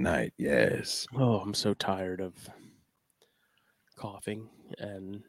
Night, 0.00 0.32
yes. 0.38 1.06
Oh, 1.14 1.38
I'm 1.38 1.54
so 1.54 1.74
tired 1.74 2.20
of 2.20 2.34
coughing 3.96 4.48
and 4.78 5.22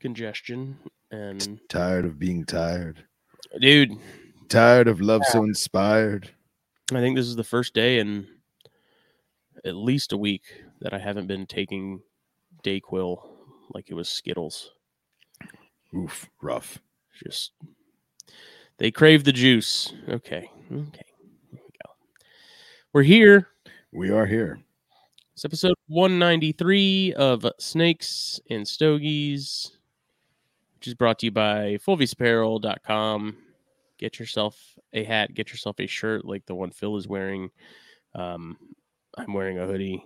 congestion. 0.00 0.78
And 1.10 1.60
Tired 1.68 2.04
of 2.04 2.18
being 2.18 2.44
tired. 2.44 3.04
dude, 3.60 3.92
Tired 4.48 4.88
of 4.88 5.00
love 5.00 5.22
so 5.26 5.44
inspired. 5.44 6.30
I 6.92 7.00
think 7.00 7.16
this 7.16 7.26
is 7.26 7.36
the 7.36 7.44
first 7.44 7.72
day 7.74 7.98
in 7.98 8.26
at 9.64 9.74
least 9.74 10.12
a 10.12 10.16
week 10.18 10.42
that 10.80 10.92
I 10.92 10.98
haven't 10.98 11.26
been 11.26 11.46
taking 11.46 12.00
Dayquil 12.62 13.22
like 13.72 13.90
it 13.90 13.94
was 13.94 14.08
Skittles. 14.08 14.72
Oof, 15.96 16.28
rough. 16.42 16.78
Just 17.22 17.52
they 18.78 18.90
crave 18.90 19.24
the 19.24 19.32
juice. 19.32 19.92
Okay, 20.08 20.50
okay, 20.72 21.06
here 21.50 21.60
we 21.62 21.70
go. 21.84 21.90
We're 22.92 23.02
here. 23.02 23.48
We 23.94 24.10
are 24.10 24.26
here. 24.26 24.58
It's 25.34 25.44
episode 25.44 25.76
193 25.86 27.14
of 27.14 27.46
Snakes 27.60 28.40
and 28.50 28.66
Stogies, 28.66 29.70
which 30.74 30.88
is 30.88 30.94
brought 30.94 31.20
to 31.20 31.26
you 31.26 31.30
by 31.30 31.78
FulviusApparel.com. 31.86 33.36
Get 33.96 34.18
yourself 34.18 34.58
a 34.94 35.04
hat, 35.04 35.32
get 35.34 35.52
yourself 35.52 35.78
a 35.78 35.86
shirt 35.86 36.24
like 36.24 36.44
the 36.44 36.56
one 36.56 36.72
Phil 36.72 36.96
is 36.96 37.06
wearing. 37.06 37.50
Um, 38.16 38.56
I'm 39.16 39.32
wearing 39.32 39.60
a 39.60 39.66
hoodie. 39.66 40.04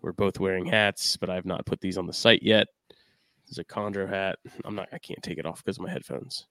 We're 0.00 0.10
both 0.10 0.40
wearing 0.40 0.66
hats, 0.66 1.16
but 1.16 1.30
I've 1.30 1.46
not 1.46 1.64
put 1.64 1.80
these 1.80 1.98
on 1.98 2.08
the 2.08 2.12
site 2.12 2.42
yet. 2.42 2.66
This 2.88 3.52
is 3.52 3.58
a 3.58 3.64
Chondro 3.64 4.08
hat. 4.08 4.40
I'm 4.64 4.74
not, 4.74 4.88
I 4.92 4.98
can't 4.98 5.22
take 5.22 5.38
it 5.38 5.46
off 5.46 5.62
because 5.62 5.76
of 5.76 5.84
my 5.84 5.90
headphones, 5.92 6.48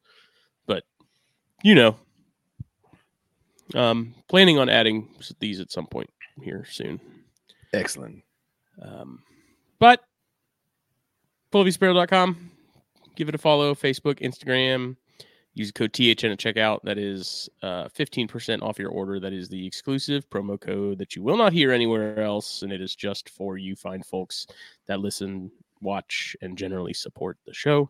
but 0.67 0.85
you 1.63 1.75
know, 1.75 1.97
um, 3.75 4.15
planning 4.29 4.57
on 4.57 4.69
adding 4.69 5.09
these 5.41 5.59
at 5.59 5.69
some 5.69 5.85
point 5.85 6.09
here 6.41 6.65
soon. 6.69 6.99
Excellent. 7.73 8.23
Um, 8.81 9.19
but 9.79 10.01
FulviusApparel.com. 11.51 12.51
Give 13.15 13.29
it 13.29 13.35
a 13.35 13.37
follow. 13.37 13.75
Facebook, 13.75 14.19
Instagram. 14.19 14.95
Use 15.53 15.71
code 15.71 15.91
THN 15.91 16.31
at 16.31 16.39
checkout. 16.39 16.79
That 16.83 16.97
is 16.97 17.49
uh, 17.61 17.89
15% 17.89 18.61
off 18.61 18.79
your 18.79 18.89
order. 18.89 19.19
That 19.19 19.33
is 19.33 19.49
the 19.49 19.67
exclusive 19.67 20.29
promo 20.29 20.59
code 20.59 20.97
that 20.99 21.15
you 21.15 21.23
will 21.23 21.35
not 21.35 21.51
hear 21.51 21.73
anywhere 21.73 22.21
else. 22.21 22.61
And 22.61 22.71
it 22.71 22.79
is 22.79 22.95
just 22.95 23.29
for 23.29 23.57
you 23.57 23.75
fine 23.75 24.01
folks 24.01 24.47
that 24.87 25.01
listen, 25.01 25.51
watch, 25.81 26.37
and 26.41 26.57
generally 26.57 26.93
support 26.93 27.37
the 27.45 27.53
show. 27.53 27.89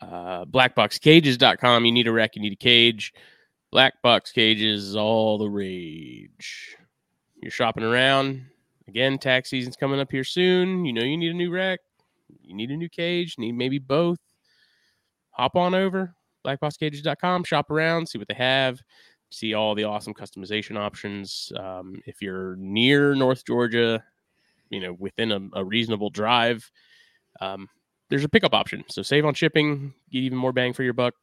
Uh, 0.00 0.46
blackboxcages.com. 0.46 1.84
You 1.84 1.92
need 1.92 2.06
a 2.06 2.12
rack, 2.12 2.34
you 2.34 2.40
need 2.40 2.54
a 2.54 2.56
cage. 2.56 3.12
Black 3.70 4.00
box 4.02 4.32
cages 4.32 4.88
is 4.88 4.96
all 4.96 5.36
the 5.36 5.48
rage. 5.48 6.76
You're 7.40 7.50
shopping 7.50 7.84
around, 7.84 8.44
Again, 8.90 9.18
tax 9.18 9.48
season's 9.48 9.76
coming 9.76 10.00
up 10.00 10.10
here 10.10 10.24
soon. 10.24 10.84
You 10.84 10.92
know 10.92 11.04
you 11.04 11.16
need 11.16 11.30
a 11.30 11.34
new 11.34 11.52
rack, 11.52 11.78
you 12.42 12.56
need 12.56 12.72
a 12.72 12.76
new 12.76 12.88
cage, 12.88 13.36
need 13.38 13.52
maybe 13.52 13.78
both. 13.78 14.18
Hop 15.30 15.54
on 15.54 15.76
over 15.76 16.12
blackboxcages.com, 16.44 17.44
shop 17.44 17.70
around, 17.70 18.08
see 18.08 18.18
what 18.18 18.26
they 18.26 18.34
have, 18.34 18.80
see 19.30 19.54
all 19.54 19.76
the 19.76 19.84
awesome 19.84 20.12
customization 20.12 20.76
options. 20.76 21.52
Um, 21.56 22.02
if 22.04 22.20
you're 22.20 22.56
near 22.56 23.14
North 23.14 23.46
Georgia, 23.46 24.02
you 24.70 24.80
know 24.80 24.96
within 24.98 25.30
a, 25.30 25.60
a 25.60 25.64
reasonable 25.64 26.10
drive, 26.10 26.68
um, 27.40 27.68
there's 28.08 28.24
a 28.24 28.28
pickup 28.28 28.54
option. 28.54 28.82
So 28.88 29.02
save 29.02 29.24
on 29.24 29.34
shipping, 29.34 29.94
get 30.10 30.24
even 30.24 30.36
more 30.36 30.52
bang 30.52 30.72
for 30.72 30.82
your 30.82 30.94
buck. 30.94 31.14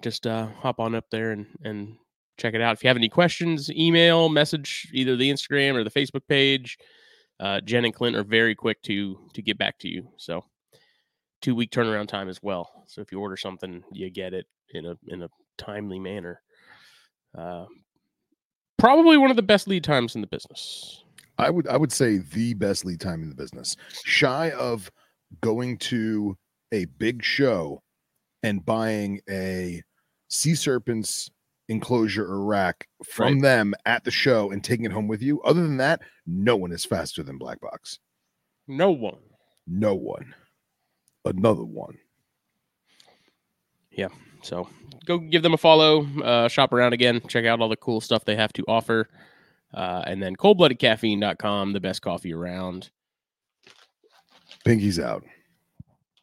Just 0.00 0.26
uh, 0.26 0.46
hop 0.60 0.80
on 0.80 0.94
up 0.94 1.04
there 1.10 1.32
and 1.32 1.46
and 1.64 1.96
check 2.40 2.54
it 2.54 2.60
out. 2.60 2.72
If 2.72 2.82
you 2.82 2.88
have 2.88 2.96
any 2.96 3.08
questions, 3.08 3.70
email, 3.70 4.28
message 4.28 4.88
either 4.92 5.16
the 5.16 5.30
Instagram 5.30 5.74
or 5.74 5.84
the 5.84 5.90
Facebook 5.90 6.26
page. 6.28 6.78
Uh, 7.38 7.60
Jen 7.60 7.84
and 7.84 7.94
Clint 7.94 8.16
are 8.16 8.24
very 8.24 8.54
quick 8.54 8.82
to 8.82 9.18
to 9.34 9.42
get 9.42 9.58
back 9.58 9.78
to 9.78 9.88
you. 9.88 10.08
So 10.16 10.44
two 11.40 11.54
week 11.54 11.70
turnaround 11.70 12.08
time 12.08 12.28
as 12.28 12.42
well. 12.42 12.84
So 12.86 13.00
if 13.00 13.12
you 13.12 13.20
order 13.20 13.36
something, 13.36 13.82
you 13.92 14.10
get 14.10 14.34
it 14.34 14.46
in 14.74 14.86
a 14.86 14.94
in 15.08 15.22
a 15.22 15.28
timely 15.56 15.98
manner. 15.98 16.42
Uh, 17.36 17.66
probably 18.78 19.16
one 19.16 19.30
of 19.30 19.36
the 19.36 19.42
best 19.42 19.68
lead 19.68 19.84
times 19.84 20.14
in 20.14 20.20
the 20.20 20.26
business. 20.26 21.04
I 21.38 21.50
would 21.50 21.68
I 21.68 21.76
would 21.76 21.92
say 21.92 22.18
the 22.18 22.54
best 22.54 22.84
lead 22.84 23.00
time 23.00 23.22
in 23.22 23.28
the 23.28 23.34
business. 23.34 23.76
Shy 24.04 24.50
of 24.50 24.90
going 25.40 25.78
to 25.78 26.36
a 26.72 26.84
big 26.98 27.22
show 27.22 27.82
and 28.42 28.64
buying 28.64 29.20
a 29.28 29.82
sea 30.28 30.54
serpents 30.54 31.30
enclosure 31.70 32.26
or 32.26 32.44
rack 32.44 32.86
from 33.04 33.34
Right. 33.34 33.42
them 33.42 33.74
at 33.86 34.04
the 34.04 34.10
show 34.10 34.50
and 34.50 34.62
taking 34.62 34.84
it 34.84 34.92
home 34.92 35.08
with 35.08 35.22
you. 35.22 35.40
Other 35.42 35.62
than 35.62 35.78
that, 35.78 36.02
no 36.26 36.56
one 36.56 36.72
is 36.72 36.84
faster 36.84 37.22
than 37.22 37.38
Black 37.38 37.60
Box. 37.60 37.98
No 38.68 38.90
one. 38.90 39.18
No 39.66 39.94
one. 39.94 40.34
Another 41.24 41.64
one. 41.64 41.96
Yeah. 43.90 44.08
So 44.42 44.68
go 45.04 45.18
give 45.18 45.42
them 45.42 45.54
a 45.54 45.58
follow, 45.58 46.06
uh, 46.22 46.48
shop 46.48 46.72
around 46.72 46.92
again, 46.92 47.20
check 47.28 47.44
out 47.44 47.60
all 47.60 47.68
the 47.68 47.76
cool 47.76 48.00
stuff 48.00 48.24
they 48.24 48.36
have 48.36 48.52
to 48.54 48.64
offer. 48.68 49.08
Uh, 49.72 50.02
and 50.06 50.22
then 50.22 50.34
coldbloodedcaffeine.com, 50.36 51.72
the 51.72 51.80
best 51.80 52.02
coffee 52.02 52.32
around. 52.34 52.90
Pinky's 54.64 54.98
out. 54.98 55.24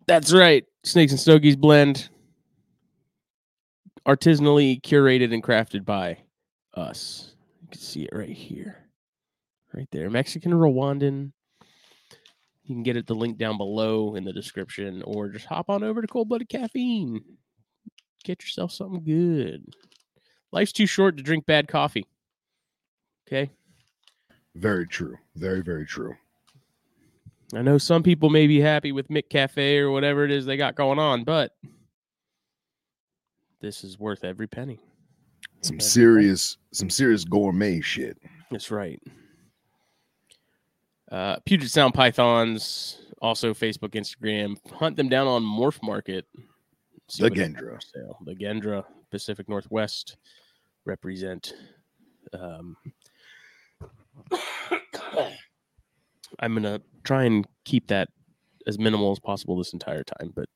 That's 0.07 0.33
right. 0.33 0.65
Snakes 0.83 1.11
and 1.11 1.19
Stogies 1.19 1.55
blend. 1.55 2.09
Artisanally 4.07 4.81
curated 4.81 5.33
and 5.33 5.43
crafted 5.43 5.83
by 5.83 6.17
us. 6.73 7.35
You 7.61 7.67
can 7.71 7.81
see 7.81 8.03
it 8.03 8.11
right 8.13 8.29
here. 8.29 8.85
Right 9.73 9.87
there. 9.91 10.09
Mexican 10.09 10.53
Rwandan. 10.53 11.33
You 12.63 12.75
can 12.75 12.83
get 12.83 12.97
it 12.97 13.07
the 13.07 13.15
link 13.15 13.37
down 13.37 13.57
below 13.57 14.15
in 14.15 14.23
the 14.23 14.33
description 14.33 15.01
or 15.03 15.29
just 15.29 15.45
hop 15.45 15.69
on 15.69 15.83
over 15.83 16.01
to 16.01 16.07
Cold 16.07 16.29
Blooded 16.29 16.49
Caffeine. 16.49 17.21
Get 18.23 18.43
yourself 18.43 18.71
something 18.71 19.03
good. 19.03 19.65
Life's 20.51 20.71
too 20.71 20.85
short 20.85 21.17
to 21.17 21.23
drink 21.23 21.45
bad 21.45 21.67
coffee. 21.67 22.05
Okay. 23.27 23.51
Very 24.55 24.87
true. 24.87 25.17
Very, 25.35 25.61
very 25.61 25.85
true. 25.85 26.15
I 27.53 27.61
know 27.61 27.77
some 27.77 28.03
people 28.03 28.29
may 28.29 28.47
be 28.47 28.59
happy 28.59 28.91
with 28.91 29.07
McCafe 29.07 29.79
or 29.79 29.91
whatever 29.91 30.25
it 30.25 30.31
is 30.31 30.45
they 30.45 30.57
got 30.57 30.75
going 30.75 30.99
on, 30.99 31.23
but 31.23 31.51
this 33.61 33.83
is 33.83 33.99
worth 33.99 34.23
every 34.23 34.47
penny. 34.47 34.79
Some 35.61 35.75
Every 35.75 35.81
serious, 35.83 36.57
some 36.71 36.89
serious 36.89 37.23
gourmet 37.23 37.81
shit. 37.81 38.17
That's 38.51 38.71
right. 38.71 39.01
Uh, 41.11 41.37
Puget 41.45 41.69
Sound 41.69 41.93
Pythons, 41.93 42.99
also 43.21 43.53
Facebook, 43.53 43.91
Instagram. 43.91 44.55
Hunt 44.73 44.95
them 44.97 45.09
down 45.09 45.27
on 45.27 45.43
MorphMarket. 45.43 46.23
See 47.09 47.23
The 47.23 47.29
what 47.29 47.35
they 47.35 47.41
have 47.43 47.51
Gendra. 47.53 47.79
sale. 47.93 48.17
The 48.25 48.35
Gendra, 48.35 48.83
Pacific 49.09 49.47
Northwest, 49.49 50.17
represent. 50.85 51.53
Um, 52.33 52.75
I'm 56.39 56.53
gonna 56.53 56.81
try 57.03 57.23
and 57.23 57.47
keep 57.63 57.87
that 57.87 58.09
as 58.67 58.77
minimal 58.77 59.11
as 59.11 59.19
possible 59.19 59.57
this 59.57 59.73
entire 59.73 60.03
time, 60.03 60.33
but 60.35 60.49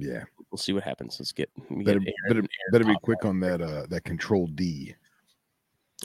Yeah. 0.00 0.24
we'll 0.50 0.58
see 0.58 0.72
what 0.72 0.82
happens. 0.82 1.16
Let's 1.20 1.32
get, 1.32 1.48
Better, 1.84 2.00
get 2.00 2.14
better, 2.28 2.42
better 2.72 2.84
be 2.84 2.96
quick 3.02 3.24
on 3.24 3.38
that. 3.40 3.60
Uh, 3.60 3.86
that 3.90 4.02
Control 4.04 4.46
D. 4.48 4.94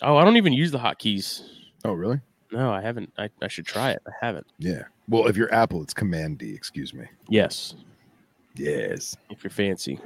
Oh, 0.02 0.18
I 0.18 0.24
don't 0.26 0.38
even 0.38 0.54
use 0.54 0.72
the 0.72 0.78
hotkeys. 0.78 1.44
Oh, 1.86 1.94
really? 1.94 2.20
No, 2.52 2.72
I 2.72 2.82
haven't. 2.82 3.12
I, 3.18 3.30
I 3.42 3.48
should 3.48 3.66
try 3.66 3.92
it. 3.92 4.02
I 4.08 4.12
haven't. 4.22 4.46
Yeah. 4.60 4.84
Well, 5.08 5.28
if 5.28 5.38
you're 5.38 5.54
Apple, 5.54 5.82
it's 5.82 5.94
Command 5.94 6.38
D. 6.38 6.54
Excuse 6.54 6.94
me. 6.94 7.06
Yes, 7.30 7.76
Yes. 8.56 9.16
if 9.30 9.44
you're 9.44 9.52
fancy. 9.52 10.00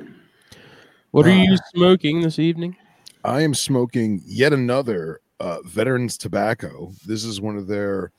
What 1.12 1.26
are 1.26 1.36
you 1.36 1.54
Uh, 1.54 1.58
smoking 1.74 2.22
this 2.22 2.38
evening? 2.40 2.76
I 3.24 3.42
am 3.42 3.54
smoking 3.54 4.22
yet 4.26 4.54
another 4.54 5.22
uh, 5.40 5.62
Veterans 5.66 6.18
Tobacco. 6.18 6.92
This 7.06 7.24
is 7.24 7.42
one 7.42 7.58
of 7.58 7.68
their, 7.68 8.12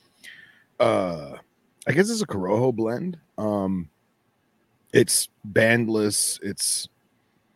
uh, 0.81 1.37
I 1.87 1.93
guess 1.93 2.11
it's 2.11 2.23
a 2.23 2.27
Corojo 2.27 2.75
blend. 2.75 3.19
Um, 3.39 3.89
it's 4.93 5.29
bandless. 5.53 6.39
It's 6.43 6.89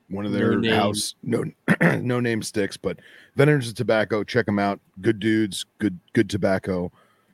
one 0.08 0.26
of 0.26 0.32
their 0.32 0.58
name. 0.58 0.72
house 0.72 1.14
no 1.22 1.44
no 2.00 2.20
name 2.20 2.42
sticks, 2.42 2.76
but 2.76 2.98
Veterans 3.36 3.68
of 3.68 3.74
Tobacco. 3.74 4.22
Check 4.24 4.46
them 4.46 4.58
out. 4.58 4.80
Good 5.00 5.18
dudes. 5.20 5.64
Good 5.78 5.98
good 6.12 6.30
tobacco. 6.30 6.92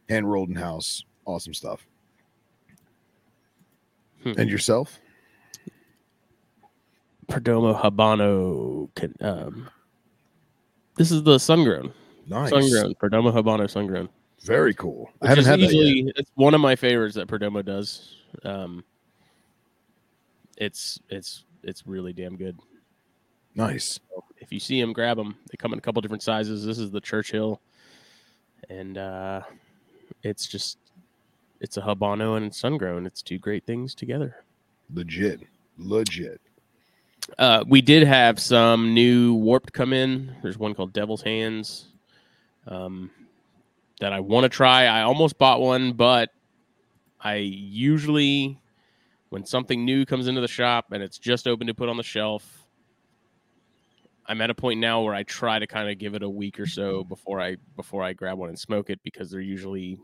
Hand 0.09 0.31
rolled 0.31 0.49
in 0.49 0.55
house. 0.57 1.05
Awesome 1.25 1.55
stuff. 1.55 1.87
Hmm. 4.23 4.33
And 4.39 4.51
yourself? 4.51 4.99
Perdomo 7.29 7.81
Habano. 7.81 8.93
Can, 8.95 9.15
um, 9.21 9.71
this 10.97 11.11
is 11.13 11.23
the 11.23 11.39
sun-grown. 11.39 11.93
Nice. 12.27 12.51
Sun-grown. 12.51 12.95
Perdomo 12.97 13.33
Habano 13.33 13.71
sun-grown. 13.71 14.09
Very 14.43 14.75
cool. 14.75 15.11
I 15.23 15.29
haven't 15.29 15.43
is 15.43 15.47
had 15.47 15.61
that 15.61 15.73
yet. 15.73 15.73
easily, 15.73 16.13
It's 16.17 16.31
one 16.35 16.55
of 16.55 16.61
my 16.61 16.75
favorites 16.75 17.15
that 17.15 17.29
Perdomo 17.29 17.65
does. 17.65 18.17
Um, 18.45 18.85
it's 20.61 21.01
it's 21.09 21.45
it's 21.65 21.87
really 21.87 22.13
damn 22.13 22.37
good. 22.37 22.57
Nice. 23.57 23.99
If 24.39 24.53
you 24.53 24.61
see 24.61 24.81
them, 24.81 24.93
grab 24.93 25.17
them. 25.17 25.37
They 25.51 25.57
come 25.57 25.73
in 25.73 25.79
a 25.79 25.83
couple 25.83 26.01
different 26.01 26.23
sizes. 26.23 26.65
This 26.65 26.79
is 26.79 26.93
the 26.93 27.01
Churchill, 27.01 27.61
and 28.69 28.97
uh, 28.97 29.41
it's 30.23 30.47
just 30.47 30.79
it's 31.61 31.77
a 31.77 31.81
Habano 31.81 32.37
and 32.37 32.47
it's 32.47 32.59
sun-grown. 32.59 33.07
It's 33.07 33.23
two 33.23 33.39
great 33.39 33.67
things 33.67 33.95
together. 33.95 34.45
Legit. 34.95 35.41
Legit. 35.79 36.41
Uh, 37.39 37.65
we 37.67 37.81
did 37.81 38.07
have 38.07 38.41
some 38.41 38.95
new 38.95 39.35
warped 39.35 39.73
come 39.73 39.93
in. 39.93 40.35
There's 40.43 40.59
one 40.59 40.75
called 40.75 40.93
Devil's 40.93 41.23
Hands 41.23 41.87
um, 42.67 43.11
that 44.01 44.13
I 44.13 44.21
want 44.21 44.45
to 44.45 44.49
try. 44.49 44.87
I 44.87 45.03
almost 45.03 45.39
bought 45.39 45.61
one, 45.61 45.93
but 45.93 46.31
I 47.21 47.37
usually, 47.37 48.59
when 49.31 49.45
something 49.45 49.85
new 49.85 50.05
comes 50.05 50.29
into 50.29 50.41
the 50.41 50.49
shop 50.49 50.93
and 50.93 51.03
it's 51.03 51.19
just 51.19 51.49
open 51.49 51.67
to 51.69 51.75
put 51.75 51.89
on 51.89 51.97
the 51.97 52.03
shelf, 52.03 52.65
I'm 54.27 54.41
at 54.41 54.51
a 54.51 54.55
point 54.55 54.79
now 54.81 55.03
where 55.03 55.15
I 55.15 55.23
try 55.25 55.59
to 55.59 55.67
kind 55.67 55.91
of 55.91 55.99
give 55.99 56.15
it 56.15 56.23
a 56.23 56.29
week 56.29 56.61
or 56.61 56.67
so 56.67 57.03
before 57.05 57.41
I 57.41 57.57
before 57.77 58.03
I 58.03 58.13
grab 58.13 58.39
one 58.39 58.49
and 58.49 58.59
smoke 58.59 58.91
it 58.91 59.01
because 59.03 59.31
they're 59.31 59.41
usually 59.41 59.99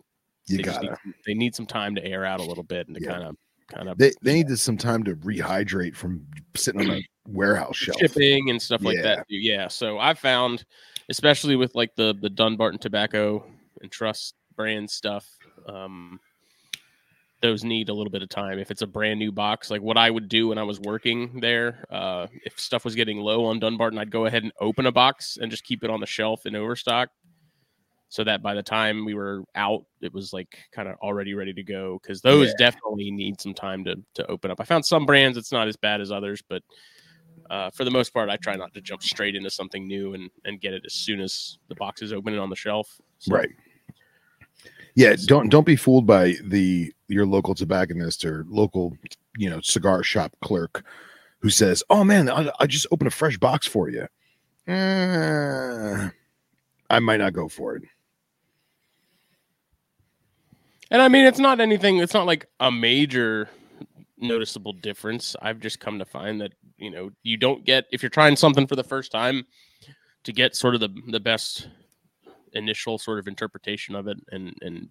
You 0.47 0.57
they, 0.59 0.63
gotta. 0.63 0.81
need, 0.83 0.91
some- 1.03 1.15
they 1.27 1.35
need 1.35 1.55
some 1.55 1.67
time 1.67 1.95
to 1.97 2.05
air 2.05 2.25
out 2.25 2.41
a 2.41 2.45
little 2.45 2.65
bit 2.65 2.89
and 2.89 2.97
to 2.97 3.03
Yeah. 3.03 3.11
kind 3.13 3.25
of 3.25 3.37
kind 3.69 3.89
of 3.89 3.99
They 3.99 4.13
they 4.23 4.35
needed 4.35 4.59
some 4.59 4.77
time 4.77 5.05
to 5.05 5.15
rehydrate 5.17 5.95
from 5.97 6.27
sitting 6.57 6.81
on 6.83 6.97
a 6.99 7.03
warehouse 7.29 7.77
shelf. 7.77 7.99
shipping 7.99 8.51
and 8.51 8.61
stuff 8.61 8.83
like 8.83 8.97
Yeah. 8.97 9.03
that. 9.03 9.29
too. 9.29 9.37
Yeah. 9.37 9.69
So 9.69 9.99
I 9.99 10.15
found, 10.15 10.65
especially 11.09 11.57
with 11.57 11.75
like 11.75 11.95
the 11.97 12.15
the 12.21 12.31
Dunbarton 12.31 12.79
Tobacco 12.81 13.45
and 13.83 13.91
Trust 13.93 14.35
brand 14.57 14.89
stuff, 14.91 15.29
um, 15.69 16.19
those 17.43 17.65
need 17.65 17.89
a 17.89 17.93
little 17.95 18.11
bit 18.11 18.23
of 18.23 18.29
time. 18.29 18.59
If 18.59 18.71
it's 18.71 18.83
a 18.83 18.87
brand 18.87 19.19
new 19.19 19.31
box, 19.31 19.71
like 19.71 19.83
what 19.83 19.99
I 19.99 20.11
would 20.11 20.29
do 20.29 20.49
when 20.49 20.59
I 20.59 20.63
was 20.63 20.81
working 20.81 21.41
there, 21.41 21.85
uh, 21.91 22.27
if 22.45 22.59
stuff 22.59 22.85
was 22.85 22.95
getting 22.95 23.19
low 23.19 23.45
on 23.45 23.59
Dunbarton, 23.59 23.99
I'd 23.99 24.11
go 24.11 24.27
ahead 24.27 24.43
and 24.43 24.53
open 24.61 24.87
a 24.87 24.93
box 24.93 25.37
and 25.41 25.51
just 25.51 25.65
keep 25.65 25.85
it 25.85 25.91
on 25.91 26.01
the 26.01 26.07
shelf 26.07 26.47
in 26.47 26.57
overstock. 26.57 27.11
So 28.09 28.23
that 28.25 28.41
by 28.41 28.55
the 28.55 28.63
time 28.63 29.05
we 29.05 29.15
were 29.15 29.43
out, 29.57 29.85
it 30.01 30.15
was 30.15 30.33
like 30.33 30.57
kind 30.73 30.89
of 30.89 30.95
already 31.03 31.35
ready 31.35 31.53
to 31.53 31.63
go 31.63 31.99
because 32.01 32.23
those 32.23 32.49
Yeah. 32.49 32.71
definitely 32.71 33.11
need 33.11 33.41
some 33.41 33.53
time 33.53 33.85
to 33.85 33.97
to 34.15 34.27
open 34.29 34.51
up. 34.51 34.61
I 34.61 34.65
found 34.65 34.87
some 34.87 35.05
brands 35.05 35.37
it's 35.37 35.53
not 35.53 35.67
as 35.69 35.77
bad 35.77 36.01
as 36.01 36.13
others, 36.13 36.41
but 36.49 36.63
uh, 37.51 37.71
for 37.71 37.85
the 37.85 37.91
most 37.91 38.15
part, 38.15 38.31
I 38.31 38.37
try 38.37 38.55
not 38.57 38.73
to 38.75 38.81
jump 38.81 39.03
straight 39.03 39.35
into 39.37 39.51
something 39.51 39.87
new 39.87 40.15
and, 40.15 40.31
and 40.45 40.61
get 40.61 40.73
it 40.73 40.83
as 40.87 40.95
soon 40.95 41.21
as 41.21 41.59
the 41.69 41.75
box 41.75 42.01
is 42.01 42.13
open 42.13 42.33
and 42.33 42.41
on 42.41 42.49
the 42.51 42.57
shelf. 42.57 42.97
So, 43.19 43.35
Right. 43.35 43.51
Yeah, 44.95 45.15
don't 45.27 45.49
don't 45.51 45.67
be 45.67 45.77
fooled 45.77 46.07
by 46.07 46.37
the 46.43 46.93
your 47.09 47.27
local 47.27 47.55
tobacconist 47.55 48.25
or 48.25 48.45
local, 48.49 48.97
you 49.37 49.49
know, 49.49 49.61
cigar 49.61 50.03
shop 50.03 50.37
clerk 50.43 50.85
who 51.41 51.51
says, 51.51 51.83
"Oh 51.91 52.05
man, 52.05 52.29
I, 52.29 52.51
I 52.59 52.67
just 52.67 52.87
opened 52.91 53.09
a 53.09 53.13
fresh 53.13 53.39
box 53.39 53.67
for 53.67 53.89
you." 53.89 54.07
Eh, 54.67 56.09
I 56.91 56.99
might 56.99 57.19
not 57.19 57.33
go 57.33 57.49
for 57.49 57.77
it. 57.77 57.85
And 60.91 61.03
I 61.03 61.09
mean, 61.09 61.25
it's 61.25 61.39
not 61.39 61.61
anything, 61.61 61.99
it's 61.99 62.15
not 62.15 62.27
like 62.27 62.47
a 62.61 62.71
major 62.71 63.49
noticeable 64.19 64.73
difference. 64.73 65.35
I've 65.43 65.61
just 65.61 65.81
come 65.81 65.99
to 65.99 66.05
find 66.05 66.41
that, 66.41 66.53
you 66.79 66.91
know, 66.91 67.11
you 67.23 67.37
don't 67.37 67.65
get, 67.65 67.87
if 67.93 68.03
you're 68.03 68.11
trying 68.11 68.37
something 68.37 68.67
for 68.67 68.77
the 68.77 68.85
first 68.85 69.11
time, 69.11 69.47
to 70.25 70.33
get 70.33 70.57
sort 70.57 70.75
of 70.75 70.81
the, 70.81 70.89
the 71.09 71.21
best 71.21 71.69
initial 72.53 72.99
sort 72.99 73.19
of 73.19 73.29
interpretation 73.29 73.95
of 73.95 74.09
it 74.09 74.17
and, 74.33 74.55
and 74.63 74.89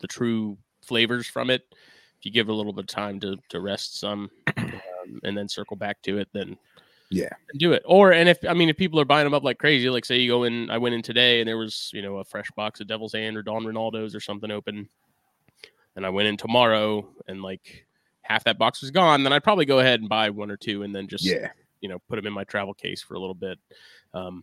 the 0.00 0.06
true 0.06 0.58
flavors 0.86 1.26
from 1.26 1.50
it, 1.50 1.62
if 2.18 2.24
you 2.24 2.30
give 2.30 2.48
it 2.48 2.52
a 2.52 2.54
little 2.54 2.72
bit 2.72 2.84
of 2.84 2.88
time 2.88 3.20
to, 3.20 3.36
to 3.50 3.60
rest 3.60 3.98
some 4.00 4.30
um, 4.56 5.20
and 5.24 5.36
then 5.36 5.48
circle 5.48 5.76
back 5.76 6.00
to 6.02 6.18
it, 6.18 6.28
then 6.32 6.56
Yeah. 7.10 7.28
do 7.58 7.72
it. 7.72 7.82
Or 7.84 8.12
and 8.12 8.28
if 8.28 8.38
I 8.48 8.54
mean 8.54 8.68
if 8.68 8.76
people 8.76 8.98
are 9.00 9.04
buying 9.04 9.24
them 9.24 9.34
up 9.34 9.44
like 9.44 9.58
crazy, 9.58 9.88
like 9.90 10.04
say 10.04 10.18
you 10.18 10.30
go 10.30 10.44
in, 10.44 10.70
I 10.70 10.78
went 10.78 10.94
in 10.94 11.02
today 11.02 11.40
and 11.40 11.48
there 11.48 11.58
was 11.58 11.90
you 11.92 12.02
know 12.02 12.18
a 12.18 12.24
fresh 12.24 12.50
box 12.56 12.80
of 12.80 12.86
Devil's 12.86 13.12
Hand 13.12 13.36
or 13.36 13.42
Don 13.42 13.64
Ronaldo's 13.64 14.14
or 14.14 14.20
something 14.20 14.50
open, 14.50 14.88
and 15.94 16.06
I 16.06 16.10
went 16.10 16.28
in 16.28 16.36
tomorrow 16.36 17.08
and 17.28 17.42
like 17.42 17.86
half 18.22 18.44
that 18.44 18.58
box 18.58 18.82
was 18.82 18.90
gone, 18.90 19.22
then 19.22 19.32
I'd 19.32 19.44
probably 19.44 19.66
go 19.66 19.78
ahead 19.78 20.00
and 20.00 20.08
buy 20.08 20.30
one 20.30 20.50
or 20.50 20.56
two 20.56 20.82
and 20.82 20.94
then 20.94 21.06
just 21.06 21.24
Yeah, 21.24 21.50
you 21.80 21.88
know 21.88 21.98
put 22.08 22.16
them 22.16 22.26
in 22.26 22.32
my 22.32 22.44
travel 22.44 22.74
case 22.74 23.02
for 23.02 23.14
a 23.14 23.20
little 23.20 23.34
bit. 23.34 23.58
Um, 24.14 24.42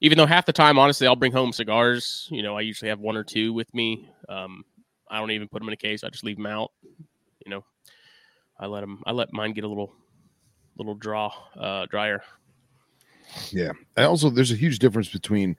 even 0.00 0.18
though 0.18 0.26
half 0.26 0.46
the 0.46 0.52
time, 0.52 0.78
honestly, 0.78 1.06
I'll 1.06 1.16
bring 1.16 1.32
home 1.32 1.52
cigars. 1.52 2.28
You 2.30 2.42
know, 2.42 2.56
I 2.56 2.60
usually 2.62 2.88
have 2.88 3.00
one 3.00 3.16
or 3.16 3.24
two 3.24 3.52
with 3.52 3.72
me. 3.74 4.08
Um, 4.28 4.64
I 5.12 5.18
don't 5.18 5.30
even 5.30 5.46
put 5.46 5.58
them 5.58 5.68
in 5.68 5.74
a 5.74 5.76
case. 5.76 6.02
I 6.02 6.08
just 6.08 6.24
leave 6.24 6.38
them 6.38 6.46
out. 6.46 6.72
You 7.44 7.50
know, 7.50 7.64
I 8.58 8.66
let 8.66 8.80
them. 8.80 9.02
I 9.06 9.12
let 9.12 9.32
mine 9.32 9.52
get 9.52 9.64
a 9.64 9.68
little, 9.68 9.94
little 10.78 10.94
draw, 10.94 11.32
uh, 11.56 11.86
drier. 11.86 12.22
yeah. 13.50 13.72
And 13.96 14.06
also, 14.06 14.30
there's 14.30 14.50
a 14.50 14.56
huge 14.56 14.78
difference 14.78 15.10
between 15.10 15.56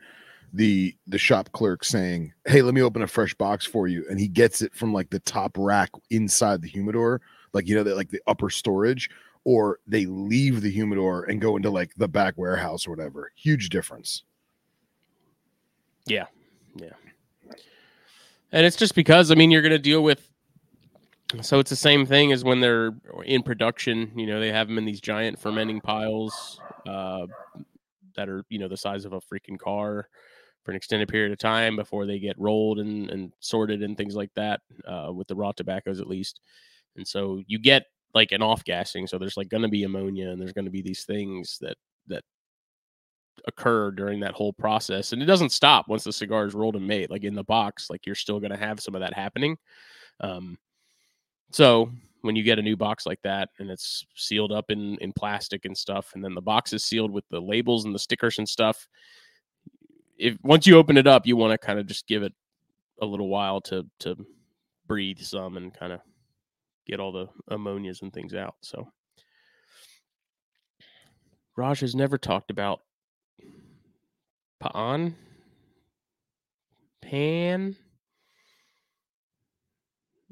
the 0.54 0.96
the 1.06 1.20
shop 1.20 1.52
clerk 1.52 1.84
saying, 1.84 2.34
"Hey, 2.46 2.64
let 2.64 2.74
me 2.74 2.82
open 2.82 3.04
a 3.04 3.08
fresh 3.08 3.36
box 3.36 3.64
for 3.64 3.88
you," 3.88 4.06
and 4.10 4.20
he 4.20 4.28
gets 4.28 4.64
it 4.64 4.74
from 4.74 4.92
like 4.92 5.12
the 5.12 5.20
top 5.20 5.56
rack 5.58 5.92
inside 6.10 6.64
the 6.64 6.68
humidor, 6.68 7.22
like 7.54 7.68
you 7.68 7.76
know, 7.76 7.84
that 7.84 7.96
like 7.96 8.10
the 8.10 8.22
upper 8.26 8.50
storage, 8.50 9.08
or 9.44 9.80
they 9.86 10.08
leave 10.08 10.62
the 10.62 10.72
humidor 10.72 11.26
and 11.26 11.42
go 11.42 11.58
into 11.58 11.70
like 11.70 11.92
the 11.98 12.08
back 12.08 12.34
warehouse 12.38 12.88
or 12.88 12.90
whatever. 12.90 13.32
Huge 13.36 13.70
difference. 13.70 14.24
And 18.54 18.66
it's 18.66 18.78
just 18.78 18.96
because 18.96 19.32
I 19.32 19.36
mean 19.36 19.52
you're 19.52 19.62
going 19.62 19.72
to 19.72 19.80
deal 19.80 20.04
with. 20.04 20.30
So 21.42 21.58
it's 21.58 21.72
the 21.72 21.76
same 21.76 22.06
thing 22.06 22.32
as 22.32 22.44
when 22.44 22.60
they're 22.60 22.92
in 23.26 23.42
production. 23.42 24.12
You 24.16 24.28
know, 24.28 24.40
they 24.40 24.52
have 24.52 24.68
them 24.68 24.78
in 24.78 24.86
these 24.86 25.02
giant 25.02 25.40
fermenting 25.40 25.82
piles 25.82 26.62
uh, 26.88 27.26
that 28.16 28.30
are 28.30 28.46
you 28.50 28.60
know 28.60 28.68
the 28.68 28.78
size 28.78 29.04
of 29.04 29.14
a 29.14 29.20
freaking 29.20 29.58
car 29.58 30.08
for 30.64 30.72
an 30.72 30.78
extended 30.78 31.10
period 31.10 31.32
of 31.32 31.40
time 31.40 31.76
before 31.76 32.06
they 32.06 32.20
get 32.20 32.40
rolled 32.40 32.80
and, 32.80 33.10
and 33.10 33.34
sorted 33.40 33.82
and 33.82 33.98
things 33.98 34.16
like 34.16 34.32
that. 34.36 34.62
Uh, 34.88 35.12
with 35.12 35.28
the 35.28 35.36
raw 35.36 35.52
tobaccos, 35.52 36.00
at 36.00 36.08
least, 36.08 36.40
and 36.96 37.08
so 37.08 37.42
you 37.48 37.58
get 37.58 37.88
like 38.14 38.32
an 38.32 38.44
off 38.44 38.64
gassing. 38.64 39.08
So 39.08 39.18
there's 39.18 39.38
like 39.38 39.50
going 39.50 39.64
to 39.64 39.70
be 39.70 39.84
ammonia 39.84 40.30
and 40.30 40.40
there's 40.40 40.54
going 40.54 40.66
to 40.66 40.72
be 40.72 40.84
these 40.84 41.04
things 41.06 41.58
that 41.62 41.70
that 41.70 41.78
occur 43.48 43.92
during 43.92 44.20
that 44.20 44.34
whole 44.34 44.54
process 44.54 45.12
and 45.12 45.22
it 45.22 45.26
doesn't 45.26 45.52
stop 45.52 45.88
once 45.88 46.04
the 46.04 46.14
cigar 46.14 46.46
is 46.46 46.54
rolled 46.54 46.76
and 46.76 46.88
made 46.88 47.10
like 47.10 47.24
in 47.24 47.36
the 47.36 47.44
box 47.44 47.90
like 47.90 48.06
you're 48.06 48.16
still 48.16 48.40
going 48.40 48.52
to 48.52 48.58
have 48.58 48.80
some 48.80 48.96
of 48.96 49.02
that 49.02 49.14
happening. 49.14 49.58
Um 50.22 50.58
so 51.52 51.92
when 52.22 52.36
you 52.36 52.44
get 52.44 52.60
a 52.60 52.62
new 52.62 52.78
box 52.78 53.06
like 53.06 53.22
that 53.24 53.50
and 53.60 53.70
it's 53.70 54.06
sealed 54.16 54.52
up 54.52 54.72
in 54.72 54.96
in 54.98 55.12
plastic 55.14 55.66
and 55.66 55.78
stuff 55.78 56.12
and 56.14 56.24
then 56.24 56.34
the 56.34 56.42
box 56.42 56.74
is 56.74 56.84
sealed 56.84 57.12
with 57.12 57.28
the 57.30 57.40
labels 57.40 57.86
and 57.86 57.94
the 57.94 58.00
stickers 58.00 58.38
and 58.38 58.48
stuff 58.48 58.88
if 60.18 60.38
once 60.44 60.66
you 60.66 60.78
open 60.78 60.98
it 60.98 61.08
up 61.08 61.28
you 61.28 61.36
want 61.36 61.52
to 61.52 61.58
kind 61.58 61.80
of 61.80 61.86
just 61.86 62.08
give 62.08 62.24
it 62.24 62.34
a 63.02 63.06
little 63.06 63.28
while 63.28 63.60
to 63.60 63.86
to 64.00 64.16
breathe 64.88 65.20
some 65.20 65.58
and 65.58 65.74
kind 65.74 65.92
of 65.92 66.00
get 66.86 67.00
all 67.00 67.12
the 67.12 67.28
ammonias 67.50 68.02
and 68.02 68.14
things 68.14 68.34
out 68.34 68.56
so. 68.62 68.88
Raj 71.56 71.82
has 71.82 71.96
never 71.96 72.18
talked 72.18 72.50
about 72.50 72.82
Paan? 74.64 75.16
Pan? 77.02 77.76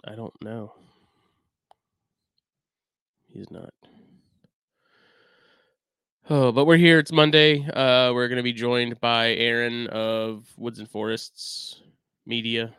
I 0.05 0.15
don't 0.15 0.33
know. 0.41 0.73
He's 3.27 3.51
not. 3.51 3.73
Oh, 6.29 6.53
but 6.53 6.63
we're 6.63 6.77
here. 6.77 7.00
It's 7.00 7.11
Monday. 7.11 7.67
Uh, 7.67 8.13
we're 8.13 8.29
going 8.29 8.38
to 8.38 8.43
be 8.43 8.53
joined 8.53 9.01
by 9.01 9.33
Aaron 9.33 9.88
of 9.88 10.47
Woods 10.55 10.79
and 10.79 10.89
Forests 10.89 11.81
Media, 12.25 12.73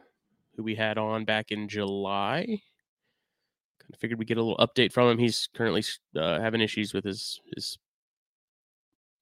who 0.56 0.62
we 0.62 0.74
had 0.74 0.96
on 0.96 1.26
back 1.26 1.50
in 1.50 1.68
July. 1.68 2.44
Kind 2.46 3.92
of 3.92 4.00
figured 4.00 4.18
we'd 4.18 4.28
get 4.28 4.38
a 4.38 4.42
little 4.42 4.66
update 4.66 4.92
from 4.92 5.10
him. 5.10 5.18
He's 5.18 5.50
currently 5.54 5.84
uh, 6.16 6.40
having 6.40 6.62
issues 6.62 6.94
with 6.94 7.04
his 7.04 7.40
his 7.54 7.76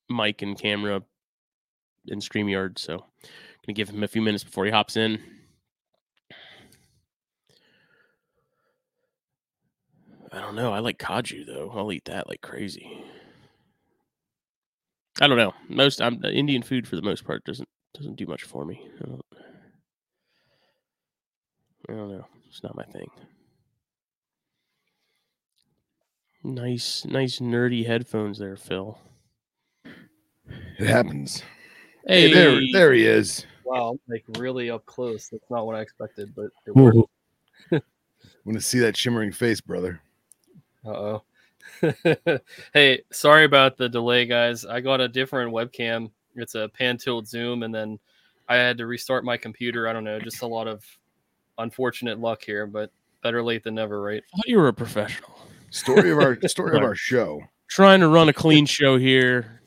mic 0.09 0.43
and 0.43 0.57
camera 0.57 1.03
in 2.07 2.21
StreamYard. 2.21 2.79
So 2.79 2.95
I'm 2.95 3.01
gonna 3.67 3.75
give 3.75 3.91
him 3.91 4.03
a 4.03 4.09
few 4.09 4.23
minutes 4.23 4.45
before 4.45 4.65
he 4.65 4.71
hops 4.71 4.97
in. 4.97 5.21
I 10.33 10.41
don't 10.41 10.55
know. 10.55 10.73
I 10.73 10.79
like 10.79 10.99
kaju 10.99 11.47
though. 11.47 11.73
I'll 11.75 11.93
eat 11.93 12.05
that 12.05 12.29
like 12.29 12.41
crazy. 12.41 13.05
I 15.21 15.27
don't 15.27 15.37
know. 15.37 15.53
Most 15.69 16.01
I'm, 16.01 16.25
Indian 16.25 16.63
food 16.63 16.87
for 16.87 16.97
the 16.97 17.03
most 17.03 17.25
part 17.25 17.45
doesn't 17.45 17.69
doesn't 17.95 18.17
do 18.17 18.27
much 18.27 18.45
for 18.45 18.65
me. 18.65 18.89
I 19.01 19.09
don't, 19.09 19.25
I 21.89 21.93
don't 21.93 22.11
know. 22.11 22.27
It's 22.49 22.63
not 22.63 22.77
my 22.77 22.85
thing. 22.85 23.11
Nice, 26.43 27.05
nice 27.05 27.39
nerdy 27.39 27.87
headphones 27.87 28.39
there, 28.39 28.57
Phil. 28.57 28.99
It 30.79 30.87
happens. 30.87 31.43
Hey, 32.07 32.33
there, 32.33 32.61
there 32.73 32.93
he 32.93 33.07
is. 33.07 33.47
Wow, 33.65 33.99
like 34.09 34.25
really 34.39 34.71
up 34.71 34.85
close. 34.87 35.29
That's 35.29 35.49
not 35.51 35.67
what 35.67 35.77
I 35.77 35.81
expected, 35.81 36.35
but 36.35 36.51
it 36.67 36.75
worked. 36.75 36.99
Want 37.71 38.59
to 38.59 38.61
see 38.61 38.79
that 38.81 38.97
shimmering 38.97 39.33
face, 39.33 39.61
brother? 39.61 40.01
Uh 40.85 40.91
oh. 40.91 41.23
hey, 42.75 43.03
sorry 43.13 43.45
about 43.45 43.77
the 43.77 43.89
delay, 43.89 44.27
guys. 44.27 44.65
I 44.65 44.81
got 44.81 45.01
a 45.01 45.09
different 45.09 45.53
webcam. 45.53 46.11
It's 46.35 46.55
a 46.55 46.69
pan 46.69 46.97
tilt 46.97 47.29
zoom, 47.29 47.63
and 47.63 47.75
then 47.75 47.99
I 48.49 48.57
had 48.57 48.79
to 48.79 48.87
restart 48.87 49.25
my 49.25 49.37
computer. 49.37 49.87
I 49.89 49.93
don't 49.93 50.05
know, 50.05 50.19
just 50.19 50.43
a 50.43 50.47
lot 50.47 50.67
of 50.67 50.83
unfortunate 51.59 52.19
luck 52.19 52.43
here, 52.43 52.67
but 52.67 52.91
better 53.23 53.43
late 53.43 53.63
than 53.63 53.75
never, 53.75 54.01
right? 54.03 54.23
I 54.35 54.37
thought 54.37 54.49
you 54.49 54.59
were 54.59 54.69
a 54.69 54.73
professional. 54.73 55.47
Story 55.71 56.11
of 56.11 56.19
our 56.19 56.39
story 56.49 56.77
of 56.77 56.83
our 56.83 56.97
show. 56.97 57.43
Trying 57.69 58.01
to 58.01 58.09
run 58.09 58.29
a 58.29 58.33
clean 58.33 58.67
show 58.67 58.99
here. 58.99 59.60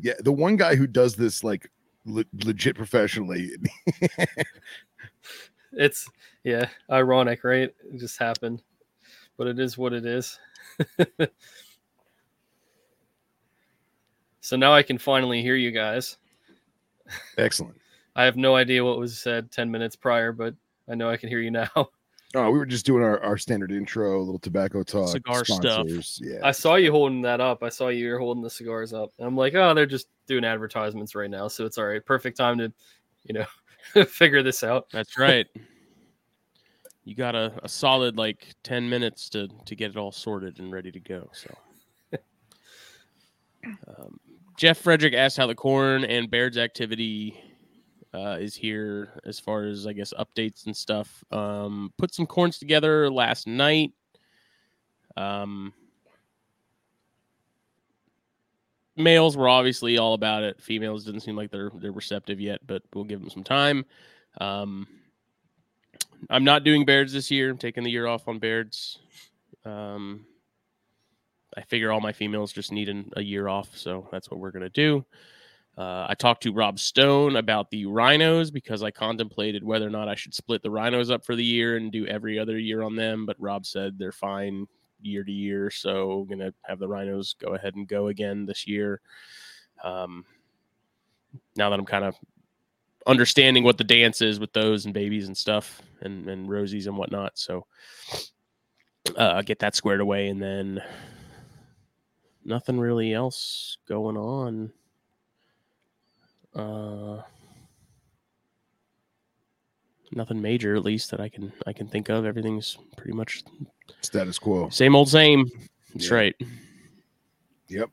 Yeah, 0.00 0.14
the 0.20 0.32
one 0.32 0.56
guy 0.56 0.74
who 0.74 0.86
does 0.86 1.14
this 1.14 1.44
like 1.44 1.70
le- 2.04 2.24
legit 2.44 2.76
professionally. 2.76 3.50
it's 5.72 6.08
yeah, 6.44 6.68
ironic, 6.90 7.44
right? 7.44 7.74
It 7.92 7.98
just 7.98 8.18
happened, 8.18 8.62
but 9.36 9.46
it 9.46 9.58
is 9.58 9.78
what 9.78 9.92
it 9.92 10.06
is. 10.06 10.38
so 14.40 14.56
now 14.56 14.72
I 14.72 14.82
can 14.82 14.98
finally 14.98 15.42
hear 15.42 15.56
you 15.56 15.70
guys. 15.70 16.16
Excellent. 17.38 17.76
I 18.16 18.24
have 18.24 18.36
no 18.36 18.56
idea 18.56 18.84
what 18.84 18.98
was 18.98 19.18
said 19.18 19.50
10 19.50 19.70
minutes 19.70 19.96
prior, 19.96 20.32
but 20.32 20.54
I 20.88 20.94
know 20.94 21.08
I 21.08 21.16
can 21.16 21.30
hear 21.30 21.40
you 21.40 21.50
now. 21.50 21.88
Oh, 22.34 22.50
we 22.50 22.58
were 22.58 22.66
just 22.66 22.86
doing 22.86 23.02
our, 23.02 23.20
our 23.20 23.36
standard 23.36 23.72
intro, 23.72 24.16
a 24.16 24.22
little 24.22 24.38
tobacco 24.38 24.82
talk, 24.82 25.08
cigar 25.08 25.44
sponsors. 25.44 26.08
stuff. 26.08 26.28
Yeah. 26.28 26.40
I 26.42 26.52
saw 26.52 26.76
you 26.76 26.90
holding 26.90 27.20
that 27.22 27.40
up. 27.40 27.62
I 27.62 27.68
saw 27.68 27.88
you 27.88 28.10
were 28.10 28.18
holding 28.18 28.42
the 28.42 28.50
cigars 28.50 28.94
up. 28.94 29.10
And 29.18 29.26
I'm 29.26 29.36
like, 29.36 29.54
oh, 29.54 29.74
they're 29.74 29.84
just 29.84 30.08
doing 30.26 30.44
advertisements 30.44 31.14
right 31.14 31.28
now. 31.28 31.48
So 31.48 31.66
it's 31.66 31.76
all 31.76 31.84
right. 31.84 32.04
Perfect 32.04 32.38
time 32.38 32.56
to, 32.58 32.72
you 33.24 33.34
know, 33.34 34.04
figure 34.04 34.42
this 34.42 34.64
out. 34.64 34.86
That's 34.90 35.18
right. 35.18 35.46
you 37.04 37.14
got 37.14 37.34
a, 37.34 37.52
a 37.62 37.68
solid 37.68 38.16
like 38.16 38.54
10 38.62 38.88
minutes 38.88 39.28
to 39.30 39.48
to 39.66 39.74
get 39.74 39.90
it 39.90 39.96
all 39.96 40.12
sorted 40.12 40.58
and 40.58 40.72
ready 40.72 40.90
to 40.90 41.00
go 41.00 41.28
so 41.32 41.54
um, 43.88 44.20
jeff 44.56 44.78
frederick 44.78 45.14
asked 45.14 45.36
how 45.36 45.46
the 45.46 45.54
corn 45.54 46.04
and 46.04 46.30
Baird's 46.30 46.58
activity 46.58 47.40
uh, 48.14 48.36
is 48.40 48.54
here 48.54 49.20
as 49.24 49.38
far 49.38 49.64
as 49.64 49.86
i 49.86 49.92
guess 49.92 50.12
updates 50.18 50.66
and 50.66 50.76
stuff 50.76 51.24
um, 51.32 51.92
put 51.98 52.14
some 52.14 52.26
corns 52.26 52.58
together 52.58 53.10
last 53.10 53.46
night 53.46 53.92
um, 55.16 55.72
males 58.96 59.36
were 59.36 59.48
obviously 59.48 59.98
all 59.98 60.14
about 60.14 60.42
it 60.42 60.60
females 60.60 61.04
didn't 61.04 61.20
seem 61.20 61.36
like 61.36 61.50
they're 61.50 61.70
they're 61.76 61.92
receptive 61.92 62.40
yet 62.40 62.60
but 62.66 62.82
we'll 62.94 63.04
give 63.04 63.20
them 63.20 63.30
some 63.30 63.44
time 63.44 63.84
um, 64.40 64.86
I'm 66.30 66.44
not 66.44 66.64
doing 66.64 66.84
Baird's 66.84 67.12
this 67.12 67.30
year. 67.30 67.50
I'm 67.50 67.58
taking 67.58 67.84
the 67.84 67.90
year 67.90 68.06
off 68.06 68.28
on 68.28 68.38
Baird's. 68.38 68.98
Um, 69.64 70.26
I 71.56 71.62
figure 71.62 71.92
all 71.92 72.00
my 72.00 72.12
females 72.12 72.52
just 72.52 72.72
need 72.72 72.88
an, 72.88 73.12
a 73.16 73.22
year 73.22 73.48
off, 73.48 73.76
so 73.76 74.08
that's 74.10 74.30
what 74.30 74.40
we're 74.40 74.50
gonna 74.50 74.70
do. 74.70 75.04
Uh, 75.76 76.06
I 76.08 76.14
talked 76.14 76.42
to 76.42 76.52
Rob 76.52 76.78
Stone 76.78 77.36
about 77.36 77.70
the 77.70 77.86
rhinos 77.86 78.50
because 78.50 78.82
I 78.82 78.90
contemplated 78.90 79.64
whether 79.64 79.86
or 79.86 79.90
not 79.90 80.08
I 80.08 80.14
should 80.14 80.34
split 80.34 80.62
the 80.62 80.70
rhinos 80.70 81.10
up 81.10 81.24
for 81.24 81.34
the 81.34 81.44
year 81.44 81.76
and 81.76 81.90
do 81.90 82.06
every 82.06 82.38
other 82.38 82.58
year 82.58 82.82
on 82.82 82.94
them. 82.94 83.24
But 83.24 83.40
Rob 83.40 83.64
said 83.64 83.98
they're 83.98 84.12
fine 84.12 84.66
year 85.00 85.24
to 85.24 85.32
year, 85.32 85.70
so 85.70 86.20
I'm 86.20 86.28
gonna 86.28 86.52
have 86.62 86.78
the 86.78 86.88
rhinos 86.88 87.34
go 87.34 87.54
ahead 87.54 87.74
and 87.74 87.88
go 87.88 88.08
again 88.08 88.44
this 88.44 88.66
year. 88.66 89.00
Um, 89.82 90.26
now 91.56 91.70
that 91.70 91.78
I'm 91.78 91.86
kind 91.86 92.04
of 92.04 92.16
understanding 93.06 93.64
what 93.64 93.78
the 93.78 93.84
dance 93.84 94.20
is 94.20 94.38
with 94.38 94.52
those 94.52 94.84
and 94.84 94.94
babies 94.94 95.26
and 95.26 95.36
stuff 95.36 95.80
and, 96.02 96.28
and 96.28 96.48
rosies 96.48 96.86
and 96.86 96.96
whatnot. 96.96 97.38
So 97.38 97.66
uh, 99.16 99.42
get 99.42 99.58
that 99.60 99.74
squared 99.74 100.00
away 100.00 100.28
and 100.28 100.40
then 100.40 100.82
nothing 102.44 102.78
really 102.78 103.12
else 103.12 103.78
going 103.88 104.16
on. 104.16 104.72
Uh, 106.54 107.22
nothing 110.10 110.40
major 110.40 110.76
at 110.76 110.84
least 110.84 111.10
that 111.10 111.20
I 111.20 111.28
can 111.28 111.52
I 111.66 111.72
can 111.72 111.86
think 111.88 112.08
of. 112.08 112.24
Everything's 112.26 112.78
pretty 112.96 113.14
much 113.14 113.42
status 114.02 114.38
quo. 114.38 114.68
Same 114.68 114.94
old 114.94 115.08
same. 115.08 115.50
That's 115.94 116.08
yeah. 116.10 116.14
right. 116.14 116.36
Yep. 117.68 117.90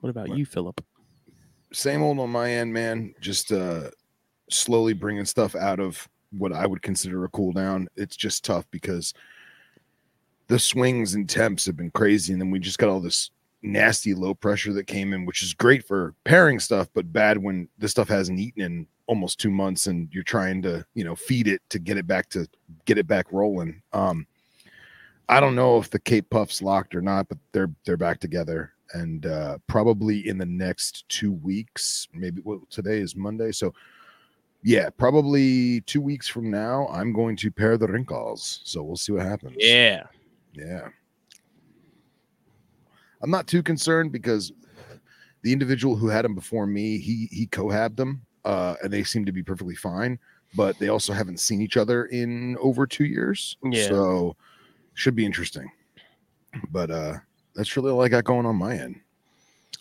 What 0.00 0.10
about 0.10 0.28
what? 0.28 0.38
you, 0.38 0.46
Philip? 0.46 0.82
same 1.72 2.02
old 2.02 2.18
on 2.18 2.30
my 2.30 2.50
end, 2.50 2.72
man. 2.72 3.14
Just 3.20 3.52
uh, 3.52 3.90
slowly 4.50 4.92
bringing 4.92 5.24
stuff 5.24 5.54
out 5.54 5.80
of 5.80 6.08
what 6.32 6.52
I 6.52 6.66
would 6.66 6.82
consider 6.82 7.24
a 7.24 7.28
cool 7.28 7.52
down. 7.52 7.88
It's 7.96 8.16
just 8.16 8.44
tough 8.44 8.66
because 8.70 9.14
the 10.48 10.58
swings 10.58 11.14
and 11.14 11.28
temps 11.28 11.66
have 11.66 11.76
been 11.76 11.90
crazy, 11.90 12.32
and 12.32 12.42
then 12.42 12.50
we 12.50 12.58
just 12.58 12.78
got 12.78 12.88
all 12.88 13.00
this 13.00 13.30
nasty 13.62 14.14
low 14.14 14.34
pressure 14.34 14.72
that 14.72 14.86
came 14.86 15.12
in, 15.12 15.26
which 15.26 15.42
is 15.42 15.54
great 15.54 15.86
for 15.86 16.14
pairing 16.24 16.58
stuff, 16.58 16.88
but 16.94 17.12
bad 17.12 17.38
when 17.38 17.68
this 17.78 17.90
stuff 17.90 18.08
hasn't 18.08 18.38
eaten 18.38 18.62
in 18.62 18.86
almost 19.06 19.40
two 19.40 19.50
months 19.50 19.86
and 19.86 20.08
you're 20.12 20.22
trying 20.22 20.62
to, 20.62 20.84
you 20.94 21.04
know, 21.04 21.16
feed 21.16 21.48
it 21.48 21.60
to 21.68 21.78
get 21.78 21.96
it 21.96 22.06
back 22.06 22.28
to 22.30 22.46
get 22.84 22.98
it 22.98 23.06
back 23.06 23.26
rolling. 23.32 23.82
Um, 23.92 24.26
I 25.28 25.40
don't 25.40 25.54
know 25.54 25.78
if 25.78 25.90
the 25.90 25.98
Cape 25.98 26.30
Puff's 26.30 26.62
locked 26.62 26.94
or 26.94 27.02
not, 27.02 27.28
but 27.28 27.38
they're 27.52 27.70
they're 27.84 27.96
back 27.96 28.20
together 28.20 28.72
and 28.92 29.26
uh, 29.26 29.58
probably 29.66 30.26
in 30.28 30.38
the 30.38 30.46
next 30.46 31.08
two 31.08 31.32
weeks, 31.32 32.08
maybe 32.12 32.42
well, 32.44 32.62
today 32.70 32.98
is 32.98 33.16
Monday, 33.16 33.52
so 33.52 33.72
yeah, 34.62 34.90
probably 34.90 35.80
two 35.82 36.00
weeks 36.00 36.28
from 36.28 36.50
now, 36.50 36.86
I'm 36.88 37.12
going 37.12 37.36
to 37.36 37.50
pair 37.50 37.78
the 37.78 37.86
wrinkles. 37.86 38.60
So 38.64 38.82
we'll 38.82 38.96
see 38.96 39.12
what 39.12 39.24
happens. 39.24 39.56
Yeah, 39.58 40.04
yeah. 40.52 40.88
I'm 43.22 43.30
not 43.30 43.46
too 43.46 43.62
concerned 43.62 44.12
because 44.12 44.52
the 45.42 45.52
individual 45.52 45.96
who 45.96 46.08
had 46.08 46.24
them 46.24 46.34
before 46.34 46.66
me, 46.66 46.98
he 46.98 47.28
he 47.30 47.46
cohabbed 47.46 47.96
them, 47.96 48.22
uh, 48.44 48.76
and 48.82 48.92
they 48.92 49.04
seem 49.04 49.24
to 49.26 49.32
be 49.32 49.42
perfectly 49.42 49.74
fine. 49.74 50.18
But 50.54 50.78
they 50.78 50.88
also 50.88 51.12
haven't 51.12 51.38
seen 51.38 51.60
each 51.60 51.76
other 51.76 52.06
in 52.06 52.56
over 52.58 52.86
two 52.86 53.04
years, 53.04 53.56
yeah. 53.62 53.86
so 53.86 54.36
should 54.94 55.14
be 55.14 55.24
interesting. 55.24 55.70
But 56.70 56.90
uh, 56.90 57.14
that's 57.54 57.76
really 57.76 57.90
all 57.90 58.02
I 58.02 58.08
got 58.08 58.24
going 58.24 58.46
on 58.46 58.56
my 58.56 58.76
end. 58.76 59.00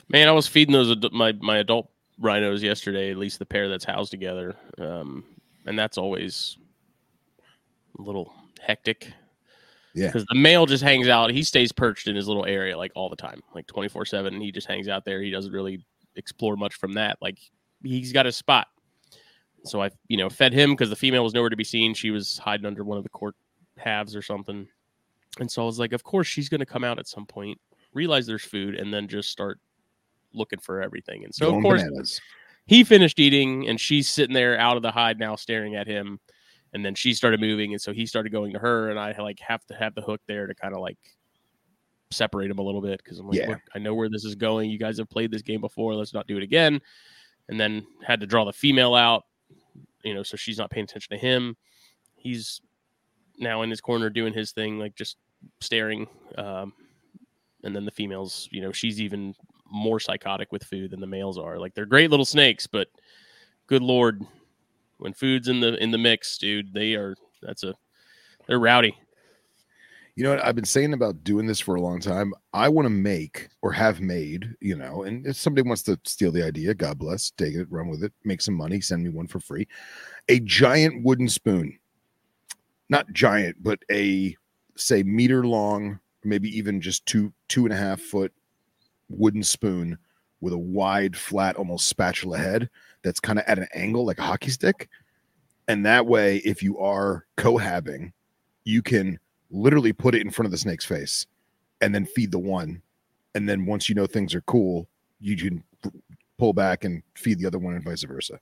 Man, 0.09 0.27
I 0.27 0.31
was 0.31 0.47
feeding 0.47 0.73
those 0.73 0.95
my 1.11 1.31
my 1.33 1.57
adult 1.57 1.89
rhinos 2.19 2.61
yesterday. 2.61 3.11
At 3.11 3.17
least 3.17 3.39
the 3.39 3.45
pair 3.45 3.67
that's 3.67 3.85
housed 3.85 4.11
together, 4.11 4.55
um, 4.77 5.23
and 5.65 5.77
that's 5.77 5.97
always 5.97 6.57
a 7.97 8.01
little 8.01 8.33
hectic. 8.61 9.11
Yeah, 9.95 10.07
because 10.07 10.25
the 10.25 10.35
male 10.35 10.65
just 10.65 10.83
hangs 10.83 11.07
out. 11.07 11.31
He 11.31 11.43
stays 11.43 11.71
perched 11.71 12.07
in 12.07 12.15
his 12.15 12.27
little 12.27 12.45
area 12.45 12.77
like 12.77 12.91
all 12.95 13.09
the 13.09 13.15
time, 13.15 13.41
like 13.55 13.67
twenty 13.67 13.89
four 13.89 14.05
seven. 14.05 14.39
He 14.39 14.51
just 14.51 14.67
hangs 14.67 14.87
out 14.87 15.05
there. 15.05 15.21
He 15.21 15.31
doesn't 15.31 15.51
really 15.51 15.83
explore 16.15 16.55
much 16.55 16.75
from 16.75 16.93
that. 16.93 17.17
Like 17.21 17.39
he's 17.83 18.13
got 18.13 18.25
a 18.25 18.31
spot. 18.31 18.67
So 19.65 19.81
I, 19.81 19.89
you 20.07 20.17
know, 20.17 20.29
fed 20.29 20.53
him 20.53 20.71
because 20.71 20.89
the 20.89 20.95
female 20.95 21.23
was 21.23 21.33
nowhere 21.33 21.49
to 21.49 21.55
be 21.55 21.63
seen. 21.63 21.93
She 21.93 22.11
was 22.11 22.37
hiding 22.37 22.65
under 22.65 22.83
one 22.83 22.97
of 22.97 23.03
the 23.03 23.09
court 23.09 23.35
halves 23.77 24.15
or 24.15 24.21
something. 24.21 24.67
And 25.39 25.51
so 25.51 25.61
I 25.61 25.65
was 25.65 25.79
like, 25.79 25.93
of 25.93 26.03
course 26.03 26.27
she's 26.27 26.49
going 26.49 26.59
to 26.59 26.65
come 26.65 26.83
out 26.83 26.99
at 26.99 27.07
some 27.07 27.25
point, 27.25 27.59
realize 27.93 28.25
there's 28.25 28.43
food, 28.43 28.75
and 28.75 28.93
then 28.93 29.07
just 29.07 29.29
start 29.29 29.59
looking 30.33 30.59
for 30.59 30.81
everything. 30.81 31.23
And 31.23 31.33
so 31.33 31.47
Going 31.47 31.57
of 31.57 31.63
course 31.63 31.83
bananas. 31.83 32.21
he 32.67 32.83
finished 32.83 33.19
eating, 33.19 33.67
and 33.67 33.79
she's 33.79 34.07
sitting 34.07 34.33
there 34.33 34.57
out 34.57 34.77
of 34.77 34.83
the 34.83 34.91
hide 34.91 35.19
now, 35.19 35.35
staring 35.35 35.75
at 35.75 35.87
him. 35.87 36.19
And 36.73 36.85
then 36.85 36.93
she 36.93 37.13
started 37.13 37.39
moving, 37.39 37.73
and 37.73 37.81
so 37.81 37.91
he 37.91 38.05
started 38.05 38.31
going 38.31 38.53
to 38.53 38.59
her, 38.59 38.89
and 38.89 38.99
I 38.99 39.15
like 39.19 39.39
have 39.39 39.65
to 39.67 39.73
have 39.73 39.95
the 39.95 40.01
hook 40.01 40.21
there 40.27 40.45
to 40.45 40.53
kind 40.53 40.75
of 40.75 40.81
like 40.81 40.97
separate 42.11 42.51
him 42.51 42.59
a 42.59 42.61
little 42.61 42.81
bit 42.81 43.01
because 43.03 43.19
I'm 43.19 43.27
like, 43.27 43.39
yeah. 43.39 43.55
I 43.75 43.79
know 43.79 43.93
where 43.93 44.09
this 44.09 44.25
is 44.25 44.35
going. 44.35 44.69
You 44.69 44.77
guys 44.77 44.97
have 44.97 45.09
played 45.09 45.31
this 45.31 45.41
game 45.41 45.61
before. 45.61 45.95
Let's 45.95 46.13
not 46.13 46.27
do 46.27 46.37
it 46.37 46.43
again. 46.43 46.79
And 47.47 47.59
then 47.59 47.85
had 48.05 48.19
to 48.21 48.27
draw 48.27 48.45
the 48.45 48.53
female 48.53 48.93
out, 48.93 49.23
you 50.03 50.13
know, 50.13 50.23
so 50.23 50.37
she's 50.37 50.57
not 50.57 50.69
paying 50.69 50.83
attention 50.83 51.17
to 51.17 51.17
him. 51.17 51.57
He's 52.15 52.61
now 53.37 53.61
in 53.63 53.69
his 53.69 53.81
corner 53.81 54.09
doing 54.09 54.33
his 54.33 54.51
thing, 54.51 54.77
like 54.77 54.95
just 54.95 55.17
staring. 55.61 56.07
Um, 56.37 56.73
and 57.63 57.75
then 57.75 57.85
the 57.85 57.91
females, 57.91 58.47
you 58.51 58.61
know, 58.61 58.71
she's 58.71 59.01
even 59.01 59.33
more 59.71 59.99
psychotic 59.99 60.51
with 60.51 60.63
food 60.63 60.91
than 60.91 60.99
the 60.99 61.07
males 61.07 61.37
are. 61.37 61.57
Like 61.57 61.73
they're 61.73 61.85
great 61.85 62.09
little 62.09 62.25
snakes, 62.25 62.67
but 62.67 62.87
good 63.67 63.81
lord, 63.81 64.23
when 64.99 65.13
food's 65.13 65.47
in 65.47 65.59
the 65.59 65.81
in 65.81 65.91
the 65.91 65.97
mix, 65.97 66.37
dude, 66.37 66.73
they 66.73 66.93
are 66.93 67.15
that's 67.41 67.63
a 67.63 67.73
they're 68.47 68.59
rowdy. 68.59 68.95
You 70.15 70.23
know 70.23 70.31
what 70.31 70.43
I've 70.43 70.55
been 70.55 70.65
saying 70.65 70.93
about 70.93 71.23
doing 71.23 71.45
this 71.45 71.61
for 71.61 71.75
a 71.75 71.81
long 71.81 72.01
time. 72.01 72.33
I 72.53 72.67
want 72.67 72.85
to 72.85 72.89
make 72.89 73.47
or 73.61 73.71
have 73.71 74.01
made, 74.01 74.53
you 74.59 74.75
know, 74.75 75.03
and 75.03 75.25
if 75.25 75.37
somebody 75.37 75.65
wants 75.65 75.83
to 75.83 75.97
steal 76.03 76.31
the 76.31 76.43
idea, 76.43 76.73
God 76.73 76.99
bless, 76.99 77.31
take 77.31 77.55
it, 77.55 77.71
run 77.71 77.87
with 77.87 78.03
it, 78.03 78.11
make 78.25 78.41
some 78.41 78.55
money, 78.55 78.81
send 78.81 79.01
me 79.01 79.09
one 79.09 79.27
for 79.27 79.39
free. 79.39 79.65
A 80.27 80.41
giant 80.41 81.05
wooden 81.05 81.29
spoon, 81.29 81.79
not 82.89 83.11
giant, 83.13 83.63
but 83.63 83.79
a 83.89 84.35
say 84.75 85.03
meter 85.03 85.45
long, 85.45 85.99
maybe 86.25 86.49
even 86.57 86.81
just 86.81 87.05
two 87.05 87.31
two 87.47 87.63
and 87.63 87.73
a 87.73 87.77
half 87.77 88.01
foot 88.01 88.33
wooden 89.07 89.43
spoon 89.43 89.97
with 90.41 90.53
a 90.53 90.57
wide, 90.57 91.15
flat, 91.15 91.55
almost 91.55 91.87
spatula 91.87 92.37
head 92.37 92.69
that's 93.03 93.19
kind 93.19 93.39
of 93.39 93.45
at 93.47 93.59
an 93.59 93.67
angle 93.73 94.05
like 94.05 94.19
a 94.19 94.23
hockey 94.23 94.49
stick. 94.49 94.89
And 95.67 95.85
that 95.85 96.05
way, 96.05 96.37
if 96.37 96.63
you 96.63 96.79
are 96.79 97.25
cohabbing, 97.37 98.11
you 98.63 98.81
can 98.81 99.19
literally 99.51 99.93
put 99.93 100.15
it 100.15 100.21
in 100.21 100.31
front 100.31 100.47
of 100.47 100.51
the 100.51 100.57
snake's 100.57 100.85
face 100.85 101.25
and 101.81 101.93
then 101.93 102.05
feed 102.05 102.31
the 102.31 102.39
one. 102.39 102.81
And 103.35 103.47
then 103.47 103.65
once 103.65 103.89
you 103.89 103.95
know 103.95 104.07
things 104.07 104.33
are 104.33 104.41
cool, 104.41 104.87
you 105.19 105.37
can 105.37 105.63
pull 106.37 106.53
back 106.53 106.83
and 106.83 107.03
feed 107.15 107.39
the 107.39 107.45
other 107.45 107.59
one 107.59 107.75
and 107.75 107.83
vice 107.83 108.03
versa. 108.03 108.39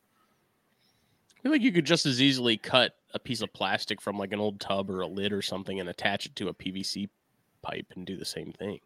I 1.38 1.42
feel 1.44 1.52
like 1.52 1.62
you 1.62 1.72
could 1.72 1.86
just 1.86 2.06
as 2.06 2.22
easily 2.22 2.58
cut 2.58 2.94
a 3.14 3.20
piece 3.20 3.42
of 3.42 3.54
plastic 3.54 4.02
from 4.02 4.18
like 4.18 4.34
an 4.34 4.40
old 4.40 4.60
tub 4.60 4.90
or 4.90 5.02
a 5.02 5.08
lid 5.08 5.34
or 5.34 5.42
something 5.42 5.80
and 5.80 5.90
attach 5.90 6.26
it 6.26 6.36
to 6.38 6.50
a 6.50 6.54
PVC 6.54 7.10
pipe 7.62 7.86
and 7.96 8.06
do 8.06 8.18
the 8.18 8.26
same 8.26 8.54
thing. 8.54 8.80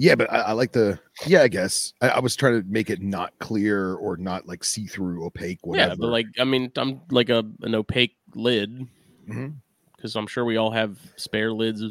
Yeah, 0.00 0.14
but 0.14 0.32
I, 0.32 0.36
I 0.42 0.52
like 0.52 0.70
the 0.70 0.96
yeah. 1.26 1.42
I 1.42 1.48
guess 1.48 1.92
I, 2.00 2.08
I 2.10 2.20
was 2.20 2.36
trying 2.36 2.62
to 2.62 2.68
make 2.68 2.88
it 2.88 3.02
not 3.02 3.36
clear 3.40 3.94
or 3.96 4.16
not 4.16 4.46
like 4.46 4.62
see 4.62 4.86
through, 4.86 5.26
opaque, 5.26 5.58
whatever. 5.66 5.90
Yeah, 5.90 5.96
but 5.98 6.06
like 6.10 6.26
I 6.38 6.44
mean, 6.44 6.70
I'm 6.76 7.00
like 7.10 7.30
a 7.30 7.44
an 7.62 7.74
opaque 7.74 8.14
lid 8.36 8.86
because 9.26 10.14
I'm 10.14 10.28
sure 10.28 10.44
we 10.44 10.56
all 10.56 10.70
have 10.70 10.96
spare 11.16 11.52
lids 11.52 11.82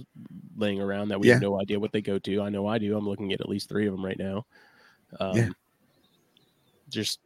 laying 0.55 0.79
around 0.79 1.09
that 1.09 1.19
we 1.19 1.27
Yeah. 1.27 1.33
have 1.33 1.41
no 1.41 1.59
idea 1.59 1.77
what 1.81 1.91
they 1.91 1.99
go 2.01 2.17
to. 2.17 2.41
I 2.41 2.47
know 2.47 2.65
I 2.65 2.77
do. 2.77 2.95
I'm 2.97 3.05
looking 3.05 3.33
at 3.33 3.41
at 3.41 3.49
least 3.49 3.67
three 3.67 3.87
of 3.87 3.93
them 3.93 4.05
right 4.05 4.17
now. 4.17 4.45
Um, 5.19 5.35
Yeah. 5.37 5.49
Just 6.89 7.19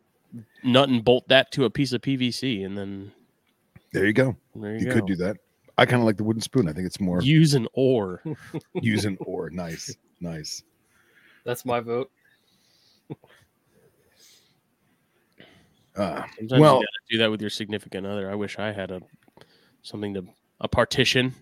nut 0.64 0.90
and 0.90 1.06
bolt 1.06 1.28
that 1.28 1.52
to 1.52 1.66
a 1.66 1.70
piece 1.70 1.94
of 1.94 2.02
PVC, 2.02 2.66
and 2.66 2.76
then 2.76 3.12
there 3.94 4.08
you 4.08 4.14
go. 4.14 4.36
there 4.56 4.74
you, 4.74 4.80
You 4.80 4.86
go. 4.88 4.94
could 4.96 5.06
do 5.06 5.16
that. 5.18 5.38
I 5.78 5.86
kind 5.86 6.02
of 6.02 6.06
like 6.08 6.18
the 6.18 6.24
wooden 6.24 6.42
spoon. 6.42 6.68
I 6.68 6.74
think 6.74 6.88
it's 6.88 7.00
more 7.00 7.22
Use 7.22 7.54
an 7.54 7.68
oar. 7.74 8.22
an 8.26 9.18
or 9.20 9.50
nice, 9.52 9.96
nice. 10.20 10.64
That's 11.44 11.66
my 11.66 11.80
vote. 11.80 12.12
Uh, 15.96 16.24
Sometimes 16.38 16.62
Well- 16.62 16.76
you 16.76 16.86
gotta 16.86 16.88
do 17.10 17.18
that 17.18 17.32
with 17.32 17.42
your 17.42 17.50
significant 17.50 18.08
other. 18.08 18.32
I 18.32 18.36
wish 18.36 18.58
I 18.58 18.72
had 18.72 18.92
a 18.92 19.02
something 19.82 20.14
to 20.14 20.24
a 20.62 20.68
partition 20.68 21.34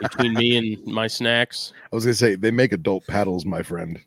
between 0.00 0.34
me 0.34 0.56
and 0.56 0.84
my 0.86 1.06
snacks. 1.06 1.72
I 1.92 1.94
was 1.94 2.04
gonna 2.04 2.14
say 2.14 2.34
they 2.34 2.50
make 2.50 2.72
adult 2.72 3.06
paddles, 3.06 3.44
my 3.44 3.62
friend. 3.62 4.00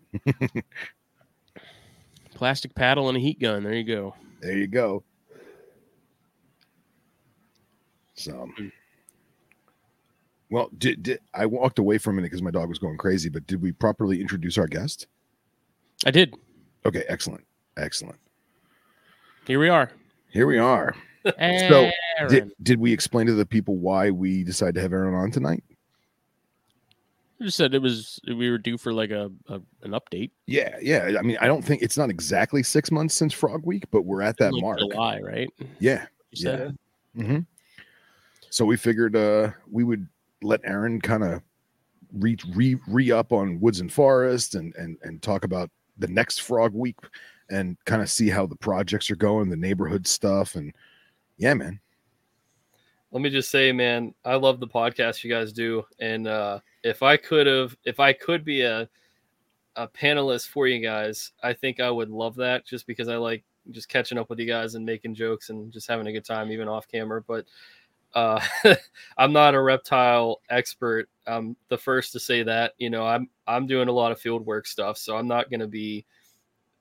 Plastic 2.36 2.76
paddle 2.76 3.08
and 3.08 3.18
a 3.18 3.22
heat 3.22 3.40
gun. 3.40 3.64
There 3.64 3.74
you 3.74 3.84
go. 3.86 4.14
There 4.42 4.58
you 4.58 4.68
go. 4.68 5.04
So, 8.16 8.50
well, 10.52 10.70
did, 10.78 11.02
did 11.02 11.20
I 11.34 11.46
walked 11.46 11.80
away 11.80 11.98
for 11.98 12.12
a 12.12 12.14
minute 12.14 12.28
because 12.28 12.44
my 12.44 12.52
dog 12.52 12.70
was 12.70 12.78
going 12.78 12.98
crazy? 12.98 13.30
But 13.30 13.48
did 13.48 13.62
we 13.62 13.72
properly 13.72 14.20
introduce 14.22 14.58
our 14.58 14.68
guest? 14.68 15.08
I 16.06 16.12
did. 16.12 16.36
Okay, 16.86 17.04
excellent, 17.08 17.46
excellent. 17.78 18.20
Here 19.48 19.60
we 19.60 19.70
are. 19.70 19.90
Here 20.30 20.46
we 20.46 20.60
are. 20.60 20.94
Aaron. 21.38 21.92
Did, 22.28 22.52
did 22.62 22.80
we 22.80 22.92
explain 22.92 23.28
to 23.28 23.34
the 23.34 23.46
people 23.46 23.78
why 23.78 24.12
we 24.12 24.44
decided 24.44 24.76
to 24.76 24.82
have 24.82 24.92
Aaron 24.92 25.14
on 25.14 25.32
tonight? 25.32 25.64
I 27.40 27.46
just 27.46 27.58
said 27.58 27.74
it 27.74 27.82
was 27.82 28.20
we 28.28 28.52
were 28.52 28.58
due 28.58 28.78
for 28.78 28.94
like 28.94 29.10
a, 29.10 29.32
a 29.48 29.56
an 29.82 29.92
update. 29.92 30.32
Yeah, 30.46 30.76
yeah. 30.82 31.14
I 31.18 31.24
mean, 31.24 31.38
I 31.42 31.48
don't 31.48 31.64
think 31.64 31.82
it's 31.82 31.98
not 31.98 32.10
exactly 32.10 32.62
six 32.62 32.92
months 32.92 33.16
since 33.16 33.34
Frog 33.34 33.66
Week, 33.66 33.86
but 33.90 34.04
we're 34.04 34.22
at 34.22 34.38
that 34.38 34.54
like 34.54 34.62
mark. 34.62 34.80
July, 34.80 35.20
right? 35.22 35.50
Yeah. 35.80 36.06
You 36.32 36.42
said 36.42 36.78
hmm 37.16 37.40
So 38.50 38.64
we 38.66 38.78
figured 38.78 39.16
uh 39.16 39.52
we 39.72 39.84
would 39.84 40.08
let 40.42 40.62
Aaron 40.64 41.02
kind 41.02 41.24
of 41.24 41.42
re 42.14 42.38
re 42.54 42.78
re 42.88 43.12
up 43.12 43.32
on 43.32 43.60
Woods 43.60 43.80
and 43.80 43.92
Forest 43.92 44.56
and 44.56 44.74
and 44.76 44.98
and 45.04 45.22
talk 45.22 45.44
about 45.46 45.70
the 45.98 46.08
next 46.08 46.42
Frog 46.42 46.74
Week 46.74 46.98
and 47.50 47.78
kind 47.86 48.02
of 48.02 48.10
see 48.10 48.30
how 48.30 48.46
the 48.46 48.56
projects 48.56 49.12
are 49.12 49.16
going, 49.16 49.50
the 49.50 49.58
neighborhood 49.58 50.08
stuff, 50.08 50.56
and 50.56 50.74
yeah, 51.38 51.54
man. 51.54 51.80
let 53.12 53.22
me 53.22 53.30
just 53.30 53.52
say, 53.52 53.72
man, 53.72 54.14
I 54.24 54.36
love 54.36 54.60
the 54.60 54.68
podcast 54.68 55.24
you 55.24 55.30
guys 55.30 55.52
do, 55.52 55.84
and 56.00 56.28
uh, 56.28 56.60
if 56.84 57.04
I 57.04 57.18
could 57.18 57.46
have, 57.46 57.76
if 57.84 58.00
I 58.00 58.14
could 58.14 58.46
be 58.46 58.62
a 58.62 58.90
a 59.76 59.88
panelist 59.88 60.48
for 60.48 60.68
you 60.68 60.82
guys, 60.82 61.32
I 61.44 61.54
think 61.54 61.80
I 61.80 61.90
would 61.90 62.10
love 62.10 62.36
that, 62.36 62.66
just 62.66 62.88
because 62.88 63.08
I 63.08 63.18
like 63.18 63.44
just 63.70 63.90
catching 63.90 64.18
up 64.18 64.30
with 64.30 64.40
you 64.40 64.48
guys 64.48 64.76
and 64.76 64.86
making 64.86 65.16
jokes 65.16 65.50
and 65.50 65.72
just 65.72 65.88
having 65.88 66.08
a 66.08 66.12
good 66.12 66.26
time, 66.26 66.52
even 66.52 66.68
off 66.68 66.88
camera. 66.88 67.22
But 67.22 67.46
uh, 68.14 68.42
I'm 69.18 69.34
not 69.34 69.56
a 69.56 69.62
reptile 69.62 70.42
expert. 70.50 71.10
I'm 71.28 71.56
the 71.70 71.78
first 71.78 72.12
to 72.14 72.20
say 72.20 72.44
that. 72.44 72.74
You 72.78 72.90
know, 72.90 73.06
I'm 73.06 73.30
I'm 73.48 73.68
doing 73.68 73.88
a 73.88 73.94
lot 73.94 74.12
of 74.12 74.20
field 74.20 74.46
work 74.46 74.68
stuff, 74.68 74.98
so 74.98 75.18
I'm 75.18 75.28
not 75.28 75.50
going 75.50 75.60
to 75.60 75.68
be 75.68 76.06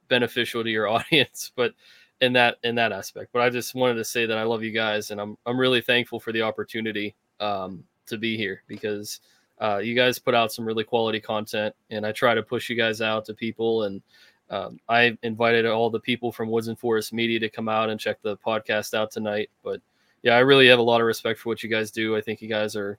beneficial 0.09 0.63
to 0.63 0.71
your 0.71 0.89
audience, 0.89 1.53
but 1.55 1.75
in 2.21 2.33
that 2.35 2.59
in 2.65 2.75
that 2.77 2.93
aspect. 2.93 3.31
But 3.33 3.43
I 3.43 3.51
just 3.51 3.75
wanted 3.75 3.95
to 3.95 4.05
say 4.05 4.27
that 4.27 4.39
I 4.39 4.43
love 4.43 4.63
you 4.63 4.73
guys, 4.73 5.11
and 5.11 5.21
I'm 5.21 5.37
I'm 5.47 5.59
really 5.59 5.81
thankful 5.81 6.21
for 6.21 6.33
the 6.33 6.43
opportunity 6.43 7.15
um, 7.41 7.85
to 8.07 8.19
be 8.19 8.37
here 8.37 8.63
because 8.67 9.21
uh, 9.61 9.79
you 9.79 9.95
guys 9.95 10.19
put 10.19 10.35
out 10.35 10.53
some 10.53 10.65
really 10.65 10.85
quality 10.85 11.21
content, 11.21 11.75
and 11.91 12.07
I 12.07 12.13
try 12.13 12.35
to 12.35 12.43
push 12.43 12.69
you 12.69 12.77
guys 12.77 13.01
out 13.01 13.25
to 13.27 13.35
people. 13.35 13.85
And 13.85 14.03
um, 14.51 14.81
I 14.89 15.17
invited 15.23 15.67
all 15.67 15.91
the 15.91 16.01
people 16.01 16.33
from 16.33 16.51
Woods 16.51 16.69
and 16.69 16.79
Forest 16.79 17.13
Media 17.13 17.39
to 17.41 17.49
come 17.49 17.69
out 17.69 17.89
and 17.89 18.01
check 18.01 18.21
the 18.23 18.37
podcast 18.39 18.95
out 18.95 19.11
tonight. 19.11 19.51
But 19.63 19.81
yeah, 20.23 20.35
I 20.35 20.41
really 20.41 20.69
have 20.69 20.79
a 20.79 20.83
lot 20.83 21.01
of 21.01 21.07
respect 21.07 21.39
for 21.41 21.49
what 21.49 21.63
you 21.63 21.71
guys 21.71 21.91
do. 21.91 22.17
I 22.17 22.21
think 22.21 22.43
you 22.43 22.49
guys 22.49 22.77
are, 22.77 22.99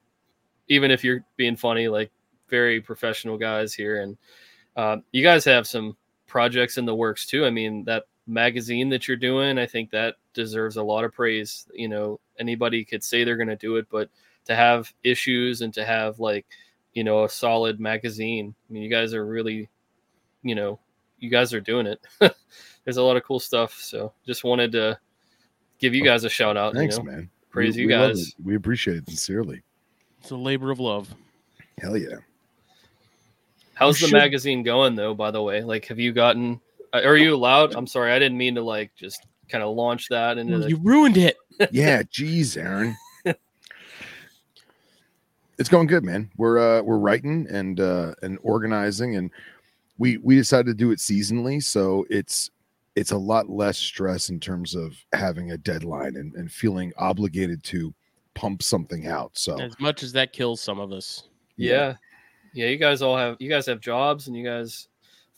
even 0.68 0.92
if 0.92 1.04
you're 1.04 1.24
being 1.38 1.56
funny, 1.56 1.88
like 1.88 2.12
very 2.50 2.82
professional 2.82 3.38
guys 3.38 3.74
here, 3.74 4.02
and 4.02 4.18
um, 4.76 5.04
you 5.12 5.24
guys 5.24 5.46
have 5.46 5.68
some 5.68 5.96
projects 6.28 6.78
in 6.78 6.86
the 6.86 6.96
works 6.96 7.26
too. 7.26 7.46
I 7.46 7.50
mean 7.50 7.84
that 7.86 8.06
magazine 8.28 8.90
that 8.90 9.08
you're 9.08 9.18
doing, 9.18 9.58
I 9.58 9.66
think 9.66 9.92
that 9.92 10.16
deserves 10.34 10.78
a 10.78 10.84
lot 10.84 11.04
of 11.04 11.14
praise. 11.14 11.68
You 11.74 11.90
know, 11.90 12.20
anybody 12.40 12.84
could 12.86 13.04
say 13.04 13.24
they're 13.24 13.38
going 13.38 13.48
to 13.50 13.56
do 13.56 13.78
it, 13.78 13.88
but 13.90 14.10
to 14.46 14.56
have 14.56 14.92
issues 15.04 15.62
and 15.62 15.74
to 15.74 15.86
have 15.86 16.20
like, 16.20 16.46
you 16.94 17.04
know, 17.04 17.24
a 17.24 17.30
solid 17.30 17.80
magazine. 17.80 18.54
I 18.70 18.74
mean, 18.74 18.84
you 18.84 18.90
guys 18.90 19.14
are 19.14 19.26
really, 19.26 19.70
you 20.44 20.56
know, 20.56 20.80
you 21.20 21.30
guys 21.30 21.54
are 21.54 21.62
doing 21.62 21.86
it. 21.86 22.02
There's 22.84 22.98
a 22.98 23.04
lot 23.04 23.18
of 23.18 23.24
cool 23.24 23.40
stuff. 23.40 23.74
So 23.80 24.14
just 24.26 24.44
wanted 24.44 24.72
to 24.74 25.00
give 25.82 25.94
you 25.94 26.04
guys 26.04 26.24
a 26.24 26.30
shout 26.30 26.56
out. 26.56 26.74
Thanks, 26.74 26.98
you 26.98 27.04
know? 27.04 27.12
man. 27.12 27.30
Praise 27.50 27.76
We- 27.76 27.82
you 27.82 27.88
we 27.88 27.94
guys. 27.94 28.34
We 28.42 28.56
appreciate 28.56 28.98
it 28.98 29.08
sincerely. 29.08 29.62
It's 30.22 30.32
a 30.32 30.36
labor 30.38 30.72
of 30.72 30.80
love. 30.80 31.14
Hell 31.80 31.98
yeah. 31.98 32.18
How's 33.74 34.00
the 34.00 34.06
should- 34.08 34.14
magazine 34.18 34.64
going 34.64 34.96
though? 34.96 35.14
By 35.14 35.32
the 35.32 35.42
way, 35.42 35.64
like, 35.64 35.86
have 35.88 36.00
you 36.00 36.14
gotten? 36.14 36.62
uh, 36.94 37.02
Are 37.04 37.18
you 37.18 37.36
allowed? 37.36 37.76
I'm 37.76 37.88
sorry, 37.88 38.12
I 38.12 38.20
didn't 38.20 38.38
mean 38.38 38.56
to 38.56 38.62
like 38.62 38.92
just 38.96 39.26
kind 39.50 39.64
of 39.64 39.76
launch 39.76 40.08
that 40.10 40.38
into. 40.38 40.60
the, 40.60 40.70
You 40.70 40.78
ruined 40.78 41.18
it. 41.18 41.36
Yeah, 41.72 42.02
geez, 42.10 42.58
Aaron. 42.58 42.96
it's 45.58 45.70
going 45.70 45.86
good, 45.88 46.04
man. 46.04 46.32
We're 46.38 46.58
uh 46.58 46.82
we're 46.82 46.98
writing 46.98 47.46
and 47.52 47.80
uh 47.80 48.14
and 48.24 48.40
organizing 48.42 49.16
and 49.16 49.30
we 50.00 50.18
we 50.18 50.36
decided 50.36 50.66
to 50.68 50.74
do 50.74 50.90
it 50.92 50.98
seasonally, 51.00 51.62
so 51.64 52.06
it's 52.10 52.50
it's 52.96 53.12
a 53.12 53.18
lot 53.18 53.50
less 53.50 53.78
stress 53.78 54.30
in 54.30 54.40
terms 54.40 54.76
of 54.76 54.96
having 55.14 55.52
a 55.52 55.58
deadline 55.58 56.16
and, 56.18 56.34
and 56.36 56.52
feeling 56.52 56.92
obligated 56.98 57.64
to 57.64 57.94
pump 58.34 58.62
something 58.64 59.08
out. 59.08 59.32
So 59.34 59.60
As 59.60 59.80
much 59.80 60.04
as 60.04 60.12
that 60.14 60.34
kills 60.34 60.62
some 60.62 60.80
of 60.80 60.92
us. 60.92 61.24
yeah 61.58 61.96
yeah 62.54 62.68
you 62.68 62.78
guys 62.78 63.02
all 63.02 63.16
have 63.16 63.38
you 63.40 63.50
guys 63.50 63.66
have 63.66 63.80
jobs 63.80 64.28
and 64.28 64.36
you 64.36 64.44
guys 64.44 64.90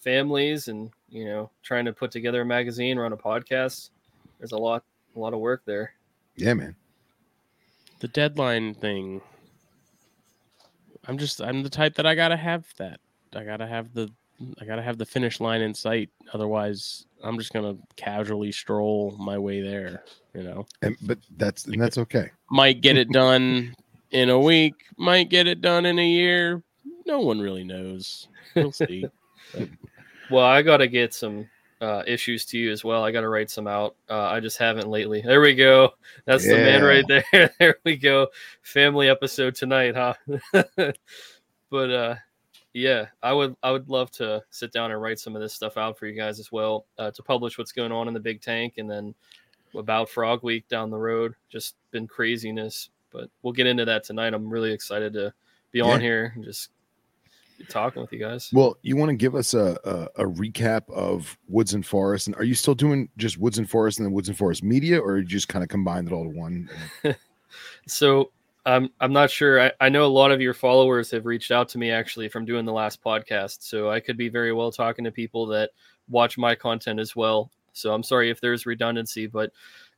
families 0.02 0.68
and 0.68 0.90
you 1.10 1.26
know 1.26 1.50
trying 1.62 1.86
to 1.86 1.94
put 1.94 2.10
together 2.12 2.42
a 2.42 2.46
magazine 2.46 2.98
run 2.98 3.14
a 3.14 3.18
podcast 3.18 3.92
there's 4.40 4.52
a 4.52 4.58
lot 4.58 4.84
a 5.16 5.20
lot 5.20 5.34
of 5.34 5.40
work 5.40 5.62
there 5.66 5.94
yeah, 6.36 6.56
man. 6.56 6.76
The 8.00 8.08
deadline 8.08 8.74
thing. 8.74 9.22
I'm 11.08 11.18
just 11.18 11.42
I'm 11.42 11.62
the 11.64 11.70
type 11.70 11.96
that 11.96 12.06
I 12.06 12.16
gotta 12.16 12.38
have 12.38 12.66
that. 12.78 13.00
I 13.36 13.44
gotta 13.44 13.68
have 13.68 13.94
the 13.94 14.10
I 14.60 14.66
gotta 14.66 14.82
have 14.82 14.98
the 14.98 15.06
finish 15.06 15.40
line 15.40 15.62
in 15.62 15.74
sight. 15.74 16.10
Otherwise, 16.34 17.06
I'm 17.24 17.38
just 17.38 17.54
gonna 17.54 17.76
casually 17.96 18.52
stroll 18.52 19.16
my 19.20 19.38
way 19.38 19.62
there. 19.62 20.04
You 20.34 20.44
know, 20.44 20.66
And 20.82 20.98
but 21.04 21.20
that's 21.38 21.66
and 21.66 21.82
that's 21.82 21.98
okay. 22.00 22.32
might 22.50 22.82
get 22.82 22.98
it 22.98 23.10
done 23.12 23.76
in 24.12 24.30
a 24.30 24.40
week. 24.40 24.74
Might 24.98 25.30
get 25.30 25.48
it 25.48 25.62
done 25.62 25.86
in 25.86 26.00
a 26.00 26.08
year. 26.08 26.64
No 27.06 27.20
one 27.20 27.40
really 27.40 27.64
knows. 27.64 28.28
We'll 28.56 28.72
see. 28.72 29.06
well 30.32 30.46
i 30.46 30.62
gotta 30.62 30.88
get 30.88 31.14
some 31.14 31.48
uh, 31.84 32.02
issues 32.08 32.46
to 32.46 32.58
you 32.58 32.72
as 32.72 32.84
well. 32.86 33.04
I 33.04 33.12
got 33.12 33.22
to 33.22 33.30
write 33.30 33.50
some 33.52 33.68
out. 33.68 33.98
Uh, 34.10 34.22
I 34.22 34.40
just 34.40 34.58
haven't 34.58 34.88
lately. 34.88 35.22
There 35.22 35.42
we 35.42 35.54
go. 35.54 35.90
That's 36.24 36.48
the 36.48 36.56
man 36.56 36.82
right 36.82 37.04
there. 37.10 37.52
there 37.60 37.76
we 37.84 37.98
go. 37.98 38.28
Family 38.62 39.10
episode 39.10 39.54
tonight, 39.54 39.94
huh? 39.94 40.14
but 41.70 41.92
uh, 41.92 42.16
yeah, 42.74 43.06
I 43.22 43.34
would 43.34 43.56
I 43.64 43.72
would 43.72 43.88
love 43.90 44.12
to 44.12 44.44
sit 44.50 44.72
down 44.72 44.92
and 44.92 45.02
write 45.02 45.20
some 45.20 45.36
of 45.36 45.42
this 45.42 45.54
stuff 45.54 45.78
out 45.78 45.98
for 45.98 46.08
you 46.08 46.14
guys 46.14 46.40
as 46.40 46.52
well 46.52 46.86
uh, 46.98 47.12
to 47.12 47.24
publish 47.24 47.58
what's 47.58 47.72
going 47.72 47.92
on 47.92 48.08
in 48.08 48.14
the 48.14 48.20
big 48.20 48.42
tank 48.42 48.76
and 48.78 48.90
then 48.90 49.14
about 49.76 50.10
Frog 50.10 50.44
Week 50.44 50.68
down 50.68 50.90
the 50.90 50.98
road. 50.98 51.34
Just 51.50 51.76
been 51.92 52.08
craziness, 52.08 52.90
but 53.12 53.30
we'll 53.42 53.54
get 53.54 53.68
into 53.68 53.86
that 53.86 54.04
tonight. 54.04 54.34
I'm 54.34 54.50
really 54.50 54.72
excited 54.72 55.14
to 55.14 55.34
be 55.72 55.82
on 55.82 56.00
Yeah. 56.00 56.00
here 56.00 56.32
and 56.36 56.44
just 56.44 56.70
be 57.58 57.66
talking 57.66 58.02
with 58.02 58.12
you 58.12 58.20
guys. 58.20 58.50
Well, 58.54 58.78
you 58.82 58.96
want 58.96 59.10
to 59.10 59.16
give 59.16 59.36
us 59.36 59.54
a, 59.54 59.78
a 60.18 60.24
a 60.24 60.26
recap 60.28 60.90
of 60.92 61.38
Woods 61.48 61.74
and 61.76 61.86
Forest, 61.86 62.28
and 62.28 62.36
are 62.38 62.44
you 62.44 62.56
still 62.56 62.76
doing 62.76 63.10
just 63.18 63.38
Woods 63.38 63.60
and 63.60 63.70
Forest 63.70 64.00
and 64.00 64.06
then 64.08 64.14
Woods 64.14 64.30
and 64.30 64.38
Forest 64.38 64.64
Media, 64.64 65.00
or 65.00 65.18
you 65.20 65.26
just 65.26 65.48
kind 65.48 65.62
of 65.64 65.70
combined 65.70 66.08
it 66.08 66.14
all 66.14 66.24
to 66.24 66.30
one? 66.30 66.70
So 67.86 68.32
I'm 68.66 68.90
I'm 69.00 69.12
not 69.12 69.30
sure. 69.30 69.62
I, 69.62 69.72
I 69.82 69.90
know 69.90 70.06
a 70.06 70.08
lot 70.08 70.32
of 70.32 70.42
your 70.42 70.54
followers 70.54 71.12
have 71.12 71.26
reached 71.26 71.52
out 71.52 71.68
to 71.70 71.78
me 71.78 71.92
actually 71.92 72.30
from 72.30 72.46
doing 72.46 72.66
the 72.66 72.72
last 72.72 73.04
podcast. 73.04 73.58
So 73.62 73.90
I 73.90 74.00
could 74.00 74.18
be 74.18 74.30
very 74.30 74.54
well 74.54 74.72
talking 74.72 75.04
to 75.06 75.12
people 75.12 75.46
that 75.48 75.72
watch 76.10 76.38
my 76.38 76.56
content 76.56 77.00
as 77.00 77.16
well. 77.16 77.52
So 77.74 77.94
I'm 77.94 78.04
sorry 78.04 78.30
if 78.30 78.40
there's 78.40 78.66
redundancy, 78.66 79.28
but 79.28 79.52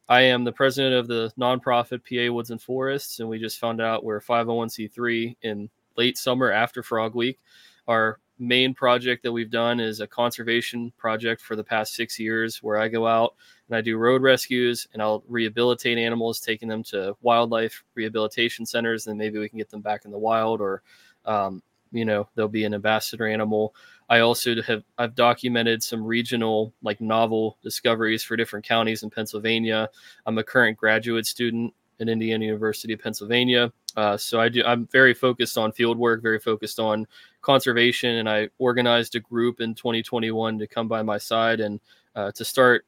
I 0.08 0.21
am 0.21 0.43
the 0.43 0.51
president 0.51 0.95
of 0.95 1.08
the 1.08 1.32
nonprofit 1.38 2.01
PA 2.08 2.34
Woods 2.34 2.51
and 2.51 2.62
Forests, 2.62 3.19
and 3.19 3.28
we 3.28 3.39
just 3.39 3.60
found 3.60 3.82
out 3.82 4.04
we're 4.04 4.21
501c3 4.21 5.36
in 5.41 5.69
late 5.97 6.17
summer 6.17 6.51
after 6.51 6.84
Frog 6.84 7.15
Week. 7.15 7.39
Our 7.88 8.19
main 8.37 8.73
project 8.73 9.23
that 9.23 9.31
we've 9.31 9.49
done 9.49 9.79
is 9.79 10.01
a 10.01 10.07
conservation 10.07 10.91
project 10.97 11.41
for 11.41 11.55
the 11.55 11.63
past 11.63 11.93
six 11.93 12.19
years 12.19 12.61
where 12.61 12.77
I 12.77 12.87
go 12.87 13.07
out 13.07 13.35
and 13.67 13.77
I 13.77 13.81
do 13.81 13.97
road 13.97 14.21
rescues 14.21 14.87
and 14.93 15.01
I'll 15.01 15.23
rehabilitate 15.27 15.97
animals, 15.97 16.39
taking 16.39 16.67
them 16.67 16.83
to 16.83 17.15
wildlife 17.21 17.83
rehabilitation 17.95 18.65
centers, 18.65 19.07
and 19.07 19.17
maybe 19.17 19.39
we 19.39 19.49
can 19.49 19.57
get 19.57 19.69
them 19.69 19.81
back 19.81 20.05
in 20.05 20.11
the 20.11 20.17
wild 20.17 20.61
or, 20.61 20.81
um, 21.25 21.63
you 21.91 22.05
know, 22.05 22.27
they'll 22.35 22.47
be 22.47 22.65
an 22.65 22.73
ambassador 22.73 23.27
animal. 23.27 23.73
I 24.09 24.19
also 24.19 24.61
have 24.61 24.83
I've 24.97 25.15
documented 25.15 25.81
some 25.81 26.03
regional 26.03 26.73
like 26.83 27.01
novel 27.01 27.57
discoveries 27.63 28.23
for 28.23 28.35
different 28.35 28.65
counties 28.65 29.03
in 29.03 29.09
Pennsylvania. 29.09 29.89
I'm 30.25 30.37
a 30.37 30.43
current 30.43 30.77
graduate 30.77 31.25
student 31.25 31.73
at 31.99 32.09
Indiana 32.09 32.45
University 32.45 32.93
of 32.93 32.99
Pennsylvania. 32.99 33.71
Uh, 33.95 34.17
so 34.17 34.39
I 34.39 34.49
do. 34.49 34.63
I'm 34.65 34.87
very 34.87 35.13
focused 35.13 35.57
on 35.57 35.71
field 35.71 35.97
work, 35.97 36.21
very 36.21 36.39
focused 36.39 36.79
on 36.79 37.07
conservation, 37.45 38.15
and 38.15 38.27
I 38.27 38.49
organized 38.58 39.15
a 39.15 39.19
group 39.19 39.62
in 39.62 39.75
2021 39.75 40.58
to 40.60 40.67
come 40.67 40.88
by 40.88 41.03
my 41.03 41.17
side 41.19 41.60
and 41.60 41.79
uh, 42.15 42.31
to 42.31 42.43
start 42.43 42.86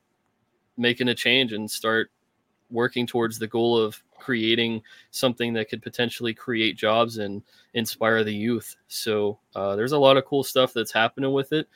making 0.78 1.10
a 1.10 1.16
change 1.16 1.54
and 1.54 1.70
start 1.70 2.12
working 2.70 3.06
towards 3.06 3.40
the 3.40 3.48
goal 3.48 3.78
of 3.78 4.02
creating 4.18 4.82
something 5.12 5.54
that 5.54 5.70
could 5.70 5.82
potentially 5.82 6.34
create 6.34 6.76
jobs 6.76 7.20
and 7.20 7.44
inspire 7.76 8.24
the 8.24 8.34
youth. 8.34 8.76
So 8.88 9.40
uh, 9.56 9.76
there's 9.76 9.92
a 9.92 9.98
lot 9.98 10.18
of 10.18 10.26
cool 10.26 10.44
stuff 10.44 10.74
that's 10.74 10.92
happening 10.92 11.32
with 11.32 11.54
it, 11.54 11.68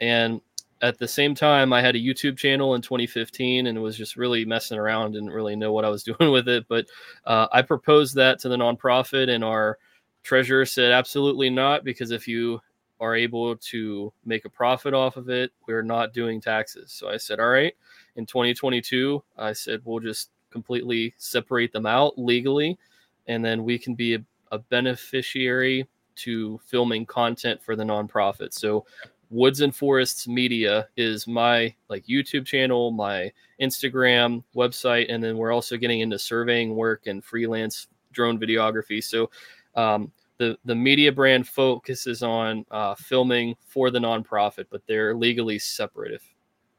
and 0.00 0.40
at 0.80 0.98
the 0.98 1.06
same 1.06 1.34
time, 1.34 1.72
I 1.72 1.80
had 1.80 1.94
a 1.94 2.00
YouTube 2.00 2.36
channel 2.36 2.74
in 2.74 2.82
2015 2.82 3.68
and 3.68 3.80
was 3.80 3.96
just 3.96 4.16
really 4.16 4.44
messing 4.44 4.78
around, 4.78 5.12
didn't 5.12 5.30
really 5.30 5.54
know 5.54 5.72
what 5.72 5.84
I 5.84 5.88
was 5.90 6.02
doing 6.18 6.32
with 6.32 6.48
it. 6.48 6.66
But 6.68 6.86
uh, 7.24 7.46
I 7.52 7.62
proposed 7.62 8.16
that 8.16 8.40
to 8.40 8.48
the 8.48 8.56
nonprofit, 8.56 9.28
and 9.28 9.44
our 9.44 9.78
treasurer 10.22 10.66
said, 10.66 10.92
absolutely 10.92 11.50
not, 11.50 11.84
because 11.84 12.10
if 12.10 12.26
you 12.26 12.60
are 13.00 13.16
able 13.16 13.56
to 13.56 14.12
make 14.24 14.44
a 14.44 14.50
profit 14.50 14.94
off 14.94 15.16
of 15.16 15.28
it, 15.28 15.50
we're 15.66 15.82
not 15.82 16.12
doing 16.12 16.40
taxes. 16.40 16.92
So 16.92 17.08
I 17.08 17.16
said, 17.16 17.40
all 17.40 17.48
right. 17.48 17.74
In 18.16 18.26
2022, 18.26 19.22
I 19.36 19.52
said, 19.52 19.80
we'll 19.84 19.98
just 19.98 20.30
completely 20.50 21.14
separate 21.16 21.72
them 21.72 21.86
out 21.86 22.18
legally, 22.18 22.78
and 23.26 23.44
then 23.44 23.64
we 23.64 23.78
can 23.78 23.94
be 23.94 24.14
a, 24.14 24.24
a 24.52 24.58
beneficiary 24.58 25.88
to 26.14 26.60
filming 26.64 27.06
content 27.06 27.62
for 27.62 27.74
the 27.74 27.82
nonprofit. 27.82 28.52
So 28.52 28.84
Woods 29.30 29.62
and 29.62 29.74
Forests 29.74 30.28
Media 30.28 30.86
is 30.96 31.26
my 31.26 31.74
like 31.88 32.04
YouTube 32.06 32.44
channel, 32.44 32.90
my 32.90 33.32
Instagram 33.60 34.44
website, 34.54 35.12
and 35.12 35.24
then 35.24 35.38
we're 35.38 35.52
also 35.52 35.76
getting 35.78 36.00
into 36.00 36.18
surveying 36.18 36.76
work 36.76 37.06
and 37.06 37.24
freelance 37.24 37.88
drone 38.12 38.38
videography. 38.38 39.02
So 39.02 39.30
um, 39.74 40.12
the 40.38 40.58
the 40.64 40.74
media 40.74 41.12
brand 41.12 41.46
focuses 41.46 42.22
on 42.22 42.64
uh, 42.70 42.94
filming 42.94 43.54
for 43.66 43.90
the 43.90 43.98
nonprofit, 43.98 44.66
but 44.70 44.82
they're 44.86 45.14
legally 45.14 45.58
separate. 45.58 46.12
If 46.12 46.22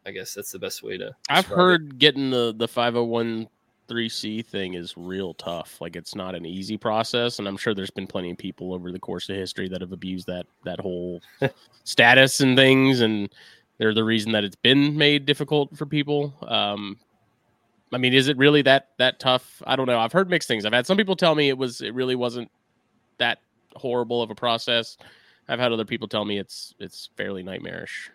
I 0.06 0.12
guess 0.12 0.34
that's 0.34 0.51
the 0.51 0.60
best 0.60 0.84
way 0.84 0.97
to. 0.97 1.15
I've 1.29 1.45
describe 1.45 1.51
it. 1.51 1.62
heard 1.62 1.99
getting 1.99 2.29
the 2.29 2.53
the 2.58 2.67
five 2.67 2.93
hundred 2.93 3.06
one 3.06 3.47
three 3.88 4.10
C 4.10 4.41
thing 4.41 4.73
is 4.73 4.95
real 4.97 5.34
tough. 5.36 5.79
Like 5.79 5.95
it's 5.95 6.15
not 6.15 6.36
an 6.36 6.45
easy 6.45 6.77
process, 6.77 7.39
and 7.39 7.47
I'm 7.47 7.58
sure 7.58 7.73
there's 7.73 7.91
been 7.91 8.08
plenty 8.08 8.32
of 8.32 8.38
people 8.38 8.73
over 8.73 8.91
the 8.91 8.99
course 8.99 9.29
of 9.29 9.36
history 9.36 9.69
that 9.69 9.82
have 9.82 9.91
abused 9.91 10.27
that 10.27 10.45
that 10.65 10.79
whole 10.79 11.21
status 11.84 12.41
and 12.41 12.58
things, 12.58 13.01
and 13.01 13.29
they're 13.77 13.93
the 13.93 14.03
reason 14.03 14.32
that 14.34 14.43
it's 14.43 14.56
been 14.56 14.97
made 14.97 15.25
difficult 15.25 15.75
for 15.77 15.86
people. 15.86 16.34
Um, 16.47 16.97
I 17.93 17.97
mean, 17.97 18.13
is 18.13 18.27
it 18.27 18.38
really 18.38 18.62
that 18.63 18.89
that 18.97 19.19
tough? 19.19 19.62
I 19.65 19.75
don't 19.75 19.88
know. 19.88 19.99
I've 19.99 20.12
heard 20.12 20.29
mixed 20.29 20.47
things. 20.47 20.65
I've 20.65 20.73
had 20.73 20.88
some 20.88 20.97
people 20.97 21.15
tell 21.15 21.36
me 21.36 21.49
it 21.49 21.58
was 21.58 21.82
it 21.82 21.93
really 21.93 22.15
wasn't 22.15 22.49
that 23.17 23.39
horrible 23.76 24.21
of 24.21 24.30
a 24.30 24.36
process. 24.36 24.97
I've 25.47 25.60
had 25.60 25.71
other 25.71 25.86
people 25.86 26.08
tell 26.08 26.26
me 26.26 26.39
it's 26.39 26.73
it's 26.80 27.10
fairly 27.17 27.43
nightmarish. 27.43 28.12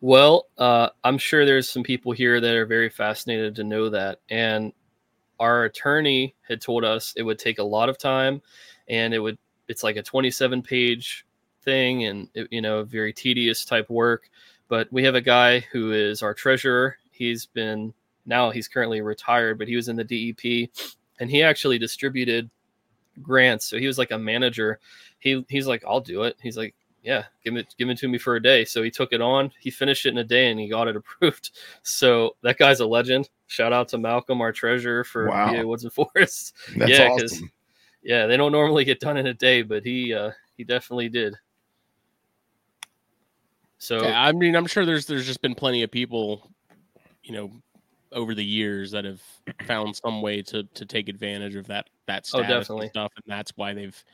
Well, 0.00 0.46
uh, 0.58 0.90
I'm 1.04 1.16
sure 1.16 1.44
there's 1.44 1.68
some 1.68 1.82
people 1.82 2.12
here 2.12 2.40
that 2.40 2.54
are 2.54 2.66
very 2.66 2.90
fascinated 2.90 3.56
to 3.56 3.64
know 3.64 3.88
that. 3.90 4.20
And 4.28 4.72
our 5.40 5.64
attorney 5.64 6.34
had 6.46 6.60
told 6.60 6.84
us 6.84 7.14
it 7.16 7.22
would 7.22 7.38
take 7.38 7.58
a 7.58 7.64
lot 7.64 7.88
of 7.88 7.98
time 7.98 8.42
and 8.88 9.14
it 9.14 9.18
would, 9.18 9.38
it's 9.68 9.82
like 9.82 9.96
a 9.96 10.02
27 10.02 10.62
page 10.62 11.26
thing 11.62 12.04
and, 12.04 12.28
it, 12.34 12.48
you 12.50 12.60
know, 12.60 12.84
very 12.84 13.12
tedious 13.12 13.64
type 13.64 13.88
work. 13.88 14.28
But 14.68 14.92
we 14.92 15.02
have 15.04 15.14
a 15.14 15.20
guy 15.20 15.60
who 15.72 15.92
is 15.92 16.22
our 16.22 16.34
treasurer. 16.34 16.98
He's 17.10 17.46
been, 17.46 17.94
now 18.26 18.50
he's 18.50 18.68
currently 18.68 19.00
retired, 19.00 19.58
but 19.58 19.68
he 19.68 19.76
was 19.76 19.88
in 19.88 19.96
the 19.96 20.04
DEP 20.04 20.70
and 21.20 21.30
he 21.30 21.42
actually 21.42 21.78
distributed 21.78 22.50
grants. 23.22 23.66
So 23.66 23.78
he 23.78 23.86
was 23.86 23.98
like 23.98 24.10
a 24.10 24.18
manager. 24.18 24.78
He, 25.18 25.44
he's 25.48 25.66
like, 25.66 25.84
I'll 25.86 26.00
do 26.00 26.22
it. 26.22 26.36
He's 26.42 26.56
like, 26.56 26.74
yeah, 27.02 27.24
give 27.44 27.54
it 27.56 27.72
give 27.78 27.88
it 27.88 27.98
to 27.98 28.08
me 28.08 28.18
for 28.18 28.34
a 28.36 28.42
day. 28.42 28.64
So 28.64 28.82
he 28.82 28.90
took 28.90 29.12
it 29.12 29.20
on. 29.20 29.52
He 29.60 29.70
finished 29.70 30.06
it 30.06 30.10
in 30.10 30.18
a 30.18 30.24
day 30.24 30.50
and 30.50 30.58
he 30.58 30.68
got 30.68 30.88
it 30.88 30.96
approved. 30.96 31.52
So 31.82 32.34
that 32.42 32.58
guy's 32.58 32.80
a 32.80 32.86
legend. 32.86 33.28
Shout 33.46 33.72
out 33.72 33.88
to 33.90 33.98
Malcolm, 33.98 34.40
our 34.40 34.50
treasurer 34.52 35.04
for 35.04 35.28
Wow. 35.28 35.52
PA 35.52 35.62
Woods 35.64 35.84
and 35.84 35.92
Forests. 35.92 36.52
That's 36.76 36.90
Yeah, 36.90 37.08
'cause- 37.08 37.32
awesome. 37.34 37.50
Yeah, 38.02 38.26
they 38.26 38.36
don't 38.36 38.52
normally 38.52 38.84
get 38.84 39.00
done 39.00 39.16
in 39.16 39.26
a 39.26 39.34
day, 39.34 39.62
but 39.62 39.84
he 39.84 40.14
uh 40.14 40.30
he 40.56 40.62
definitely 40.64 41.08
did. 41.08 41.34
So 43.78 44.02
Yeah, 44.02 44.20
I 44.20 44.32
mean, 44.32 44.56
I'm 44.56 44.66
sure 44.66 44.84
there's 44.86 45.06
there's 45.06 45.26
just 45.26 45.42
been 45.42 45.54
plenty 45.54 45.82
of 45.82 45.90
people, 45.90 46.50
you 47.22 47.32
know, 47.32 47.50
over 48.12 48.34
the 48.34 48.44
years 48.44 48.90
that 48.92 49.04
have 49.04 49.20
found 49.66 49.96
some 49.96 50.22
way 50.22 50.42
to 50.42 50.62
to 50.64 50.84
take 50.86 51.08
advantage 51.08 51.54
of 51.56 51.66
that 51.66 51.88
that 52.06 52.28
Oh, 52.34 52.42
status 52.42 52.70
and 52.70 52.88
stuff, 52.90 53.12
and 53.16 53.24
that's 53.26 53.52
why 53.56 53.74
they've 53.74 54.04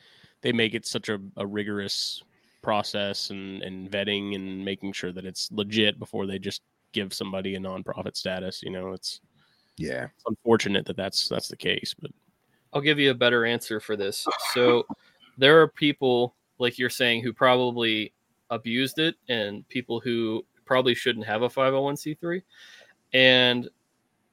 they 0.40 0.52
make 0.52 0.74
it 0.74 0.86
such 0.86 1.08
a, 1.08 1.20
a 1.36 1.46
rigorous 1.46 2.22
process 2.62 3.30
and 3.30 3.62
and 3.62 3.90
vetting 3.90 4.34
and 4.34 4.64
making 4.64 4.92
sure 4.92 5.12
that 5.12 5.24
it's 5.24 5.50
legit 5.52 5.98
before 5.98 6.26
they 6.26 6.38
just 6.38 6.62
give 6.92 7.12
somebody 7.12 7.54
a 7.54 7.58
nonprofit 7.58 8.16
status. 8.16 8.62
You 8.62 8.70
know, 8.70 8.92
it's, 8.92 9.20
Yeah. 9.78 10.04
it's 10.14 10.24
unfortunate 10.26 10.84
that 10.86 10.96
that's 10.96 11.28
that's 11.28 11.48
the 11.48 11.56
case, 11.56 11.94
but 11.98 12.10
I'll 12.72 12.80
give 12.82 12.98
you 12.98 13.10
a 13.10 13.14
better 13.14 13.44
answer 13.44 13.80
for 13.80 13.96
this. 13.96 14.26
So 14.54 14.86
there 15.38 15.60
are 15.60 15.68
people 15.68 16.34
like 16.58 16.78
you're 16.78 16.90
saying 16.90 17.22
who 17.22 17.32
probably 17.32 18.12
abused 18.50 18.98
it 18.98 19.16
and 19.28 19.66
people 19.68 19.98
who 20.00 20.44
probably 20.64 20.94
shouldn't 20.94 21.26
have 21.26 21.42
a 21.42 21.48
501c3. 21.48 22.42
And 23.14 23.68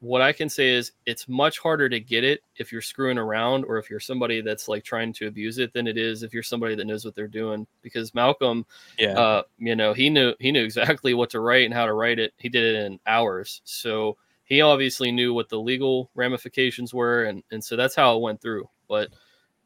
what 0.02 0.22
I 0.22 0.32
can 0.32 0.48
say 0.48 0.70
is 0.70 0.94
it's 1.06 1.28
much 1.28 1.60
harder 1.60 1.90
to 1.90 2.00
get 2.00 2.24
it 2.24 2.42
if 2.56 2.72
you're 2.72 2.82
screwing 2.82 3.18
around 3.18 3.66
or 3.66 3.78
if 3.78 3.90
you're 3.90 4.00
somebody 4.00 4.42
that's 4.42 4.70
like 4.70 4.84
trying 4.84 5.12
to 5.14 5.28
abuse 5.28 5.58
it 5.58 5.74
than 5.74 5.88
it 5.88 5.98
is 5.98 6.24
if 6.24 6.34
you're 6.34 6.42
somebody 6.42 6.74
that 6.76 6.86
knows 6.86 7.04
what 7.04 7.16
they're 7.16 7.28
doing 7.28 7.68
because 7.82 8.16
Malcolm 8.16 8.66
yeah, 8.98 9.20
uh, 9.20 9.44
you 9.58 9.76
know, 9.76 9.94
he 9.94 10.10
knew 10.10 10.34
he 10.40 10.52
knew 10.52 10.64
exactly 10.64 11.14
what 11.14 11.30
to 11.32 11.42
write 11.42 11.66
and 11.66 11.74
how 11.74 11.86
to 11.86 11.94
write 11.94 12.20
it. 12.20 12.34
He 12.38 12.50
did 12.50 12.76
it 12.76 12.86
in 12.86 13.00
hours. 13.06 13.62
So 13.66 14.18
he 14.46 14.62
obviously 14.62 15.12
knew 15.12 15.34
what 15.34 15.50
the 15.50 15.60
legal 15.60 16.10
ramifications 16.16 16.94
were, 16.94 17.26
and 17.26 17.44
and 17.52 17.64
so 17.64 17.76
that's 17.76 17.96
how 17.96 18.16
it 18.16 18.22
went 18.22 18.42
through. 18.42 18.70
But 18.88 19.10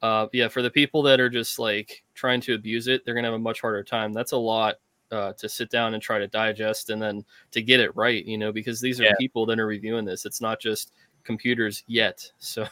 uh, 0.01 0.27
yeah, 0.33 0.47
for 0.47 0.61
the 0.61 0.71
people 0.71 1.03
that 1.03 1.19
are 1.19 1.29
just 1.29 1.59
like 1.59 2.03
trying 2.15 2.41
to 2.41 2.55
abuse 2.55 2.87
it, 2.87 3.05
they're 3.05 3.15
gonna 3.15 3.27
have 3.27 3.35
a 3.35 3.39
much 3.39 3.61
harder 3.61 3.83
time. 3.83 4.13
That's 4.13 4.31
a 4.31 4.37
lot 4.37 4.75
uh, 5.13 5.31
to 5.33 5.47
sit 5.47 5.69
down 5.69 5.93
and 5.93 6.01
try 6.03 6.17
to 6.19 6.27
digest, 6.27 6.89
and 6.89 7.01
then 7.01 7.23
to 7.51 7.61
get 7.61 7.79
it 7.79 7.95
right. 7.95 8.25
You 8.25 8.37
know, 8.37 8.51
because 8.51 8.81
these 8.81 8.99
are 8.99 9.03
Yeah. 9.05 9.13
people 9.19 9.45
that 9.45 9.59
are 9.59 9.67
reviewing 9.67 10.03
this. 10.05 10.25
It's 10.25 10.41
not 10.41 10.59
just 10.59 10.91
computers 11.23 11.83
yet. 11.87 12.29
So 12.39 12.65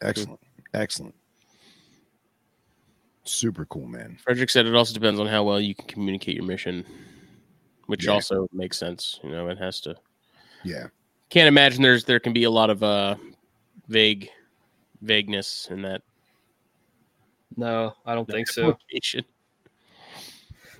Excellent. 0.00 0.40
Excellent. 0.74 1.14
Super 3.24 3.64
cool, 3.66 3.86
man. 3.86 4.18
Frederick 4.22 4.50
said 4.50 4.66
it 4.66 4.74
also 4.74 4.92
depends 4.92 5.20
on 5.20 5.26
how 5.28 5.44
well 5.44 5.60
you 5.60 5.74
can 5.74 5.86
communicate 5.86 6.34
your 6.36 6.44
mission. 6.44 6.84
which 7.86 8.06
Yeah. 8.06 8.12
also 8.12 8.48
makes 8.52 8.78
sense. 8.78 9.18
You 9.22 9.30
know, 9.30 9.48
it 9.48 9.58
has 9.58 9.80
to. 9.82 9.96
Yeah. 10.64 10.86
Can't 11.30 11.48
imagine 11.48 11.82
there's 11.82 12.04
there 12.04 12.20
can 12.20 12.32
be 12.32 12.44
a 12.44 12.50
lot 12.50 12.70
of 12.70 12.82
uh 12.82 13.16
vague 13.88 14.30
vagueness 15.02 15.68
in 15.70 15.82
that 15.82 16.02
No, 17.56 17.94
I 18.06 18.14
don't 18.14 18.28
think 18.28 18.48
so. 18.48 18.78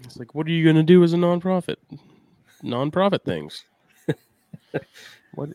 It's 0.05 0.17
like, 0.17 0.35
what 0.35 0.47
are 0.47 0.51
you 0.51 0.65
going 0.65 0.77
to 0.77 0.83
do 0.83 1.03
as 1.05 1.13
a 1.13 1.17
nonprofit? 1.17 1.77
Nonprofit 2.63 3.23
things. 3.25 3.65
what? 5.35 5.51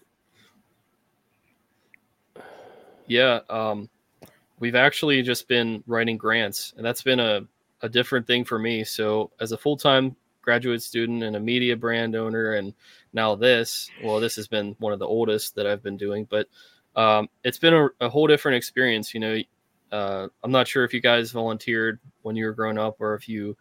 Yeah, 3.08 3.40
um, 3.50 3.90
we've 4.60 4.76
actually 4.76 5.22
just 5.22 5.48
been 5.48 5.84
writing 5.88 6.18
grants, 6.18 6.74
and 6.78 6.86
that's 6.86 7.02
been 7.02 7.20
a, 7.20 7.42
a 7.82 7.90
different 7.90 8.28
thing 8.28 8.44
for 8.44 8.60
me. 8.60 8.84
So, 8.84 9.32
as 9.40 9.52
a 9.52 9.58
full 9.58 9.78
time 9.78 10.16
graduate 10.42 10.82
student 10.82 11.24
and 11.24 11.36
a 11.36 11.40
media 11.40 11.76
brand 11.76 12.16
owner, 12.16 12.54
and 12.54 12.74
now 13.14 13.36
this, 13.36 13.90
well, 14.04 14.20
this 14.20 14.36
has 14.36 14.48
been 14.48 14.76
one 14.80 14.94
of 14.94 15.00
the 15.00 15.08
oldest 15.08 15.56
that 15.56 15.68
I've 15.68 15.84
been 15.84 15.98
doing, 15.98 16.26
but 16.30 16.48
um, 16.96 17.30
it's 17.44 17.60
been 17.60 17.74
a, 17.74 17.88
a 18.02 18.10
whole 18.10 18.28
different 18.28 18.58
experience. 18.58 19.14
You 19.14 19.20
know, 19.20 19.42
uh, 19.92 20.28
I'm 20.44 20.52
not 20.52 20.68
sure 20.68 20.84
if 20.84 20.94
you 20.94 21.00
guys 21.00 21.32
volunteered 21.32 22.00
when 22.24 22.36
you 22.36 22.46
were 22.46 22.54
growing 22.54 22.78
up 22.78 22.98
or 23.00 23.16
if 23.16 23.30
you 23.30 23.56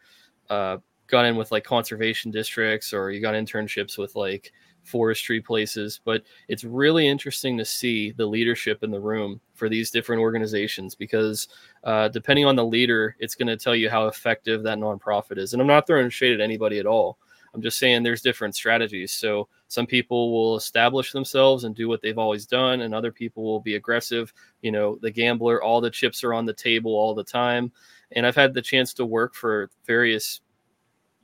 uh, 0.50 0.78
got 1.06 1.24
in 1.24 1.36
with 1.36 1.52
like 1.52 1.64
conservation 1.64 2.30
districts 2.30 2.92
or 2.92 3.10
you 3.10 3.20
got 3.20 3.34
internships 3.34 3.98
with 3.98 4.14
like 4.16 4.52
forestry 4.82 5.40
places, 5.40 6.00
but 6.04 6.22
it's 6.48 6.64
really 6.64 7.06
interesting 7.08 7.58
to 7.58 7.64
see 7.64 8.12
the 8.12 8.26
leadership 8.26 8.82
in 8.82 8.90
the 8.90 9.00
room 9.00 9.40
for 9.54 9.68
these 9.68 9.90
different 9.90 10.20
organizations 10.20 10.94
because 10.94 11.48
uh, 11.84 12.08
depending 12.08 12.44
on 12.44 12.56
the 12.56 12.64
leader, 12.64 13.16
it's 13.18 13.34
going 13.34 13.48
to 13.48 13.56
tell 13.56 13.74
you 13.74 13.90
how 13.90 14.06
effective 14.06 14.62
that 14.62 14.78
nonprofit 14.78 15.38
is. 15.38 15.52
And 15.52 15.60
I'm 15.60 15.68
not 15.68 15.86
throwing 15.86 16.08
shade 16.10 16.32
at 16.32 16.40
anybody 16.40 16.78
at 16.78 16.86
all. 16.86 17.18
I'm 17.56 17.62
just 17.62 17.78
saying 17.78 18.02
there's 18.02 18.20
different 18.20 18.54
strategies. 18.54 19.12
So 19.12 19.48
some 19.68 19.86
people 19.86 20.30
will 20.30 20.56
establish 20.56 21.12
themselves 21.12 21.64
and 21.64 21.74
do 21.74 21.88
what 21.88 22.02
they've 22.02 22.18
always 22.18 22.44
done, 22.44 22.82
and 22.82 22.94
other 22.94 23.10
people 23.10 23.44
will 23.44 23.60
be 23.60 23.76
aggressive. 23.76 24.30
You 24.60 24.72
know, 24.72 24.98
the 25.00 25.10
gambler, 25.10 25.62
all 25.62 25.80
the 25.80 25.90
chips 25.90 26.22
are 26.22 26.34
on 26.34 26.44
the 26.44 26.52
table 26.52 26.92
all 26.92 27.14
the 27.14 27.24
time. 27.24 27.72
And 28.12 28.26
I've 28.26 28.36
had 28.36 28.54
the 28.54 28.62
chance 28.62 28.94
to 28.94 29.04
work 29.06 29.34
for 29.34 29.70
various 29.84 30.40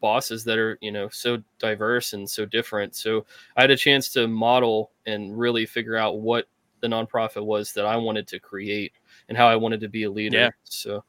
bosses 0.03 0.42
that 0.45 0.59
are 0.59 0.77
you 0.83 0.90
know 0.92 1.09
so 1.09 1.38
diverse 1.59 2.12
and 2.12 2.29
so 2.29 2.45
different. 2.45 2.95
So 2.95 3.25
i 3.57 3.62
had 3.62 3.71
a 3.71 3.77
chance 3.77 4.11
to 4.11 4.29
model 4.29 4.90
and 5.07 5.38
really 5.38 5.64
figure 5.64 5.97
out 5.97 6.21
what 6.21 6.47
the 6.81 6.88
nonprofit 6.88 7.45
was 7.45 7.73
that 7.73 7.87
i 7.87 7.97
wanted 7.97 8.27
to 8.27 8.40
create 8.40 8.92
and 9.29 9.38
how 9.38 9.47
i 9.47 9.55
wanted 9.55 9.81
to 9.81 9.88
be 9.88 10.03
a 10.03 10.11
leader. 10.11 10.37
Yeah. 10.37 10.51
so 10.64 11.05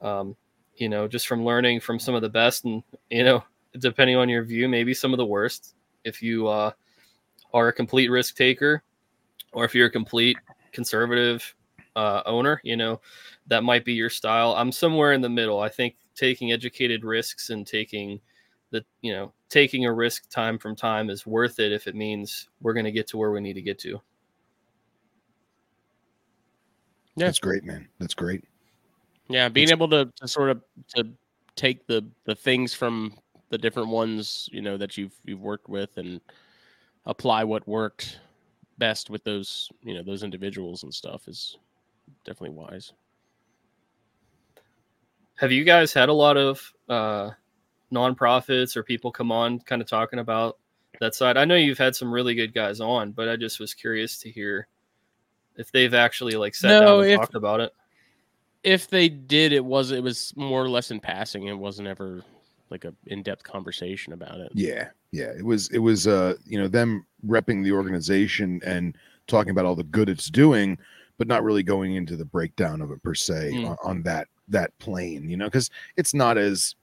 um 0.00 0.34
you 0.76 0.88
know 0.88 1.06
just 1.06 1.28
from 1.28 1.44
learning 1.44 1.80
from 1.80 1.98
some 1.98 2.14
of 2.14 2.22
the 2.22 2.28
best 2.30 2.64
and 2.64 2.82
you 3.10 3.22
know 3.22 3.44
depending 3.78 4.16
on 4.16 4.30
your 4.30 4.42
view 4.42 4.68
maybe 4.68 4.94
some 4.94 5.12
of 5.12 5.18
the 5.18 5.26
worst. 5.26 5.74
If 6.02 6.22
you 6.22 6.48
uh 6.48 6.72
are 7.52 7.68
a 7.68 7.72
complete 7.72 8.08
risk 8.08 8.34
taker 8.34 8.82
or 9.52 9.66
if 9.66 9.74
you're 9.74 9.88
a 9.88 9.90
complete 9.90 10.38
conservative 10.72 11.54
uh, 11.96 12.22
owner 12.26 12.60
you 12.64 12.76
know 12.76 13.00
that 13.46 13.62
might 13.64 13.84
be 13.84 13.92
your 13.92 14.08
style 14.10 14.54
i'm 14.56 14.72
somewhere 14.72 15.12
in 15.12 15.20
the 15.20 15.28
middle 15.28 15.60
i 15.60 15.68
think 15.68 15.96
taking 16.14 16.50
educated 16.52 17.04
risks 17.04 17.50
and 17.50 17.66
taking 17.66 18.18
the 18.70 18.82
you 19.02 19.12
know 19.12 19.32
taking 19.50 19.84
a 19.84 19.92
risk 19.92 20.28
time 20.30 20.58
from 20.58 20.74
time 20.74 21.10
is 21.10 21.26
worth 21.26 21.58
it 21.58 21.72
if 21.72 21.86
it 21.86 21.94
means 21.94 22.48
we're 22.62 22.72
going 22.72 22.84
to 22.86 22.92
get 22.92 23.06
to 23.06 23.16
where 23.18 23.30
we 23.30 23.40
need 23.40 23.52
to 23.54 23.62
get 23.62 23.78
to 23.78 24.00
Yeah. 27.16 27.26
That's 27.26 27.38
great, 27.38 27.62
man. 27.64 27.86
That's 27.98 28.14
great. 28.14 28.44
Yeah, 29.28 29.48
being 29.50 29.64
It's- 29.68 29.76
able 29.76 29.88
to, 29.90 30.10
to 30.16 30.26
sort 30.28 30.48
of 30.50 30.62
to 30.96 31.08
take 31.56 31.86
the 31.86 32.02
the 32.24 32.34
things 32.34 32.72
from 32.72 33.14
the 33.50 33.58
different 33.58 33.90
ones 33.90 34.48
you 34.50 34.62
know 34.62 34.78
that 34.78 34.96
you've 34.96 35.12
you've 35.26 35.42
worked 35.42 35.68
with 35.68 35.98
and 35.98 36.20
apply 37.04 37.44
what 37.44 37.68
worked 37.68 38.18
best 38.78 39.10
with 39.10 39.22
those 39.24 39.68
you 39.82 39.92
know 39.92 40.02
those 40.02 40.22
individuals 40.22 40.82
and 40.84 40.94
stuff 40.94 41.28
is 41.28 41.58
definitely 42.24 42.56
wise. 42.56 42.92
have 45.36 45.52
you 45.52 45.64
guys 45.64 45.92
had 45.92 46.08
a 46.08 46.12
lot 46.12 46.36
of 46.36 46.72
uh 46.88 47.30
nonprofits 47.92 48.76
or 48.76 48.82
people 48.82 49.10
come 49.12 49.30
on 49.32 49.58
kind 49.60 49.82
of 49.82 49.88
talking 49.88 50.18
about 50.18 50.58
that 51.00 51.14
side 51.14 51.36
i 51.36 51.44
know 51.44 51.54
you've 51.56 51.78
had 51.78 51.94
some 51.94 52.12
really 52.12 52.34
good 52.34 52.54
guys 52.54 52.80
on 52.80 53.12
but 53.12 53.28
i 53.28 53.36
just 53.36 53.58
was 53.60 53.74
curious 53.74 54.18
to 54.18 54.30
hear 54.30 54.66
if 55.56 55.70
they've 55.72 55.94
actually 55.94 56.34
like 56.34 56.54
sat 56.54 56.80
No, 56.80 56.80
down 56.80 57.00
and 57.02 57.10
if- 57.10 57.18
talked 57.20 57.34
about 57.34 57.60
it 57.60 57.72
If 58.64 58.86
they 58.88 59.08
did, 59.08 59.52
it 59.52 59.64
was 59.64 59.90
it 59.90 60.02
was 60.02 60.32
more 60.36 60.62
or 60.62 60.68
less 60.68 60.92
in 60.92 61.00
passing. 61.00 61.48
It 61.48 61.58
wasn't 61.58 61.88
ever 61.88 62.22
like 62.70 62.84
a 62.84 62.94
in 63.08 63.22
depth 63.24 63.42
conversation 63.42 64.12
about 64.12 64.38
it. 64.38 64.52
Yeah. 64.54 64.88
Yeah. 65.10 65.32
It 65.36 65.44
was, 65.44 65.68
it 65.70 65.80
was, 65.80 66.06
uh, 66.06 66.34
you 66.46 66.60
know, 66.60 66.68
them 66.68 67.04
repping 67.26 67.64
the 67.64 67.72
organization 67.72 68.60
and 68.64 68.96
talking 69.26 69.50
about 69.50 69.64
all 69.66 69.74
the 69.74 69.82
good 69.90 70.08
it's 70.08 70.30
doing, 70.30 70.78
but 71.18 71.28
not 71.28 71.44
really 71.44 71.62
going 71.62 71.94
into 71.94 72.16
the 72.16 72.24
breakdown 72.24 72.80
of 72.80 72.90
it 72.90 73.02
per 73.02 73.14
se 73.14 73.52
Mm. 73.54 73.68
on, 73.70 73.76
on 73.84 74.02
that, 74.02 74.28
that 74.48 74.76
plane, 74.78 75.28
you 75.28 75.36
know, 75.36 75.46
because 75.46 75.70
it's 75.96 76.14
not 76.14 76.38
as, 76.38 76.74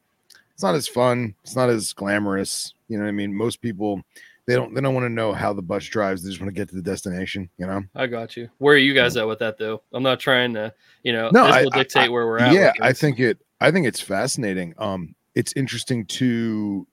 it's 0.53 0.63
not 0.63 0.75
as 0.75 0.87
fun. 0.87 1.35
It's 1.43 1.55
not 1.55 1.69
as 1.69 1.93
glamorous. 1.93 2.73
You 2.87 2.97
know 2.97 3.03
what 3.03 3.09
I 3.09 3.13
mean? 3.13 3.33
Most 3.33 3.61
people, 3.61 4.01
they 4.45 4.55
don't, 4.55 4.73
they 4.73 4.81
don't 4.81 4.93
want 4.93 5.05
to 5.05 5.09
know 5.09 5.31
how 5.33 5.53
the 5.53 5.61
bus 5.61 5.85
drives. 5.85 6.23
They 6.23 6.29
just 6.29 6.41
want 6.41 6.53
to 6.53 6.59
get 6.59 6.69
to 6.69 6.75
the 6.75 6.81
destination, 6.81 7.49
you 7.57 7.65
know? 7.67 7.83
i 7.95 8.07
got 8.07 8.35
you 8.35 8.49
where 8.57 8.75
are 8.75 8.77
you 8.79 8.93
guys 8.93 9.15
at 9.17 9.27
with 9.27 9.39
that 9.39 9.57
though 9.57 9.81
i'm 9.93 10.03
not 10.03 10.19
trying 10.19 10.53
to 10.53 10.73
you 11.03 11.13
know 11.13 11.29
No, 11.31 11.45
this 11.45 11.55
I- 11.55 11.63
will 11.63 11.69
I- 11.73 11.77
dictate 11.77 12.11
where 12.11 12.25
we're 12.25 12.39
at 12.39 12.53
yeah 12.53 12.71
i 12.81 12.91
think 12.93 13.19
it 13.19 13.37
i 13.61 13.69
think 13.71 13.85
it's 13.87 14.01
fascinating 14.01 14.73
um 14.79 15.13
it's 15.35 15.53
interesting 15.53 16.05
to 16.07 16.85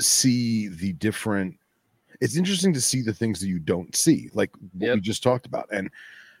see 0.00 0.68
the 0.68 0.92
different 0.94 1.56
it's 2.20 2.36
interesting 2.36 2.72
to 2.74 2.80
see 2.80 3.00
the 3.02 3.12
things 3.14 3.40
that 3.40 3.48
you 3.48 3.58
don't 3.58 3.94
see 3.96 4.30
like 4.34 4.50
what 4.74 4.94
we 4.94 5.00
just 5.00 5.22
talked 5.22 5.46
about 5.46 5.66
and 5.72 5.90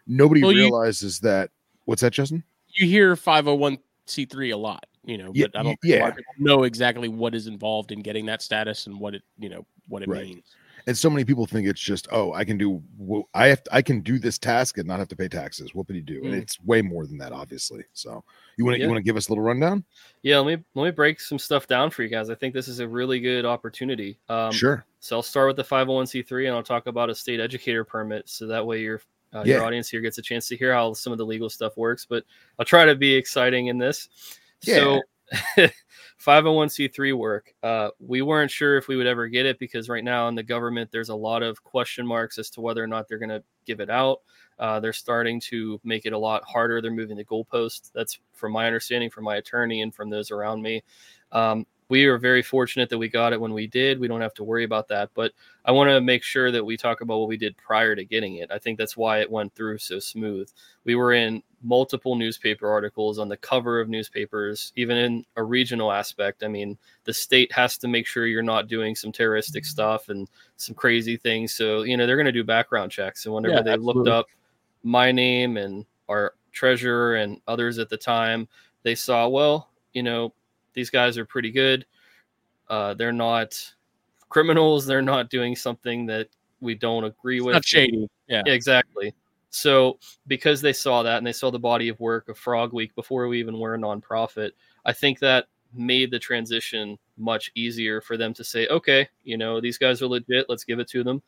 nobody 0.08 0.42
Well, 0.42 0.52
you- 0.52 0.62
realizes 0.64 1.20
that 1.20 1.50
what's 1.84 2.02
that 2.02 2.12
justin 2.12 2.42
You 2.70 2.86
hear 2.88 3.14
five 3.14 3.44
hundred 3.44 3.56
one 3.58 3.78
c 4.06 4.24
three 4.24 4.50
a 4.50 4.56
lot, 4.56 4.86
you 5.04 5.18
know, 5.18 5.30
Yeah, 5.34 5.46
but 5.52 5.60
I 5.60 5.62
don't 5.62 5.70
y- 5.72 5.76
think 5.82 6.00
a 6.00 6.04
lot 6.04 6.14
yeah. 6.16 6.22
know 6.38 6.62
exactly 6.64 7.08
what 7.08 7.34
is 7.34 7.46
involved 7.46 7.92
in 7.92 8.00
getting 8.00 8.26
that 8.26 8.42
status 8.42 8.86
and 8.86 8.98
what 8.98 9.14
it 9.14 9.22
you 9.38 9.48
know 9.48 9.64
what 9.88 10.02
it 10.02 10.08
Right. 10.08 10.24
means. 10.26 10.44
and 10.86 10.96
so 10.96 11.10
many 11.10 11.24
people 11.24 11.44
think 11.46 11.66
it's 11.66 11.80
just 11.80 12.06
oh 12.12 12.32
i 12.34 12.44
can 12.44 12.56
do 12.56 12.82
i 13.34 13.48
have 13.48 13.60
i 13.72 13.82
can 13.82 14.00
do 14.00 14.18
this 14.18 14.38
task 14.38 14.78
and 14.78 14.86
not 14.86 14.98
have 15.00 15.08
to 15.08 15.16
pay 15.16 15.28
taxes 15.28 15.74
what 15.74 15.86
would 15.88 15.96
you 15.96 16.02
do 16.02 16.24
and 16.24 16.34
Mm. 16.34 16.42
it's 16.42 16.58
way 16.62 16.80
more 16.82 17.04
than 17.06 17.18
that 17.18 17.32
obviously 17.32 17.84
so 17.94 18.22
you 18.56 18.64
want 18.64 18.74
to 18.76 18.78
Yeah. 18.78 18.84
you 18.84 18.90
want 18.90 18.98
to 18.98 19.02
give 19.02 19.16
us 19.16 19.28
a 19.28 19.30
little 19.32 19.42
rundown 19.44 19.84
yeah 20.22 20.38
let 20.38 20.58
me 20.58 20.64
let 20.74 20.84
me 20.84 20.90
break 20.92 21.20
some 21.20 21.38
stuff 21.38 21.66
down 21.66 21.90
for 21.90 22.02
you 22.04 22.08
guys 22.08 22.30
i 22.30 22.34
think 22.34 22.54
this 22.54 22.68
is 22.68 22.78
a 22.80 22.86
really 22.88 23.18
good 23.20 23.44
opportunity 23.44 24.18
um 24.28 24.52
sure 24.52 24.84
So 25.00 25.16
I'll 25.16 25.22
start 25.22 25.48
with 25.48 25.56
the 25.56 25.64
501c3 25.64 26.46
and 26.48 26.56
I'll 26.56 26.62
talk 26.62 26.86
about 26.86 27.08
a 27.10 27.14
state 27.14 27.38
educator 27.40 27.84
permit. 27.84 28.28
So 28.28 28.46
that 28.48 28.64
way 28.66 28.80
your 28.80 29.00
uh, 29.34 29.42
your 29.44 29.64
audience 29.64 29.88
here 29.88 30.00
gets 30.00 30.18
a 30.18 30.22
chance 30.22 30.48
to 30.48 30.56
hear 30.56 30.72
how 30.72 30.92
some 30.92 31.12
of 31.12 31.18
the 31.18 31.26
legal 31.26 31.50
stuff 31.50 31.76
works. 31.76 32.06
But 32.08 32.24
I'll 32.58 32.64
try 32.64 32.84
to 32.84 32.94
be 32.94 33.14
exciting 33.14 33.66
in 33.66 33.78
this. 33.78 34.08
So 34.60 35.02
501c3 36.24 37.16
work. 37.16 37.54
Uh, 37.62 37.90
we 38.00 38.22
weren't 38.22 38.50
sure 38.50 38.76
if 38.76 38.88
we 38.88 38.96
would 38.96 39.06
ever 39.06 39.28
get 39.28 39.46
it 39.46 39.58
because 39.58 39.88
right 39.88 40.04
now 40.04 40.28
in 40.28 40.34
the 40.34 40.42
government 40.42 40.90
there's 40.90 41.10
a 41.10 41.14
lot 41.14 41.42
of 41.42 41.62
question 41.62 42.06
marks 42.06 42.38
as 42.38 42.50
to 42.50 42.60
whether 42.60 42.82
or 42.82 42.86
not 42.86 43.08
they're 43.08 43.18
going 43.18 43.28
to 43.28 43.42
give 43.66 43.80
it 43.80 43.90
out. 43.90 44.20
Uh, 44.58 44.80
they're 44.80 44.92
starting 44.92 45.40
to 45.40 45.80
make 45.84 46.06
it 46.06 46.12
a 46.12 46.18
lot 46.18 46.42
harder. 46.44 46.80
They're 46.80 46.90
moving 46.90 47.16
the 47.16 47.24
goalposts. 47.24 47.92
That's 47.94 48.18
from 48.32 48.52
my 48.52 48.66
understanding, 48.66 49.10
from 49.10 49.24
my 49.24 49.36
attorney, 49.36 49.82
and 49.82 49.94
from 49.94 50.10
those 50.10 50.30
around 50.30 50.62
me. 50.62 50.82
Um, 51.30 51.66
we 51.88 52.04
are 52.04 52.18
very 52.18 52.42
fortunate 52.42 52.90
that 52.90 52.98
we 52.98 53.08
got 53.08 53.32
it 53.32 53.40
when 53.40 53.54
we 53.54 53.66
did. 53.66 53.98
We 53.98 54.08
don't 54.08 54.20
have 54.20 54.34
to 54.34 54.44
worry 54.44 54.64
about 54.64 54.88
that. 54.88 55.10
But 55.14 55.32
I 55.64 55.72
want 55.72 55.88
to 55.88 56.00
make 56.00 56.22
sure 56.22 56.50
that 56.50 56.64
we 56.64 56.76
talk 56.76 57.00
about 57.00 57.18
what 57.18 57.28
we 57.28 57.38
did 57.38 57.56
prior 57.56 57.96
to 57.96 58.04
getting 58.04 58.36
it. 58.36 58.50
I 58.50 58.58
think 58.58 58.76
that's 58.78 58.96
why 58.96 59.20
it 59.20 59.30
went 59.30 59.54
through 59.54 59.78
so 59.78 59.98
smooth. 59.98 60.50
We 60.84 60.96
were 60.96 61.14
in 61.14 61.42
multiple 61.62 62.14
newspaper 62.14 62.70
articles 62.70 63.18
on 63.18 63.28
the 63.28 63.38
cover 63.38 63.80
of 63.80 63.88
newspapers, 63.88 64.72
even 64.76 64.96
in 64.98 65.24
a 65.36 65.42
regional 65.42 65.90
aspect. 65.90 66.44
I 66.44 66.48
mean, 66.48 66.76
the 67.04 67.14
state 67.14 67.50
has 67.52 67.78
to 67.78 67.88
make 67.88 68.06
sure 68.06 68.26
you're 68.26 68.42
not 68.42 68.68
doing 68.68 68.94
some 68.94 69.10
terroristic 69.10 69.64
mm-hmm. 69.64 69.70
stuff 69.70 70.10
and 70.10 70.28
some 70.56 70.74
crazy 70.74 71.16
things. 71.16 71.54
So, 71.54 71.82
you 71.82 71.96
know, 71.96 72.06
they're 72.06 72.16
going 72.16 72.26
to 72.26 72.32
do 72.32 72.44
background 72.44 72.92
checks. 72.92 73.24
And 73.24 73.34
whenever 73.34 73.54
Yeah, 73.54 73.62
they 73.62 73.76
looked 73.76 74.08
up 74.08 74.26
my 74.82 75.10
name 75.10 75.56
and 75.56 75.86
our 76.08 76.34
treasurer 76.52 77.16
and 77.16 77.40
others 77.48 77.78
at 77.78 77.88
the 77.88 77.96
time, 77.96 78.46
they 78.82 78.94
saw, 78.94 79.26
well, 79.26 79.70
you 79.94 80.02
know, 80.02 80.32
these 80.74 80.90
guys 80.90 81.18
are 81.18 81.24
pretty 81.24 81.50
good. 81.50 81.86
Uh, 82.68 82.94
they're 82.94 83.12
not 83.12 83.58
criminals. 84.28 84.86
They're 84.86 85.02
not 85.02 85.30
doing 85.30 85.56
something 85.56 86.06
that 86.06 86.28
we 86.60 86.74
don't 86.74 87.04
agree 87.04 87.38
It's 87.38 87.44
with. 87.46 87.54
not 87.54 87.64
shady. 87.64 88.08
Yeah. 88.28 88.42
Yeah, 88.46 88.52
exactly. 88.52 89.14
So 89.50 89.98
because 90.26 90.60
they 90.60 90.72
saw 90.74 91.02
that 91.02 91.18
and 91.18 91.26
they 91.26 91.32
saw 91.32 91.50
the 91.50 91.58
body 91.58 91.88
of 91.88 91.98
work 92.00 92.28
of 92.28 92.36
Frog 92.38 92.72
Week 92.72 92.94
before 92.94 93.26
we 93.28 93.38
even 93.40 93.58
were 93.58 93.74
a 93.74 93.78
nonprofit, 93.78 94.50
I 94.84 94.92
think 94.92 95.18
that 95.20 95.46
made 95.74 96.10
the 96.10 96.18
transition 96.18 96.98
much 97.16 97.50
easier 97.54 98.00
for 98.00 98.16
them 98.16 98.34
to 98.34 98.44
say, 98.44 98.66
okay, 98.68 99.08
you 99.24 99.36
know, 99.38 99.60
these 99.60 99.78
guys 99.78 100.02
are 100.02 100.06
legit. 100.06 100.46
Let's 100.48 100.64
give 100.64 100.78
it 100.78 100.88
to 100.90 101.02
them. 101.02 101.22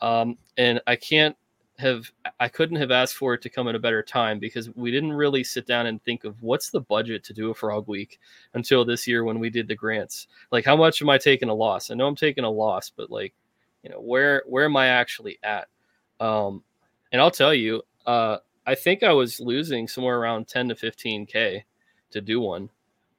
Um, 0.00 0.36
and 0.56 0.80
I 0.86 0.96
can't 0.96 1.36
have 1.82 2.10
I 2.40 2.48
couldn't 2.48 2.78
have 2.78 2.90
asked 2.90 3.14
for 3.16 3.34
it 3.34 3.42
to 3.42 3.50
come 3.50 3.68
at 3.68 3.74
a 3.74 3.78
better 3.78 4.02
time 4.02 4.38
because 4.38 4.74
we 4.74 4.90
didn't 4.90 5.12
really 5.12 5.44
sit 5.44 5.66
down 5.66 5.86
and 5.86 6.02
think 6.02 6.24
of 6.24 6.42
what's 6.42 6.70
the 6.70 6.80
budget 6.80 7.22
to 7.24 7.34
do 7.34 7.50
a 7.50 7.54
frog 7.54 7.88
week 7.88 8.18
until 8.54 8.84
this 8.84 9.06
year 9.06 9.24
when 9.24 9.38
we 9.38 9.50
did 9.50 9.68
the 9.68 9.74
grants. 9.74 10.28
Like 10.50 10.64
how 10.64 10.76
much 10.76 11.02
am 11.02 11.10
I 11.10 11.18
taking 11.18 11.50
a 11.50 11.54
loss? 11.54 11.90
I 11.90 11.94
know 11.94 12.06
I'm 12.06 12.16
taking 12.16 12.44
a 12.44 12.50
loss, 12.50 12.90
but 12.90 13.10
like, 13.10 13.34
you 13.82 13.90
know, 13.90 14.00
where 14.00 14.42
where 14.46 14.64
am 14.64 14.76
I 14.76 14.86
actually 14.88 15.38
at? 15.42 15.68
Um 16.20 16.62
and 17.12 17.20
I'll 17.20 17.30
tell 17.30 17.52
you, 17.54 17.82
uh 18.06 18.38
I 18.66 18.74
think 18.74 19.02
I 19.02 19.12
was 19.12 19.40
losing 19.40 19.88
somewhere 19.88 20.18
around 20.18 20.48
10 20.48 20.68
to 20.70 20.74
15k 20.74 21.62
to 22.12 22.20
do 22.20 22.40
one 22.40 22.70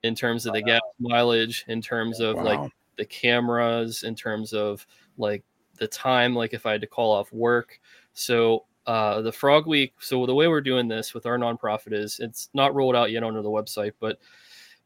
in 0.03 0.15
terms 0.15 0.45
of 0.45 0.53
the 0.53 0.61
gas 0.61 0.81
mileage, 0.99 1.65
in 1.67 1.81
terms 1.81 2.19
of 2.19 2.37
Wow. 2.37 2.43
like 2.43 2.71
the 2.97 3.05
cameras, 3.05 4.03
in 4.03 4.15
terms 4.15 4.53
of 4.53 4.85
like 5.17 5.43
the 5.77 5.87
time, 5.87 6.35
like 6.35 6.53
if 6.53 6.65
I 6.65 6.71
had 6.71 6.81
to 6.81 6.87
call 6.87 7.11
off 7.11 7.31
work. 7.33 7.79
So 8.13 8.65
uh, 8.85 9.21
the 9.21 9.31
Frog 9.31 9.65
Week. 9.65 9.93
So 9.99 10.25
the 10.25 10.35
way 10.35 10.47
we're 10.47 10.61
doing 10.61 10.87
this 10.87 11.13
with 11.13 11.25
our 11.25 11.37
nonprofit 11.37 11.93
is 11.93 12.19
it's 12.19 12.49
not 12.53 12.75
rolled 12.75 12.95
out 12.95 13.11
yet 13.11 13.23
onto 13.23 13.41
the 13.41 13.49
website, 13.49 13.93
but 13.99 14.19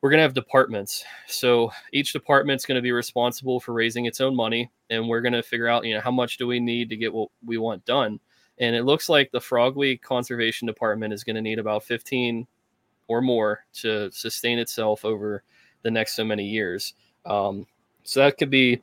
we're 0.01 0.11
going 0.11 0.19
to 0.19 0.23
have 0.23 0.33
departments. 0.33 1.03
So 1.27 1.71
each 1.91 2.13
department's 2.13 2.65
going 2.65 2.75
to 2.75 2.81
be 2.81 2.91
responsible 2.91 3.59
for 3.59 3.73
raising 3.73 4.05
its 4.05 4.21
own 4.21 4.35
money, 4.35 4.71
and 4.89 5.07
we're 5.07 5.21
going 5.21 5.33
to 5.33 5.41
figure 5.41 5.67
out, 5.67 5.85
you 5.85 5.95
know, 5.95 6.01
how 6.01 6.11
much 6.11 6.37
do 6.37 6.45
we 6.45 6.59
need 6.59 6.89
to 6.89 6.97
get 6.97 7.13
what 7.13 7.29
we 7.43 7.57
want 7.57 7.85
done. 7.85 8.19
And 8.59 8.75
it 8.75 8.83
looks 8.83 9.09
like 9.09 9.31
the 9.31 9.41
Frog 9.41 9.75
Week 9.75 10.01
Conservation 10.01 10.65
Department 10.67 11.13
is 11.13 11.23
going 11.23 11.35
to 11.35 11.41
need 11.41 11.59
about 11.59 11.83
15 11.83 12.47
or 13.07 13.21
more 13.21 13.65
to 13.73 14.11
sustain 14.11 14.59
itself 14.59 15.05
over 15.05 15.43
the 15.83 15.91
next 15.91 16.15
so 16.15 16.23
many 16.23 16.45
years. 16.45 16.93
Um, 17.25 17.65
so 18.03 18.21
that 18.21 18.37
could 18.37 18.49
be 18.49 18.81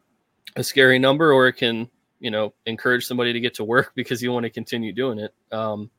a 0.56 0.64
scary 0.64 0.98
number, 0.98 1.32
or 1.32 1.48
it 1.48 1.54
can, 1.54 1.88
you 2.24 2.30
know, 2.30 2.54
encourage 2.64 3.04
somebody 3.04 3.34
to 3.34 3.40
get 3.40 3.52
to 3.52 3.64
work 3.64 3.92
because 3.94 4.22
you 4.22 4.32
want 4.32 4.44
to 4.44 4.50
continue 4.50 4.92
doing 4.92 5.18
it. 5.18 5.34
Um, 5.52 5.90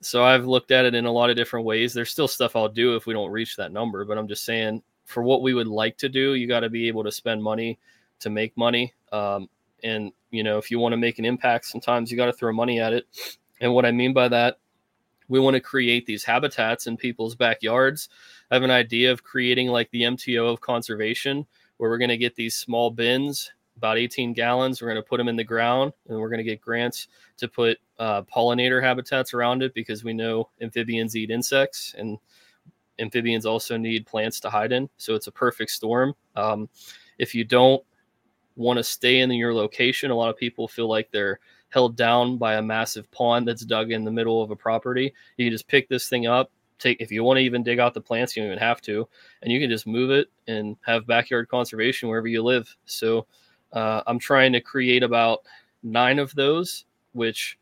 so 0.00 0.24
I've 0.24 0.46
looked 0.46 0.70
at 0.70 0.86
it 0.86 0.94
in 0.94 1.04
a 1.04 1.12
lot 1.12 1.28
of 1.28 1.36
different 1.36 1.66
ways. 1.66 1.92
There's 1.92 2.10
still 2.10 2.26
stuff 2.26 2.56
I'll 2.56 2.70
do 2.70 2.96
if 2.96 3.04
we 3.04 3.12
don't 3.12 3.30
reach 3.30 3.56
that 3.56 3.70
number, 3.70 4.06
but 4.06 4.16
I'm 4.16 4.26
just 4.26 4.44
saying 4.44 4.82
for 5.04 5.22
what 5.22 5.42
we 5.42 5.52
would 5.52 5.66
like 5.66 5.98
to 5.98 6.08
do, 6.08 6.34
you 6.34 6.48
got 6.48 6.60
to 6.60 6.70
be 6.70 6.88
able 6.88 7.04
to 7.04 7.12
spend 7.12 7.42
money 7.42 7.78
to 8.20 8.30
make 8.30 8.56
money. 8.56 8.94
Um, 9.12 9.50
and 9.84 10.10
you 10.30 10.42
know, 10.42 10.56
if 10.56 10.70
you 10.70 10.78
want 10.78 10.94
to 10.94 10.96
make 10.96 11.18
an 11.18 11.26
impact, 11.26 11.66
sometimes 11.66 12.10
you 12.10 12.16
got 12.16 12.26
to 12.26 12.32
throw 12.32 12.52
money 12.52 12.80
at 12.80 12.94
it. 12.94 13.06
And 13.60 13.74
what 13.74 13.84
I 13.84 13.92
mean 13.92 14.14
by 14.14 14.28
that, 14.28 14.58
we 15.28 15.38
want 15.38 15.54
to 15.54 15.60
create 15.60 16.06
these 16.06 16.24
habitats 16.24 16.86
in 16.86 16.96
people's 16.96 17.34
backyards. 17.34 18.08
I 18.50 18.54
have 18.54 18.64
an 18.64 18.70
idea 18.70 19.12
of 19.12 19.22
creating 19.22 19.68
like 19.68 19.90
the 19.90 20.02
MTO 20.02 20.50
of 20.50 20.62
conservation, 20.62 21.46
where 21.76 21.90
we're 21.90 21.98
going 21.98 22.08
to 22.08 22.16
get 22.16 22.36
these 22.36 22.56
small 22.56 22.90
bins, 22.90 23.52
about 23.76 23.98
18 23.98 24.32
gallons. 24.32 24.80
We're 24.80 24.88
going 24.88 25.02
to 25.02 25.08
put 25.08 25.18
them 25.18 25.28
in 25.28 25.36
the 25.36 25.44
ground, 25.44 25.92
and 26.08 26.18
we're 26.18 26.28
going 26.28 26.38
to 26.38 26.44
get 26.44 26.60
grants 26.60 27.08
to 27.38 27.48
put 27.48 27.78
uh, 27.98 28.22
pollinator 28.22 28.82
habitats 28.82 29.34
around 29.34 29.62
it 29.62 29.74
because 29.74 30.04
we 30.04 30.12
know 30.12 30.48
amphibians 30.60 31.16
eat 31.16 31.30
insects, 31.30 31.94
and 31.96 32.18
amphibians 32.98 33.46
also 33.46 33.76
need 33.76 34.06
plants 34.06 34.40
to 34.40 34.50
hide 34.50 34.72
in. 34.72 34.88
So 34.96 35.14
it's 35.14 35.26
a 35.26 35.32
perfect 35.32 35.70
storm. 35.70 36.14
Um, 36.36 36.68
if 37.18 37.34
you 37.34 37.44
don't 37.44 37.82
want 38.56 38.78
to 38.78 38.84
stay 38.84 39.20
in 39.20 39.30
your 39.32 39.54
location, 39.54 40.10
a 40.10 40.14
lot 40.14 40.30
of 40.30 40.36
people 40.36 40.68
feel 40.68 40.88
like 40.88 41.10
they're 41.10 41.40
held 41.70 41.96
down 41.96 42.36
by 42.36 42.54
a 42.54 42.62
massive 42.62 43.10
pond 43.10 43.48
that's 43.48 43.64
dug 43.64 43.90
in 43.90 44.04
the 44.04 44.10
middle 44.10 44.42
of 44.42 44.50
a 44.50 44.56
property. 44.56 45.12
You 45.36 45.46
can 45.46 45.52
just 45.52 45.68
pick 45.68 45.88
this 45.88 46.08
thing 46.08 46.26
up, 46.26 46.50
take 46.78 47.00
if 47.00 47.10
you 47.10 47.24
want 47.24 47.38
to 47.38 47.42
even 47.42 47.62
dig 47.62 47.78
out 47.78 47.94
the 47.94 48.00
plants, 48.00 48.36
you 48.36 48.42
don't 48.42 48.52
even 48.52 48.62
have 48.62 48.82
to, 48.82 49.08
and 49.40 49.50
you 49.50 49.58
can 49.58 49.70
just 49.70 49.86
move 49.86 50.10
it 50.10 50.28
and 50.46 50.76
have 50.84 51.06
backyard 51.06 51.48
conservation 51.48 52.08
wherever 52.08 52.28
you 52.28 52.42
live. 52.42 52.76
So 52.84 53.26
uh, 53.72 54.02
I'm 54.06 54.18
trying 54.18 54.52
to 54.52 54.60
create 54.60 55.02
about 55.02 55.40
nine 55.82 56.18
of 56.18 56.34
those, 56.34 56.84
which 57.12 57.58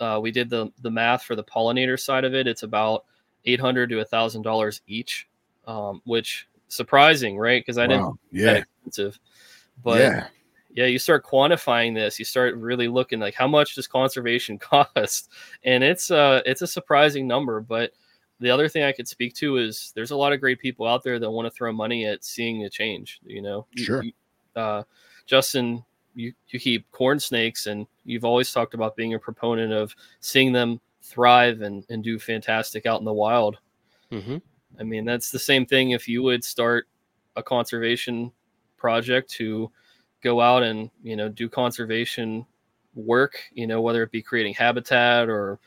uh, 0.00 0.18
we 0.22 0.30
did 0.30 0.50
the 0.50 0.70
the 0.82 0.90
math 0.90 1.22
for 1.22 1.36
the 1.36 1.44
pollinator 1.44 1.98
side 1.98 2.24
of 2.24 2.34
it. 2.34 2.46
It's 2.46 2.62
about 2.62 3.04
eight 3.44 3.60
hundred 3.60 3.90
to 3.90 4.00
a 4.00 4.04
thousand 4.04 4.42
dollars 4.42 4.82
each, 4.86 5.28
um, 5.66 6.00
which 6.04 6.48
surprising, 6.68 7.38
right? 7.38 7.60
Because 7.62 7.78
I 7.78 7.86
didn't 7.86 8.18
Yeah. 8.30 8.62
expensive, 8.84 9.18
but 9.84 10.00
yeah. 10.00 10.26
yeah 10.74 10.86
you 10.86 10.98
start 10.98 11.24
quantifying 11.24 11.94
this 11.94 12.18
you 12.18 12.24
start 12.24 12.56
really 12.56 12.88
looking 12.88 13.20
like 13.20 13.34
how 13.34 13.46
much 13.46 13.74
does 13.74 13.86
conservation 13.86 14.58
cost 14.70 15.30
and 15.64 15.84
it's 15.84 16.10
uh 16.10 16.40
it's 16.46 16.62
a 16.62 16.66
surprising 16.66 17.26
number 17.26 17.60
but 17.60 17.92
the 18.40 18.50
other 18.50 18.68
thing 18.68 18.82
i 18.82 18.92
could 18.92 19.06
speak 19.06 19.34
to 19.34 19.56
is 19.58 19.92
there's 19.94 20.10
a 20.12 20.16
lot 20.16 20.32
of 20.32 20.40
great 20.40 20.58
people 20.58 20.86
out 20.86 21.02
there 21.02 21.18
that 21.18 21.30
want 21.30 21.44
to 21.46 21.50
throw 21.50 21.72
money 21.72 22.06
at 22.06 22.24
seeing 22.24 22.64
a 22.64 22.70
change 22.70 23.20
you 23.24 23.42
know 23.42 23.66
Sure. 23.76 24.02
you- 24.02 24.12
uh 24.56 24.82
justin 25.26 25.84
you 26.14 26.32
you 26.48 26.60
keep 26.60 26.90
corn 26.90 27.18
snakes 27.18 27.66
and 27.66 27.86
you've 28.04 28.24
always 28.24 28.52
talked 28.52 28.74
about 28.74 28.96
being 28.96 29.14
a 29.14 29.18
proponent 29.18 29.72
of 29.72 29.94
seeing 30.20 30.52
them 30.52 30.80
thrive 31.02 31.62
and 31.62 31.84
and 31.88 32.04
do 32.04 32.18
fantastic 32.18 32.86
out 32.86 33.00
in 33.00 33.04
the 33.04 33.12
wild 33.12 33.58
Mm-hmm. 34.12 34.36
I 34.78 34.82
mean, 34.82 35.04
that's 35.04 35.30
the 35.30 35.38
same 35.38 35.66
thing 35.66 35.90
if 35.90 36.06
you 36.06 36.22
would 36.22 36.44
start 36.44 36.86
a 37.36 37.42
conservation 37.42 38.30
project 38.76 39.30
to 39.32 39.70
go 40.22 40.40
out 40.40 40.62
and, 40.62 40.90
you 41.02 41.16
know, 41.16 41.28
do 41.28 41.48
conservation 41.48 42.46
work, 42.94 43.40
you 43.52 43.66
know, 43.66 43.80
whether 43.80 44.02
it 44.02 44.10
be 44.10 44.22
creating 44.22 44.54
habitat 44.54 45.28
or 45.28 45.58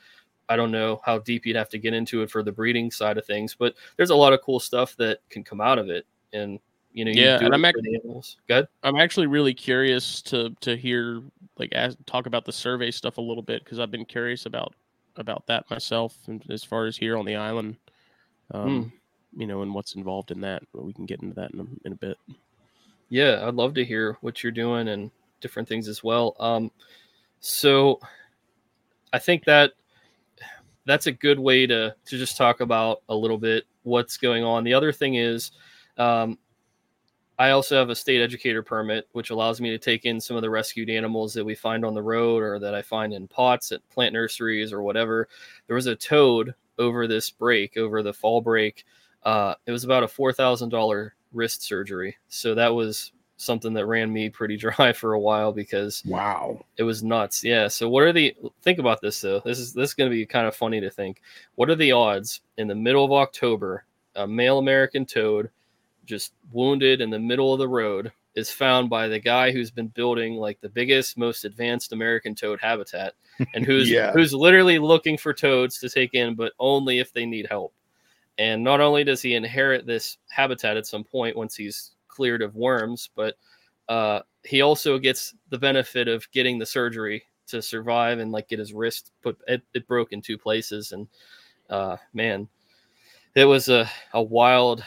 I 0.48 0.56
don't 0.56 0.72
know 0.72 1.02
how 1.04 1.20
deep 1.20 1.46
you'd 1.46 1.56
have 1.56 1.70
to 1.70 1.80
get 1.80 1.94
into 1.94 2.22
it 2.22 2.30
for 2.30 2.44
the 2.44 2.52
breeding 2.52 2.91
side 2.91 3.18
of 3.18 3.26
things, 3.26 3.56
but 3.58 3.74
there's 3.98 4.12
a 4.12 4.15
lot 4.15 4.34
of 4.34 4.41
cool 4.41 4.60
stuff 4.60 4.96
that 4.98 5.20
can 5.30 5.44
come 5.44 5.60
out 5.60 5.80
of 5.80 5.89
it. 5.89 6.06
And, 6.34 6.60
you 6.95 7.03
know, 7.03 7.12
you 7.12 7.17
Yeah, 7.17 7.38
do 7.38 7.45
and 7.45 7.53
I'm 7.53 7.62
for 7.62 7.67
ac- 7.67 7.81
the 7.81 7.99
animals. 8.01 8.38
Good. 8.47 8.67
I'm 8.81 8.95
actually 8.95 9.27
really 9.27 9.53
curious 9.53 10.21
to 10.23 10.55
to 10.62 10.77
hear 10.77 11.21
like 11.58 11.73
ask, 11.75 11.97
talk 12.05 12.25
about 12.25 12.45
the 12.45 12.53
survey 12.53 12.89
stuff 12.89 13.17
a 13.17 13.21
little 13.21 13.43
bit 13.43 13.63
because 13.63 13.79
I've 13.79 13.91
been 13.91 14.05
curious 14.05 14.45
about 14.45 14.73
about 15.17 15.45
that 15.47 15.69
myself 15.69 16.17
and 16.27 16.43
as 16.49 16.63
far 16.63 16.86
as 16.86 16.95
here 16.95 17.17
on 17.17 17.25
the 17.25 17.36
island, 17.36 17.75
um, 18.51 18.93
you 19.36 19.45
know, 19.45 19.62
and 19.62 19.73
what's 19.73 19.95
involved 19.95 20.31
in 20.31 20.39
that. 20.41 20.63
But 20.73 20.86
we 20.86 20.93
can 20.93 21.05
get 21.05 21.21
into 21.21 21.36
that 21.36 21.51
in 21.51 21.60
a, 21.60 21.65
in 21.86 21.91
a 21.91 21.95
bit. 21.95 22.17
Yeah, 23.10 23.45
I'd 23.45 23.55
love 23.55 23.73
to 23.73 23.84
hear 23.86 24.17
what 24.21 24.41
you're 24.41 24.51
doing 24.53 24.88
and 24.88 25.12
different 25.41 25.67
things 25.67 25.89
as 25.89 26.01
well. 26.01 26.36
Um, 26.39 26.71
so 27.41 27.99
I 29.12 29.19
think 29.19 29.43
that 29.45 29.73
that's 30.86 31.08
a 31.08 31.12
good 31.12 31.39
way 31.39 31.67
to 31.67 31.93
to 32.05 32.17
just 32.17 32.38
talk 32.38 32.62
about 32.62 33.01
a 33.10 33.15
little 33.15 33.38
bit 33.38 33.65
what's 33.84 34.15
going 34.15 34.45
on. 34.45 34.63
The 34.63 34.73
other 34.73 34.93
thing 34.93 35.15
is, 35.15 35.51
um, 35.97 36.38
I 37.38 37.50
also 37.52 37.76
have 37.78 37.89
a 37.89 37.95
state 37.95 38.21
educator 38.21 38.63
permit, 38.63 39.08
which 39.12 39.30
allows 39.30 39.60
me 39.60 39.69
to 39.71 39.78
take 39.78 40.06
in 40.06 40.21
some 40.21 40.36
of 40.38 40.41
the 40.41 40.50
rescued 40.50 40.89
animals 40.89 41.34
that 41.34 41.43
we 41.43 41.56
find 41.56 41.84
on 41.84 41.93
the 41.93 42.02
road 42.02 42.41
or 42.41 42.60
that 42.60 42.74
I 42.74 42.82
find 42.82 43.13
in 43.13 43.28
pots 43.28 43.71
at 43.71 43.88
plant 43.89 44.13
nurseries 44.13 44.71
or 44.71 44.82
whatever. 44.82 45.28
There 45.67 45.76
was 45.76 45.88
a 45.88 45.95
toad 45.95 46.54
over 46.80 47.08
this 47.08 47.30
break, 47.30 47.78
over 47.78 48.02
the 48.02 48.13
fall 48.13 48.41
break. 48.41 48.86
Uh, 49.24 49.56
it 49.65 49.71
was 49.71 49.84
about 49.84 50.04
a 50.04 50.08
four 50.08 50.32
thousand 50.32 50.69
dollar 50.69 51.15
wrist 51.34 51.63
surgery, 51.63 52.15
so 52.28 52.56
that 52.56 52.74
was 52.74 53.12
something 53.38 53.74
that 53.74 53.86
ran 53.86 54.13
me 54.13 54.30
pretty 54.30 54.56
dry 54.78 54.93
for 54.93 55.13
a 55.13 55.19
while 55.19 55.52
because 55.52 56.02
Wow. 56.06 56.63
it 56.78 56.84
was 56.84 57.04
nuts. 57.04 57.43
Yeah. 57.43 57.67
So 57.67 57.89
what 57.89 58.04
are 58.04 58.13
the 58.13 58.34
think 58.62 58.80
about 58.80 59.02
this 59.02 59.19
though? 59.19 59.41
This 59.41 59.60
is 59.60 59.74
this 59.74 59.89
is 59.89 59.93
going 59.93 60.10
to 60.10 60.15
be 60.15 60.26
kind 60.26 60.48
of 60.48 60.56
funny 60.56 60.80
to 60.80 60.89
think. 60.89 61.21
What 61.56 61.69
are 61.69 61.76
the 61.76 61.91
odds 61.91 62.41
in 62.58 62.67
the 62.67 62.76
middle 62.76 63.04
of 63.04 63.12
October, 63.12 63.86
a 64.15 64.26
male 64.26 64.60
American 64.60 65.06
toad 65.06 65.50
just 66.06 66.34
wounded 66.52 67.02
in 67.02 67.10
the 67.10 67.20
middle 67.20 67.54
of 67.54 67.60
the 67.60 67.68
road 67.68 68.12
is 68.36 68.52
found 68.52 68.89
by 68.89 69.08
the 69.08 69.20
guy 69.20 69.52
who's 69.52 69.72
been 69.72 69.88
building 69.88 70.36
like 70.36 70.60
the 70.60 70.70
biggest, 70.70 71.18
most 71.18 71.46
advanced 71.46 71.94
American 71.94 72.36
toad 72.36 72.60
habitat 72.62 73.13
and 73.54 73.65
who's 73.65 73.89
Yeah. 73.89 74.12
who's 74.12 74.34
literally 74.34 74.80
looking 74.80 75.18
for 75.18 75.34
toads 75.34 75.80
to 75.80 75.89
take 75.89 76.13
in, 76.13 76.36
but 76.36 76.54
only 76.60 77.00
if 77.00 77.13
they 77.13 77.26
need 77.26 77.48
help. 77.48 77.74
And 78.38 78.63
not 78.63 78.82
only 78.82 79.04
does 79.04 79.22
he 79.22 79.36
inherit 79.36 79.86
this 79.86 80.18
habitat 80.30 80.76
at 80.76 80.86
some 80.88 81.04
point 81.06 81.38
once 81.38 81.56
he's 81.56 81.91
cleared 82.10 82.41
of 82.41 82.56
worms, 82.56 83.10
but 83.15 83.36
uh, 83.88 84.22
he 84.44 84.62
also 84.62 84.98
gets 84.98 85.34
the 85.50 85.58
benefit 85.58 86.08
of 86.08 86.30
getting 86.32 86.60
the 86.60 86.65
surgery 86.65 87.24
to 87.48 87.62
survive 87.62 88.20
and 88.20 88.32
like 88.32 88.48
get 88.48 88.60
his 88.60 88.74
wrist 88.74 89.12
put 89.22 89.38
it, 89.48 89.62
it 89.74 89.88
broke 89.88 90.12
in 90.13 90.22
two 90.22 90.38
places 90.38 90.94
and 90.94 91.08
uh 91.70 91.96
man 92.13 92.48
it 93.36 93.46
was 93.46 93.70
a, 93.70 93.88
a 94.13 94.22
wild 94.22 94.84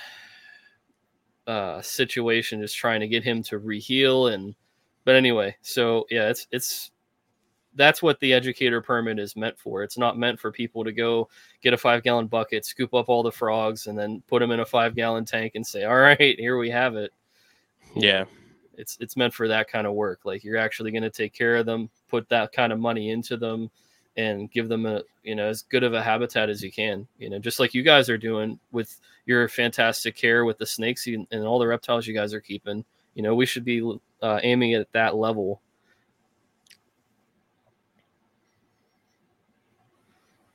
uh 1.48 1.82
situation 1.82 2.60
just 2.60 2.76
trying 2.76 3.00
to 3.00 3.08
get 3.08 3.24
him 3.24 3.42
to 3.42 3.58
reheal 3.58 4.32
and 4.32 4.54
but 5.04 5.16
anyway 5.16 5.56
so 5.62 6.06
yeah 6.10 6.28
it's 6.28 6.46
it's 6.52 6.92
that's 7.78 8.02
what 8.02 8.18
the 8.20 8.34
educator 8.34 8.82
permit 8.82 9.18
is 9.20 9.36
meant 9.36 9.56
for. 9.56 9.82
It's 9.82 9.96
not 9.96 10.18
meant 10.18 10.40
for 10.40 10.50
people 10.50 10.82
to 10.84 10.92
go 10.92 11.28
get 11.62 11.72
a 11.72 11.78
five 11.78 12.02
gallon 12.02 12.26
bucket 12.26 12.66
scoop 12.66 12.92
up 12.92 13.08
all 13.08 13.22
the 13.22 13.30
frogs 13.32 13.86
and 13.86 13.96
then 13.96 14.20
put 14.26 14.40
them 14.40 14.50
in 14.50 14.60
a 14.60 14.64
five 14.64 14.96
gallon 14.96 15.24
tank 15.24 15.52
and 15.54 15.66
say 15.66 15.84
all 15.84 15.96
right 15.96 16.18
here 16.18 16.58
we 16.58 16.70
have 16.70 16.96
it. 16.96 17.12
Yeah. 17.94 18.24
it's 18.76 18.98
it's 19.00 19.16
meant 19.16 19.32
for 19.32 19.48
that 19.48 19.70
kind 19.70 19.86
of 19.86 19.94
work. 19.94 20.20
Like 20.24 20.44
you're 20.44 20.58
actually 20.58 20.90
going 20.90 21.02
to 21.04 21.10
take 21.10 21.32
care 21.32 21.56
of 21.56 21.66
them 21.66 21.88
put 22.08 22.28
that 22.30 22.52
kind 22.52 22.72
of 22.72 22.80
money 22.80 23.10
into 23.10 23.36
them 23.36 23.70
and 24.18 24.50
give 24.50 24.68
them 24.68 24.84
a 24.84 25.00
you 25.22 25.34
know 25.34 25.46
as 25.46 25.62
good 25.62 25.84
of 25.84 25.94
a 25.94 26.02
habitat 26.02 26.50
as 26.50 26.62
you 26.62 26.70
can 26.70 27.06
you 27.18 27.30
know 27.30 27.38
just 27.38 27.60
like 27.60 27.72
you 27.72 27.82
guys 27.82 28.10
are 28.10 28.18
doing 28.18 28.58
with 28.72 29.00
your 29.24 29.48
fantastic 29.48 30.16
care 30.16 30.44
with 30.44 30.58
the 30.58 30.66
snakes 30.66 31.06
and, 31.06 31.26
all 31.30 31.58
the 31.58 31.66
reptiles 31.66 32.06
you 32.06 32.12
guys 32.12 32.34
are 32.34 32.40
keeping 32.40 32.84
you 33.14 33.22
know 33.22 33.34
we 33.34 33.46
should 33.46 33.64
be 33.64 33.80
uh, 34.22 34.40
aiming 34.42 34.74
at 34.74 34.90
that 34.92 35.14
level 35.14 35.62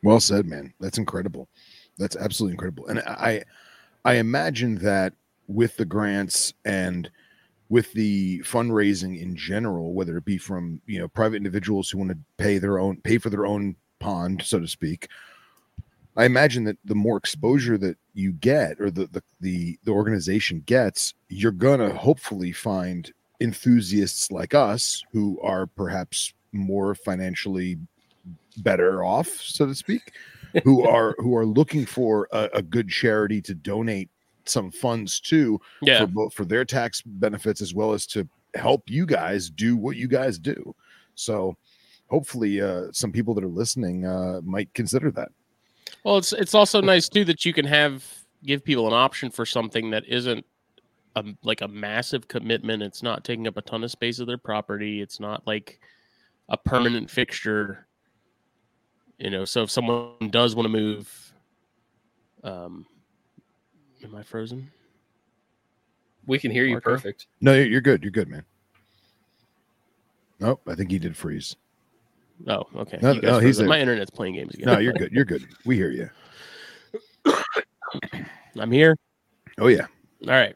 Well 0.03 0.19
said, 0.19 0.45
man. 0.45 0.73
That's 0.81 0.97
incredible. 0.97 1.47
That's 1.97 2.17
absolutely 2.17 2.55
incredible. 2.55 2.87
And 2.87 2.99
I 2.99 3.43
I 4.05 4.15
imagine 4.15 4.75
that 4.79 5.13
with 5.47 5.77
the 5.77 5.85
grants 5.85 6.53
and 6.65 7.09
with 7.73 7.91
the 7.93 8.37
fundraising 8.41 9.19
in 9.19 9.35
general, 9.35 9.95
whether 9.95 10.15
it 10.15 10.25
be 10.25 10.37
from 10.37 10.79
you 10.85 10.99
know 10.99 11.07
private 11.07 11.37
individuals 11.37 11.89
who 11.89 11.97
want 11.97 12.11
to 12.11 12.17
pay 12.37 12.59
their 12.59 12.77
own 12.77 12.97
pay 13.01 13.17
for 13.17 13.31
their 13.31 13.47
own 13.47 13.75
pond, 13.97 14.43
so 14.45 14.59
to 14.59 14.67
speak, 14.67 15.07
I 16.15 16.25
imagine 16.25 16.65
that 16.65 16.77
the 16.85 16.93
more 16.93 17.17
exposure 17.17 17.79
that 17.79 17.97
you 18.13 18.31
get 18.33 18.79
or 18.79 18.91
the 18.91 19.07
the 19.07 19.23
the, 19.41 19.79
the 19.85 19.91
organization 19.91 20.61
gets, 20.67 21.15
you're 21.29 21.51
gonna 21.51 21.95
hopefully 21.95 22.51
find 22.51 23.11
enthusiasts 23.41 24.31
like 24.31 24.53
us 24.53 25.03
who 25.11 25.41
are 25.41 25.65
perhaps 25.65 26.31
more 26.51 26.93
financially 26.93 27.79
better 28.57 29.03
off, 29.03 29.29
so 29.41 29.65
to 29.65 29.73
speak, 29.73 30.13
who 30.63 30.87
are 30.87 31.15
who 31.17 31.35
are 31.35 31.47
looking 31.47 31.87
for 31.87 32.27
a, 32.31 32.49
a 32.53 32.61
good 32.61 32.87
charity 32.87 33.41
to 33.41 33.55
donate 33.55 34.11
some 34.45 34.71
funds 34.71 35.19
too 35.19 35.59
Yeah. 35.81 35.99
for 36.01 36.07
both 36.07 36.33
for 36.33 36.45
their 36.45 36.65
tax 36.65 37.01
benefits 37.01 37.61
as 37.61 37.73
well 37.73 37.93
as 37.93 38.05
to 38.07 38.27
help 38.55 38.89
you 38.89 39.05
guys 39.05 39.49
do 39.49 39.75
what 39.77 39.95
you 39.95 40.07
guys 40.07 40.37
do. 40.37 40.75
So 41.15 41.55
hopefully 42.09 42.61
uh 42.61 42.91
some 42.91 43.11
people 43.11 43.33
that 43.35 43.43
are 43.43 43.47
listening 43.47 44.05
uh 44.05 44.41
might 44.43 44.73
consider 44.73 45.11
that. 45.11 45.29
Well, 46.03 46.17
it's 46.17 46.33
it's 46.33 46.53
also 46.53 46.81
nice 46.81 47.07
too 47.09 47.25
that 47.25 47.45
you 47.45 47.53
can 47.53 47.65
have 47.65 48.05
give 48.43 48.63
people 48.63 48.87
an 48.87 48.93
option 48.93 49.29
for 49.31 49.45
something 49.45 49.89
that 49.91 50.03
isn't 50.07 50.45
a, 51.15 51.23
like 51.43 51.61
a 51.61 51.67
massive 51.67 52.27
commitment. 52.27 52.83
It's 52.83 53.01
not 53.03 53.23
taking 53.23 53.47
up 53.47 53.55
a 53.57 53.61
ton 53.61 53.83
of 53.83 53.91
space 53.91 54.19
of 54.19 54.27
their 54.27 54.37
property. 54.37 55.01
It's 55.01 55.19
not 55.19 55.45
like 55.47 55.79
a 56.49 56.57
permanent 56.57 57.09
fixture. 57.09 57.87
You 59.19 59.29
know, 59.29 59.45
so 59.45 59.63
if 59.63 59.71
someone 59.71 60.29
does 60.31 60.55
want 60.55 60.65
to 60.65 60.69
move, 60.71 61.33
um, 62.43 62.85
am 64.03 64.15
I 64.15 64.23
frozen? 64.23 64.71
We 66.25 66.39
can 66.39 66.51
hear 66.51 66.63
you 66.65 66.73
Marco? 66.75 66.91
perfect. 66.91 67.27
No, 67.41 67.53
you're 67.53 67.65
you're 67.67 67.81
good. 67.81 68.03
You're 68.03 68.11
good, 68.11 68.29
man. 68.29 68.43
Nope, 70.39 70.61
I 70.67 70.75
think 70.75 70.91
he 70.91 70.99
did 70.99 71.15
freeze. 71.15 71.55
Oh, 72.47 72.63
okay. 72.75 72.97
No, 73.01 73.13
no, 73.13 73.39
he's 73.39 73.57
frozen. 73.57 73.65
a- 73.65 73.69
my 73.69 73.79
internet's 73.79 74.11
playing 74.11 74.35
games 74.35 74.53
again. 74.55 74.65
No, 74.67 74.79
you're 74.79 74.93
good. 74.93 75.11
You're 75.11 75.25
good. 75.25 75.45
We 75.65 75.75
hear 75.75 75.91
you. 75.91 76.09
I'm 78.59 78.71
here. 78.71 78.95
Oh 79.59 79.67
yeah. 79.67 79.87
All 80.23 80.33
right. 80.33 80.55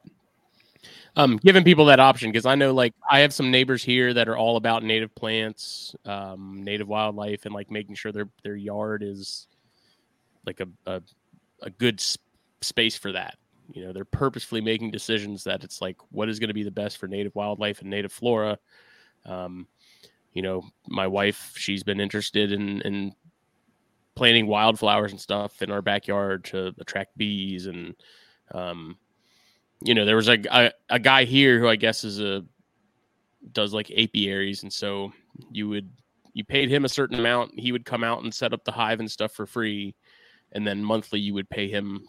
Um, 1.16 1.38
giving 1.38 1.64
people 1.64 1.86
that 1.86 2.00
option 2.00 2.32
because 2.32 2.46
I 2.46 2.56
know 2.56 2.74
like 2.74 2.94
I 3.10 3.20
have 3.20 3.34
some 3.34 3.50
neighbors 3.50 3.84
here 3.84 4.14
that 4.14 4.28
are 4.28 4.38
all 4.38 4.56
about 4.58 4.84
native 4.84 5.14
plants, 5.16 5.96
um, 6.06 6.64
native 6.64 6.88
wildlife, 6.88 7.46
and 7.46 7.54
like 7.56 7.72
making 7.72 7.96
sure 7.96 8.12
their 8.12 8.30
their 8.44 8.56
yard 8.56 9.02
is 9.04 9.48
like 10.46 10.60
a 10.60 10.68
a, 10.86 11.02
a 11.64 11.70
good 11.72 11.96
s- 12.00 12.18
space 12.62 12.98
for 12.98 13.12
that. 13.12 13.38
You 13.74 13.86
know, 13.86 13.94
they're 13.94 14.06
purposefully 14.06 14.62
making 14.62 14.92
decisions 14.92 15.44
that 15.44 15.64
it's 15.64 15.82
like 15.82 15.98
what 16.10 16.30
is 16.30 16.40
going 16.40 16.48
to 16.48 16.54
be 16.54 16.64
the 16.64 16.72
best 16.72 16.98
for 16.98 17.08
native 17.08 17.36
wildlife 17.36 17.82
and 17.82 17.90
native 17.90 18.12
flora. 18.12 18.58
Um, 19.26 19.68
you 20.34 20.42
know, 20.42 20.64
my 20.88 21.08
wife, 21.08 21.54
she's 21.58 21.84
been 21.84 22.00
interested 22.00 22.52
in 22.52 22.82
in 22.82 23.14
planting 24.16 24.48
wildflowers 24.48 25.12
and 25.12 25.22
stuff 25.22 25.62
in 25.62 25.70
our 25.70 25.82
backyard 25.82 26.44
to 26.46 26.74
attract 26.80 27.18
bees 27.18 27.68
and 27.68 27.94
um, 28.54 28.98
you 29.82 29.94
know, 29.94 30.06
there 30.06 30.16
was 30.16 30.30
a, 30.30 30.40
a 30.52 30.72
a 30.90 31.00
guy 31.00 31.24
here 31.26 31.60
who 31.60 31.68
I 31.68 31.76
guess 31.76 32.04
is 32.04 32.20
a 32.20 32.44
does 33.52 33.74
like 33.74 33.92
apiaries, 33.92 34.64
and 34.64 34.74
so 34.74 35.12
you 35.52 35.70
would 35.70 35.90
you 36.34 36.44
paid 36.44 36.70
him 36.70 36.86
a 36.86 36.90
certain 36.90 37.20
amount, 37.20 37.60
he 37.60 37.72
would 37.72 37.86
come 37.86 38.04
out 38.04 38.24
and 38.24 38.34
set 38.34 38.54
up 38.54 38.64
the 38.64 38.72
hive 38.72 39.00
and 39.00 39.10
stuff 39.10 39.34
for 39.34 39.46
free, 39.46 39.96
and 40.52 40.66
then 40.66 40.84
monthly 40.84 41.20
you 41.20 41.34
would 41.34 41.50
pay 41.50 41.68
him 41.68 42.08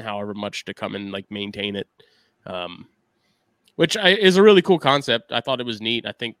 however 0.00 0.34
much 0.34 0.64
to 0.64 0.74
come 0.74 0.94
and 0.94 1.12
like 1.12 1.30
maintain 1.30 1.76
it, 1.76 1.88
um, 2.46 2.86
which 3.76 3.96
I, 3.96 4.10
is 4.10 4.36
a 4.36 4.42
really 4.42 4.62
cool 4.62 4.78
concept. 4.78 5.32
I 5.32 5.40
thought 5.40 5.60
it 5.60 5.66
was 5.66 5.80
neat. 5.80 6.06
I 6.06 6.12
think 6.12 6.36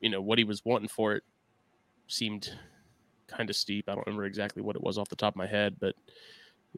you 0.00 0.10
know 0.10 0.20
what 0.20 0.38
he 0.38 0.44
was 0.44 0.64
wanting 0.64 0.88
for 0.88 1.14
it 1.14 1.22
seemed 2.08 2.50
kind 3.26 3.48
of 3.50 3.56
steep. 3.56 3.88
I 3.88 3.94
don't 3.94 4.06
remember 4.06 4.24
exactly 4.24 4.62
what 4.62 4.76
it 4.76 4.82
was 4.82 4.98
off 4.98 5.08
the 5.08 5.16
top 5.16 5.34
of 5.34 5.38
my 5.38 5.46
head, 5.46 5.76
but 5.80 5.94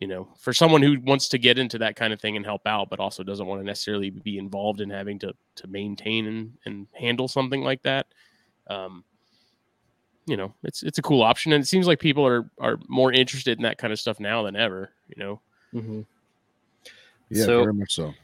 you 0.00 0.06
know, 0.06 0.28
for 0.38 0.52
someone 0.52 0.82
who 0.82 1.00
wants 1.00 1.28
to 1.30 1.38
get 1.38 1.58
into 1.58 1.78
that 1.78 1.96
kind 1.96 2.12
of 2.12 2.20
thing 2.20 2.36
and 2.36 2.44
help 2.44 2.66
out, 2.66 2.90
but 2.90 3.00
also 3.00 3.22
doesn't 3.22 3.46
want 3.46 3.60
to 3.62 3.66
necessarily 3.66 4.10
be 4.10 4.36
involved 4.36 4.80
in 4.80 4.90
having 4.90 5.18
to 5.20 5.34
to 5.56 5.66
maintain 5.66 6.26
and, 6.26 6.52
and 6.66 6.86
handle 6.92 7.28
something 7.28 7.62
like 7.62 7.82
that, 7.82 8.06
um, 8.68 9.04
you 10.26 10.36
know, 10.36 10.52
it's 10.64 10.82
it's 10.82 10.98
a 10.98 11.02
cool 11.02 11.22
option, 11.22 11.52
and 11.52 11.62
it 11.62 11.66
seems 11.66 11.86
like 11.86 11.98
people 11.98 12.26
are 12.26 12.50
are 12.60 12.78
more 12.88 13.12
interested 13.12 13.58
in 13.58 13.62
that 13.62 13.78
kind 13.78 13.92
of 13.92 13.98
stuff 13.98 14.20
now 14.20 14.42
than 14.42 14.56
ever. 14.56 14.90
You 15.08 15.22
know, 15.22 15.40
hmm 15.72 16.02
Yeah, 17.30 17.44
So- 17.44 17.60
very 17.62 17.74
much 17.74 17.94
so. 17.94 18.14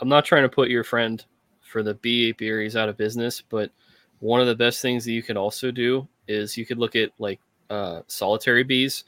I'm 0.00 0.08
not 0.08 0.24
trying 0.24 0.42
to 0.42 0.48
put 0.48 0.68
your 0.68 0.82
friend 0.82 1.24
for 1.60 1.82
the 1.82 1.94
bee 1.94 2.30
apiaries 2.30 2.74
out 2.76 2.88
of 2.88 2.96
business, 2.96 3.40
but 3.40 3.70
one 4.18 4.40
of 4.40 4.46
the 4.48 4.54
best 4.54 4.82
things 4.82 5.04
that 5.04 5.12
you 5.12 5.22
can 5.22 5.36
also 5.36 5.70
do 5.70 6.08
is 6.26 6.56
you 6.56 6.66
could 6.66 6.78
look 6.78 6.96
at 6.96 7.10
like 7.18 7.40
uh, 7.70 8.02
solitary 8.08 8.64
bees. 8.64 9.04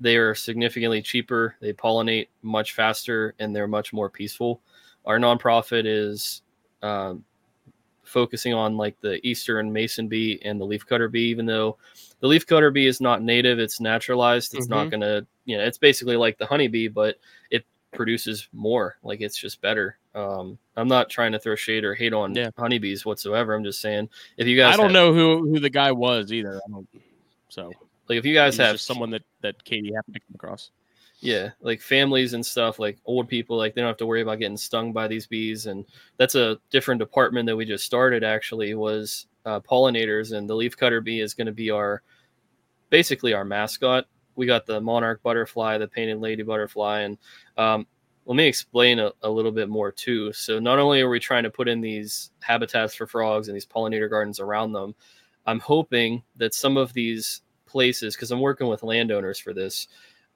They 0.00 0.16
are 0.16 0.34
significantly 0.34 1.02
cheaper. 1.02 1.56
They 1.60 1.72
pollinate 1.72 2.28
much 2.42 2.72
faster, 2.72 3.34
and 3.40 3.54
they're 3.54 3.66
much 3.66 3.92
more 3.92 4.08
peaceful. 4.08 4.60
Our 5.04 5.18
nonprofit 5.18 5.86
is 5.86 6.42
um, 6.82 7.24
focusing 8.08 8.54
on 8.54 8.76
like 8.76 9.00
the 9.00 9.24
eastern 9.26 9.72
mason 9.72 10.08
bee 10.08 10.40
and 10.44 10.60
the 10.60 10.66
leafcutter 10.66 11.10
bee. 11.10 11.28
Even 11.28 11.46
though 11.46 11.76
the 12.20 12.28
leafcutter 12.28 12.72
bee 12.72 12.86
is 12.86 13.00
not 13.00 13.22
native, 13.22 13.58
it's 13.58 13.80
naturalized. 13.80 14.54
It's 14.54 14.68
not 14.68 14.90
going 14.90 15.00
to, 15.02 15.26
you 15.44 15.56
know, 15.56 15.64
it's 15.64 15.78
basically 15.78 16.16
like 16.16 16.38
the 16.38 16.46
honeybee, 16.46 16.88
but 16.88 17.16
it 17.50 17.64
produces 17.92 18.48
more. 18.52 18.96
Like 19.02 19.20
it's 19.20 19.36
just 19.38 19.60
better. 19.60 19.98
Um, 20.14 20.58
I'm 20.76 20.88
not 20.88 21.10
trying 21.10 21.32
to 21.32 21.38
throw 21.38 21.54
shade 21.54 21.84
or 21.84 21.94
hate 21.94 22.12
on 22.12 22.34
Yeah. 22.34 22.50
honeybees 22.56 23.04
whatsoever. 23.06 23.54
I'm 23.54 23.64
just 23.64 23.80
saying 23.80 24.08
if 24.36 24.46
you 24.46 24.56
guys 24.56 24.74
I 24.74 24.76
don't 24.76 24.86
have- 24.86 24.92
know 24.92 25.12
who 25.14 25.48
who 25.48 25.60
the 25.60 25.70
guy 25.70 25.92
was 25.92 26.32
either. 26.32 26.56
I 26.56 26.70
don't. 26.70 26.88
So 27.48 27.72
like 28.08 28.18
if 28.18 28.24
you 28.24 28.34
guys 28.34 28.54
he's 28.54 28.66
have 28.66 28.80
someone 28.80 29.10
that 29.10 29.22
that 29.42 29.62
Katie 29.64 29.92
happened 29.94 30.14
to 30.14 30.20
come 30.20 30.34
across. 30.34 30.70
Yeah 31.20 31.50
like 31.60 31.80
families 31.80 32.32
and 32.32 32.44
stuff 32.44 32.78
like 32.78 32.98
old 33.04 33.28
people 33.28 33.56
like 33.56 33.74
they 33.74 33.80
don't 33.80 33.88
have 33.88 33.96
to 33.96 34.06
worry 34.06 34.22
about 34.22 34.38
getting 34.38 34.56
stung 34.56 34.92
by 34.92 35.08
these 35.08 35.26
bees. 35.26 35.66
And 35.66 35.84
that's 36.16 36.34
a 36.34 36.58
different 36.70 37.00
department 37.00 37.46
that 37.46 37.56
we 37.56 37.64
just 37.64 37.84
started 37.84 38.22
actually 38.22 38.74
was 38.74 39.26
uh, 39.44 39.60
pollinators. 39.60 40.36
And 40.36 40.48
the 40.48 40.54
leafcutter 40.54 41.02
bee 41.02 41.20
is 41.20 41.34
going 41.34 41.46
to 41.46 41.52
be 41.52 41.70
our 41.70 42.02
basically 42.90 43.34
our 43.34 43.44
mascot. 43.44 44.06
We 44.36 44.46
got 44.46 44.66
the 44.66 44.80
monarch 44.80 45.22
butterfly 45.22 45.78
the 45.78 45.88
painted 45.88 46.20
lady 46.20 46.42
butterfly. 46.44 47.00
And 47.00 47.18
um, 47.56 47.86
let 48.24 48.36
me 48.36 48.46
explain 48.46 48.98
a, 49.00 49.10
a 49.22 49.28
little 49.28 49.52
bit 49.52 49.68
more 49.68 49.90
too. 49.90 50.32
So 50.32 50.58
not 50.60 50.78
only 50.78 51.00
are 51.00 51.08
we 51.08 51.18
trying 51.18 51.42
to 51.42 51.50
put 51.50 51.66
in 51.66 51.80
these 51.80 52.30
habitats 52.40 52.94
for 52.94 53.06
frogs 53.06 53.48
and 53.48 53.56
these 53.56 53.66
pollinator 53.66 54.08
gardens 54.08 54.38
around 54.38 54.72
them 54.72 54.94
i'm 55.48 55.60
hoping 55.60 56.22
that 56.36 56.54
some 56.54 56.76
of 56.76 56.92
these 56.92 57.42
places 57.66 58.14
because 58.14 58.30
i'm 58.30 58.40
working 58.40 58.68
with 58.68 58.82
landowners 58.82 59.38
for 59.38 59.52
this 59.52 59.88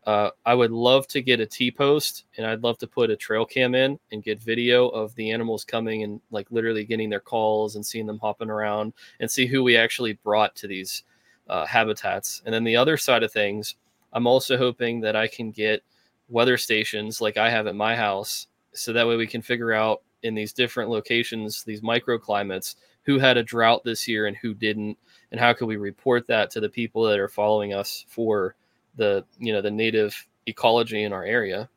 uh, 0.04 0.30
I 0.44 0.54
would 0.54 0.72
love 0.72 1.06
to 1.08 1.22
get 1.22 1.40
a 1.40 1.46
T 1.46 1.70
post 1.70 2.24
and 2.36 2.46
I'd 2.46 2.62
love 2.62 2.78
to 2.78 2.86
put 2.86 3.10
a 3.10 3.16
trail 3.16 3.44
cam 3.44 3.74
in 3.74 3.98
and 4.10 4.22
get 4.22 4.42
video 4.42 4.88
of 4.88 5.14
the 5.14 5.30
animals 5.30 5.64
coming 5.64 6.02
and 6.02 6.20
like 6.30 6.50
literally 6.50 6.84
getting 6.84 7.08
their 7.08 7.20
calls 7.20 7.76
and 7.76 7.86
seeing 7.86 8.06
them 8.06 8.18
hopping 8.18 8.50
around 8.50 8.94
and 9.20 9.30
see 9.30 9.46
who 9.46 9.62
we 9.62 9.76
actually 9.76 10.14
brought 10.14 10.56
to 10.56 10.66
these 10.66 11.04
uh, 11.48 11.66
habitats. 11.66 12.42
And 12.44 12.52
then 12.52 12.64
the 12.64 12.76
other 12.76 12.96
side 12.96 13.22
of 13.22 13.32
things, 13.32 13.76
I'm 14.12 14.26
also 14.26 14.56
hoping 14.56 15.00
that 15.02 15.14
I 15.14 15.28
can 15.28 15.52
get 15.52 15.82
weather 16.28 16.56
stations 16.56 17.20
like 17.20 17.36
I 17.36 17.50
have 17.50 17.66
at 17.66 17.76
my 17.76 17.94
house 17.94 18.48
so 18.72 18.92
that 18.92 19.06
way 19.06 19.16
we 19.16 19.26
can 19.26 19.42
figure 19.42 19.72
out 19.72 20.02
in 20.22 20.34
these 20.34 20.52
different 20.52 20.90
locations, 20.90 21.62
these 21.62 21.80
microclimates, 21.80 22.76
who 23.04 23.18
had 23.18 23.36
a 23.36 23.42
drought 23.42 23.82
this 23.84 24.06
year 24.06 24.26
and 24.26 24.36
who 24.36 24.54
didn't, 24.54 24.96
and 25.30 25.40
how 25.40 25.52
can 25.52 25.66
we 25.66 25.76
report 25.76 26.26
that 26.28 26.50
to 26.50 26.60
the 26.60 26.68
people 26.68 27.02
that 27.02 27.18
are 27.18 27.28
following 27.28 27.72
us 27.74 28.04
for 28.08 28.54
the 28.96 29.24
you 29.38 29.52
know 29.52 29.62
the 29.62 29.70
native 29.70 30.14
ecology 30.46 31.04
in 31.04 31.12
our 31.12 31.24
area. 31.24 31.68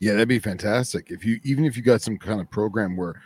Yeah, 0.00 0.12
that'd 0.12 0.28
be 0.28 0.38
fantastic. 0.38 1.10
If 1.10 1.24
you 1.24 1.40
even 1.44 1.64
if 1.64 1.76
you 1.76 1.82
got 1.82 2.02
some 2.02 2.18
kind 2.18 2.40
of 2.40 2.50
program 2.50 2.96
where 2.96 3.20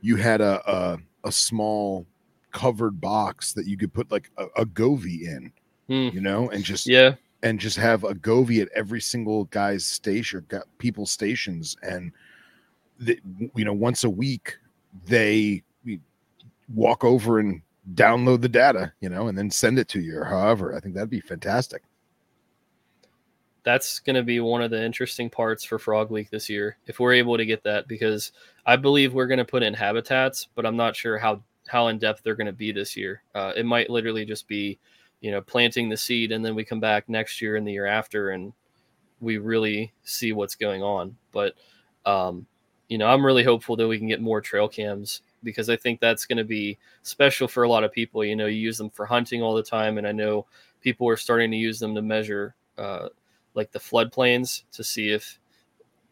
you 0.00 0.16
had 0.16 0.40
a 0.40 0.60
a, 0.70 0.98
a 1.24 1.32
small 1.32 2.06
covered 2.50 3.00
box 3.00 3.52
that 3.52 3.66
you 3.66 3.76
could 3.76 3.92
put 3.92 4.10
like 4.10 4.30
a, 4.38 4.46
a 4.56 4.66
in, 4.66 5.52
Hmm. 5.88 6.08
you 6.14 6.20
know, 6.20 6.50
and 6.50 6.62
just 6.62 6.86
Yeah, 6.86 7.14
and 7.42 7.58
just 7.58 7.76
have 7.78 8.04
a 8.04 8.14
Govee 8.14 8.60
at 8.60 8.68
every 8.74 9.00
single 9.00 9.44
guy's 9.44 9.86
station, 9.86 10.44
got 10.48 10.64
people's 10.78 11.10
stations, 11.10 11.76
and 11.82 12.12
the, 12.98 13.18
you 13.54 13.64
know 13.64 13.72
once 13.72 14.04
a 14.04 14.10
week 14.10 14.58
they 15.06 15.62
walk 16.74 17.04
over 17.04 17.38
and 17.38 17.62
download 17.94 18.40
the 18.42 18.48
data, 18.48 18.92
you 19.00 19.08
know, 19.08 19.28
and 19.28 19.36
then 19.38 19.50
send 19.50 19.78
it 19.78 19.88
to 19.88 20.00
you 20.00 20.18
or 20.18 20.24
however. 20.24 20.74
I 20.74 20.80
think 20.80 20.94
that'd 20.94 21.10
be 21.10 21.20
fantastic. 21.20 21.82
that's 23.64 23.98
going 24.00 24.16
to 24.16 24.22
be 24.22 24.40
one 24.40 24.62
of 24.62 24.70
the 24.70 24.82
interesting 24.82 25.28
parts 25.28 25.64
for 25.64 25.78
Frog 25.78 26.10
Week 26.10 26.30
this 26.30 26.48
year 26.48 26.78
if 26.86 27.00
we're 27.00 27.12
able 27.12 27.36
to 27.36 27.44
get 27.44 27.62
that 27.64 27.86
because 27.88 28.32
I 28.66 28.76
believe 28.76 29.12
we're 29.12 29.26
going 29.26 29.38
to 29.38 29.44
put 29.44 29.62
in 29.62 29.74
habitats, 29.74 30.48
but 30.54 30.64
I'm 30.64 30.76
not 30.76 30.96
sure 30.96 31.18
how 31.18 31.42
how 31.66 31.88
in 31.88 31.98
depth 31.98 32.22
they're 32.22 32.34
going 32.34 32.46
to 32.46 32.52
be 32.52 32.72
this 32.72 32.96
year. 32.96 33.22
Uh, 33.34 33.52
it 33.54 33.66
might 33.66 33.90
literally 33.90 34.24
just 34.24 34.48
be 34.48 34.78
you 35.20 35.30
know 35.30 35.40
planting 35.40 35.88
the 35.88 35.96
seed 35.96 36.32
and 36.32 36.44
then 36.44 36.54
we 36.54 36.64
come 36.64 36.80
back 36.80 37.08
next 37.08 37.42
year 37.42 37.56
and 37.56 37.66
the 37.66 37.72
year 37.72 37.86
after 37.86 38.30
and 38.30 38.52
we 39.20 39.38
really 39.38 39.92
see 40.04 40.32
what's 40.32 40.54
going 40.54 40.82
on 40.82 41.16
but 41.32 41.54
um, 42.06 42.46
you 42.88 42.98
know 42.98 43.08
i'm 43.08 43.24
really 43.24 43.42
hopeful 43.42 43.76
that 43.76 43.88
we 43.88 43.98
can 43.98 44.06
get 44.08 44.20
more 44.20 44.40
trail 44.40 44.68
cams 44.68 45.22
because 45.42 45.70
i 45.70 45.76
think 45.76 46.00
that's 46.00 46.26
going 46.26 46.38
to 46.38 46.44
be 46.44 46.78
special 47.02 47.48
for 47.48 47.62
a 47.62 47.68
lot 47.68 47.84
of 47.84 47.92
people 47.92 48.24
you 48.24 48.36
know 48.36 48.46
you 48.46 48.56
use 48.56 48.78
them 48.78 48.90
for 48.90 49.06
hunting 49.06 49.42
all 49.42 49.54
the 49.54 49.62
time 49.62 49.98
and 49.98 50.06
i 50.06 50.12
know 50.12 50.46
people 50.80 51.08
are 51.08 51.16
starting 51.16 51.50
to 51.50 51.56
use 51.56 51.78
them 51.78 51.94
to 51.94 52.02
measure 52.02 52.54
uh, 52.78 53.08
like 53.54 53.72
the 53.72 53.78
floodplains 53.78 54.62
to 54.70 54.84
see 54.84 55.10
if 55.10 55.38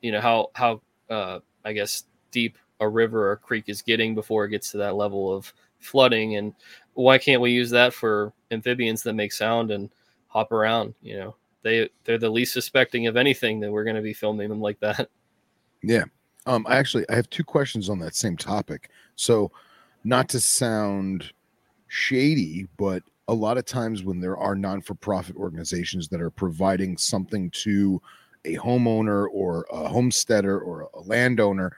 you 0.02 0.12
know 0.12 0.20
how 0.20 0.50
how 0.54 0.80
uh, 1.10 1.38
i 1.64 1.72
guess 1.72 2.04
deep 2.30 2.58
a 2.80 2.88
river 2.88 3.30
or 3.30 3.36
creek 3.36 3.64
is 3.68 3.82
getting 3.82 4.14
before 4.14 4.44
it 4.44 4.50
gets 4.50 4.70
to 4.70 4.76
that 4.78 4.96
level 4.96 5.34
of 5.34 5.52
flooding 5.78 6.36
and 6.36 6.54
why 6.94 7.18
can't 7.18 7.40
we 7.40 7.50
use 7.50 7.70
that 7.70 7.94
for 7.94 8.32
amphibians 8.50 9.02
that 9.02 9.14
make 9.14 9.32
sound 9.32 9.70
and 9.70 9.90
hop 10.28 10.52
around 10.52 10.94
you 11.02 11.16
know? 11.16 11.36
They 11.62 11.88
they're 12.04 12.18
the 12.18 12.30
least 12.30 12.52
suspecting 12.52 13.08
of 13.08 13.16
anything 13.16 13.58
that 13.60 13.72
we're 13.72 13.82
going 13.82 13.96
to 13.96 14.02
be 14.02 14.12
filming 14.12 14.48
them 14.48 14.60
like 14.60 14.78
that. 14.80 15.08
Yeah. 15.82 16.04
Um 16.46 16.66
i 16.68 16.76
actually 16.76 17.04
i 17.08 17.14
have 17.14 17.28
two 17.30 17.44
questions 17.44 17.88
on 17.88 17.98
that 18.00 18.14
same 18.14 18.36
topic 18.36 18.90
so 19.16 19.50
not 20.04 20.28
to 20.28 20.40
sound 20.40 21.32
shady 21.88 22.66
but 22.76 23.02
a 23.28 23.34
lot 23.34 23.58
of 23.58 23.64
times 23.64 24.04
when 24.04 24.20
there 24.20 24.36
are 24.36 24.54
non-for-profit 24.54 25.34
organizations 25.36 26.08
that 26.08 26.20
are 26.20 26.30
providing 26.30 26.96
something 26.96 27.50
to 27.50 28.00
a 28.44 28.54
homeowner 28.56 29.26
or 29.32 29.66
a 29.72 29.88
homesteader 29.88 30.60
or 30.60 30.88
a 30.94 31.00
landowner 31.00 31.76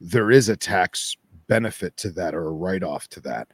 there 0.00 0.30
is 0.30 0.48
a 0.48 0.56
tax 0.56 1.16
benefit 1.48 1.96
to 1.96 2.10
that 2.10 2.34
or 2.34 2.46
a 2.46 2.52
write-off 2.52 3.08
to 3.08 3.20
that. 3.20 3.48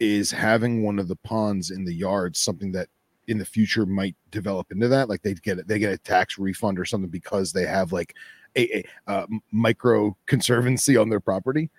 Is 0.00 0.30
having 0.30 0.82
one 0.82 0.98
of 0.98 1.08
the 1.08 1.16
ponds 1.16 1.70
in 1.70 1.84
the 1.84 1.94
yard 1.94 2.36
something 2.36 2.72
that 2.72 2.88
in 3.26 3.38
the 3.38 3.44
future 3.44 3.84
might 3.84 4.16
develop 4.30 4.72
into 4.72 4.88
that? 4.88 5.08
Like 5.08 5.22
they 5.22 5.34
get 5.34 5.66
they 5.66 5.78
get 5.78 5.92
a 5.92 5.98
tax 5.98 6.38
refund 6.38 6.78
or 6.78 6.84
something 6.84 7.10
because 7.10 7.52
they 7.52 7.66
have 7.66 7.92
like 7.92 8.14
a, 8.56 8.78
a 8.78 8.84
uh, 9.06 9.26
micro 9.50 10.16
conservancy 10.26 10.96
on 10.96 11.08
their 11.08 11.20
property 11.20 11.70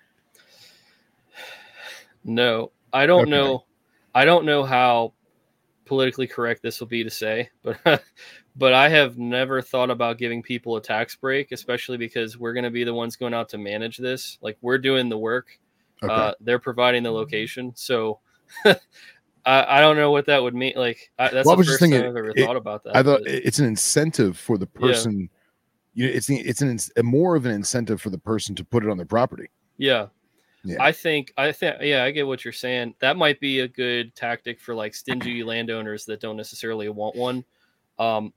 no 2.24 2.72
i 2.94 3.06
don't 3.06 3.22
Okay. 3.22 3.32
know 3.32 3.66
i 4.16 4.26
don't 4.26 4.46
know 4.46 4.64
how 4.64 5.14
politically 5.86 6.28
correct 6.28 6.62
this 6.62 6.80
will 6.80 6.88
be 6.88 7.04
to 7.04 7.10
say 7.10 7.50
but 7.64 7.80
but 8.56 8.74
i 8.74 8.88
have 8.90 9.18
never 9.18 9.62
thought 9.62 9.90
about 9.90 10.18
giving 10.18 10.42
people 10.44 10.76
a 10.76 10.82
tax 10.82 11.16
break 11.16 11.52
especially 11.52 11.98
because 11.98 12.38
we're 12.38 12.54
going 12.54 12.64
to 12.64 12.70
be 12.72 12.84
the 12.84 12.94
ones 12.94 13.16
going 13.16 13.34
out 13.34 13.50
to 13.50 13.58
manage 13.58 13.98
this 13.98 14.38
like 14.42 14.58
we're 14.62 14.78
doing 14.78 15.10
the 15.10 15.18
work 15.18 15.48
okay 16.04 16.14
uh, 16.14 16.34
they're 16.42 16.60
providing 16.60 17.04
the 17.04 17.12
location 17.12 17.72
so 17.76 18.20
I, 19.46 19.78
I 19.78 19.82
don't 19.82 19.96
know 19.96 20.12
what 20.12 20.26
that 20.26 20.42
would 20.44 20.54
mean 20.54 20.74
like 20.76 21.12
I, 21.18 21.30
that's 21.30 21.46
Well, 21.46 21.54
I 21.54 21.56
the 21.56 21.60
was 21.60 21.68
just 21.68 21.80
first 21.80 21.82
thinking, 21.82 22.02
time 22.02 22.10
i've 22.12 22.18
ever 22.18 22.34
it- 22.36 22.46
thought 22.46 22.56
about 22.58 22.84
that 22.84 22.96
I 22.96 23.04
thought 23.04 23.22
but- 23.24 23.32
it's 23.32 23.60
an 23.60 23.66
incentive 23.66 24.38
for 24.38 24.58
the 24.58 24.68
Yeah. 24.76 24.88
person. 24.88 25.30
You 25.96 26.06
know, 26.08 26.14
it's 26.14 26.28
the- 26.28 26.40
it's 26.40 26.62
an 26.62 26.78
more 27.06 27.36
of 27.36 27.46
an 27.46 27.52
incentive 27.52 28.00
for 28.02 28.10
the 28.12 28.18
person 28.18 28.54
to 28.56 28.64
put 28.64 28.84
it 28.84 28.90
on 28.90 28.98
their 28.98 29.06
property. 29.08 29.48
Yeah. 29.78 30.08
Yeah. 30.64 30.84
I 30.84 30.91
think 30.91 31.34
I 31.38 31.51
think 31.51 31.78
yeah, 31.82 32.03
I 32.03 32.12
get 32.12 32.28
what 32.28 32.43
you're 32.43 32.51
saying. 32.51 32.95
That 32.99 33.18
might 33.18 33.39
be 33.39 33.62
a 33.62 33.68
good 33.68 34.14
tactic 34.16 34.60
for 34.60 34.76
like 34.76 34.93
stingy 34.93 35.43
landowners 35.43 36.05
that 36.05 36.20
don't 36.20 36.38
necessarily 36.38 36.89
want 36.89 37.16
one. 37.16 37.45
Um, 37.97 38.34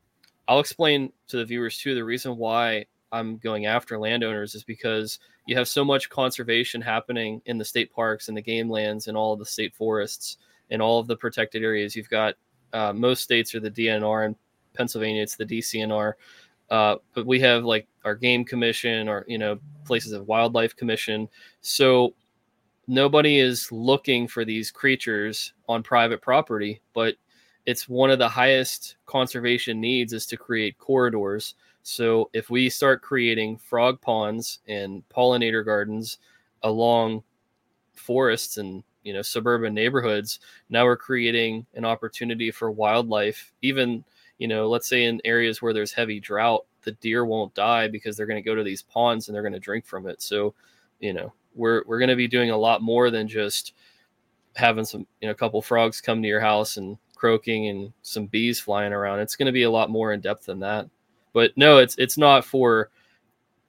I'll 0.49 0.61
explain 0.61 1.13
to 1.29 1.37
the 1.37 1.45
viewers 1.45 1.79
too 1.79 1.95
the 1.95 2.05
reason 2.05 2.37
why 2.37 2.87
I'm 3.11 3.37
going 3.39 3.67
after 3.67 3.99
landowners 3.99 4.55
is 4.55 4.65
because 4.65 5.19
you 5.47 5.57
have 5.57 5.69
so 5.69 5.85
much 5.85 6.09
conservation 6.09 6.81
happening 6.81 7.43
in 7.47 7.59
the 7.59 7.65
state 7.65 7.93
parks 7.93 8.29
and 8.29 8.37
the 8.37 8.43
game 8.43 8.71
lands 8.71 9.09
and 9.09 9.17
all 9.17 9.33
of 9.33 9.39
the 9.39 9.47
state 9.47 9.75
forests 9.75 10.39
and 10.71 10.81
all 10.81 10.99
of 10.99 11.07
the 11.07 11.17
protected 11.17 11.63
areas. 11.63 11.95
You've 11.95 12.09
got 12.09 12.35
uh, 12.73 12.93
most 12.93 13.23
states 13.23 13.55
are 13.55 13.61
the 13.61 13.71
DNR 13.71 14.27
and 14.27 14.37
Pennsylvania 14.75 15.23
it's 15.23 15.37
the 15.37 15.45
DCNR. 15.45 16.15
Uh, 16.73 16.97
but 17.15 17.27
we 17.27 17.41
have 17.41 17.65
like 17.65 17.87
our 18.05 18.17
game 18.17 18.45
commission 18.45 19.09
or 19.09 19.27
you 19.29 19.39
know 19.39 19.61
places 19.87 20.13
of 20.13 20.29
wildlife 20.29 20.77
commission. 20.77 21.29
So 21.63 22.15
nobody 22.89 23.39
is 23.39 23.71
looking 23.73 24.27
for 24.29 24.45
these 24.45 24.71
creatures 24.71 25.53
on 25.69 25.83
private 25.83 26.21
property 26.21 26.81
but 26.95 27.15
it's 27.67 27.89
one 27.89 28.11
of 28.11 28.19
the 28.19 28.29
highest 28.29 28.97
conservation 29.07 29.81
needs 29.81 30.13
is 30.13 30.27
to 30.27 30.37
create 30.37 30.79
corridors. 30.79 31.55
So 31.85 32.29
if 32.33 32.51
we 32.51 32.69
start 32.69 33.03
creating 33.03 33.59
frog 33.59 34.01
ponds 34.01 34.61
and 34.69 35.05
pollinator 35.11 35.65
gardens 35.65 36.19
along 36.65 37.23
forests 37.95 38.57
and 38.59 38.83
you 39.03 39.13
know 39.13 39.23
suburban 39.23 39.75
neighborhoods 39.75 40.41
now 40.71 40.85
we're 40.85 40.97
creating 40.97 41.67
an 41.75 41.85
opportunity 41.85 42.51
for 42.51 42.71
wildlife 42.71 43.53
even 43.63 44.05
you 44.39 44.49
know 44.49 44.69
let's 44.69 44.89
say 44.89 45.05
in 45.05 45.21
areas 45.25 45.61
where 45.61 45.73
there's 45.73 45.93
heavy 45.93 46.21
drought 46.21 46.65
the 46.83 46.93
deer 46.93 47.25
won't 47.25 47.55
die 47.55 47.89
because 47.89 48.17
they're 48.17 48.27
going 48.27 48.43
to 48.43 48.49
go 48.49 48.55
to 48.55 48.65
these 48.65 48.83
ponds 48.83 49.29
and 49.29 49.35
they're 49.35 49.43
going 49.43 49.53
to 49.53 49.59
drink 49.59 49.87
from 49.87 50.07
it. 50.07 50.21
So 50.21 50.55
you 51.01 51.13
know 51.13 51.33
we're 51.55 51.83
we're 51.87 51.99
going 51.99 52.09
to 52.09 52.17
be 52.17 52.29
doing 52.29 52.51
a 52.51 52.57
lot 52.57 52.83
more 52.83 53.11
than 53.11 53.29
just 53.29 53.75
having 54.55 54.85
some 54.85 55.07
you 55.21 55.29
know 55.29 55.33
a 55.33 55.37
couple 55.37 55.63
frogs 55.63 56.01
come 56.01 56.23
to 56.23 56.29
your 56.29 56.41
house 56.41 56.77
and 56.77 56.99
croaking 57.15 57.69
and 57.69 57.93
some 58.03 58.27
bees 58.27 58.61
flying 58.61 58.93
around. 58.93 59.21
It's 59.21 59.37
going 59.37 59.47
to 59.47 59.53
be 59.53 59.63
a 59.63 59.71
lot 59.71 59.91
more 59.91 60.13
in 60.13 60.21
depth 60.21 60.47
than 60.47 60.61
that. 60.61 60.89
But 61.33 61.57
no 61.57 61.79
it's 61.79 61.97
it's 61.99 62.19
not 62.19 62.45
for 62.45 62.91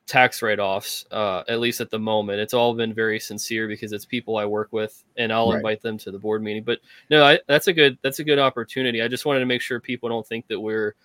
tax 0.05 0.41
write-offs 0.41 1.05
uh, 1.11 1.43
at 1.47 1.59
least 1.61 1.79
at 1.79 1.89
the 1.89 1.97
moment 1.97 2.39
it's 2.39 2.53
all 2.53 2.73
been 2.73 2.93
very 2.93 3.19
sincere 3.19 3.67
because 3.69 3.93
it's 3.93 4.03
people 4.05 4.37
i 4.37 4.45
work 4.45 4.67
with 4.73 5.03
and 5.17 5.31
i'll 5.31 5.49
Right. 5.51 5.57
invite 5.57 5.81
them 5.81 5.97
to 5.99 6.11
the 6.11 6.19
board 6.19 6.43
meeting 6.43 6.63
but 6.63 6.79
no 7.09 7.23
I, 7.23 7.39
that's 7.47 7.67
a 7.67 7.73
good 7.73 7.97
that's 8.03 8.19
a 8.19 8.23
good 8.23 8.37
opportunity 8.39 9.01
i 9.01 9.07
just 9.07 9.25
wanted 9.25 9.39
to 9.39 9.45
make 9.45 9.61
sure 9.61 9.79
people 9.79 10.09
don't 10.09 10.27
think 10.27 10.45
that 10.47 10.59
we're 10.59 10.95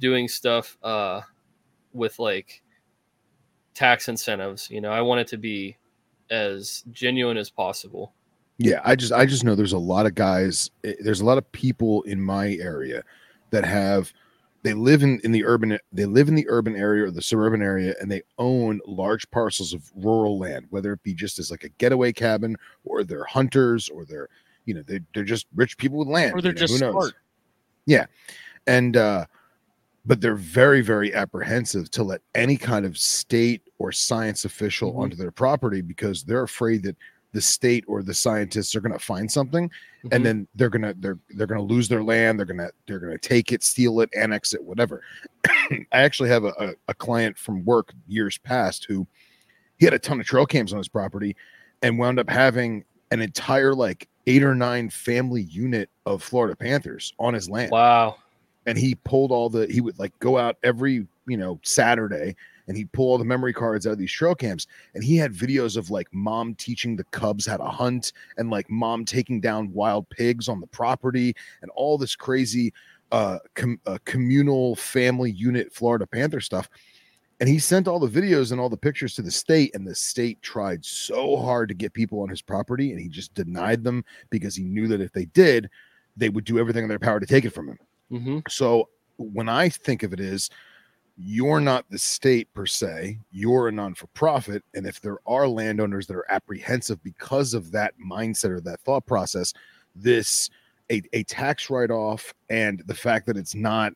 doing 0.00 0.26
stuff 0.26 0.76
uh, 0.82 1.20
with 1.92 2.18
like 2.18 2.62
tax 3.74 4.08
incentives 4.08 4.68
you 4.70 4.80
know 4.80 4.90
i 4.90 5.00
want 5.00 5.20
it 5.20 5.28
to 5.28 5.36
be 5.36 5.76
as 6.30 6.82
genuine 6.90 7.36
as 7.36 7.48
possible 7.50 8.12
Yeah, 8.58 8.80
I 8.84 8.96
just 8.96 9.12
I 9.12 9.24
just 9.24 9.44
know 9.44 9.54
there's 9.54 9.72
a 9.72 9.78
lot 9.78 10.04
of 10.04 10.16
guys. 10.16 10.70
eh, 10.82 10.94
There's 11.00 11.20
a 11.20 11.24
lot 11.24 11.38
of 11.38 11.50
people 11.52 12.02
in 12.02 12.20
my 12.20 12.54
area 12.54 13.04
that 13.50 13.64
have 13.64 14.12
they 14.68 14.74
live 14.74 15.02
in 15.02 15.18
in 15.24 15.32
the 15.32 15.44
urban 15.44 15.78
they 15.92 16.04
live 16.06 16.28
in 16.28 16.34
the 16.34 16.46
urban 16.48 16.76
area 16.76 17.04
or 17.04 17.10
the 17.10 17.22
suburban 17.22 17.62
area 17.62 17.94
and 18.00 18.10
they 18.10 18.22
own 18.38 18.80
large 18.86 19.28
parcels 19.30 19.72
of 19.72 19.90
rural 19.96 20.38
land 20.38 20.66
whether 20.70 20.92
it 20.92 21.02
be 21.02 21.14
just 21.14 21.38
as 21.38 21.50
like 21.50 21.64
a 21.64 21.68
getaway 21.70 22.12
cabin 22.12 22.54
or 22.84 23.02
they're 23.04 23.24
hunters 23.24 23.88
or 23.88 24.04
they're 24.04 24.28
you 24.66 24.74
know 24.74 24.82
they, 24.82 25.00
they're 25.14 25.24
just 25.24 25.46
rich 25.54 25.76
people 25.78 25.98
with 25.98 26.08
land 26.08 26.34
Or 26.34 26.42
they're 26.42 26.52
you 26.52 26.56
know, 26.60 26.66
just 26.66 26.78
smart. 26.78 27.14
yeah 27.86 28.06
and 28.66 28.96
uh 28.96 29.24
but 30.06 30.20
they're 30.20 30.34
very 30.34 30.80
very 30.80 31.14
apprehensive 31.14 31.90
to 31.92 32.02
let 32.02 32.20
any 32.34 32.56
kind 32.56 32.84
of 32.86 32.96
state 32.98 33.62
or 33.78 33.92
science 33.92 34.44
official 34.44 34.92
Mhm. 34.92 34.98
onto 35.02 35.16
their 35.16 35.30
property 35.30 35.80
because 35.80 36.24
they're 36.24 36.42
afraid 36.42 36.82
that 36.84 36.96
the 37.32 37.40
state 37.40 37.84
or 37.86 38.02
the 38.02 38.14
scientists 38.14 38.74
are 38.74 38.80
going 38.80 38.92
to 38.98 39.04
find 39.04 39.30
something 39.30 39.70
Mhm. 40.04 40.14
and 40.14 40.24
then 40.24 40.48
they're 40.54 40.70
gonna 40.70 40.94
they're 41.00 41.18
they're 41.30 41.46
gonna 41.48 41.60
lose 41.60 41.88
their 41.88 42.02
land 42.04 42.38
they're 42.38 42.46
gonna 42.46 42.70
they're 42.86 43.00
gonna 43.00 43.18
take 43.18 43.50
it 43.52 43.62
steal 43.64 44.00
it 44.00 44.08
annex 44.16 44.54
it 44.54 44.62
whatever. 44.62 45.02
I 45.46 45.78
actually 45.92 46.28
have 46.28 46.44
a, 46.44 46.54
a, 46.58 46.74
a 46.88 46.94
client 46.94 47.36
from 47.36 47.64
work 47.64 47.92
years 48.06 48.38
past 48.38 48.86
who 48.88 49.06
he 49.78 49.84
had 49.84 49.94
a 49.94 49.98
ton 49.98 50.20
of 50.20 50.26
trail 50.26 50.46
cams 50.46 50.72
on 50.72 50.78
his 50.78 50.88
property 50.88 51.36
and 51.82 51.98
wound 51.98 52.18
up 52.18 52.30
having 52.30 52.84
an 53.10 53.20
entire 53.20 53.74
like 53.74 54.08
eight 54.26 54.42
or 54.42 54.54
nine 54.54 54.88
family 54.88 55.42
unit 55.42 55.90
of 56.06 56.22
florida 56.22 56.54
panthers 56.56 57.12
on 57.18 57.34
his 57.34 57.50
land. 57.50 57.70
Wow. 57.72 58.16
And 58.66 58.78
he 58.78 58.94
pulled 58.94 59.32
all 59.32 59.48
the 59.50 59.66
he 59.66 59.80
would 59.80 59.98
like 59.98 60.16
go 60.20 60.38
out 60.38 60.56
every 60.62 61.06
you 61.26 61.36
know 61.36 61.58
saturday 61.64 62.36
and 62.68 62.76
he'd 62.76 62.92
pull 62.92 63.06
all 63.06 63.18
the 63.18 63.24
memory 63.24 63.52
cards 63.52 63.86
out 63.86 63.92
of 63.92 63.98
these 63.98 64.12
trail 64.12 64.34
cams 64.34 64.66
and 64.94 65.02
he 65.02 65.16
had 65.16 65.32
videos 65.32 65.76
of 65.76 65.90
like 65.90 66.06
mom 66.12 66.54
teaching 66.54 66.94
the 66.94 67.04
cubs 67.04 67.46
how 67.46 67.56
to 67.56 67.64
hunt 67.64 68.12
and 68.36 68.50
like 68.50 68.70
mom 68.70 69.04
taking 69.04 69.40
down 69.40 69.72
wild 69.72 70.08
pigs 70.10 70.48
on 70.48 70.60
the 70.60 70.66
property 70.68 71.34
and 71.62 71.70
all 71.74 71.98
this 71.98 72.14
crazy 72.14 72.72
uh, 73.10 73.38
com- 73.54 73.80
uh 73.86 73.98
communal 74.04 74.76
family 74.76 75.30
unit 75.30 75.72
florida 75.72 76.06
panther 76.06 76.40
stuff. 76.40 76.68
And 77.40 77.48
he 77.48 77.60
sent 77.60 77.86
all 77.86 78.00
the 78.00 78.08
videos 78.08 78.50
and 78.50 78.60
all 78.60 78.68
the 78.68 78.76
pictures 78.76 79.14
to 79.14 79.22
the 79.22 79.30
state 79.30 79.72
and 79.74 79.86
the 79.86 79.94
state 79.94 80.42
tried 80.42 80.84
so 80.84 81.36
hard 81.36 81.68
to 81.68 81.74
get 81.74 81.92
people 81.92 82.20
on 82.20 82.28
his 82.28 82.42
property 82.42 82.90
and 82.90 83.00
he 83.00 83.08
just 83.08 83.32
denied 83.32 83.84
them 83.84 84.04
because 84.28 84.56
he 84.56 84.64
knew 84.64 84.88
that 84.88 85.00
if 85.00 85.12
they 85.12 85.24
did 85.26 85.70
they 86.16 86.28
would 86.28 86.44
do 86.44 86.58
everything 86.58 86.82
in 86.82 86.88
their 86.88 86.98
power 86.98 87.20
to 87.20 87.26
take 87.26 87.44
it 87.44 87.50
from 87.50 87.68
him. 87.68 87.78
Hmm 88.10 88.38
so 88.48 88.88
when 89.18 89.48
I 89.48 89.68
think 89.68 90.02
of 90.02 90.12
it 90.12 90.20
is 90.20 90.48
you're 91.20 91.60
not 91.60 91.84
the 91.90 91.98
state 91.98 92.46
per 92.54 92.64
se, 92.64 93.18
you're 93.32 93.66
a 93.68 93.72
non-for-profit. 93.72 94.62
And 94.74 94.86
if 94.86 95.00
there 95.00 95.18
are 95.26 95.48
landowners 95.48 96.06
that 96.06 96.14
are 96.14 96.30
apprehensive 96.30 97.02
because 97.02 97.54
of 97.54 97.72
that 97.72 97.94
mindset 97.98 98.50
or 98.50 98.60
that 98.60 98.80
thought 98.82 99.04
process, 99.04 99.52
this 99.96 100.48
a, 100.90 101.02
a 101.12 101.24
tax 101.24 101.70
write-off 101.70 102.32
and 102.50 102.82
the 102.86 102.94
fact 102.94 103.26
that 103.26 103.36
it's 103.36 103.54
not 103.54 103.92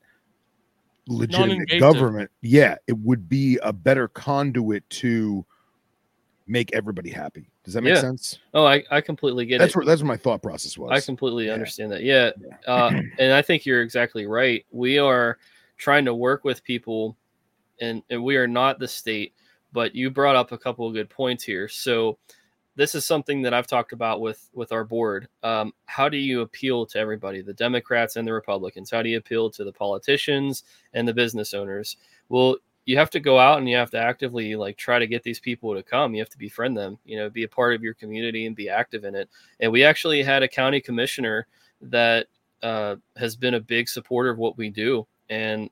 legitimate 1.07 1.69
government, 1.79 2.31
yeah, 2.41 2.75
it 2.87 2.99
would 2.99 3.29
be 3.29 3.59
a 3.63 3.73
better 3.73 4.09
conduit 4.09 4.89
to 4.91 5.45
make 6.49 6.75
everybody 6.75 7.09
happy. 7.09 7.49
Does 7.63 7.75
that 7.75 7.83
make 7.83 7.95
Yeah. 7.95 8.01
sense? 8.01 8.41
Oh, 8.53 8.67
I, 8.67 8.83
I 8.91 9.01
completely 9.01 9.47
get 9.47 9.59
That's 9.59 9.75
it. 9.75 9.77
where 9.77 9.87
that's 9.87 10.03
where 10.03 10.09
my 10.09 10.17
thought 10.17 10.43
process 10.43 10.77
was. 10.77 10.91
I 10.91 11.01
completely 11.01 11.47
Yeah. 11.47 11.53
understand 11.53 11.93
that. 11.93 12.03
Yeah. 12.03 12.33
Yeah. 12.41 12.57
Uh, 12.67 13.01
and 13.19 13.33
I 13.33 13.43
think 13.43 13.65
you're 13.65 13.83
exactly 13.83 14.27
right. 14.27 14.67
We 14.73 14.99
are 14.99 15.39
trying 15.83 16.05
to 16.05 16.15
work 16.15 16.45
with 16.45 16.63
people 16.63 17.17
and, 17.81 18.05
and 18.09 18.23
we 18.23 18.37
are 18.37 18.47
not 18.47 18.79
the 18.79 18.87
state, 18.87 19.35
but 19.73 19.97
you 19.97 20.11
brought 20.11 20.37
up 20.37 20.53
a 20.53 20.59
couple 20.59 20.87
of 20.87 20.95
good 20.95 21.11
points 21.11 21.43
here. 21.43 21.67
So 21.67 22.19
this 22.77 22.95
is 22.95 23.05
something 23.05 23.43
that 23.43 23.53
I've 23.53 23.67
talked 23.67 23.93
about 23.93 24.21
with 24.21 24.49
with 24.55 24.71
our 24.71 24.85
board. 24.85 25.27
Um, 25.43 25.73
how 25.87 26.09
do 26.09 26.17
you 26.17 26.43
appeal 26.43 26.87
to 26.87 26.99
everybody, 26.99 27.43
the 27.43 27.53
Democrats 27.53 28.15
and 28.15 28.27
the 28.27 28.33
Republicans? 28.33 28.93
How 28.93 29.03
do 29.03 29.09
you 29.09 29.19
appeal 29.19 29.51
to 29.51 29.65
the 29.65 29.73
politicians 29.73 30.63
and 30.95 31.07
the 31.07 31.13
business 31.13 31.53
owners? 31.53 31.97
Well, 32.29 32.57
you 32.85 32.97
have 32.97 33.11
to 33.11 33.21
go 33.21 33.39
out 33.39 33.59
and 33.59 33.69
you 33.69 33.77
have 33.77 33.91
to 33.91 33.99
actively 33.99 34.55
like 34.55 34.77
try 34.77 35.01
to 35.01 35.07
get 35.09 35.25
these 35.25 35.41
people 35.41 35.75
to 35.75 35.83
come. 35.83 36.15
You 36.15 36.21
have 36.21 36.31
to 36.31 36.39
befriend 36.39 36.77
them, 36.77 36.97
you 37.05 37.17
know, 37.17 37.29
be 37.29 37.43
a 37.43 37.49
part 37.49 37.75
of 37.75 37.83
your 37.83 37.95
community 37.95 38.47
and 38.47 38.55
be 38.55 38.69
active 38.69 39.05
in 39.05 39.17
it. 39.17 39.29
And 39.59 39.73
we 39.73 39.83
actually 39.83 40.23
had 40.23 40.45
a 40.45 40.49
county 40.49 40.81
commissioner 40.81 41.49
that 41.81 42.29
uh, 42.63 42.97
has 43.17 43.35
been 43.35 43.55
a 43.55 43.61
big 43.61 43.89
supporter 43.89 44.31
of 44.31 44.39
what 44.39 44.57
we 44.57 44.71
do. 44.71 45.07
And 45.31 45.71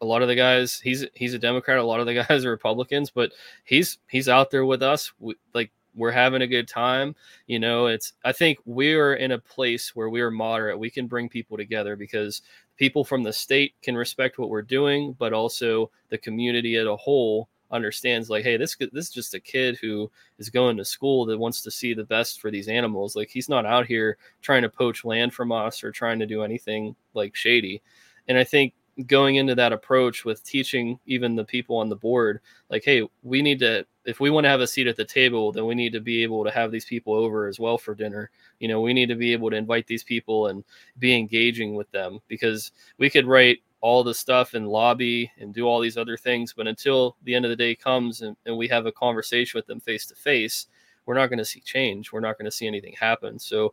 a 0.00 0.04
lot 0.04 0.22
of 0.22 0.28
the 0.28 0.34
guys, 0.34 0.80
he's 0.80 1.06
he's 1.14 1.34
a 1.34 1.38
Democrat. 1.38 1.78
A 1.78 1.84
lot 1.84 2.00
of 2.00 2.06
the 2.06 2.14
guys 2.28 2.44
are 2.44 2.50
Republicans, 2.50 3.10
but 3.10 3.32
he's 3.64 3.98
he's 4.08 4.28
out 4.28 4.50
there 4.50 4.64
with 4.64 4.82
us. 4.82 5.12
We, 5.18 5.34
like 5.54 5.70
we're 5.94 6.10
having 6.10 6.42
a 6.42 6.46
good 6.46 6.68
time. 6.68 7.14
You 7.46 7.58
know, 7.58 7.86
it's 7.86 8.12
I 8.24 8.32
think 8.32 8.58
we're 8.64 9.14
in 9.14 9.32
a 9.32 9.38
place 9.38 9.96
where 9.96 10.10
we're 10.10 10.30
moderate. 10.30 10.78
We 10.78 10.90
can 10.90 11.06
bring 11.06 11.28
people 11.28 11.56
together 11.56 11.96
because 11.96 12.42
people 12.76 13.04
from 13.04 13.22
the 13.22 13.32
state 13.32 13.74
can 13.82 13.96
respect 13.96 14.38
what 14.38 14.50
we're 14.50 14.62
doing, 14.62 15.16
but 15.18 15.32
also 15.32 15.90
the 16.10 16.18
community 16.18 16.76
as 16.76 16.86
a 16.86 16.96
whole 16.96 17.48
understands 17.72 18.30
like 18.30 18.44
hey 18.44 18.56
this 18.56 18.76
this 18.76 19.06
is 19.06 19.10
just 19.10 19.34
a 19.34 19.40
kid 19.40 19.76
who 19.80 20.10
is 20.38 20.50
going 20.50 20.76
to 20.76 20.84
school 20.84 21.26
that 21.26 21.36
wants 21.36 21.62
to 21.62 21.70
see 21.70 21.94
the 21.94 22.04
best 22.04 22.40
for 22.40 22.50
these 22.50 22.68
animals 22.68 23.16
like 23.16 23.28
he's 23.28 23.48
not 23.48 23.66
out 23.66 23.86
here 23.86 24.16
trying 24.40 24.62
to 24.62 24.68
poach 24.68 25.04
land 25.04 25.34
from 25.34 25.50
us 25.50 25.82
or 25.82 25.90
trying 25.90 26.18
to 26.18 26.26
do 26.26 26.42
anything 26.42 26.94
like 27.14 27.34
shady 27.34 27.82
and 28.28 28.38
i 28.38 28.44
think 28.44 28.72
going 29.06 29.36
into 29.36 29.54
that 29.54 29.72
approach 29.72 30.24
with 30.24 30.42
teaching 30.42 30.98
even 31.06 31.36
the 31.36 31.44
people 31.44 31.76
on 31.76 31.90
the 31.90 31.96
board 31.96 32.40
like 32.70 32.82
hey 32.82 33.06
we 33.22 33.42
need 33.42 33.58
to 33.58 33.84
if 34.06 34.20
we 34.20 34.30
want 34.30 34.44
to 34.44 34.48
have 34.48 34.60
a 34.60 34.66
seat 34.66 34.86
at 34.86 34.96
the 34.96 35.04
table 35.04 35.52
then 35.52 35.66
we 35.66 35.74
need 35.74 35.92
to 35.92 36.00
be 36.00 36.22
able 36.22 36.44
to 36.44 36.50
have 36.50 36.70
these 36.70 36.86
people 36.86 37.12
over 37.12 37.46
as 37.46 37.58
well 37.58 37.76
for 37.76 37.94
dinner. 37.94 38.30
You 38.58 38.68
know 38.68 38.80
we 38.80 38.94
need 38.94 39.08
to 39.10 39.14
be 39.14 39.32
able 39.32 39.50
to 39.50 39.56
invite 39.56 39.86
these 39.86 40.04
people 40.04 40.46
and 40.46 40.64
be 40.98 41.14
engaging 41.14 41.74
with 41.74 41.90
them 41.90 42.20
because 42.26 42.72
we 42.96 43.10
could 43.10 43.26
write 43.26 43.58
all 43.82 44.02
the 44.02 44.14
stuff 44.14 44.54
and 44.54 44.66
lobby 44.66 45.30
and 45.38 45.52
do 45.52 45.66
all 45.66 45.80
these 45.80 45.98
other 45.98 46.16
things 46.16 46.54
but 46.54 46.66
until 46.66 47.16
the 47.24 47.34
end 47.34 47.44
of 47.44 47.50
the 47.50 47.56
day 47.56 47.74
comes 47.74 48.22
and, 48.22 48.34
and 48.46 48.56
we 48.56 48.66
have 48.66 48.86
a 48.86 48.92
conversation 48.92 49.58
with 49.58 49.66
them 49.66 49.78
face 49.78 50.06
to 50.06 50.14
face 50.14 50.68
we're 51.06 51.14
not 51.14 51.28
going 51.28 51.38
to 51.38 51.44
see 51.44 51.60
change. 51.60 52.12
We're 52.12 52.20
not 52.20 52.36
going 52.36 52.44
to 52.44 52.50
see 52.50 52.66
anything 52.66 52.94
happen. 52.98 53.38
So 53.38 53.72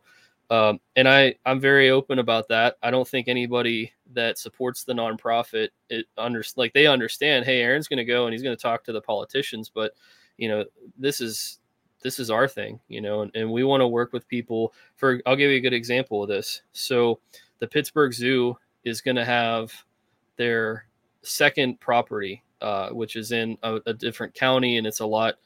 um, 0.50 0.80
and 0.96 1.08
I 1.08 1.34
I'm 1.46 1.60
very 1.60 1.90
open 1.90 2.18
about 2.18 2.48
that. 2.48 2.76
I 2.82 2.90
don't 2.90 3.08
think 3.08 3.28
anybody 3.28 3.92
that 4.12 4.38
supports 4.38 4.84
the 4.84 4.92
nonprofit 4.92 5.68
it 5.88 6.06
under 6.18 6.42
like 6.56 6.72
they 6.72 6.86
understand. 6.86 7.44
Hey, 7.44 7.60
Aaron's 7.62 7.88
going 7.88 7.98
to 7.98 8.04
go 8.04 8.26
and 8.26 8.32
he's 8.32 8.42
going 8.42 8.56
to 8.56 8.62
talk 8.62 8.84
to 8.84 8.92
the 8.92 9.00
politicians, 9.00 9.70
but 9.72 9.92
you 10.36 10.48
know 10.48 10.64
this 10.98 11.20
is 11.20 11.60
this 12.02 12.18
is 12.18 12.30
our 12.30 12.46
thing, 12.46 12.78
you 12.88 13.00
know, 13.00 13.22
and, 13.22 13.30
and 13.34 13.50
we 13.50 13.64
want 13.64 13.80
to 13.80 13.88
work 13.88 14.12
with 14.12 14.28
people. 14.28 14.74
For 14.96 15.20
I'll 15.26 15.36
give 15.36 15.50
you 15.50 15.56
a 15.56 15.60
good 15.60 15.72
example 15.72 16.22
of 16.22 16.28
this. 16.28 16.62
So 16.72 17.18
the 17.58 17.66
Pittsburgh 17.66 18.12
Zoo 18.12 18.56
is 18.84 19.00
going 19.00 19.16
to 19.16 19.24
have 19.24 19.72
their 20.36 20.86
second 21.22 21.80
property, 21.80 22.44
uh, 22.60 22.90
which 22.90 23.16
is 23.16 23.32
in 23.32 23.56
a, 23.62 23.80
a 23.86 23.94
different 23.94 24.34
county, 24.34 24.76
and 24.76 24.86
it's 24.86 25.00
a 25.00 25.06
lot 25.06 25.36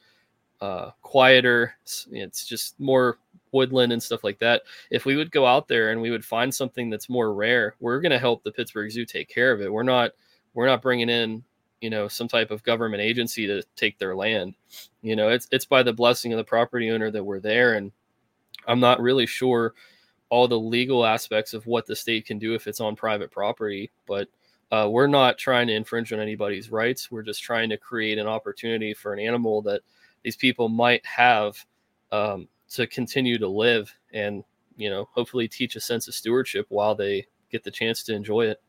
uh, 0.59 0.91
quieter. 1.01 1.73
It's, 1.83 2.07
it's 2.11 2.45
just 2.45 2.77
more 2.79 3.17
woodland 3.51 3.91
and 3.91 4.01
stuff 4.01 4.23
like 4.23 4.39
that. 4.39 4.63
If 4.89 5.05
we 5.05 5.15
would 5.15 5.31
go 5.31 5.45
out 5.45 5.67
there 5.67 5.91
and 5.91 6.01
we 6.01 6.11
would 6.11 6.25
find 6.25 6.53
something 6.53 6.89
that's 6.89 7.09
more 7.09 7.33
rare, 7.33 7.75
we're 7.79 8.01
going 8.01 8.11
to 8.11 8.19
help 8.19 8.43
the 8.43 8.51
Pittsburgh 8.51 8.91
Zoo 8.91 9.05
take 9.05 9.29
care 9.29 9.51
of 9.51 9.61
it. 9.61 9.71
We're 9.71 9.83
not 9.83 10.11
we're 10.53 10.67
not 10.67 10.81
bringing 10.81 11.09
in 11.09 11.43
you 11.81 11.89
know 11.89 12.07
some 12.07 12.27
type 12.27 12.51
of 12.51 12.63
government 12.63 13.01
agency 13.01 13.47
to 13.47 13.63
take 13.75 13.97
their 13.97 14.15
land. 14.15 14.55
You 15.01 15.15
know, 15.15 15.29
it's 15.29 15.47
it's 15.51 15.65
by 15.65 15.83
the 15.83 15.93
blessing 15.93 16.33
of 16.33 16.37
the 16.37 16.43
property 16.43 16.91
owner 16.91 17.11
that 17.11 17.23
we're 17.23 17.39
there, 17.39 17.75
and 17.75 17.91
I'm 18.67 18.79
not 18.79 19.01
really 19.01 19.25
sure 19.25 19.73
all 20.29 20.47
the 20.47 20.59
legal 20.59 21.05
aspects 21.05 21.53
of 21.53 21.65
what 21.65 21.85
the 21.85 21.95
state 21.95 22.25
can 22.25 22.37
do 22.37 22.53
if 22.53 22.67
it's 22.67 22.79
on 22.79 22.95
private 22.95 23.31
property, 23.31 23.91
but 24.07 24.27
uh, 24.71 24.87
we're 24.89 25.07
not 25.07 25.39
trying 25.39 25.65
to 25.67 25.73
infringe 25.73 26.13
on 26.13 26.19
anybody's 26.19 26.71
rights. 26.71 27.09
We're 27.09 27.23
just 27.23 27.41
trying 27.41 27.69
to 27.69 27.77
create 27.77 28.19
an 28.19 28.27
opportunity 28.27 28.93
for 28.93 29.11
an 29.11 29.19
animal 29.19 29.63
that 29.63 29.81
these 30.23 30.35
people 30.35 30.69
might 30.69 31.03
have 31.05 31.57
um, 32.11 32.47
to 32.69 32.87
continue 32.87 33.37
to 33.37 33.47
live 33.47 33.93
and 34.13 34.43
you 34.77 34.89
know 34.89 35.07
hopefully 35.13 35.47
teach 35.47 35.75
a 35.75 35.79
sense 35.79 36.07
of 36.07 36.13
stewardship 36.13 36.65
while 36.69 36.95
they 36.95 37.25
get 37.51 37.63
the 37.63 37.71
chance 37.71 38.03
to 38.03 38.13
enjoy 38.13 38.45
it 38.45 38.61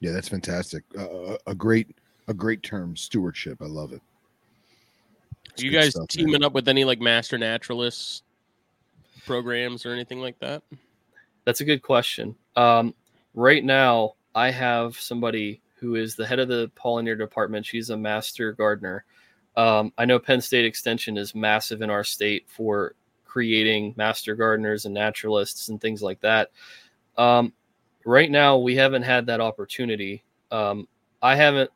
Yeah, 0.00 0.12
that's 0.12 0.28
fantastic. 0.28 0.84
Uh, 0.98 1.36
a 1.46 1.54
great, 1.54 1.96
a 2.28 2.34
great 2.34 2.62
term, 2.62 2.96
stewardship. 2.96 3.58
I 3.60 3.66
love 3.66 3.92
it. 3.92 4.02
It's 5.52 5.62
Are 5.62 5.66
you 5.66 5.72
guys 5.72 5.90
stuff, 5.90 6.08
man. 6.16 6.26
teaming 6.26 6.44
up 6.44 6.52
with 6.54 6.68
any 6.68 6.84
like 6.84 7.00
master 7.00 7.38
naturalists 7.38 8.22
programs 9.26 9.86
or 9.86 9.92
anything 9.92 10.20
like 10.20 10.38
that? 10.40 10.62
that's 11.44 11.60
a 11.60 11.64
good 11.64 11.82
question 11.82 12.34
um, 12.56 12.94
right 13.34 13.64
now 13.64 14.14
i 14.34 14.50
have 14.50 14.98
somebody 14.98 15.60
who 15.76 15.96
is 15.96 16.14
the 16.14 16.26
head 16.26 16.38
of 16.38 16.48
the 16.48 16.70
pollinator 16.76 17.18
department 17.18 17.66
she's 17.66 17.90
a 17.90 17.96
master 17.96 18.52
gardener 18.52 19.04
um, 19.56 19.92
i 19.98 20.04
know 20.04 20.18
penn 20.18 20.40
state 20.40 20.64
extension 20.64 21.16
is 21.16 21.34
massive 21.34 21.82
in 21.82 21.90
our 21.90 22.04
state 22.04 22.44
for 22.48 22.94
creating 23.24 23.94
master 23.96 24.34
gardeners 24.34 24.84
and 24.84 24.92
naturalists 24.92 25.70
and 25.70 25.80
things 25.80 26.02
like 26.02 26.20
that. 26.20 26.50
Um, 27.16 27.54
right 28.04 28.30
now 28.30 28.58
we 28.58 28.76
haven't 28.76 29.04
had 29.04 29.24
that 29.26 29.40
opportunity. 29.40 30.22
Um, 30.50 30.86
i 31.22 31.34
haven't 31.34 31.70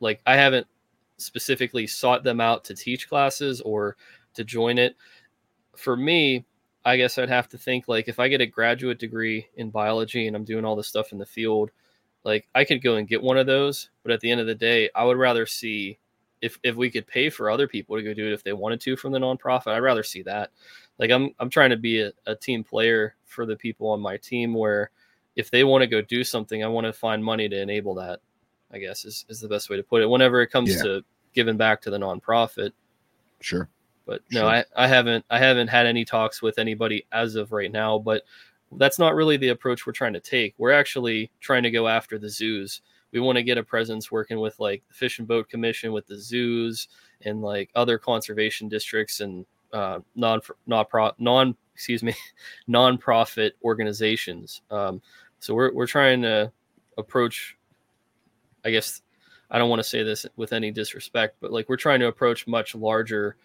like 0.00 0.20
i 0.26 0.34
haven't 0.34 0.66
specifically 1.18 1.86
sought 1.86 2.24
them 2.24 2.40
out 2.40 2.64
to 2.64 2.74
teach 2.74 3.08
classes 3.08 3.60
or 3.60 3.96
to 4.34 4.42
join 4.42 4.78
it. 4.78 4.96
For 5.76 5.96
me 5.96 6.44
i 6.84 6.96
guess 6.96 7.18
i'd 7.18 7.28
have 7.28 7.48
to 7.48 7.58
think 7.58 7.88
like 7.88 8.08
if 8.08 8.18
i 8.18 8.28
get 8.28 8.40
a 8.40 8.46
graduate 8.46 8.98
degree 8.98 9.46
in 9.56 9.70
biology 9.70 10.26
and 10.26 10.36
i'm 10.36 10.44
doing 10.44 10.64
all 10.64 10.76
this 10.76 10.88
stuff 10.88 11.12
in 11.12 11.18
the 11.18 11.26
field 11.26 11.70
like 12.24 12.46
i 12.54 12.64
could 12.64 12.82
go 12.82 12.96
and 12.96 13.08
get 13.08 13.22
one 13.22 13.38
of 13.38 13.46
those 13.46 13.90
but 14.02 14.12
at 14.12 14.20
the 14.20 14.30
end 14.30 14.40
of 14.40 14.46
the 14.46 14.54
day 14.54 14.90
i 14.94 15.02
would 15.04 15.16
rather 15.16 15.46
see 15.46 15.98
if 16.44 16.58
if 16.62 16.76
we 16.76 16.90
could 16.90 17.06
pay 17.06 17.30
for 17.30 17.48
other 17.50 17.66
people 17.66 17.96
to 17.96 18.02
go 18.02 18.12
do 18.12 18.26
it 18.26 18.32
if 18.32 18.42
they 18.44 18.52
wanted 18.52 18.80
to 18.80 18.96
from 18.96 19.12
the 19.12 19.18
nonprofit 19.18 19.68
i'd 19.68 19.78
rather 19.78 20.02
see 20.02 20.22
that 20.22 20.50
like 20.98 21.10
i'm 21.10 21.30
i'm 21.40 21.48
trying 21.48 21.70
to 21.70 21.76
be 21.76 22.00
a, 22.02 22.12
a 22.26 22.34
team 22.34 22.62
player 22.62 23.14
for 23.24 23.46
the 23.46 23.56
people 23.56 23.88
on 23.88 24.00
my 24.00 24.16
team 24.18 24.52
where 24.52 24.90
if 25.36 25.50
they 25.50 25.64
want 25.64 25.80
to 25.82 25.86
go 25.86 26.02
do 26.02 26.22
something 26.22 26.62
i 26.62 26.68
want 26.68 26.84
to 26.86 26.92
find 26.92 27.24
money 27.24 27.48
to 27.48 27.58
enable 27.60 27.94
that 27.94 28.20
i 28.72 28.78
guess 28.78 29.04
is, 29.04 29.24
is 29.30 29.40
the 29.40 29.48
best 29.48 29.70
way 29.70 29.76
to 29.76 29.82
put 29.82 30.02
it 30.02 30.06
whenever 30.10 30.42
it 30.42 30.48
comes 30.48 30.74
Yeah. 30.76 30.82
to 30.82 31.04
giving 31.32 31.56
back 31.56 31.80
to 31.82 31.90
the 31.90 31.98
nonprofit 31.98 32.72
Sure. 33.40 33.68
but 34.06 34.20
no 34.30 34.40
Sure. 34.40 34.48
I, 34.50 34.64
I 34.76 34.86
haven't 34.86 35.24
i 35.30 35.38
haven't 35.38 35.68
had 35.68 35.86
any 35.86 36.04
talks 36.04 36.42
with 36.42 36.58
anybody 36.58 37.06
as 37.10 37.36
of 37.36 37.52
right 37.52 37.72
now 37.72 37.98
but 37.98 38.22
that's 38.76 38.98
not 38.98 39.14
really 39.14 39.36
the 39.36 39.48
approach 39.48 39.86
we're 39.86 39.92
trying 39.92 40.12
to 40.14 40.20
take 40.20 40.54
we're 40.58 40.72
actually 40.72 41.30
trying 41.40 41.62
to 41.62 41.70
go 41.70 41.86
after 41.88 42.18
the 42.18 42.28
zoos 42.28 42.82
we 43.14 43.20
want 43.20 43.36
to 43.36 43.42
get 43.42 43.56
a 43.56 43.62
presence 43.62 44.10
working 44.10 44.40
with 44.40 44.58
like 44.60 44.82
the 44.88 44.94
fish 44.94 45.18
and 45.18 45.28
boat 45.28 45.48
commission 45.48 45.92
with 45.92 46.06
the 46.06 46.18
zoos 46.18 46.88
and 47.22 47.40
like 47.40 47.70
other 47.74 47.96
conservation 47.96 48.68
districts 48.68 49.20
and 49.20 49.46
uh, 49.72 50.00
non 50.14 50.40
non 50.66 50.84
non 51.18 51.56
excuse 51.74 52.02
me 52.02 52.14
non-profit 52.66 53.56
organizations 53.64 54.60
um, 54.70 55.00
so 55.40 55.54
we're, 55.54 55.72
we're 55.72 55.86
trying 55.86 56.20
to 56.20 56.50
approach 56.98 57.56
i 58.64 58.70
guess 58.70 59.02
i 59.50 59.58
don't 59.58 59.70
want 59.70 59.80
to 59.80 59.88
say 59.88 60.02
this 60.02 60.26
with 60.36 60.52
any 60.52 60.70
disrespect 60.70 61.36
but 61.40 61.50
like 61.50 61.68
we're 61.68 61.76
trying 61.76 61.98
to 61.98 62.06
approach 62.06 62.46
much 62.46 62.74
larger 62.74 63.36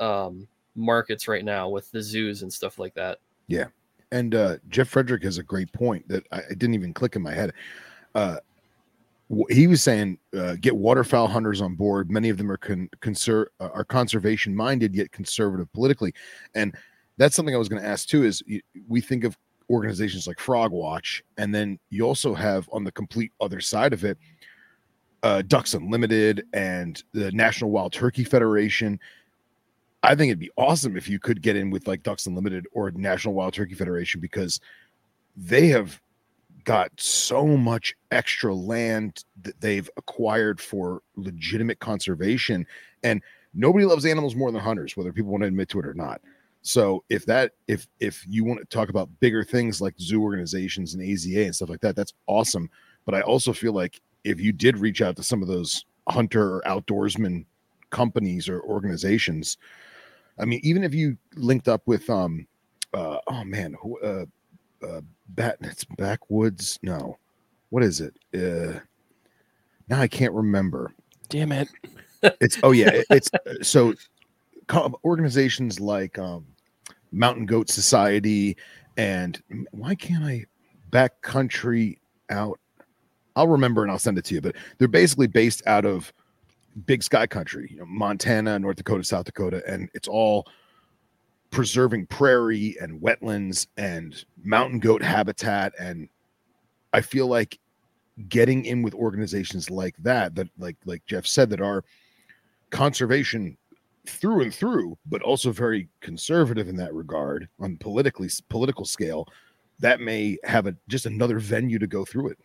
um, 0.00 0.46
markets 0.74 1.28
right 1.28 1.44
now 1.44 1.68
with 1.68 1.90
the 1.90 2.02
zoos 2.02 2.42
and 2.42 2.52
stuff 2.52 2.78
like 2.78 2.94
that 2.94 3.18
Yeah. 3.46 3.66
And 4.12 4.34
uh, 4.34 4.56
Jeff 4.68 4.88
Frederick 4.88 5.24
has 5.24 5.38
a 5.38 5.42
great 5.42 5.72
point 5.72 6.06
that 6.08 6.26
I, 6.30 6.38
it 6.38 6.58
didn't 6.58 6.74
even 6.74 6.94
click 6.94 7.16
in 7.16 7.22
my 7.22 7.32
head. 7.32 7.52
Uh, 8.14 8.36
he 9.48 9.66
was 9.66 9.82
saying, 9.82 10.18
uh, 10.36 10.56
get 10.60 10.76
waterfowl 10.76 11.28
hunters 11.28 11.60
on 11.60 11.74
board. 11.74 12.10
Many 12.10 12.28
of 12.28 12.36
them 12.36 12.50
are 12.50 12.56
con- 12.56 12.90
conser- 13.00 13.46
uh, 13.60 13.70
are 13.72 13.84
conservation 13.84 14.54
minded 14.54 14.94
yet 14.94 15.12
conservative 15.12 15.72
politically, 15.72 16.12
and 16.54 16.74
that's 17.16 17.34
something 17.34 17.54
I 17.54 17.58
was 17.58 17.68
going 17.68 17.82
to 17.82 17.88
ask 17.88 18.08
too. 18.08 18.24
Is 18.24 18.42
we 18.86 19.00
think 19.00 19.24
of 19.24 19.36
organizations 19.70 20.26
like 20.26 20.38
Frog 20.38 20.72
Watch, 20.72 21.22
and 21.38 21.54
then 21.54 21.78
you 21.90 22.04
also 22.04 22.34
have 22.34 22.68
on 22.72 22.84
the 22.84 22.92
complete 22.92 23.32
other 23.40 23.60
side 23.60 23.92
of 23.92 24.04
it, 24.04 24.18
uh, 25.22 25.42
Ducks 25.42 25.74
Unlimited 25.74 26.44
and 26.52 27.02
the 27.12 27.32
National 27.32 27.70
Wild 27.70 27.92
Turkey 27.92 28.24
Federation. 28.24 29.00
I 30.02 30.14
think 30.14 30.28
it'd 30.28 30.38
be 30.38 30.50
awesome 30.58 30.98
if 30.98 31.08
you 31.08 31.18
could 31.18 31.40
get 31.40 31.56
in 31.56 31.70
with 31.70 31.88
like 31.88 32.02
Ducks 32.02 32.26
Unlimited 32.26 32.66
or 32.72 32.90
National 32.90 33.32
Wild 33.32 33.54
Turkey 33.54 33.74
Federation 33.74 34.20
because 34.20 34.60
they 35.34 35.68
have 35.68 35.98
got 36.64 36.90
so 36.96 37.46
much 37.46 37.94
extra 38.10 38.54
land 38.54 39.24
that 39.42 39.60
they've 39.60 39.88
acquired 39.96 40.60
for 40.60 41.02
legitimate 41.16 41.78
conservation 41.78 42.66
and 43.02 43.22
nobody 43.54 43.84
loves 43.84 44.04
animals 44.04 44.34
more 44.34 44.50
than 44.50 44.60
hunters, 44.60 44.96
whether 44.96 45.12
people 45.12 45.30
want 45.30 45.42
to 45.42 45.48
admit 45.48 45.68
to 45.70 45.78
it 45.78 45.86
or 45.86 45.94
not. 45.94 46.20
So 46.62 47.04
if 47.10 47.26
that 47.26 47.52
if 47.68 47.86
if 48.00 48.24
you 48.26 48.42
want 48.42 48.60
to 48.60 48.66
talk 48.66 48.88
about 48.88 49.10
bigger 49.20 49.44
things 49.44 49.80
like 49.80 49.94
zoo 50.00 50.22
organizations 50.22 50.94
and 50.94 51.02
AZA 51.02 51.44
and 51.44 51.54
stuff 51.54 51.68
like 51.68 51.82
that, 51.82 51.94
that's 51.94 52.14
awesome. 52.26 52.70
But 53.04 53.14
I 53.14 53.20
also 53.20 53.52
feel 53.52 53.74
like 53.74 54.00
if 54.24 54.40
you 54.40 54.50
did 54.50 54.78
reach 54.78 55.02
out 55.02 55.16
to 55.16 55.22
some 55.22 55.42
of 55.42 55.48
those 55.48 55.84
hunter 56.08 56.56
or 56.56 56.62
outdoorsman 56.66 57.44
companies 57.90 58.48
or 58.48 58.62
organizations, 58.62 59.58
I 60.38 60.46
mean, 60.46 60.60
even 60.62 60.82
if 60.84 60.94
you 60.94 61.18
linked 61.36 61.68
up 61.68 61.82
with 61.86 62.08
um 62.08 62.46
uh 62.94 63.18
oh 63.28 63.44
man, 63.44 63.76
who 63.82 64.00
uh 64.00 64.24
uh 64.86 65.00
bat 65.30 65.56
it's 65.62 65.84
backwoods, 65.84 66.78
no. 66.82 67.18
What 67.70 67.82
is 67.82 68.00
it? 68.00 68.14
Uh 68.34 68.78
now 69.88 70.00
I 70.00 70.08
can't 70.08 70.32
remember. 70.32 70.94
Damn 71.28 71.52
it. 71.52 71.68
It's 72.40 72.58
oh 72.62 72.72
yeah, 72.72 72.90
it- 72.90 73.06
it's 73.10 73.30
uh, 73.34 73.62
so 73.62 73.94
organizations 75.04 75.80
like 75.80 76.18
um 76.18 76.46
Mountain 77.12 77.46
Goat 77.46 77.68
Society 77.70 78.56
and 78.96 79.42
why 79.72 79.94
can't 79.94 80.24
I 80.24 80.44
backcountry 80.90 81.98
out? 82.30 82.58
I'll 83.36 83.48
remember 83.48 83.82
and 83.82 83.90
I'll 83.90 83.98
send 83.98 84.16
it 84.18 84.24
to 84.26 84.34
you, 84.34 84.40
but 84.40 84.54
they're 84.78 84.88
basically 84.88 85.26
based 85.26 85.62
out 85.66 85.84
of 85.84 86.12
big 86.86 87.02
sky 87.02 87.26
country, 87.26 87.68
you 87.70 87.78
know, 87.78 87.86
Montana, 87.86 88.58
North 88.58 88.76
Dakota, 88.76 89.02
South 89.04 89.24
Dakota, 89.24 89.62
and 89.66 89.88
it's 89.94 90.08
all 90.08 90.46
preserving 91.54 92.04
prairie 92.06 92.76
and 92.80 93.00
wetlands 93.00 93.68
and 93.76 94.24
mountain 94.42 94.80
goat 94.80 95.02
habitat. 95.02 95.72
And 95.78 96.08
I 96.92 97.00
feel 97.00 97.28
like 97.28 97.60
getting 98.28 98.64
in 98.64 98.82
with 98.82 98.92
organizations 98.94 99.70
like 99.70 99.94
that, 99.98 100.34
that 100.34 100.48
like 100.58 100.76
like 100.84 101.06
Jeff 101.06 101.26
said, 101.26 101.48
that 101.50 101.60
are 101.60 101.84
conservation 102.70 103.56
through 104.06 104.42
and 104.42 104.52
through, 104.52 104.98
but 105.06 105.22
also 105.22 105.52
very 105.52 105.88
conservative 106.00 106.68
in 106.68 106.76
that 106.76 106.92
regard 106.92 107.48
on 107.60 107.76
politically 107.76 108.28
political 108.48 108.84
scale, 108.84 109.28
that 109.78 110.00
may 110.00 110.36
have 110.42 110.66
a 110.66 110.74
just 110.88 111.06
another 111.06 111.38
venue 111.38 111.78
to 111.78 111.86
go 111.86 112.04
through 112.04 112.28
it. 112.30 112.38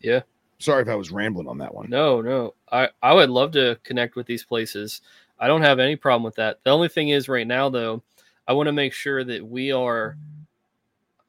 Yeah. 0.00 0.22
Sorry 0.58 0.80
if 0.80 0.88
I 0.88 0.94
was 0.94 1.10
rambling 1.10 1.46
on 1.46 1.58
that 1.58 1.74
one. 1.74 1.90
No, 1.90 2.22
no. 2.22 2.54
I 2.72 2.88
I 3.02 3.12
would 3.12 3.28
love 3.28 3.52
to 3.52 3.78
connect 3.84 4.16
with 4.16 4.26
these 4.26 4.44
places. 4.44 5.02
I 5.38 5.46
don't 5.46 5.60
have 5.60 5.78
any 5.78 5.96
problem 5.96 6.22
with 6.22 6.36
that. 6.36 6.60
The 6.64 6.70
only 6.70 6.88
thing 6.88 7.10
is 7.10 7.28
right 7.28 7.46
now 7.46 7.68
though, 7.68 8.02
I 8.48 8.52
want 8.52 8.66
to 8.68 8.72
make 8.72 8.92
sure 8.92 9.24
that 9.24 9.46
we 9.46 9.72
are 9.72 10.16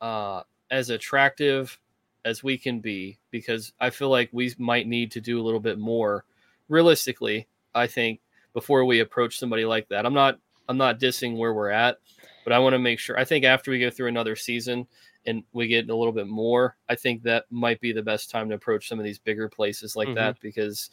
uh 0.02 0.44
as 0.70 0.90
attractive 0.90 1.80
as 2.26 2.44
we 2.44 2.58
can 2.58 2.80
be 2.80 3.18
because 3.32 3.72
I 3.80 3.90
feel 3.90 4.10
like 4.10 4.30
we 4.34 4.54
might 4.58 4.86
need 4.88 5.12
to 5.12 5.22
do 5.22 5.40
a 5.40 5.44
little 5.44 5.62
bit 5.62 5.80
more 5.80 6.26
realistically, 6.70 7.48
I 7.74 7.88
think 7.88 8.20
before 8.54 8.84
we 8.86 9.00
approach 9.00 9.40
somebody 9.40 9.66
like 9.66 9.88
that. 9.90 10.06
I'm 10.06 10.14
not 10.14 10.40
I'm 10.70 10.78
not 10.78 11.00
dissing 11.00 11.38
where 11.38 11.54
we're 11.54 11.70
at, 11.72 11.98
but 12.44 12.52
I 12.54 12.60
want 12.60 12.74
to 12.74 12.80
make 12.80 13.00
sure 13.00 13.18
I 13.18 13.24
think 13.24 13.46
after 13.46 13.72
we 13.72 13.80
go 13.80 13.90
through 13.90 14.08
another 14.10 14.36
season 14.36 14.86
and 15.26 15.44
we 15.54 15.68
get 15.68 15.90
a 15.90 15.96
little 15.96 16.14
bit 16.14 16.28
more, 16.28 16.76
I 16.90 16.96
think 16.96 17.24
that 17.24 17.46
might 17.50 17.80
be 17.82 17.92
the 17.94 18.04
best 18.04 18.30
time 18.30 18.50
to 18.50 18.56
approach 18.56 18.88
some 18.88 19.00
of 19.00 19.06
these 19.06 19.20
bigger 19.20 19.48
places 19.50 19.96
like 19.96 20.10
Mhm. 20.10 20.16
that 20.16 20.40
because 20.42 20.90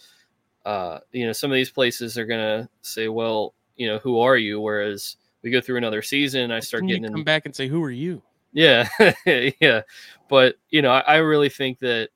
uh, 0.65 0.99
you 1.13 1.27
know, 1.27 1.33
some 1.33 1.51
of 1.51 1.57
these 1.57 1.71
places 1.71 2.17
are 2.17 2.25
gonna 2.25 2.69
say, 2.81 3.09
Well, 3.09 3.55
you 3.77 3.87
know, 3.87 3.99
who 3.99 4.19
are 4.21 4.37
you? 4.39 4.61
Whereas 4.61 5.17
we 5.45 5.51
go 5.51 5.61
through 5.61 5.77
another 5.77 6.03
season, 6.03 6.41
and 6.43 6.53
I 6.53 6.59
start 6.59 6.83
you 6.83 6.89
getting 6.89 7.05
in 7.05 7.13
come 7.13 7.23
back 7.23 7.47
and 7.47 7.55
say, 7.55 7.69
"Who 7.69 7.83
are 7.85 7.91
you?" 7.91 8.23
yeah, 8.53 8.89
yeah. 9.61 9.83
But 10.29 10.57
you 10.71 10.83
know, 10.83 10.91
I, 10.91 11.01
I 11.01 11.17
really 11.17 11.51
think 11.51 11.79
that 11.81 12.09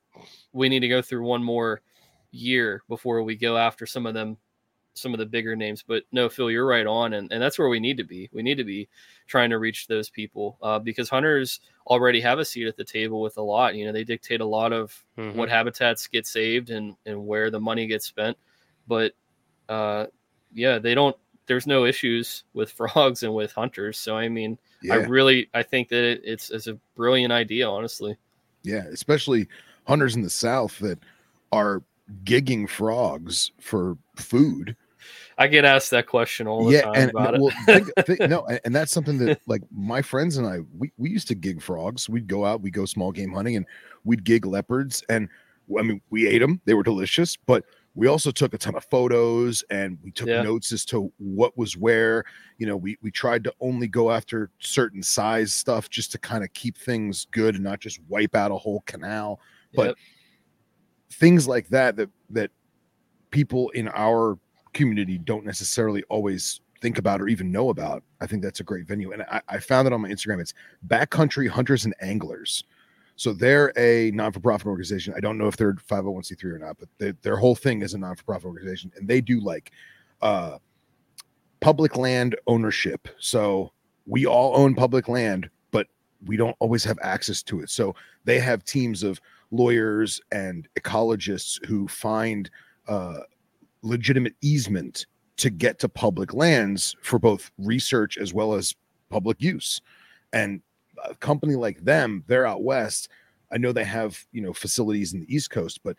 we 0.51 0.67
need 0.67 0.79
to 0.81 0.87
go 0.89 1.01
through 1.01 1.23
one 1.23 1.43
more 1.43 1.81
year 2.31 2.81
before 2.89 3.21
we 3.23 3.35
go 3.35 3.55
after 3.57 3.85
some 3.85 4.05
of 4.05 4.13
them, 4.13 4.35
some 4.95 5.13
of 5.13 5.19
the 5.19 5.25
bigger 5.25 5.55
names. 5.55 5.83
But 5.87 6.03
no, 6.11 6.27
Phil, 6.27 6.49
you're 6.49 6.65
right 6.65 6.87
on, 6.87 7.13
and, 7.13 7.31
and 7.31 7.41
that's 7.41 7.59
where 7.59 7.69
we 7.69 7.79
need 7.79 7.97
to 7.97 8.03
be. 8.03 8.29
We 8.33 8.41
need 8.41 8.57
to 8.57 8.63
be 8.63 8.89
trying 9.27 9.51
to 9.51 9.59
reach 9.59 9.87
those 9.87 10.09
people 10.09 10.57
uh, 10.63 10.79
because 10.79 11.07
hunters 11.07 11.59
already 11.85 12.21
have 12.21 12.39
a 12.39 12.45
seat 12.45 12.67
at 12.67 12.77
the 12.77 12.83
table 12.83 13.21
with 13.21 13.37
a 13.37 13.41
lot. 13.41 13.75
You 13.75 13.85
know, 13.85 13.91
they 13.91 14.03
dictate 14.03 14.41
a 14.41 14.45
lot 14.45 14.73
of 14.73 15.05
Mhm. 15.17 15.35
what 15.35 15.49
habitats 15.49 16.07
get 16.07 16.25
saved 16.25 16.71
and 16.71 16.95
and 17.05 17.27
where 17.27 17.51
the 17.51 17.59
money 17.59 17.85
gets 17.85 18.05
spent. 18.05 18.37
But 18.87 19.13
uh, 19.67 20.07
yeah, 20.51 20.79
they 20.79 20.95
don't. 20.95 21.15
There's 21.49 21.67
no 21.67 21.83
issues 21.83 22.45
with 22.53 22.71
frogs 22.79 23.23
and 23.23 23.35
with 23.35 23.51
hunters. 23.51 23.99
So 23.99 24.15
I 24.15 24.29
mean. 24.29 24.57
I 24.89 24.95
really 24.95 25.49
I 25.53 25.61
think 25.61 25.89
that 25.89 26.05
it, 26.05 26.21
it's 26.23 26.51
it's 26.51 26.67
a 26.67 26.79
brilliant 26.95 27.33
idea, 27.33 27.67
honestly. 27.67 28.15
yeah, 28.63 28.85
especially 28.93 29.49
hunters 29.85 30.15
in 30.15 30.21
the 30.21 30.29
South 30.29 30.79
that 30.79 30.99
are 31.51 31.83
gigging 32.23 32.69
frogs 32.69 33.51
for 33.59 33.97
food. 34.15 34.75
I 35.37 35.47
get 35.47 35.63
asked 35.63 35.91
that 35.91 36.07
question 36.07 36.47
all 36.47 36.65
the 36.65 36.73
yeah, 36.73 36.81
time 36.81 36.95
and 36.95 37.11
about 37.11 37.35
it. 37.35 37.53
think, 37.65 37.89
think, 38.05 38.19
no, 38.29 38.45
and, 38.45 38.59
and 38.65 38.75
that's 38.75 38.91
something 38.91 39.17
that 39.19 39.39
like 39.47 39.61
my 39.71 40.01
friends 40.01 40.37
and 40.37 40.45
I 40.45 40.59
we, 40.77 40.91
we 40.97 41.09
used 41.09 41.27
to 41.29 41.35
gig 41.35 41.61
frogs. 41.61 42.09
We'd 42.09 42.27
go 42.27 42.45
out, 42.45 42.61
we'd 42.61 42.73
go 42.73 42.85
small 42.85 43.11
game 43.11 43.33
hunting, 43.33 43.55
and 43.55 43.65
we'd 44.03 44.23
gig 44.23 44.45
leopards. 44.45 45.03
And 45.09 45.29
I 45.77 45.81
mean, 45.81 46.01
we 46.09 46.27
ate 46.27 46.39
them; 46.39 46.61
they 46.65 46.73
were 46.73 46.83
delicious. 46.83 47.37
But 47.37 47.63
we 47.95 48.07
also 48.07 48.31
took 48.31 48.53
a 48.53 48.57
ton 48.57 48.75
of 48.75 48.85
photos 48.85 49.63
and 49.69 49.97
we 50.03 50.11
took 50.11 50.27
Yeah. 50.27 50.41
notes 50.43 50.71
as 50.71 50.85
to 50.85 51.11
what 51.17 51.57
was 51.57 51.75
where. 51.75 52.23
You 52.57 52.67
know, 52.67 52.77
we 52.77 52.97
we 53.01 53.11
tried 53.11 53.43
to 53.45 53.53
only 53.59 53.87
go 53.87 54.11
after 54.11 54.51
certain 54.59 55.03
size 55.03 55.51
stuff 55.53 55.89
just 55.89 56.11
to 56.13 56.17
kind 56.19 56.43
of 56.43 56.53
keep 56.53 56.77
things 56.77 57.27
good 57.31 57.55
and 57.55 57.63
not 57.63 57.79
just 57.79 57.99
wipe 58.07 58.35
out 58.35 58.51
a 58.51 58.55
whole 58.57 58.81
canal. 58.85 59.39
but 59.75 59.87
Yep. 59.87 59.95
things 61.11 61.47
like 61.47 61.67
that 61.69 61.95
that 61.95 62.09
that 62.29 62.51
people 63.31 63.69
in 63.69 63.87
our 63.89 64.37
community 64.73 65.17
don't 65.17 65.45
necessarily 65.45 66.03
always 66.09 66.61
think 66.81 66.97
about 66.97 67.19
or 67.21 67.27
even 67.27 67.51
know 67.51 67.69
about 67.69 68.03
i 68.21 68.25
think 68.27 68.41
that's 68.41 68.59
a 68.61 68.63
great 68.63 68.87
venue 68.87 69.11
and 69.11 69.23
i, 69.23 69.41
I 69.49 69.59
found 69.59 69.85
it 69.87 69.93
on 69.93 70.01
my 70.01 70.09
instagram 70.09 70.39
it's 70.39 70.53
backcountry 70.87 71.47
hunters 71.49 71.85
and 71.85 71.93
anglers 72.01 72.63
so 73.19 73.33
they're 73.33 73.73
a 73.77 74.11
non-for-profit 74.11 74.65
organization. 74.65 75.13
I 75.13 75.19
don't 75.19 75.37
know 75.37 75.47
if 75.47 75.57
they're 75.57 75.73
501c3 75.73 76.43
or 76.45 76.59
not 76.59 76.77
but 76.79 76.87
they, 76.99 77.11
their 77.21 77.35
whole 77.35 77.55
thing 77.55 77.81
is 77.81 77.93
a 77.93 77.97
non-for-profit 77.97 78.45
organization 78.45 78.93
and 78.95 79.07
they 79.07 79.19
do 79.19 79.41
like 79.41 79.71
uh 80.21 80.57
public 81.59 81.97
land 81.97 82.37
ownership. 82.47 83.09
So 83.19 83.73
we 84.05 84.25
all 84.25 84.55
own 84.55 84.73
public 84.73 85.09
land 85.09 85.49
but 85.71 85.87
we 86.25 86.37
don't 86.37 86.55
always 86.59 86.85
have 86.85 86.97
access 87.01 87.43
to 87.43 87.59
it. 87.59 87.69
So 87.69 87.93
they 88.23 88.39
have 88.39 88.63
teams 88.63 89.03
of 89.03 89.19
lawyers 89.51 90.21
and 90.31 90.67
ecologists 90.79 91.63
who 91.65 91.89
find 91.89 92.49
uh, 92.87 93.19
legitimate 93.81 94.35
easement 94.41 95.07
to 95.37 95.49
get 95.49 95.79
to 95.79 95.89
public 95.89 96.33
lands 96.33 96.95
for 97.01 97.19
both 97.19 97.51
research 97.57 98.17
as 98.17 98.33
well 98.33 98.53
as 98.53 98.75
public 99.09 99.41
use. 99.41 99.81
And 100.31 100.61
a 101.05 101.15
company 101.15 101.55
like 101.55 101.83
them, 101.83 102.23
they're 102.27 102.45
out 102.45 102.63
west. 102.63 103.09
I 103.51 103.57
know 103.57 103.71
they 103.71 103.83
have 103.83 104.23
you 104.31 104.41
know 104.41 104.53
facilities 104.53 105.13
in 105.13 105.21
the 105.21 105.33
East 105.33 105.49
Coast, 105.49 105.81
but 105.83 105.95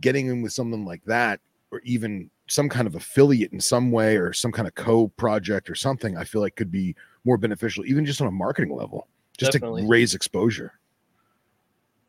getting 0.00 0.26
in 0.26 0.42
with 0.42 0.52
something 0.52 0.84
like 0.84 1.04
that, 1.04 1.40
or 1.70 1.80
even 1.84 2.30
some 2.48 2.68
kind 2.68 2.86
of 2.86 2.94
affiliate 2.94 3.52
in 3.52 3.60
some 3.60 3.90
way, 3.90 4.16
or 4.16 4.32
some 4.32 4.52
kind 4.52 4.66
of 4.66 4.74
co-project 4.74 5.68
or 5.68 5.74
something, 5.74 6.16
I 6.16 6.24
feel 6.24 6.40
like 6.40 6.56
could 6.56 6.70
be 6.70 6.96
more 7.24 7.36
beneficial, 7.36 7.84
even 7.86 8.06
just 8.06 8.20
on 8.20 8.26
a 8.26 8.32
marketing 8.32 8.74
level, 8.74 9.06
just 9.36 9.52
Definitely. 9.52 9.82
to 9.82 9.88
raise 9.88 10.14
exposure. 10.14 10.72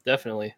Definitely. 0.06 0.56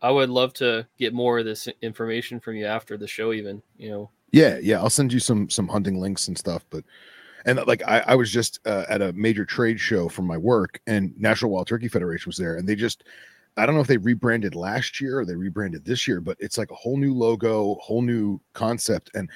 I 0.00 0.10
would 0.10 0.30
love 0.30 0.52
to 0.54 0.86
get 0.98 1.12
more 1.12 1.40
of 1.40 1.44
this 1.44 1.68
information 1.82 2.38
from 2.38 2.54
you 2.56 2.66
after 2.66 2.96
the 2.96 3.08
show, 3.08 3.32
even. 3.32 3.62
You 3.76 3.90
know, 3.90 4.10
Yeah, 4.30 4.58
yeah. 4.62 4.78
I'll 4.78 4.90
send 4.90 5.12
you 5.12 5.18
some 5.18 5.50
some 5.50 5.68
hunting 5.68 6.00
links 6.00 6.28
and 6.28 6.38
stuff. 6.38 6.64
But 6.70 6.84
and 7.44 7.58
like 7.66 7.82
I, 7.86 8.00
I 8.06 8.14
was 8.14 8.30
just 8.30 8.60
uh, 8.66 8.84
at 8.88 9.02
a 9.02 9.12
major 9.12 9.44
trade 9.44 9.80
show 9.80 10.08
for 10.08 10.22
my 10.22 10.36
work, 10.36 10.80
and 10.86 11.12
National 11.18 11.50
Wild 11.50 11.66
Turkey 11.66 11.88
Federation 11.88 12.28
was 12.28 12.36
there, 12.36 12.56
and 12.56 12.68
they 12.68 12.74
just 12.74 13.04
I 13.56 13.66
don't 13.66 13.74
know 13.74 13.80
if 13.80 13.86
they 13.86 13.96
rebranded 13.96 14.54
last 14.54 15.00
year 15.00 15.20
or 15.20 15.24
they 15.24 15.34
rebranded 15.34 15.84
this 15.84 16.06
year, 16.06 16.20
but 16.20 16.36
it's 16.40 16.58
like 16.58 16.70
a 16.70 16.76
whole 16.76 16.96
new 16.96 17.14
logo, 17.14 17.74
whole 17.76 18.02
new 18.02 18.40
concept, 18.52 19.10
and 19.14 19.28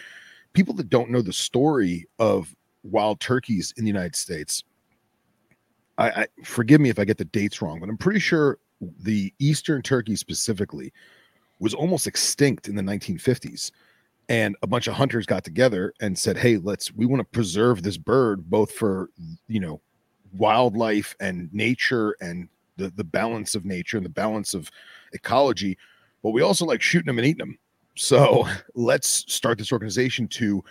people 0.53 0.75
that 0.75 0.91
don't 0.91 1.11
know 1.11 1.23
the 1.23 1.33
story 1.33 2.07
of 2.19 2.55
wild 2.85 3.21
turkeys 3.21 3.75
in 3.77 3.85
the 3.85 3.91
United 3.91 4.17
States. 4.17 4.63
I, 5.99 6.09
I 6.11 6.27
forgive 6.45 6.81
me 6.81 6.89
if 6.89 6.99
I 6.99 7.05
get 7.05 7.19
the 7.19 7.25
dates 7.25 7.61
wrong, 7.61 7.81
but 7.81 7.89
I'm 7.89 7.99
pretty 7.99 8.21
sure 8.21 8.59
the 9.01 9.33
eastern 9.39 9.83
turkey 9.83 10.17
specifically 10.17 10.93
was 11.59 11.75
almost 11.75 12.07
extinct 12.07 12.69
in 12.69 12.75
the 12.75 12.83
1950s 12.83 13.71
and 14.29 14.57
a 14.63 14.67
bunch 14.67 14.87
of 14.87 14.95
hunters 14.95 15.27
got 15.27 15.45
together 15.45 15.93
and 16.01 16.19
said 16.19 16.37
hey 16.37 16.57
let's 16.59 16.93
we 16.93 17.07
want 17.07 17.21
to 17.21 17.25
preserve 17.25 17.83
this 17.83 17.97
bird 17.97 18.49
both 18.49 18.73
for 18.73 19.11
you 19.49 19.61
know 19.61 19.81
wildlife 20.33 21.15
and 21.21 21.53
nature 21.53 22.17
and 22.21 22.49
the 22.77 22.91
the 22.91 23.05
balance 23.05 23.55
of 23.55 23.65
nature 23.65 23.97
and 23.97 24.07
the 24.07 24.11
balance 24.11 24.55
of 24.55 24.71
ecology 25.13 25.77
but 26.23 26.31
we 26.31 26.43
also 26.43 26.65
like 26.65 26.81
shooting 26.81 27.07
them 27.07 27.19
and 27.19 27.27
eating 27.27 27.47
them 27.47 27.59
so 27.97 28.47
let's 28.75 29.25
start 29.33 29.59
this 29.59 29.73
organization 29.73 30.27
to 30.29 30.63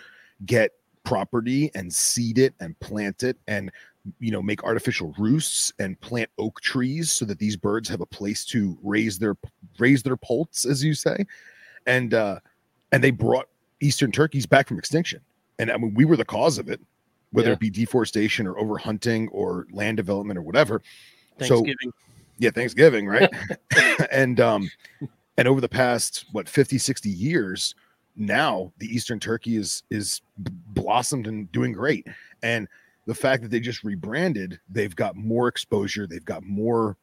get 0.46 0.72
property 1.04 1.70
and 1.74 1.92
seed 1.92 2.38
it 2.38 2.54
and 2.60 2.78
plant 2.80 3.22
it 3.22 3.36
and 3.48 3.70
you 4.18 4.30
know 4.30 4.42
make 4.42 4.64
artificial 4.64 5.14
roosts 5.18 5.72
and 5.78 6.00
plant 6.00 6.28
oak 6.38 6.60
trees 6.60 7.10
so 7.10 7.24
that 7.24 7.38
these 7.38 7.56
birds 7.56 7.88
have 7.88 8.00
a 8.00 8.06
place 8.06 8.44
to 8.44 8.76
raise 8.82 9.18
their 9.18 9.36
raise 9.78 10.02
their 10.02 10.16
poults 10.16 10.64
as 10.64 10.82
you 10.82 10.94
say. 10.94 11.24
And 11.86 12.14
uh 12.14 12.40
and 12.92 13.02
they 13.02 13.10
brought 13.10 13.48
eastern 13.80 14.12
turkeys 14.12 14.46
back 14.46 14.68
from 14.68 14.78
extinction 14.78 15.20
and 15.58 15.70
I 15.70 15.76
mean 15.76 15.92
we 15.94 16.04
were 16.04 16.16
the 16.16 16.24
cause 16.24 16.58
of 16.58 16.68
it, 16.68 16.80
whether 17.32 17.48
Yeah. 17.48 17.54
it 17.54 17.60
be 17.60 17.70
deforestation 17.70 18.46
or 18.46 18.54
overhunting 18.54 19.28
or 19.32 19.66
land 19.72 19.96
development 19.96 20.38
or 20.38 20.42
whatever. 20.42 20.82
So- 21.40 21.56
Thanksgiving. 21.56 21.92
yeah 22.38 22.50
thanksgiving 22.50 23.06
right 23.06 23.30
and 24.12 24.38
um 24.40 24.70
and 25.38 25.48
over 25.48 25.60
the 25.60 25.68
past 25.68 26.26
what 26.32 26.48
50 26.48 26.78
60 26.78 27.08
years 27.08 27.74
now 28.16 28.72
the 28.78 28.86
eastern 28.86 29.18
turkey 29.18 29.56
is 29.56 29.82
is 29.90 30.20
blossomed 30.38 31.26
and 31.26 31.50
doing 31.52 31.72
great 31.72 32.06
and 32.42 32.68
the 33.06 33.14
fact 33.14 33.42
that 33.42 33.50
they 33.50 33.58
just 33.60 33.82
rebranded 33.82 34.60
they've 34.68 34.94
got 34.94 35.16
more 35.16 35.48
exposure 35.48 36.06
they've 36.06 36.24
got 36.24 36.42
more 36.44 36.96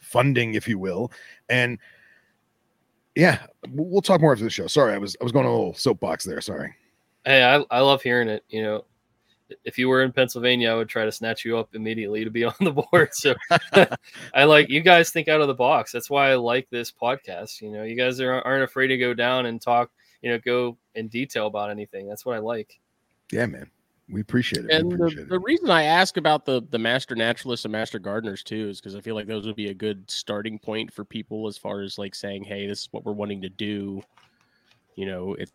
funding 0.00 0.54
if 0.54 0.68
you 0.68 0.78
will 0.78 1.10
and 1.48 1.78
yeah 3.16 3.46
we'll 3.70 4.02
talk 4.02 4.20
more 4.20 4.32
after 4.32 4.44
the 4.44 4.50
show 4.50 4.66
sorry 4.66 4.92
i 4.94 4.98
was 4.98 5.16
i 5.20 5.24
was 5.24 5.32
going 5.32 5.46
on 5.46 5.52
a 5.52 5.54
little 5.56 5.74
soapbox 5.74 6.24
there 6.24 6.40
sorry 6.40 6.74
Hey, 7.24 7.42
I, 7.42 7.64
I 7.70 7.80
love 7.80 8.02
hearing 8.02 8.28
it. 8.28 8.44
You 8.50 8.62
know, 8.62 8.84
if 9.64 9.78
you 9.78 9.88
were 9.88 10.02
in 10.02 10.12
Pennsylvania, 10.12 10.70
I 10.70 10.74
would 10.74 10.90
try 10.90 11.06
to 11.06 11.12
snatch 11.12 11.44
you 11.44 11.56
up 11.56 11.74
immediately 11.74 12.22
to 12.22 12.30
be 12.30 12.44
on 12.44 12.54
the 12.60 12.72
board. 12.72 13.14
So 13.14 13.34
I 14.34 14.44
like 14.44 14.68
you 14.68 14.80
guys 14.80 15.10
think 15.10 15.28
out 15.28 15.40
of 15.40 15.48
the 15.48 15.54
box. 15.54 15.90
That's 15.90 16.10
why 16.10 16.30
I 16.30 16.34
like 16.34 16.68
this 16.70 16.92
podcast. 16.92 17.62
You 17.62 17.70
know, 17.70 17.84
you 17.84 17.96
guys 17.96 18.20
are, 18.20 18.42
aren't 18.42 18.64
afraid 18.64 18.88
to 18.88 18.98
go 18.98 19.14
down 19.14 19.46
and 19.46 19.60
talk, 19.60 19.90
you 20.20 20.30
know, 20.30 20.38
go 20.38 20.76
in 20.94 21.08
detail 21.08 21.46
about 21.46 21.70
anything. 21.70 22.06
That's 22.08 22.26
what 22.26 22.36
I 22.36 22.40
like. 22.40 22.78
yeah 23.32 23.46
man 23.46 23.70
we 24.10 24.20
appreciate 24.20 24.66
it 24.66 24.70
And 24.70 24.92
the, 24.92 24.96
appreciate 24.96 25.28
the 25.28 25.36
it 25.36 25.42
reason 25.42 25.70
I 25.70 25.84
ask 25.84 26.16
about 26.16 26.44
the 26.44 26.62
the 26.70 26.78
master 26.78 27.14
naturalists 27.14 27.64
and 27.64 27.72
master 27.72 27.98
gardeners 27.98 28.42
too 28.42 28.68
is 28.68 28.80
because 28.80 28.94
I 28.94 29.00
feel 29.00 29.14
like 29.14 29.26
those 29.26 29.46
would 29.46 29.56
be 29.56 29.68
a 29.68 29.74
good 29.74 30.08
starting 30.10 30.58
point 30.58 30.92
for 30.92 31.04
people 31.04 31.46
as 31.46 31.56
far 31.56 31.80
as 31.80 31.98
like 31.98 32.14
saying, 32.14 32.44
"Hey, 32.44 32.66
this 32.66 32.80
is 32.80 32.88
what 32.90 33.04
we're 33.04 33.12
wanting 33.12 33.40
to 33.42 33.48
do." 33.48 34.02
You 34.96 35.06
know, 35.06 35.34
it's 35.34 35.52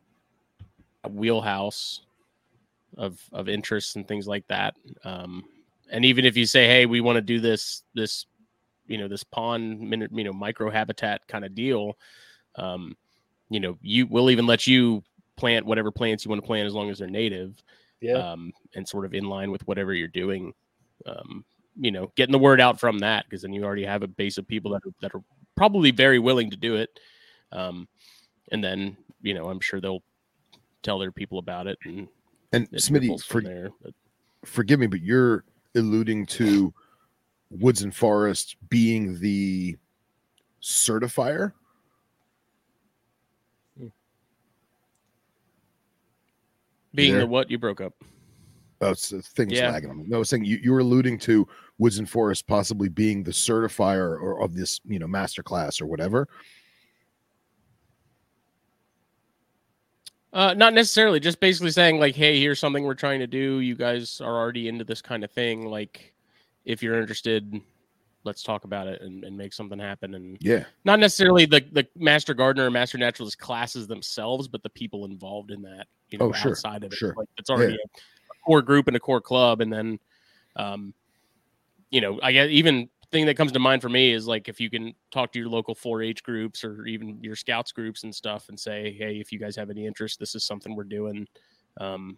a 1.03 1.09
wheelhouse 1.09 2.01
of 2.97 3.21
of 3.31 3.49
interests 3.49 3.95
and 3.95 4.07
things 4.07 4.27
like 4.27 4.47
that. 4.47 4.75
Um, 5.03 5.43
and 5.91 6.03
even 6.03 6.25
if 6.25 6.35
you 6.35 6.45
say, 6.45 6.65
"Hey, 6.67 6.85
we 6.85 7.01
want 7.01 7.17
to 7.17 7.21
do 7.21 7.39
this 7.39 7.83
this 7.93 8.25
you 8.87 8.97
know 8.97 9.07
this 9.07 9.23
pond 9.23 10.09
you 10.11 10.23
know 10.23 10.33
micro 10.33 10.71
habitat 10.71 11.27
kind 11.27 11.45
of 11.45 11.53
deal," 11.53 11.97
um, 12.55 12.97
you 13.49 13.59
know, 13.59 13.77
you 13.81 14.07
we'll 14.07 14.31
even 14.31 14.47
let 14.47 14.65
you 14.65 15.03
plant 15.37 15.65
whatever 15.65 15.91
plants 15.91 16.25
you 16.25 16.29
want 16.29 16.41
to 16.41 16.47
plant 16.47 16.67
as 16.67 16.73
long 16.73 16.89
as 16.89 16.97
they're 16.97 17.07
native 17.07 17.63
um, 18.15 18.51
and 18.75 18.87
sort 18.87 19.05
of 19.05 19.13
in 19.13 19.25
line 19.25 19.51
with 19.51 19.65
whatever 19.67 19.93
you're 19.93 20.07
doing. 20.07 20.53
Um, 21.05 21.45
you 21.79 21.91
know, 21.91 22.11
getting 22.15 22.33
the 22.33 22.39
word 22.39 22.59
out 22.59 22.79
from 22.79 22.99
that 22.99 23.25
because 23.25 23.41
then 23.41 23.53
you 23.53 23.63
already 23.63 23.85
have 23.85 24.03
a 24.03 24.07
base 24.07 24.37
of 24.37 24.47
people 24.47 24.71
that 24.71 24.81
are, 24.85 24.93
that 25.01 25.15
are 25.15 25.23
probably 25.55 25.91
very 25.91 26.19
willing 26.19 26.49
to 26.49 26.57
do 26.57 26.75
it. 26.75 26.89
Um, 27.51 27.87
and 28.51 28.63
then 28.63 28.97
you 29.21 29.33
know, 29.33 29.49
I'm 29.49 29.59
sure 29.59 29.79
they'll 29.79 30.03
tell 30.83 30.99
their 30.99 31.11
people 31.11 31.39
about 31.39 31.67
it 31.67 31.77
and 31.83 32.07
and 32.53 32.67
it 32.71 32.77
smitty 32.77 33.21
for, 33.23 33.41
there. 33.41 33.69
But 33.81 33.93
forgive 34.45 34.79
me, 34.79 34.87
but 34.87 35.01
you're 35.01 35.43
alluding 35.75 36.25
to 36.27 36.73
Woods 37.51 37.83
and 37.83 37.95
Forest 37.95 38.55
being 38.69 39.19
the 39.19 39.77
certifier. 40.61 41.53
Being 46.93 47.17
the 47.17 47.25
what 47.25 47.49
you 47.49 47.57
broke 47.57 47.81
up. 47.81 47.93
Oh, 48.81 48.91
it's 48.91 49.09
the 49.09 49.21
thing 49.21 49.49
was 49.49 49.59
Yeah. 49.59 49.71
lagging 49.71 49.89
on 49.89 49.97
me. 49.97 50.05
No, 50.07 50.17
I 50.17 50.19
was 50.19 50.29
saying 50.29 50.45
you, 50.45 50.57
you 50.63 50.71
were 50.71 50.79
alluding 50.79 51.19
to 51.19 51.45
Woods 51.79 51.99
and 51.99 52.09
Forest 52.09 52.47
possibly 52.47 52.87
being 52.87 53.23
the 53.23 53.31
certifier 53.31 54.21
or 54.21 54.41
of 54.41 54.55
this, 54.55 54.79
you 54.85 54.99
know, 54.99 55.07
master 55.07 55.43
class 55.43 55.81
or 55.81 55.85
whatever. 55.85 56.27
Uh, 60.31 60.53
not 60.53 60.73
necessarily. 60.73 61.19
Just 61.19 61.39
basically 61.39 61.71
saying 61.71 61.99
like, 61.99 62.15
"Hey, 62.15 62.39
here's 62.39 62.59
something 62.59 62.83
we're 62.83 62.93
trying 62.93 63.19
to 63.19 63.27
do. 63.27 63.59
You 63.59 63.75
guys 63.75 64.21
are 64.21 64.37
already 64.37 64.67
into 64.67 64.85
this 64.85 65.01
kind 65.01 65.23
of 65.23 65.31
thing. 65.31 65.65
Like, 65.65 66.13
if 66.65 66.83
you're 66.83 66.99
interested, 67.01 67.59
let's 68.23 68.43
talk 68.43 68.63
about 68.63 68.87
it 68.87 69.01
and, 69.01 69.23
and 69.23 69.35
make 69.35 69.53
something 69.53 69.79
happen." 69.79 70.13
And 70.13 70.37
Yeah. 70.39 70.65
not 70.85 70.99
necessarily 70.99 71.45
the 71.45 71.65
the 71.71 71.87
master 71.95 72.35
gardener 72.35 72.67
or 72.67 72.71
master 72.71 72.97
naturalist 72.99 73.39
classes 73.39 73.87
themselves, 73.87 74.47
but 74.47 74.61
the 74.61 74.69
people 74.69 75.05
involved 75.05 75.49
in 75.51 75.63
that. 75.63 75.87
You 76.11 76.17
know, 76.17 76.29
Oh, 76.29 76.31
sure, 76.33 76.51
outside 76.51 76.83
of 76.83 76.91
it, 76.91 76.95
sure. 76.95 77.13
like 77.17 77.27
it's 77.37 77.49
already 77.49 77.73
a, 77.73 77.77
a 77.77 78.35
core 78.45 78.61
group 78.61 78.87
and 78.87 78.95
a 78.95 78.99
core 78.99 79.21
club, 79.21 79.61
and 79.61 79.71
then, 79.71 79.99
um, 80.55 80.93
you 81.91 82.01
know, 82.01 82.19
I 82.23 82.31
guess 82.31 82.49
even 82.49 82.89
thing 83.11 83.25
that 83.25 83.35
comes 83.35 83.51
to 83.51 83.59
mind 83.59 83.81
for 83.81 83.89
me 83.89 84.11
is 84.11 84.27
like 84.27 84.47
if 84.47 84.59
you 84.59 84.69
can 84.69 84.93
talk 85.11 85.31
to 85.31 85.39
your 85.39 85.49
local 85.49 85.73
4-H 85.73 86.21
groups 86.21 86.63
or 86.63 86.85
even 86.85 87.17
your 87.23 87.35
scouts 87.35 87.71
groups 87.71 88.03
and 88.03 88.13
stuff, 88.13 88.49
and 88.49 88.59
say, 88.59 88.95
hey, 88.97 89.19
if 89.19 89.31
you 89.31 89.39
guys 89.39 89.55
have 89.55 89.69
any 89.69 89.85
interest, 89.85 90.19
this 90.19 90.35
is 90.35 90.43
something 90.45 90.75
we're 90.75 90.83
doing. 90.83 91.27
Um, 91.79 92.17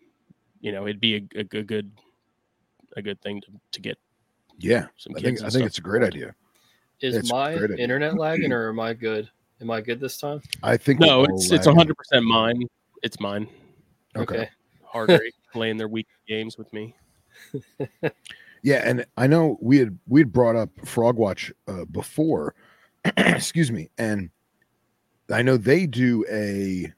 you 0.60 0.72
know, 0.72 0.86
it'd 0.86 1.00
be 1.00 1.16
a, 1.16 1.40
a, 1.40 1.44
good 1.44 1.68
good 1.68 1.92
a 2.98 3.02
good 3.02 3.22
thing 3.22 3.42
to, 3.42 3.48
to 3.72 3.82
get 3.82 3.98
Yeah. 4.60 4.88
some 4.98 5.14
I 5.16 5.22
think 5.22 5.42
I 5.42 5.50
think 5.50 5.66
it's 5.66 5.78
a 5.78 5.82
great 5.82 6.04
idea. 6.04 6.36
Is 7.02 7.16
It's 7.16 7.32
my 7.32 7.58
great 7.58 7.72
idea. 7.72 7.84
internet 7.84 8.18
lagging 8.18 8.54
or 8.54 8.70
am 8.70 8.80
I 8.80 8.94
good? 8.94 9.30
Am 9.60 9.72
I 9.72 9.82
good 9.82 10.00
this 10.00 10.18
time? 10.18 10.42
I 10.64 10.78
think 10.78 11.00
No, 11.00 11.24
it's 11.24 11.52
it's 11.52 11.66
lagging. 11.66 11.76
hundred 11.76 11.98
percent 11.98 12.26
mine. 12.26 12.64
It's 13.04 13.20
mine. 13.20 13.48
Okay. 14.16 14.50
Harder 14.84 15.22
playing 15.54 15.78
their 15.78 15.88
week 15.88 16.08
games 16.28 16.58
with 16.58 16.72
me. 16.74 16.96
Yeah, 18.64 18.84
and 18.86 19.06
I 19.18 19.28
know 19.28 19.58
we 19.60 19.78
had 19.78 19.98
we 20.08 20.22
had 20.22 20.32
brought 20.32 20.56
up 20.56 20.70
Frogwatch 20.86 21.52
uh, 21.68 21.86
before, 21.86 22.54
excuse 23.18 23.72
me, 23.72 23.90
and 23.98 24.30
I 25.32 25.42
know 25.42 25.58
they 25.58 25.88
do 25.88 26.26
a 26.30 26.92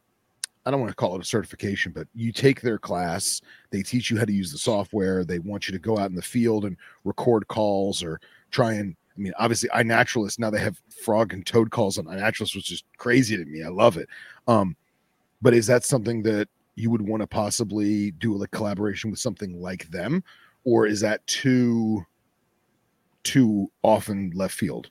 I 0.66 0.72
don't 0.72 0.80
want 0.80 0.92
to 0.92 0.96
call 0.96 1.16
it 1.16 1.22
a 1.22 1.26
certification, 1.26 1.92
but 1.94 2.08
you 2.16 2.32
take 2.32 2.62
their 2.62 2.78
class, 2.78 3.42
they 3.70 3.82
teach 3.82 4.10
you 4.10 4.18
how 4.18 4.26
to 4.26 4.34
use 4.34 4.52
the 4.52 4.58
software, 4.58 5.24
they 5.24 5.40
want 5.40 5.68
you 5.68 5.74
to 5.74 5.80
go 5.80 5.98
out 5.98 6.10
in 6.10 6.16
the 6.16 6.22
field 6.22 6.66
and 6.66 6.78
record 7.04 7.48
calls 7.48 8.04
or 8.04 8.20
try 8.52 8.74
and 8.74 8.96
I 9.16 9.20
mean, 9.20 9.34
obviously 9.38 9.70
iNaturalist 9.70 10.40
now 10.40 10.50
they 10.50 10.60
have 10.60 10.82
frog 11.04 11.34
and 11.34 11.46
toad 11.46 11.72
calls 11.72 11.98
on 11.98 12.06
iNaturalist, 12.06 12.56
which 12.56 12.72
is 12.72 12.84
crazy 12.98 13.38
to 13.38 13.46
me. 13.46 13.64
I 13.64 13.70
love 13.70 13.96
it. 13.98 14.10
Um, 14.48 14.76
but 15.42 15.54
is 15.54 15.68
that 15.68 15.86
something 15.86 16.24
that 16.24 16.50
you 16.76 16.90
would 16.90 17.02
want 17.02 17.22
to 17.22 17.28
possibly 17.28 18.12
do 18.12 18.42
a 18.42 18.48
collaboration 18.48 19.10
with 19.10 19.20
something 19.20 19.62
like 19.62 19.90
them? 19.90 20.24
or 20.64 20.86
is 20.86 21.00
that 21.02 21.26
too 21.28 22.06
too 23.24 23.72
often 23.84 24.32
left 24.36 24.54
field? 24.54 24.90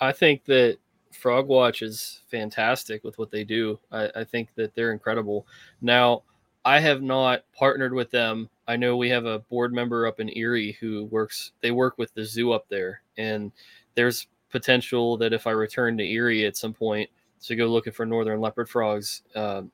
I 0.00 0.12
think 0.12 0.44
that 0.44 0.78
Frog 1.12 1.48
Watch 1.48 1.82
is 1.82 2.20
fantastic 2.30 3.02
with 3.02 3.18
what 3.18 3.30
they 3.30 3.44
do. 3.44 3.78
I, 3.90 4.10
I 4.14 4.24
think 4.24 4.50
that 4.56 4.74
they're 4.74 4.92
incredible. 4.92 5.46
Now, 5.80 6.22
I 6.64 6.80
have 6.80 7.02
not 7.02 7.44
partnered 7.54 7.94
with 7.94 8.10
them. 8.10 8.50
I 8.68 8.76
know 8.76 8.96
we 8.96 9.08
have 9.08 9.24
a 9.24 9.38
board 9.38 9.72
member 9.72 10.06
up 10.06 10.20
in 10.20 10.36
Erie 10.36 10.76
who 10.80 11.06
works. 11.06 11.52
They 11.62 11.70
work 11.70 11.96
with 11.96 12.12
the 12.14 12.24
zoo 12.24 12.52
up 12.52 12.68
there, 12.68 13.00
and 13.16 13.52
there's 13.94 14.28
potential 14.50 15.16
that 15.16 15.32
if 15.32 15.46
I 15.46 15.52
return 15.52 15.96
to 15.98 16.04
Erie 16.04 16.44
at 16.44 16.56
some 16.56 16.74
point 16.74 17.08
to 17.42 17.56
go 17.56 17.66
looking 17.66 17.92
for 17.92 18.04
northern 18.04 18.40
leopard 18.40 18.68
frogs 18.68 19.22
um, 19.34 19.70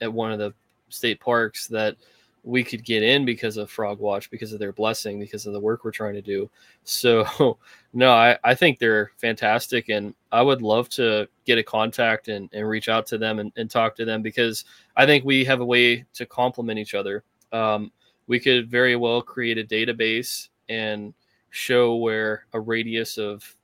at 0.00 0.12
one 0.12 0.32
of 0.32 0.38
the 0.38 0.52
state 0.88 1.20
parks, 1.20 1.66
that 1.68 1.96
we 2.44 2.62
could 2.62 2.84
get 2.84 3.02
in 3.02 3.24
because 3.24 3.56
of 3.56 3.70
Frog 3.70 3.98
Watch, 3.98 4.30
because 4.30 4.52
of 4.52 4.58
their 4.58 4.72
blessing, 4.72 5.18
because 5.18 5.46
of 5.46 5.54
the 5.54 5.60
work 5.60 5.82
we're 5.82 5.90
trying 5.90 6.14
to 6.14 6.22
do. 6.22 6.48
So, 6.84 7.58
no, 7.94 8.12
I, 8.12 8.36
I 8.44 8.54
think 8.54 8.78
they're 8.78 9.12
fantastic. 9.16 9.88
And 9.88 10.14
I 10.30 10.42
would 10.42 10.60
love 10.60 10.90
to 10.90 11.26
get 11.46 11.58
a 11.58 11.62
contact 11.62 12.28
and, 12.28 12.50
and 12.52 12.68
reach 12.68 12.90
out 12.90 13.06
to 13.06 13.18
them 13.18 13.38
and, 13.38 13.50
and 13.56 13.70
talk 13.70 13.96
to 13.96 14.04
them 14.04 14.20
because 14.20 14.64
I 14.94 15.06
think 15.06 15.24
we 15.24 15.44
have 15.46 15.60
a 15.60 15.64
way 15.64 16.04
to 16.14 16.26
complement 16.26 16.78
each 16.78 16.94
other. 16.94 17.24
Um, 17.50 17.90
we 18.26 18.38
could 18.38 18.70
very 18.70 18.96
well 18.96 19.22
create 19.22 19.58
a 19.58 19.64
database 19.64 20.48
and 20.68 21.14
show 21.50 21.96
where 21.96 22.46
a 22.52 22.60
radius 22.60 23.16
of 23.16 23.56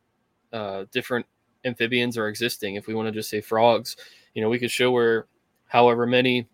uh, 0.53 0.85
different 0.91 1.27
amphibians 1.65 2.17
are 2.17 2.29
existing. 2.29 2.77
If 2.77 2.87
we 2.87 2.95
want 2.95 3.09
to 3.09 3.13
just 3.13 3.29
say 3.29 3.43
frogs, 3.43 3.97
you 4.35 4.43
know, 4.43 4.49
we 4.49 4.59
could 4.59 4.71
show 4.71 4.91
where 4.91 5.27
however 5.71 6.07
many 6.07 6.49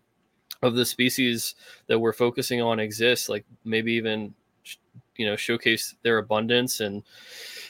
of 0.61 0.75
the 0.75 0.85
species 0.85 1.55
that 1.87 1.99
we're 1.99 2.13
focusing 2.13 2.61
on 2.61 2.79
exist 2.79 3.29
like 3.29 3.45
maybe 3.63 3.93
even 3.93 4.33
you 5.17 5.25
know 5.25 5.35
showcase 5.35 5.95
their 6.03 6.19
abundance. 6.19 6.79
And 6.79 7.03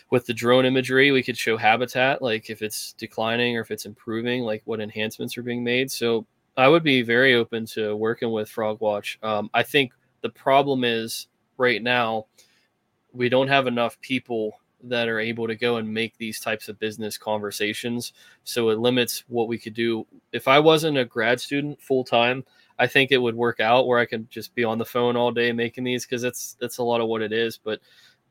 with 0.09 0.25
the 0.25 0.33
drone 0.33 0.65
imagery 0.65 1.11
we 1.11 1.23
could 1.23 1.37
show 1.37 1.57
habitat 1.57 2.21
like 2.21 2.49
if 2.49 2.61
it's 2.61 2.93
declining 2.93 3.57
or 3.57 3.61
if 3.61 3.71
it's 3.71 3.85
improving 3.85 4.43
like 4.43 4.61
what 4.65 4.79
enhancements 4.81 5.37
are 5.37 5.43
being 5.43 5.63
made. 5.63 5.89
So 5.91 6.25
i 6.57 6.67
would 6.67 6.83
be 6.83 7.01
very 7.01 7.35
open 7.35 7.65
to 7.67 7.95
working 7.95 8.31
with 8.31 8.49
frogwatch. 8.49 9.17
Um, 9.23 9.49
i 9.53 9.63
think 9.63 9.93
the 10.21 10.29
problem 10.29 10.83
is 10.83 11.27
right 11.57 11.81
now 11.81 12.25
we 13.13 13.29
don't 13.29 13.47
have 13.47 13.67
enough 13.67 13.99
people 14.01 14.59
that 14.83 15.07
are 15.07 15.19
able 15.19 15.47
to 15.47 15.55
go 15.55 15.77
and 15.77 15.91
make 15.91 16.17
these 16.17 16.39
types 16.39 16.69
of 16.69 16.79
business 16.79 17.17
conversations 17.17 18.13
so 18.43 18.69
it 18.69 18.79
limits 18.79 19.23
what 19.27 19.47
we 19.47 19.57
could 19.57 19.73
do 19.73 20.05
if 20.31 20.47
i 20.47 20.59
wasn't 20.59 20.97
a 20.97 21.05
grad 21.05 21.39
student 21.39 21.81
full 21.81 22.03
time 22.03 22.43
I 22.79 22.87
think 22.87 23.11
it 23.11 23.17
would 23.17 23.35
work 23.35 23.59
out 23.59 23.87
where 23.87 23.99
I 23.99 24.05
could 24.05 24.29
just 24.29 24.53
be 24.53 24.63
on 24.63 24.77
the 24.77 24.85
phone 24.85 25.15
all 25.15 25.31
day 25.31 25.51
making 25.51 25.83
these 25.83 26.05
because 26.05 26.21
that's 26.21 26.55
that's 26.59 26.77
a 26.77 26.83
lot 26.83 27.01
of 27.01 27.07
what 27.07 27.21
it 27.21 27.33
is. 27.33 27.57
But 27.57 27.79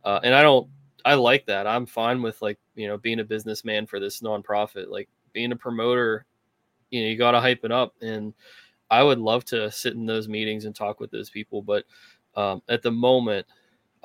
uh, 0.04 0.20
and 0.22 0.34
I 0.34 0.42
don't 0.42 0.68
I 1.04 1.14
like 1.14 1.46
that. 1.46 1.66
I'm 1.66 1.86
fine 1.86 2.22
with 2.22 2.40
like 2.42 2.58
you 2.74 2.86
know 2.86 2.96
being 2.96 3.20
a 3.20 3.24
businessman 3.24 3.86
for 3.86 3.98
this 3.98 4.20
nonprofit, 4.20 4.88
like 4.88 5.08
being 5.32 5.52
a 5.52 5.56
promoter. 5.56 6.24
You 6.90 7.02
know, 7.02 7.08
you 7.08 7.18
got 7.18 7.32
to 7.32 7.40
hype 7.40 7.64
it 7.64 7.72
up, 7.72 7.94
and 8.00 8.32
I 8.90 9.02
would 9.02 9.18
love 9.18 9.44
to 9.46 9.70
sit 9.72 9.94
in 9.94 10.06
those 10.06 10.28
meetings 10.28 10.64
and 10.64 10.74
talk 10.74 11.00
with 11.00 11.10
those 11.10 11.28
people, 11.28 11.60
but 11.60 11.84
um, 12.36 12.62
at 12.68 12.82
the 12.82 12.92
moment, 12.92 13.46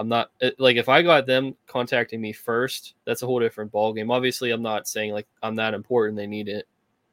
I'm 0.01 0.09
not 0.09 0.31
like 0.57 0.77
if 0.77 0.89
I 0.89 1.03
got 1.03 1.27
them 1.27 1.55
contacting 1.67 2.19
me 2.19 2.33
first, 2.33 2.95
that's 3.05 3.21
a 3.21 3.27
whole 3.27 3.39
different 3.39 3.71
ballgame. 3.71 4.11
Obviously, 4.11 4.49
I'm 4.49 4.63
not 4.63 4.87
saying 4.87 5.13
like 5.13 5.27
I'm 5.43 5.55
that 5.57 5.75
important. 5.75 6.17
They 6.17 6.25
need 6.25 6.47
to 6.47 6.63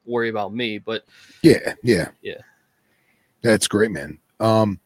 worry 0.05 0.29
about 0.29 0.55
me, 0.55 0.79
but 0.79 1.05
yeah, 1.43 1.75
yeah, 1.83 2.09
yeah, 2.23 2.41
that's 3.43 3.67
great, 3.67 3.91
man. 3.91 4.17
Um, 4.39 4.79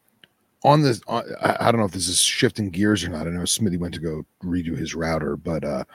on 0.66 0.82
this, 0.82 1.02
I, 1.08 1.22
I 1.62 1.72
don't 1.72 1.80
know 1.80 1.86
if 1.86 1.94
this 1.94 2.10
is 2.10 2.20
shifting 2.20 2.70
gears 2.70 3.06
or 3.06 3.10
not. 3.10 3.26
I 3.26 3.30
know 3.30 3.40
Smitty 3.44 3.80
went 3.80 3.94
to 3.94 4.02
go 4.02 4.26
redo 4.44 4.78
his 4.78 4.94
router, 4.94 5.38
but 5.38 5.64
uh, 5.64 5.86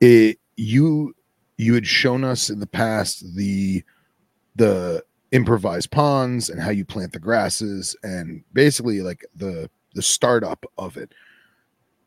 it 0.00 0.38
you 0.56 1.14
you 1.58 1.74
had 1.74 1.86
shown 1.86 2.24
us 2.24 2.48
in 2.48 2.60
the 2.60 2.66
past 2.66 3.36
the 3.36 3.84
the 4.56 5.04
improvised 5.32 5.90
ponds 5.90 6.48
and 6.48 6.62
how 6.62 6.70
you 6.70 6.86
plant 6.86 7.12
the 7.12 7.18
grasses 7.18 7.94
and 8.02 8.42
basically 8.54 9.02
like 9.02 9.26
the 9.36 9.68
the 9.94 10.02
startup 10.02 10.64
of 10.78 10.96
it. 10.96 11.12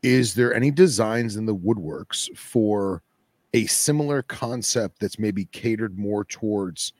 Is 0.02 0.34
there 0.34 0.54
any 0.54 0.70
designs 0.70 1.36
in 1.36 1.46
the 1.46 1.54
woodworks 1.54 2.34
for 2.36 3.02
a 3.54 3.66
similar 3.66 4.22
concept 4.22 5.00
that's 5.00 5.18
maybe 5.18 5.46
catered 5.46 5.98
more 5.98 6.24
towards 6.24 6.92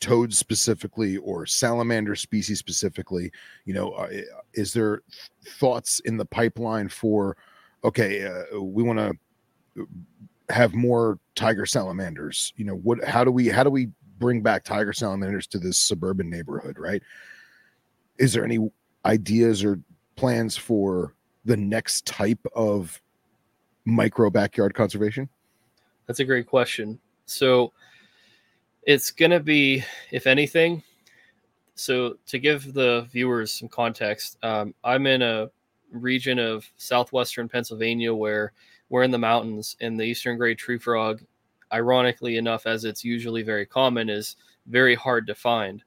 toads 0.00 0.38
specifically 0.38 1.18
or 1.18 1.46
salamander 1.46 2.16
species 2.16 2.58
specifically? 2.58 3.30
You 3.66 3.74
know, 3.74 3.90
uh, 3.92 4.08
is 4.54 4.72
there 4.72 5.02
thoughts 5.46 6.00
in 6.00 6.16
the 6.16 6.24
pipeline 6.24 6.88
for 6.88 7.36
okay, 7.84 8.26
uh, 8.26 8.60
we 8.60 8.82
want 8.82 8.98
to 8.98 9.86
have 10.48 10.74
more 10.74 11.18
tiger 11.34 11.66
salamanders? 11.66 12.52
You 12.56 12.64
know, 12.64 12.76
what? 12.76 13.04
How 13.04 13.24
do 13.24 13.30
we? 13.30 13.48
How 13.48 13.62
do 13.62 13.70
we 13.70 13.88
bring 14.18 14.42
back 14.42 14.64
tiger 14.64 14.92
salamanders 14.92 15.46
to 15.48 15.58
this 15.58 15.78
suburban 15.78 16.28
neighborhood? 16.28 16.78
Right? 16.78 17.02
Is 18.18 18.32
there 18.32 18.44
any 18.44 18.58
ideas 19.04 19.64
or 19.64 19.80
plans 20.20 20.54
for 20.54 21.14
the 21.46 21.56
next 21.56 22.04
type 22.04 22.44
of 22.54 23.00
micro 23.86 24.28
backyard 24.28 24.74
conservation? 24.74 25.26
That's 26.06 26.20
a 26.20 26.26
great 26.26 26.46
question. 26.46 26.98
So 27.24 27.72
it's 28.82 29.10
going 29.10 29.30
to 29.30 29.40
be, 29.40 29.82
if 30.10 30.26
anything, 30.26 30.82
so 31.74 32.18
to 32.26 32.38
give 32.38 32.74
the 32.74 33.08
viewers 33.10 33.50
some 33.50 33.68
context, 33.68 34.36
um, 34.42 34.74
I'm 34.84 35.06
in 35.06 35.22
a 35.22 35.50
region 35.90 36.38
of 36.38 36.70
southwestern 36.76 37.48
Pennsylvania 37.48 38.14
where 38.14 38.52
we're 38.90 39.04
in 39.04 39.10
the 39.10 39.18
mountains, 39.18 39.74
and 39.80 39.98
the 39.98 40.04
eastern 40.04 40.36
gray 40.36 40.54
tree 40.54 40.78
frog, 40.78 41.22
ironically 41.72 42.36
enough, 42.36 42.66
as 42.66 42.84
it's 42.84 43.02
usually 43.04 43.42
very 43.42 43.64
common, 43.64 44.10
is 44.10 44.36
very 44.66 44.94
hard 44.94 45.26
to 45.28 45.34
find 45.34 45.82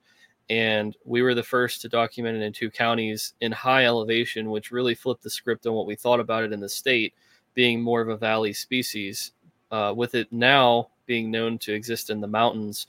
and 0.49 0.95
we 1.05 1.21
were 1.21 1.33
the 1.33 1.43
first 1.43 1.81
to 1.81 1.89
document 1.89 2.37
it 2.37 2.43
in 2.43 2.53
two 2.53 2.69
counties 2.69 3.33
in 3.41 3.51
high 3.51 3.85
elevation, 3.85 4.49
which 4.49 4.71
really 4.71 4.95
flipped 4.95 5.23
the 5.23 5.29
script 5.29 5.65
on 5.65 5.73
what 5.73 5.87
we 5.87 5.95
thought 5.95 6.19
about 6.19 6.43
it 6.43 6.53
in 6.53 6.59
the 6.59 6.69
state, 6.69 7.13
being 7.53 7.81
more 7.81 8.01
of 8.01 8.09
a 8.09 8.17
valley 8.17 8.53
species. 8.53 9.31
Uh, 9.71 9.91
with 9.95 10.13
it 10.13 10.31
now 10.31 10.87
being 11.07 11.31
known 11.31 11.57
to 11.57 11.73
exist 11.73 12.11
in 12.11 12.21
the 12.21 12.27
mountains, 12.27 12.85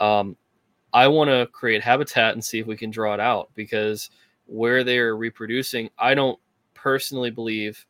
um, 0.00 0.36
I 0.92 1.06
want 1.06 1.28
to 1.30 1.46
create 1.52 1.82
habitat 1.82 2.34
and 2.34 2.44
see 2.44 2.58
if 2.58 2.66
we 2.66 2.76
can 2.76 2.90
draw 2.90 3.14
it 3.14 3.20
out 3.20 3.50
because 3.54 4.10
where 4.46 4.82
they're 4.82 5.16
reproducing, 5.16 5.90
I 5.98 6.14
don't 6.14 6.38
personally 6.74 7.30
believe 7.30 7.86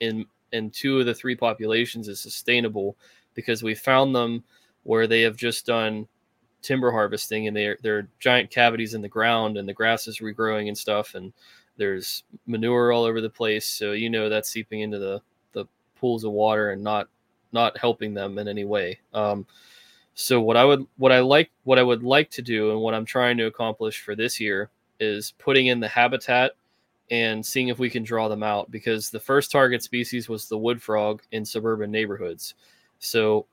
in 0.00 0.26
in 0.52 0.70
two 0.70 1.00
of 1.00 1.06
the 1.06 1.14
three 1.14 1.34
populations 1.34 2.08
is 2.08 2.20
sustainable 2.20 2.96
because 3.34 3.62
we 3.62 3.74
found 3.74 4.14
them 4.14 4.44
where 4.82 5.06
they 5.06 5.22
have 5.22 5.36
just 5.36 5.66
done 5.66 6.06
timber 6.62 6.90
harvesting 6.90 7.48
and 7.48 7.56
they're 7.56 7.78
they're 7.82 8.08
giant 8.18 8.50
cavities 8.50 8.94
in 8.94 9.02
the 9.02 9.08
ground 9.08 9.56
and 9.56 9.68
the 9.68 9.74
grass 9.74 10.06
is 10.06 10.20
regrowing 10.20 10.68
and 10.68 10.78
stuff 10.78 11.14
and 11.14 11.32
there's 11.76 12.24
manure 12.46 12.92
all 12.92 13.04
over 13.04 13.20
the 13.20 13.30
place. 13.30 13.66
So 13.66 13.92
you 13.92 14.10
know 14.10 14.28
that's 14.28 14.50
seeping 14.50 14.80
into 14.80 14.98
the 14.98 15.20
the 15.52 15.66
pools 15.96 16.24
of 16.24 16.32
water 16.32 16.70
and 16.70 16.82
not 16.82 17.08
not 17.52 17.76
helping 17.76 18.14
them 18.14 18.38
in 18.38 18.48
any 18.48 18.64
way. 18.64 19.00
Um, 19.12 19.46
so 20.14 20.42
what 20.42 20.58
i 20.58 20.64
would 20.64 20.86
what 20.98 21.10
i 21.10 21.20
like 21.20 21.50
what 21.64 21.78
i 21.78 21.82
would 21.82 22.02
like 22.02 22.28
to 22.28 22.42
do 22.42 22.70
and 22.70 22.80
what 22.82 22.92
i'm 22.92 23.06
trying 23.06 23.34
to 23.38 23.46
accomplish 23.46 24.02
for 24.02 24.14
this 24.14 24.38
year 24.38 24.68
is 25.00 25.32
putting 25.38 25.68
in 25.68 25.80
the 25.80 25.88
habitat 25.88 26.52
and 27.10 27.44
seeing 27.44 27.68
if 27.68 27.78
we 27.78 27.90
can 27.90 28.02
draw 28.02 28.28
them 28.28 28.42
out 28.42 28.70
because 28.70 29.10
the 29.10 29.20
first 29.20 29.50
target 29.50 29.82
species 29.82 30.28
was 30.28 30.48
the 30.48 30.56
wood 30.56 30.80
frog 30.80 31.22
in 31.32 31.44
suburban 31.44 31.90
neighborhoods. 31.90 32.54
So 33.00 33.46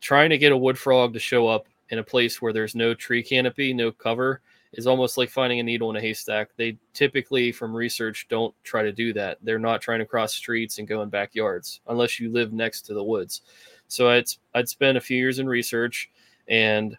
trying 0.00 0.30
to 0.30 0.38
get 0.38 0.52
a 0.52 0.56
wood 0.56 0.78
frog 0.78 1.12
to 1.14 1.18
show 1.18 1.48
up 1.48 1.66
in 1.92 1.98
a 1.98 2.02
place 2.02 2.40
where 2.40 2.54
there's 2.54 2.74
no 2.74 2.94
tree 2.94 3.22
canopy, 3.22 3.74
no 3.74 3.92
cover, 3.92 4.40
is 4.72 4.86
almost 4.86 5.18
like 5.18 5.28
finding 5.28 5.60
a 5.60 5.62
needle 5.62 5.90
in 5.90 5.96
a 5.96 6.00
haystack. 6.00 6.48
They 6.56 6.78
typically, 6.94 7.52
from 7.52 7.76
research, 7.76 8.26
don't 8.30 8.54
try 8.64 8.82
to 8.82 8.92
do 8.92 9.12
that. 9.12 9.36
They're 9.42 9.58
not 9.58 9.82
trying 9.82 9.98
to 9.98 10.06
cross 10.06 10.32
streets 10.32 10.78
and 10.78 10.88
go 10.88 11.02
in 11.02 11.10
backyards 11.10 11.82
unless 11.88 12.18
you 12.18 12.32
live 12.32 12.54
next 12.54 12.82
to 12.86 12.94
the 12.94 13.04
woods. 13.04 13.42
So 13.88 14.08
I'd 14.08 14.24
I'd 14.54 14.70
spent 14.70 14.96
a 14.96 15.02
few 15.02 15.18
years 15.18 15.38
in 15.38 15.46
research, 15.46 16.10
and 16.48 16.96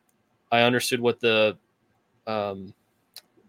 I 0.51 0.61
understood 0.61 0.99
what 0.99 1.19
the 1.19 1.57
um, 2.27 2.75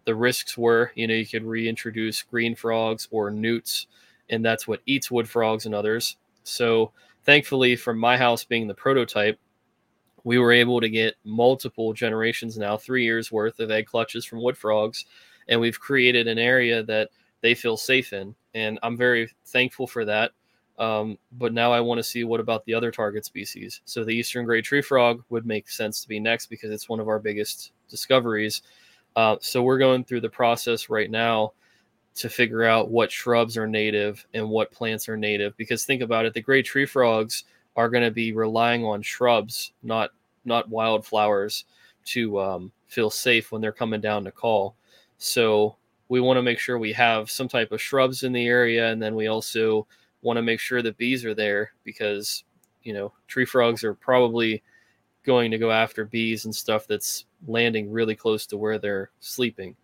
the 0.05 0.15
risks 0.15 0.57
were. 0.57 0.91
You 0.95 1.05
know, 1.07 1.13
you 1.13 1.27
could 1.27 1.45
reintroduce 1.45 2.23
green 2.23 2.55
frogs 2.55 3.07
or 3.11 3.29
newts, 3.29 3.85
and 4.31 4.43
that's 4.43 4.67
what 4.67 4.81
eats 4.87 5.11
wood 5.11 5.29
frogs 5.29 5.67
and 5.67 5.75
others. 5.75 6.17
So 6.43 6.91
thankfully, 7.23 7.75
from 7.75 7.99
my 7.99 8.17
house 8.17 8.43
being 8.43 8.65
the 8.65 8.73
prototype, 8.73 9.39
we 10.25 10.39
were 10.39 10.51
able 10.51 10.81
to 10.81 10.89
get 10.89 11.15
multiple 11.23 11.93
generations 11.93 12.57
now, 12.57 12.75
three 12.75 13.03
years 13.03 13.31
worth 13.31 13.59
of 13.59 13.71
egg 13.71 13.85
clutches 13.85 14.25
from 14.25 14.41
wood 14.41 14.57
frogs, 14.57 15.05
and 15.47 15.61
we've 15.61 15.79
created 15.79 16.27
an 16.27 16.39
area 16.39 16.83
that 16.83 17.09
they 17.41 17.53
feel 17.53 17.77
safe 17.77 18.11
in, 18.11 18.35
and 18.55 18.79
I'm 18.81 18.97
very 18.97 19.31
thankful 19.45 19.85
for 19.85 20.03
that. 20.05 20.31
Um, 20.79 21.19
but 21.31 21.53
now 21.53 21.71
I 21.71 21.79
want 21.79 21.99
to 21.99 22.03
see 22.03 22.23
what 22.23 22.41
about 22.41 22.65
the 22.65 22.73
other 22.73 22.91
target 22.91 23.23
species. 23.23 23.81
So 23.85 24.03
the 24.03 24.11
eastern 24.11 24.45
gray 24.45 24.61
tree 24.61 24.81
frog 24.81 25.23
would 25.29 25.45
make 25.45 25.69
sense 25.69 26.01
to 26.01 26.07
be 26.09 26.19
next 26.19 26.47
because 26.47 26.71
it's 26.71 26.89
one 26.89 26.99
of 26.99 27.07
our 27.07 27.19
biggest 27.19 27.71
discoveries. 27.87 28.63
Uh, 29.15 29.37
so 29.39 29.61
we're 29.61 29.77
going 29.77 30.03
through 30.03 30.21
the 30.21 30.29
process 30.29 30.89
right 30.89 31.09
now 31.09 31.53
to 32.15 32.29
figure 32.29 32.63
out 32.63 32.89
what 32.89 33.11
shrubs 33.11 33.57
are 33.57 33.67
native 33.67 34.25
and 34.33 34.49
what 34.49 34.71
plants 34.71 35.07
are 35.07 35.15
native. 35.15 35.55
Because 35.55 35.85
think 35.85 36.01
about 36.01 36.25
it, 36.25 36.33
the 36.33 36.41
gray 36.41 36.61
tree 36.61 36.85
frogs 36.85 37.45
are 37.75 37.89
going 37.89 38.03
to 38.03 38.11
be 38.11 38.33
relying 38.33 38.85
on 38.85 39.01
shrubs, 39.01 39.73
not 39.83 40.11
not 40.45 40.69
wildflowers, 40.69 41.65
to 42.05 42.39
um, 42.39 42.71
feel 42.87 43.09
safe 43.09 43.51
when 43.51 43.61
they're 43.61 43.71
coming 43.71 44.01
down 44.01 44.23
to 44.23 44.31
call. 44.31 44.75
So 45.17 45.75
we 46.09 46.21
want 46.21 46.37
to 46.37 46.43
make 46.43 46.59
sure 46.59 46.77
we 46.77 46.93
have 46.93 47.31
some 47.31 47.47
type 47.47 47.71
of 47.71 47.81
shrubs 47.81 48.23
in 48.23 48.31
the 48.31 48.47
area, 48.47 48.91
and 48.91 49.01
then 49.01 49.15
we 49.15 49.27
also 49.27 49.87
want 50.21 50.37
to 50.37 50.43
make 50.43 50.59
sure 50.59 50.81
that 50.81 50.97
bees 50.97 51.25
are 51.25 51.33
there 51.35 51.71
because 51.83 52.43
you 52.83 52.93
know 52.93 53.11
tree 53.27 53.45
frogs 53.45 53.83
are 53.83 53.93
probably 53.93 54.63
going 55.25 55.49
to 55.51 55.57
go 55.57 55.71
after 55.71 56.05
bees 56.05 56.45
and 56.45 56.55
stuff 56.55 56.87
that's 56.87 57.25
landing 57.47 57.91
really 57.91 58.15
close 58.15 58.45
to 58.45 58.57
where 58.57 58.77
they're 58.77 59.09
sleeping. 59.19 59.75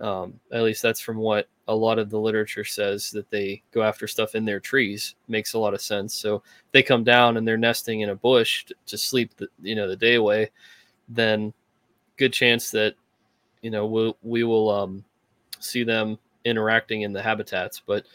Um, 0.00 0.38
at 0.52 0.62
least 0.62 0.82
that's 0.82 1.00
from 1.00 1.16
what 1.16 1.48
a 1.68 1.74
lot 1.74 1.98
of 1.98 2.10
the 2.10 2.18
literature 2.18 2.64
says 2.64 3.10
that 3.12 3.30
they 3.30 3.62
go 3.72 3.82
after 3.82 4.06
stuff 4.06 4.34
in 4.34 4.44
their 4.44 4.60
trees. 4.60 5.14
Makes 5.28 5.54
a 5.54 5.58
lot 5.58 5.74
of 5.74 5.80
sense. 5.80 6.14
So 6.14 6.42
they 6.72 6.82
come 6.82 7.02
down 7.02 7.36
and 7.36 7.48
they're 7.48 7.56
nesting 7.56 8.02
in 8.02 8.10
a 8.10 8.14
bush 8.14 8.64
to, 8.66 8.74
to 8.86 8.98
sleep, 8.98 9.36
the, 9.36 9.48
you 9.62 9.74
know, 9.74 9.88
the 9.88 9.96
day 9.96 10.14
away. 10.14 10.50
Then 11.08 11.52
good 12.16 12.32
chance 12.32 12.70
that 12.70 12.94
you 13.62 13.70
know 13.70 13.86
we'll, 13.86 14.16
we 14.22 14.44
will 14.44 14.70
um, 14.70 15.04
see 15.60 15.82
them 15.82 16.18
interacting 16.44 17.02
in 17.02 17.12
the 17.12 17.22
habitats. 17.22 17.82
But 17.84 18.06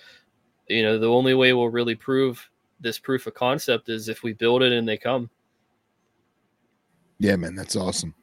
you 0.68 0.84
know, 0.84 0.98
the 0.98 1.10
only 1.10 1.34
way 1.34 1.54
we'll 1.54 1.70
really 1.70 1.96
prove 1.96 2.48
this 2.80 3.00
proof 3.00 3.28
of 3.28 3.34
concept 3.34 3.90
is 3.90 4.10
if 4.10 4.24
we 4.24 4.34
build 4.34 4.64
it 4.64 4.72
and 4.72 4.88
they 4.88 4.98
come. 4.98 5.30
Yeah, 7.20 7.36
man, 7.36 7.56
that's 7.56 7.76
awesome. 7.76 8.16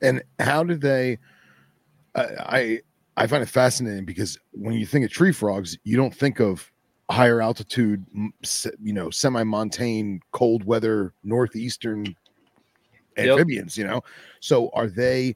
And 0.00 0.22
how 0.38 0.64
did 0.64 0.80
they? 0.80 1.18
I 2.14 2.80
I 3.18 3.26
find 3.26 3.42
it 3.42 3.48
fascinating 3.48 4.04
because 4.04 4.38
when 4.52 4.74
you 4.74 4.86
think 4.86 5.04
of 5.04 5.10
tree 5.10 5.32
frogs, 5.32 5.76
you 5.82 5.96
don't 5.96 6.14
think 6.14 6.40
of 6.40 6.70
higher 7.10 7.42
altitude, 7.42 8.04
you 8.12 8.92
know, 8.92 9.10
semi-montane, 9.10 10.20
cold 10.30 10.64
weather, 10.64 11.12
northeastern 11.24 12.14
amphibians. 13.16 13.76
Yep. 13.76 13.84
You 13.84 13.90
know, 13.90 14.00
so 14.40 14.70
are 14.72 14.86
they 14.86 15.34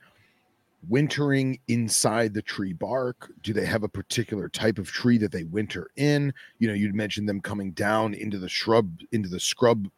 wintering 0.88 1.58
inside 1.68 2.34
the 2.34 2.42
tree 2.42 2.72
bark? 2.72 3.32
Do 3.42 3.52
they 3.52 3.64
have 3.64 3.82
a 3.82 3.88
particular 3.88 4.48
type 4.48 4.78
of 4.78 4.86
tree 4.86 5.18
that 5.18 5.32
they 5.32 5.44
winter 5.44 5.90
in? 5.96 6.32
You 6.60 6.68
know, 6.68 6.74
you'd 6.74 6.94
mentioned 6.94 7.28
them 7.28 7.40
coming 7.40 7.72
down 7.72 8.14
into 8.14 8.38
the 8.38 8.48
shrub, 8.48 8.90
into 9.10 9.28
the 9.28 9.40
scrub 9.40 9.88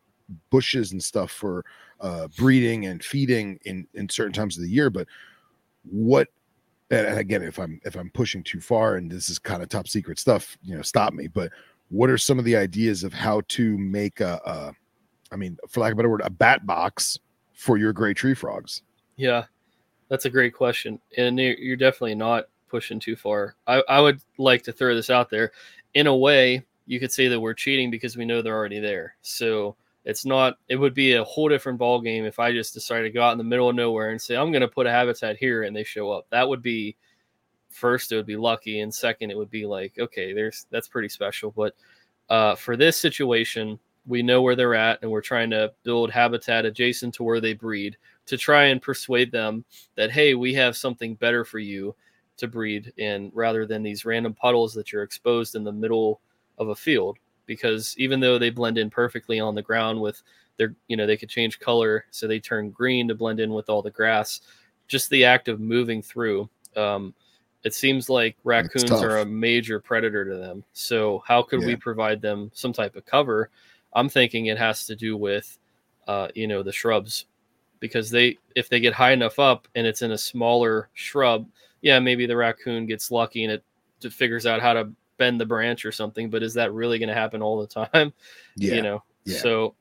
bushes 0.51 0.93
and 0.93 1.03
stuff 1.03 1.31
for 1.31 1.65
uh, 2.01 2.29
breeding 2.39 2.87
and 2.87 3.05
feeding 3.05 3.59
in 3.67 3.87
in 3.93 4.09
certain 4.09 4.33
times 4.33 4.57
of 4.57 4.63
the 4.63 4.71
year, 4.71 4.89
but 4.89 5.07
what 5.91 6.29
and 6.95 7.19
again 7.19 7.43
if 7.43 7.59
i'm 7.59 7.81
if 7.85 7.97
i'm 7.97 8.11
pushing 8.11 8.43
too 8.43 8.61
far 8.61 8.97
and 8.97 9.11
this 9.11 9.29
is 9.29 9.39
kind 9.39 9.63
of 9.63 9.69
top 9.69 9.89
secret 9.89 10.19
stuff 10.19 10.57
you 10.63 10.75
know 10.75 10.83
stop 10.83 11.13
me 11.13 11.27
but 11.27 11.51
what 11.89 12.11
are 12.11 12.19
some 12.19 12.39
of 12.39 12.45
the 12.45 12.57
ideas 12.57 13.05
of 13.05 13.13
how 13.13 13.43
to 13.49 13.77
make 13.79 14.21
a, 14.21 14.41
a 14.45 14.73
I 15.33 15.37
mean 15.37 15.57
for 15.69 15.81
lack 15.81 15.93
of 15.93 15.97
a 15.97 15.99
better 15.99 16.11
word 16.11 16.23
a 16.25 16.31
bat 16.31 16.67
box 16.67 17.19
for 17.53 17.77
your 17.77 17.93
gray 17.93 18.15
tree 18.15 18.35
frogs 18.35 18.83
yeah 19.17 19.45
That's 20.09 20.27
a 20.27 20.31
great 20.31 20.55
question, 20.55 21.01
and 21.17 21.39
you're 21.39 21.77
definitely 21.77 22.15
not 22.15 22.45
pushing 22.69 23.01
too 23.01 23.17
far. 23.17 23.57
I, 23.67 23.83
I 23.89 24.01
would 24.01 24.21
like 24.39 24.63
to 24.65 24.73
throw 24.73 24.95
this 24.95 25.11
out 25.11 25.31
there. 25.31 25.53
In 25.95 26.07
a 26.07 26.17
way, 26.17 26.65
you 26.87 27.01
could 27.01 27.13
say 27.13 27.29
that 27.29 27.41
we're 27.41 27.55
cheating 27.55 27.91
because 27.91 28.17
we 28.17 28.25
know 28.25 28.43
they're 28.43 28.55
already 28.55 28.81
there. 28.81 29.17
So 29.23 29.77
it's 30.05 30.27
not. 30.27 30.59
It 30.69 30.77
would 30.77 30.95
be 30.95 31.15
a 31.15 31.25
whole 31.25 31.49
different 31.49 31.79
ball 31.79 32.01
game 32.01 32.25
if 32.25 32.39
I 32.39 32.53
just 32.53 32.75
decided 32.75 33.05
to 33.05 33.11
go 33.11 33.23
out 33.23 33.33
in 33.33 33.39
the 33.39 33.45
middle 33.45 33.71
of 33.71 33.77
nowhere 33.77 34.11
and 34.11 34.21
say 34.21 34.37
I'm 34.37 34.53
going 34.53 34.61
to 34.61 34.69
put 34.69 34.87
a 34.87 34.91
habitat 34.91 35.37
here 35.37 35.63
and 35.63 35.75
they 35.75 35.85
show 35.85 36.11
up. 36.11 36.27
That 36.31 36.49
would 36.49 36.63
be 36.63 36.97
first. 37.71 38.13
It 38.13 38.17
would 38.17 38.27
be 38.27 38.37
lucky, 38.37 38.81
and 38.81 38.95
second, 38.95 39.31
it 39.31 39.37
would 39.37 39.51
be 39.51 39.67
like 39.67 39.99
okay, 39.99 40.33
there's 40.33 40.67
that's 40.71 40.89
pretty 40.89 41.09
special. 41.09 41.51
But 41.51 41.75
uh, 42.29 42.55
for 42.55 42.77
this 42.77 42.97
situation, 42.97 43.79
we 44.07 44.23
know 44.23 44.43
where 44.43 44.57
they're 44.57 44.75
at, 44.75 44.99
and 45.03 45.11
we're 45.11 45.23
trying 45.23 45.51
to 45.51 45.73
build 45.85 46.11
habitat 46.11 46.67
adjacent 46.67 47.15
to 47.15 47.23
where 47.23 47.41
they 47.41 47.55
breed 47.55 47.97
to 48.27 48.37
try 48.37 48.65
and 48.65 48.83
persuade 48.83 49.33
them 49.33 49.65
that 49.97 50.11
hey, 50.11 50.35
we 50.35 50.53
have 50.55 50.77
something 50.77 51.15
better 51.15 51.45
for 51.45 51.59
you 51.59 51.95
to 52.37 52.49
breed 52.49 52.93
in 52.97 53.31
rather 53.33 53.65
than 53.65 53.83
these 53.83 54.05
random 54.05 54.35
puddles 54.35 54.75
that 54.75 54.93
you're 54.93 55.03
exposed 55.03 55.55
in 55.55 55.65
the 55.65 55.73
middle 55.73 56.21
of 56.59 56.69
a 56.69 56.75
field 56.75 57.19
because 57.47 57.95
even 57.99 58.21
though 58.21 58.39
they 58.39 58.51
blend 58.51 58.79
in 58.79 58.91
perfectly 58.91 59.41
on 59.41 59.55
the 59.55 59.63
ground 59.63 60.01
with 60.01 60.23
their 60.57 60.75
you 60.89 60.97
know 60.97 61.07
they 61.07 61.17
could 61.17 61.29
change 61.29 61.59
color 61.59 62.05
so 62.11 62.27
they 62.27 62.39
turn 62.39 62.71
green 62.71 63.09
to 63.09 63.15
blend 63.15 63.41
in 63.41 63.53
with 63.53 63.69
all 63.69 63.83
the 63.83 63.91
grass 63.91 64.41
just 64.87 65.11
the 65.11 65.25
act 65.25 65.49
of 65.49 65.61
moving 65.61 66.01
through 66.03 66.49
um, 66.77 67.15
it 67.65 67.73
seems 67.73 68.11
like 68.11 68.37
raccoons 68.45 68.91
are 68.91 69.19
a 69.19 69.25
major 69.25 69.81
predator 69.81 70.25
to 70.25 70.37
them. 70.37 70.63
So 70.75 71.23
how 71.27 71.43
could 71.43 71.63
yeah. 71.63 71.69
we 71.69 71.77
provide 71.77 72.21
them 72.21 72.51
some 72.55 72.75
type 72.75 72.95
of 72.95 73.07
cover? 73.07 73.51
I'm 73.95 74.11
thinking 74.11 74.47
it 74.47 74.59
has 74.59 74.87
to 74.87 74.95
do 74.95 75.17
with 75.17 75.59
uh, 76.07 76.29
you 76.35 76.47
know 76.47 76.63
the 76.63 76.73
shrubs 76.73 77.25
because 77.81 78.11
they 78.11 78.39
if 78.55 78.69
they 78.69 78.81
get 78.81 78.93
high 78.93 79.13
enough 79.13 79.39
up 79.39 79.67
and 79.75 79.87
it's 79.87 80.03
in 80.03 80.13
a 80.13 80.19
smaller 80.19 80.91
shrub 80.93 81.47
yeah 81.81 81.99
maybe 81.99 82.27
the 82.27 82.37
raccoon 82.37 82.85
gets 82.85 83.11
lucky 83.11 83.45
and 83.45 83.53
it 83.53 83.65
figures 84.13 84.45
out 84.45 84.61
how 84.61 84.75
to 84.75 84.91
bend 85.17 85.41
the 85.41 85.47
branch 85.47 85.85
or 85.85 85.93
something, 85.93 86.31
but 86.31 86.43
is 86.43 86.55
that 86.55 86.73
really 86.73 86.99
going 86.99 87.09
to 87.09 87.15
happen 87.15 87.43
all 87.43 87.61
the 87.61 87.67
time? 87.67 88.13
Yeah. 88.57 88.75
You 88.75 88.83
know, 88.83 89.03
yeah. 89.25 89.39
so 89.39 89.75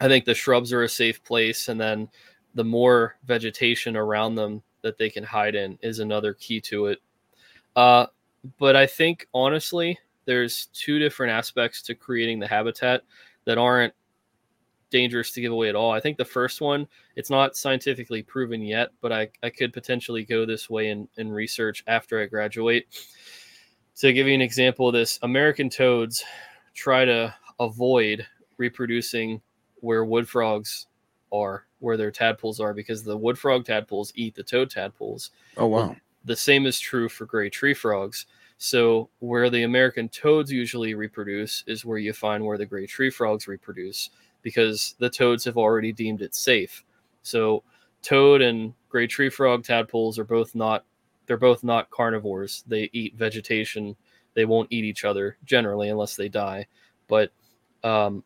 I 0.00 0.06
think 0.06 0.24
the 0.24 0.34
shrubs 0.34 0.72
are 0.72 0.84
a 0.84 0.88
safe 0.88 1.24
place. 1.24 1.68
And 1.68 1.80
then 1.80 2.08
the 2.54 2.64
more 2.64 3.16
vegetation 3.24 3.96
around 3.96 4.36
them 4.36 4.62
that 4.82 4.98
they 4.98 5.10
can 5.10 5.24
hide 5.24 5.56
in 5.56 5.78
is 5.82 5.98
another 5.98 6.34
key 6.34 6.60
to 6.60 6.86
it. 6.86 6.98
Uh, 7.74 8.06
but 8.58 8.76
I 8.76 8.86
think 8.86 9.26
honestly, 9.34 9.98
there's 10.24 10.66
two 10.66 10.98
different 10.98 11.32
aspects 11.32 11.82
to 11.82 11.94
creating 11.94 12.38
the 12.38 12.46
habitat 12.46 13.02
that 13.46 13.58
aren't 13.58 13.94
dangerous 14.90 15.32
to 15.32 15.40
give 15.40 15.52
away 15.52 15.68
at 15.68 15.74
all. 15.74 15.92
I 15.92 16.00
think 16.00 16.16
the 16.16 16.24
first 16.24 16.60
one, 16.60 16.86
it's 17.16 17.30
not 17.30 17.56
scientifically 17.56 18.22
proven 18.22 18.62
yet, 18.62 18.90
but 19.00 19.12
I, 19.12 19.28
I 19.42 19.50
could 19.50 19.72
potentially 19.72 20.24
go 20.24 20.46
this 20.46 20.70
way 20.70 20.90
in, 20.90 21.08
in 21.16 21.30
research 21.30 21.82
after 21.86 22.20
I 22.20 22.26
graduate 22.26 22.86
to 23.98 24.12
give 24.12 24.26
you 24.26 24.34
an 24.34 24.40
example 24.40 24.88
of 24.88 24.94
this, 24.94 25.18
American 25.22 25.68
toads 25.68 26.24
try 26.74 27.04
to 27.04 27.34
avoid 27.58 28.26
reproducing 28.56 29.40
where 29.80 30.04
wood 30.04 30.28
frogs 30.28 30.86
are, 31.32 31.64
where 31.80 31.96
their 31.96 32.10
tadpoles 32.10 32.60
are, 32.60 32.72
because 32.72 33.02
the 33.02 33.16
wood 33.16 33.38
frog 33.38 33.64
tadpoles 33.64 34.12
eat 34.14 34.34
the 34.34 34.42
toad 34.42 34.70
tadpoles. 34.70 35.30
Oh, 35.56 35.66
wow. 35.66 35.96
The 36.24 36.36
same 36.36 36.66
is 36.66 36.78
true 36.78 37.08
for 37.08 37.26
gray 37.26 37.50
tree 37.50 37.74
frogs. 37.74 38.26
So, 38.58 39.08
where 39.20 39.50
the 39.50 39.62
American 39.62 40.08
toads 40.08 40.50
usually 40.50 40.94
reproduce 40.94 41.62
is 41.66 41.84
where 41.84 41.98
you 41.98 42.12
find 42.12 42.44
where 42.44 42.58
the 42.58 42.66
gray 42.66 42.86
tree 42.86 43.10
frogs 43.10 43.46
reproduce 43.46 44.10
because 44.42 44.96
the 44.98 45.10
toads 45.10 45.44
have 45.44 45.56
already 45.56 45.92
deemed 45.92 46.22
it 46.22 46.34
safe. 46.34 46.84
So, 47.22 47.62
toad 48.02 48.42
and 48.42 48.74
gray 48.88 49.06
tree 49.06 49.28
frog 49.28 49.62
tadpoles 49.62 50.18
are 50.18 50.24
both 50.24 50.56
not 50.56 50.84
they're 51.28 51.36
both 51.36 51.62
not 51.62 51.90
carnivores. 51.90 52.64
They 52.66 52.90
eat 52.92 53.14
vegetation. 53.14 53.94
They 54.34 54.46
won't 54.46 54.72
eat 54.72 54.84
each 54.84 55.04
other 55.04 55.36
generally 55.44 55.90
unless 55.90 56.16
they 56.16 56.28
die. 56.28 56.66
But 57.06 57.30
um, 57.84 58.24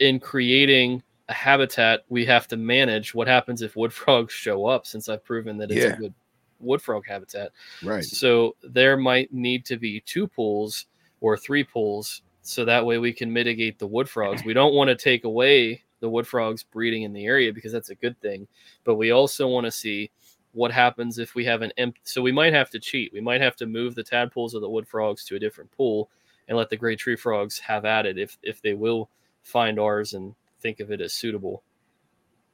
in 0.00 0.18
creating 0.18 1.02
a 1.28 1.34
habitat, 1.34 2.00
we 2.08 2.24
have 2.24 2.48
to 2.48 2.56
manage 2.56 3.14
what 3.14 3.28
happens 3.28 3.62
if 3.62 3.76
wood 3.76 3.92
frogs 3.92 4.32
show 4.32 4.66
up. 4.66 4.86
Since 4.86 5.08
I've 5.08 5.24
proven 5.24 5.58
that 5.58 5.70
it's 5.70 5.84
yeah. 5.84 5.92
a 5.92 5.96
good 5.96 6.14
wood 6.58 6.80
frog 6.80 7.04
habitat, 7.06 7.52
right? 7.82 8.04
So 8.04 8.56
there 8.62 8.96
might 8.96 9.32
need 9.32 9.64
to 9.66 9.76
be 9.76 10.00
two 10.00 10.26
pools 10.26 10.86
or 11.20 11.36
three 11.36 11.64
pools, 11.64 12.22
so 12.40 12.64
that 12.64 12.84
way 12.84 12.96
we 12.96 13.12
can 13.12 13.30
mitigate 13.30 13.78
the 13.78 13.86
wood 13.86 14.08
frogs. 14.08 14.42
We 14.42 14.54
don't 14.54 14.74
want 14.74 14.88
to 14.88 14.96
take 14.96 15.24
away 15.24 15.82
the 16.00 16.08
wood 16.08 16.26
frogs 16.26 16.62
breeding 16.62 17.02
in 17.02 17.12
the 17.12 17.26
area 17.26 17.52
because 17.52 17.72
that's 17.72 17.90
a 17.90 17.94
good 17.94 18.18
thing, 18.20 18.48
but 18.84 18.94
we 18.94 19.10
also 19.10 19.48
want 19.48 19.66
to 19.66 19.70
see 19.70 20.10
what 20.52 20.72
happens 20.72 21.18
if 21.18 21.34
we 21.34 21.44
have 21.44 21.62
an 21.62 21.72
empty 21.76 22.00
so 22.04 22.20
we 22.22 22.32
might 22.32 22.52
have 22.52 22.70
to 22.70 22.80
cheat. 22.80 23.12
We 23.12 23.20
might 23.20 23.40
have 23.40 23.56
to 23.56 23.66
move 23.66 23.94
the 23.94 24.02
tadpoles 24.02 24.54
of 24.54 24.62
the 24.62 24.68
wood 24.68 24.86
frogs 24.86 25.24
to 25.26 25.36
a 25.36 25.38
different 25.38 25.70
pool 25.70 26.10
and 26.48 26.58
let 26.58 26.70
the 26.70 26.76
gray 26.76 26.96
tree 26.96 27.16
frogs 27.16 27.58
have 27.60 27.84
at 27.84 28.06
it 28.06 28.18
if 28.18 28.36
if 28.42 28.60
they 28.60 28.74
will 28.74 29.10
find 29.42 29.78
ours 29.78 30.14
and 30.14 30.34
think 30.60 30.80
of 30.80 30.90
it 30.90 31.00
as 31.00 31.12
suitable. 31.12 31.62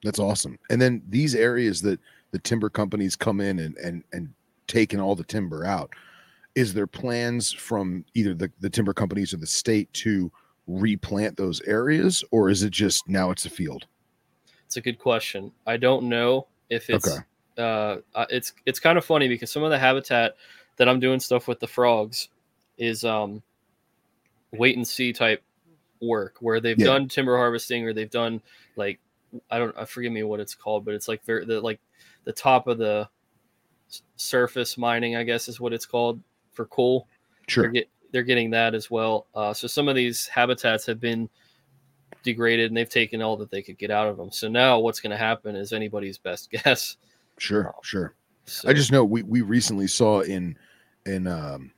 That's 0.02 0.18
awesome. 0.18 0.58
And 0.70 0.80
then 0.80 1.02
these 1.08 1.34
areas 1.34 1.80
that 1.82 1.98
the 2.30 2.38
timber 2.38 2.68
companies 2.68 3.16
come 3.16 3.40
in 3.40 3.58
and 3.58 3.76
and 3.78 4.04
and 4.12 4.28
taking 4.66 5.00
all 5.00 5.14
the 5.14 5.24
timber 5.24 5.64
out 5.64 5.90
is 6.54 6.72
there 6.74 6.86
plans 6.86 7.52
from 7.52 8.04
either 8.14 8.34
the, 8.34 8.50
the 8.60 8.70
timber 8.70 8.94
companies 8.94 9.32
or 9.34 9.36
the 9.36 9.46
state 9.46 9.92
to 9.92 10.32
replant 10.66 11.36
those 11.36 11.60
areas 11.62 12.24
or 12.30 12.48
is 12.48 12.62
it 12.62 12.70
just 12.70 13.06
now 13.08 13.30
it's 13.30 13.46
a 13.46 13.50
field? 13.50 13.86
It's 14.64 14.76
a 14.76 14.80
good 14.80 14.98
question. 14.98 15.52
I 15.66 15.76
don't 15.76 16.08
know 16.08 16.48
if 16.68 16.90
it's 16.90 17.06
okay 17.06 17.22
uh, 17.58 17.98
it's 18.30 18.52
it's 18.66 18.80
kind 18.80 18.98
of 18.98 19.04
funny 19.04 19.28
because 19.28 19.50
some 19.50 19.62
of 19.62 19.70
the 19.70 19.78
habitat 19.78 20.36
that 20.76 20.88
I'm 20.88 21.00
doing 21.00 21.20
stuff 21.20 21.48
with 21.48 21.60
the 21.60 21.66
frogs 21.66 22.28
is 22.78 23.04
um, 23.04 23.42
wait 24.52 24.76
and 24.76 24.86
see 24.86 25.12
type 25.12 25.42
work 26.02 26.36
where 26.40 26.60
they've 26.60 26.78
yeah. 26.78 26.86
done 26.86 27.08
timber 27.08 27.36
harvesting 27.36 27.84
or 27.84 27.94
they've 27.94 28.10
done 28.10 28.42
like 28.76 29.00
I 29.50 29.58
don't 29.58 29.76
I 29.76 29.84
forgive 29.84 30.12
me 30.12 30.22
what 30.22 30.40
it's 30.40 30.54
called, 30.54 30.84
but 30.84 30.94
it's 30.94 31.08
like 31.08 31.24
very 31.24 31.44
the 31.44 31.60
like 31.60 31.80
the 32.24 32.32
top 32.32 32.66
of 32.66 32.78
the 32.78 33.08
surface 34.16 34.76
mining, 34.76 35.16
I 35.16 35.22
guess 35.22 35.48
is 35.48 35.60
what 35.60 35.72
it's 35.72 35.86
called 35.86 36.20
for 36.52 36.66
coal. 36.66 37.08
Sure. 37.48 37.64
They're, 37.64 37.72
get, 37.72 37.88
they're 38.12 38.22
getting 38.22 38.50
that 38.50 38.74
as 38.74 38.90
well. 38.90 39.26
Uh, 39.34 39.54
so 39.54 39.66
some 39.66 39.88
of 39.88 39.94
these 39.94 40.26
habitats 40.26 40.86
have 40.86 41.00
been 41.00 41.28
degraded 42.22 42.70
and 42.70 42.76
they've 42.76 42.88
taken 42.88 43.22
all 43.22 43.36
that 43.36 43.50
they 43.50 43.62
could 43.62 43.78
get 43.78 43.90
out 43.90 44.08
of 44.08 44.16
them. 44.16 44.30
So 44.32 44.48
now 44.48 44.78
what's 44.78 45.00
going 45.00 45.10
to 45.12 45.16
happen 45.16 45.54
is 45.54 45.72
anybody's 45.72 46.18
best 46.18 46.50
guess. 46.64 46.96
Sure, 47.38 47.74
sure. 47.82 48.14
So. 48.44 48.68
I 48.68 48.72
just 48.72 48.92
know 48.92 49.04
we 49.04 49.22
we 49.22 49.42
recently 49.42 49.86
saw 49.86 50.20
in 50.20 50.56
in 51.04 51.26
um, 51.26 51.72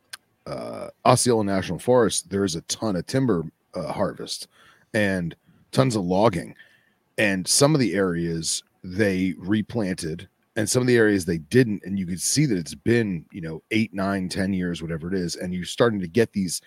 uh, 0.46 0.88
Osceola 1.04 1.44
National 1.44 1.78
Forest 1.78 2.30
there 2.30 2.44
is 2.44 2.56
a 2.56 2.62
ton 2.62 2.96
of 2.96 3.06
timber 3.06 3.44
uh, 3.74 3.92
harvest 3.92 4.48
and 4.94 5.34
tons 5.72 5.96
of 5.96 6.04
logging, 6.04 6.54
and 7.16 7.46
some 7.46 7.74
of 7.74 7.80
the 7.80 7.94
areas 7.94 8.62
they 8.84 9.34
replanted 9.38 10.28
and 10.56 10.68
some 10.68 10.80
of 10.80 10.86
the 10.86 10.96
areas 10.96 11.24
they 11.24 11.38
didn't 11.38 11.82
and 11.84 11.98
you 11.98 12.06
could 12.06 12.20
see 12.20 12.46
that 12.46 12.58
it's 12.58 12.74
been 12.74 13.24
you 13.32 13.40
know 13.40 13.62
eight 13.70 13.92
nine 13.94 14.28
ten 14.28 14.52
years 14.52 14.82
whatever 14.82 15.08
it 15.08 15.14
is 15.14 15.36
and 15.36 15.54
you're 15.54 15.64
starting 15.64 16.00
to 16.00 16.08
get 16.08 16.32
these 16.32 16.60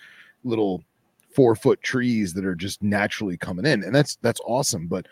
little 0.44 0.84
four 1.36 1.56
foot 1.56 1.82
trees 1.82 2.34
that 2.34 2.46
are 2.46 2.56
just 2.56 2.82
naturally 2.82 3.38
coming 3.38 3.66
in 3.66 3.84
and 3.84 3.94
that's 3.94 4.18
that's 4.18 4.42
awesome 4.46 4.88
but 4.88 5.08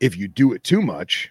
if 0.00 0.16
you 0.16 0.28
do 0.28 0.52
it 0.52 0.64
too 0.64 0.82
much 0.82 1.30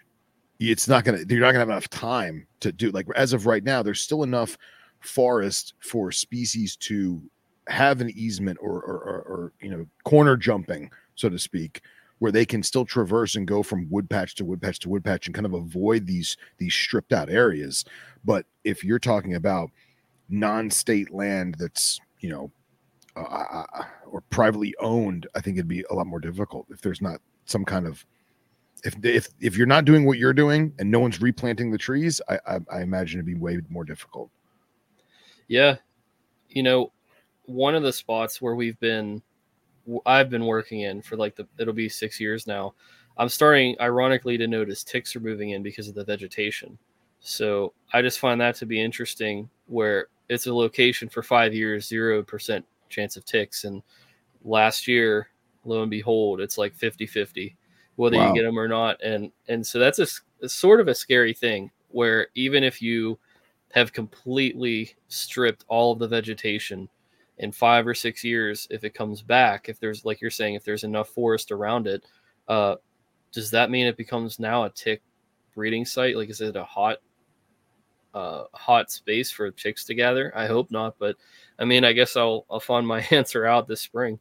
it's 0.59 0.87
not 0.87 1.03
gonna 1.03 1.19
you're 1.29 1.39
not 1.39 1.47
gonna 1.47 1.59
have 1.59 1.69
enough 1.69 1.89
time 1.89 2.47
to 2.59 2.71
do 2.71 2.91
like 2.91 3.07
as 3.15 3.33
of 3.33 3.45
right 3.45 3.63
now 3.63 3.83
there's 3.83 4.01
still 4.01 4.23
enough 4.23 4.57
forest 4.99 5.73
for 5.79 6.11
species 6.11 6.75
to 6.77 7.21
have 7.67 8.01
an 8.01 8.09
easement 8.11 8.57
or 8.61 8.81
or, 8.81 8.97
or, 8.97 9.21
or 9.21 9.53
you 9.61 9.69
know 9.69 9.85
corner 10.03 10.37
jumping 10.37 10.89
so 11.15 11.29
to 11.29 11.39
speak 11.39 11.81
where 12.23 12.31
they 12.31 12.45
can 12.45 12.63
still 12.63 12.85
traverse 12.85 13.35
and 13.35 13.47
go 13.47 13.61
from 13.61 13.89
wood 13.89 14.09
patch 14.09 14.33
to 14.35 14.45
wood 14.45 14.61
patch 14.61 14.79
to 14.79 14.87
wood 14.87 15.03
patch 15.03 15.27
and 15.27 15.35
kind 15.35 15.45
of 15.45 15.53
avoid 15.53 16.07
these 16.07 16.37
these 16.57 16.73
stripped 16.73 17.11
out 17.11 17.29
areas. 17.29 17.83
But 18.23 18.45
if 18.63 18.81
you're 18.81 18.97
talking 18.97 19.35
about 19.35 19.71
non-state 20.29 21.11
land 21.11 21.55
that's 21.59 21.99
you 22.21 22.29
know 22.29 22.49
uh, 23.17 23.23
uh, 23.23 23.65
uh 23.73 23.83
or 24.09 24.21
privately 24.29 24.73
owned 24.79 25.27
i 25.35 25.41
think 25.41 25.57
it'd 25.57 25.67
be 25.67 25.83
a 25.91 25.93
lot 25.93 26.07
more 26.07 26.21
difficult 26.21 26.65
if 26.69 26.81
there's 26.81 27.01
not 27.01 27.19
some 27.45 27.65
kind 27.65 27.85
of 27.85 28.05
if 28.83 28.95
if 29.03 29.29
if 29.39 29.57
you're 29.57 29.67
not 29.67 29.85
doing 29.85 30.05
what 30.05 30.17
you're 30.17 30.33
doing 30.33 30.73
and 30.77 30.91
no 30.91 30.99
one's 30.99 31.21
replanting 31.21 31.71
the 31.71 31.77
trees, 31.77 32.21
I 32.29 32.39
I, 32.45 32.59
I 32.71 32.81
imagine 32.81 33.19
it'd 33.19 33.25
be 33.25 33.35
way 33.35 33.59
more 33.69 33.85
difficult. 33.85 34.29
Yeah, 35.47 35.77
you 36.49 36.63
know, 36.63 36.91
one 37.45 37.75
of 37.75 37.83
the 37.83 37.93
spots 37.93 38.41
where 38.41 38.55
we've 38.55 38.79
been, 38.79 39.21
I've 40.05 40.29
been 40.29 40.45
working 40.45 40.81
in 40.81 41.01
for 41.01 41.17
like 41.17 41.35
the 41.35 41.47
it'll 41.57 41.73
be 41.73 41.89
six 41.89 42.19
years 42.19 42.47
now. 42.47 42.73
I'm 43.17 43.29
starting, 43.29 43.75
ironically, 43.79 44.37
to 44.37 44.47
notice 44.47 44.83
ticks 44.83 45.15
are 45.15 45.19
moving 45.19 45.51
in 45.51 45.61
because 45.61 45.87
of 45.87 45.95
the 45.95 46.03
vegetation. 46.03 46.77
So 47.19 47.73
I 47.93 48.01
just 48.01 48.19
find 48.19 48.41
that 48.41 48.55
to 48.55 48.65
be 48.65 48.81
interesting. 48.81 49.49
Where 49.67 50.07
it's 50.29 50.47
a 50.47 50.53
location 50.53 51.09
for 51.09 51.23
five 51.23 51.53
years, 51.53 51.87
zero 51.87 52.23
percent 52.23 52.65
chance 52.89 53.15
of 53.15 53.25
ticks, 53.25 53.63
and 53.63 53.81
last 54.43 54.87
year, 54.87 55.29
lo 55.63 55.81
and 55.81 55.91
behold, 55.91 56.41
it's 56.41 56.57
like 56.57 56.75
50 56.75 57.05
50 57.07 57.55
whether 57.95 58.17
wow. 58.17 58.29
you 58.29 58.35
get 58.35 58.43
them 58.43 58.59
or 58.59 58.67
not. 58.67 59.01
And 59.03 59.31
and 59.47 59.65
so 59.65 59.79
that's 59.79 59.99
a 59.99 60.07
it's 60.41 60.53
sort 60.53 60.81
of 60.81 60.87
a 60.87 60.95
scary 60.95 61.33
thing 61.33 61.71
where 61.89 62.27
even 62.35 62.63
if 62.63 62.81
you 62.81 63.19
have 63.71 63.93
completely 63.93 64.95
stripped 65.07 65.65
all 65.67 65.93
of 65.93 65.99
the 65.99 66.07
vegetation 66.07 66.87
in 67.39 67.51
five 67.51 67.87
or 67.87 67.93
six 67.93 68.23
years, 68.23 68.67
if 68.69 68.83
it 68.83 68.93
comes 68.93 69.21
back, 69.21 69.69
if 69.69 69.79
there's 69.79 70.05
like 70.05 70.21
you're 70.21 70.29
saying, 70.29 70.55
if 70.55 70.63
there's 70.63 70.83
enough 70.83 71.09
forest 71.09 71.51
around 71.51 71.87
it, 71.87 72.03
uh, 72.47 72.75
does 73.31 73.49
that 73.51 73.71
mean 73.71 73.87
it 73.87 73.97
becomes 73.97 74.39
now 74.39 74.63
a 74.63 74.69
tick 74.69 75.01
breeding 75.55 75.85
site? 75.85 76.15
Like, 76.15 76.29
is 76.29 76.41
it 76.41 76.55
a 76.55 76.63
hot, 76.63 76.97
uh, 78.13 78.43
hot 78.53 78.91
space 78.91 79.31
for 79.31 79.49
chicks 79.51 79.85
to 79.85 79.95
gather? 79.95 80.31
I 80.35 80.45
hope 80.45 80.69
not, 80.69 80.95
but 80.99 81.15
I 81.57 81.65
mean, 81.65 81.83
I 81.83 81.93
guess 81.93 82.15
I'll 82.15 82.45
I'll 82.49 82.59
find 82.59 82.85
my 82.85 83.01
answer 83.11 83.45
out 83.45 83.67
this 83.67 83.81
spring. 83.81 84.19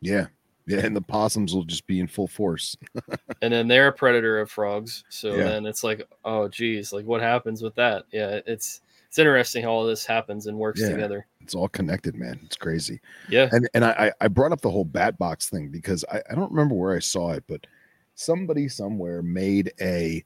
Yeah, 0.00 0.26
yeah, 0.66 0.84
and 0.84 0.94
the 0.94 1.00
possums 1.02 1.54
will 1.54 1.64
just 1.64 1.86
be 1.86 2.00
in 2.00 2.06
full 2.06 2.28
force. 2.28 2.76
and 3.42 3.52
then 3.52 3.68
they're 3.68 3.88
a 3.88 3.92
predator 3.92 4.40
of 4.40 4.50
frogs, 4.50 5.04
so 5.08 5.36
Yeah. 5.36 5.44
then 5.44 5.66
it's 5.66 5.82
like, 5.84 6.08
oh, 6.24 6.48
geez, 6.48 6.92
like 6.92 7.04
what 7.04 7.20
happens 7.20 7.62
with 7.62 7.74
that? 7.76 8.04
Yeah, 8.12 8.40
it's 8.46 8.82
it's 9.08 9.18
interesting 9.18 9.62
how 9.64 9.70
all 9.70 9.84
this 9.86 10.06
happens 10.06 10.46
and 10.46 10.56
works 10.58 10.80
Yeah. 10.80 10.90
together. 10.90 11.26
It's 11.42 11.54
all 11.54 11.68
connected, 11.68 12.14
man. 12.14 12.40
It's 12.44 12.56
crazy. 12.56 13.00
Yeah, 13.28 13.48
And 13.52 13.68
and 13.74 13.84
I 13.84 13.90
I 13.90 14.12
I 14.24 14.28
brought 14.28 14.52
up 14.52 14.60
the 14.60 14.70
whole 14.70 14.84
bat 14.84 15.18
box 15.18 15.48
thing 15.50 15.68
because 15.68 16.04
I, 16.10 16.22
I 16.30 16.34
don't 16.34 16.50
remember 16.50 16.74
where 16.74 16.94
I 16.96 17.00
saw 17.00 17.32
it, 17.32 17.44
but 17.46 17.66
somebody 18.14 18.68
somewhere 18.68 19.22
made 19.22 19.72
a 19.80 20.24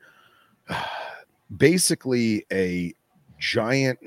basically 1.57 2.45
a 2.53 2.93
giant 3.39 3.99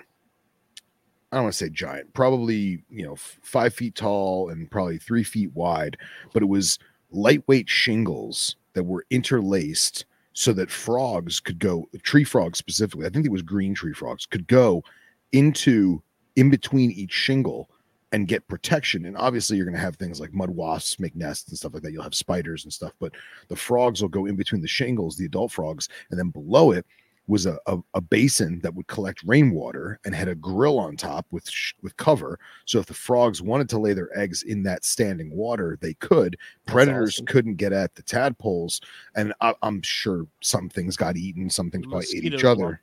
I 1.32 1.36
don't 1.36 1.46
want 1.46 1.54
to 1.54 1.66
say 1.66 1.70
giant, 1.70 2.14
probably 2.14 2.84
you 2.90 3.06
know 3.06 3.16
five 3.16 3.74
feet 3.74 3.96
tall 3.96 4.50
and 4.50 4.70
probably 4.70 4.98
three 4.98 5.24
feet 5.24 5.52
wide, 5.54 5.98
but 6.34 6.42
it 6.44 6.48
was 6.48 6.80
lightweight 7.12 7.70
shingles 7.70 8.56
that 8.74 8.84
were 8.84 9.06
interlaced 9.10 10.06
so 10.34 10.54
that 10.54 10.72
frogs 10.72 11.40
could 11.40 11.60
go 11.60 11.88
tree 12.04 12.24
frogs 12.24 12.58
specifically. 12.58 13.06
I 13.06 13.10
think 13.10 13.26
it 13.26 13.32
was 13.32 13.42
green 13.42 13.74
tree 13.74 13.94
frogs 13.94 14.26
could 14.26 14.48
go 14.48 14.84
into 15.32 16.02
in 16.36 16.50
between 16.50 16.92
each 16.92 17.12
shingle 17.12 17.70
and 18.12 18.28
get 18.28 18.48
protection. 18.48 19.06
And 19.06 19.16
obviously, 19.18 19.58
you're 19.58 19.66
going 19.66 19.76
to 19.76 19.82
have 19.82 19.98
things 19.98 20.20
like 20.20 20.34
mud 20.34 20.50
wasps 20.50 21.00
make 21.00 21.16
nests 21.16 21.50
and 21.50 21.58
stuff 21.58 21.74
like 21.74 21.84
that. 21.84 21.92
You'll 21.92 22.04
have 22.04 22.16
spiders 22.16 22.64
and 22.64 22.74
stuff, 22.74 22.94
but 23.00 23.14
the 23.50 23.56
frogs 23.56 24.02
will 24.02 24.10
go 24.10 24.26
in 24.26 24.36
between 24.36 24.62
the 24.62 24.68
shingles, 24.68 25.16
the 25.16 25.26
adult 25.26 25.52
frogs, 25.52 25.90
and 26.10 26.20
then 26.20 26.30
below 26.30 26.72
it 26.72 26.86
was 27.30 27.46
a, 27.46 27.58
a, 27.68 27.78
a 27.94 28.02
basin 28.02 28.60
that 28.62 28.74
would 28.74 28.88
collect 28.88 29.22
rainwater 29.24 30.00
and 30.04 30.16
had 30.16 30.28
a 30.28 30.36
grill 30.36 30.80
on 30.80 30.98
top 30.98 31.28
with 31.30 31.48
sh- 31.48 31.74
with 31.82 31.96
cover. 31.98 32.40
So 32.66 32.80
if 32.80 32.88
the 32.88 32.94
frogs 32.94 33.42
wanted 33.42 33.70
to 33.70 33.80
lay 33.80 33.94
their 33.94 34.10
eggs 34.20 34.44
in 34.44 34.64
that 34.64 34.84
standing 34.84 35.32
water, 35.32 35.78
they 35.80 35.94
could. 35.94 36.38
Predators 36.66 37.16
awesome. 37.16 37.28
couldn't 37.28 37.56
get 37.56 37.72
at 37.72 37.94
the 37.96 38.02
tadpoles, 38.02 38.82
and 39.16 39.34
I, 39.42 39.54
I'm 39.62 39.82
sure 39.84 40.26
some 40.42 40.70
things 40.70 40.98
got 40.98 41.16
eaten, 41.16 41.50
some 41.50 41.70
things 41.70 41.86
probably 41.86 42.08
ate 42.16 42.26
each 42.26 42.44
other. 42.44 42.82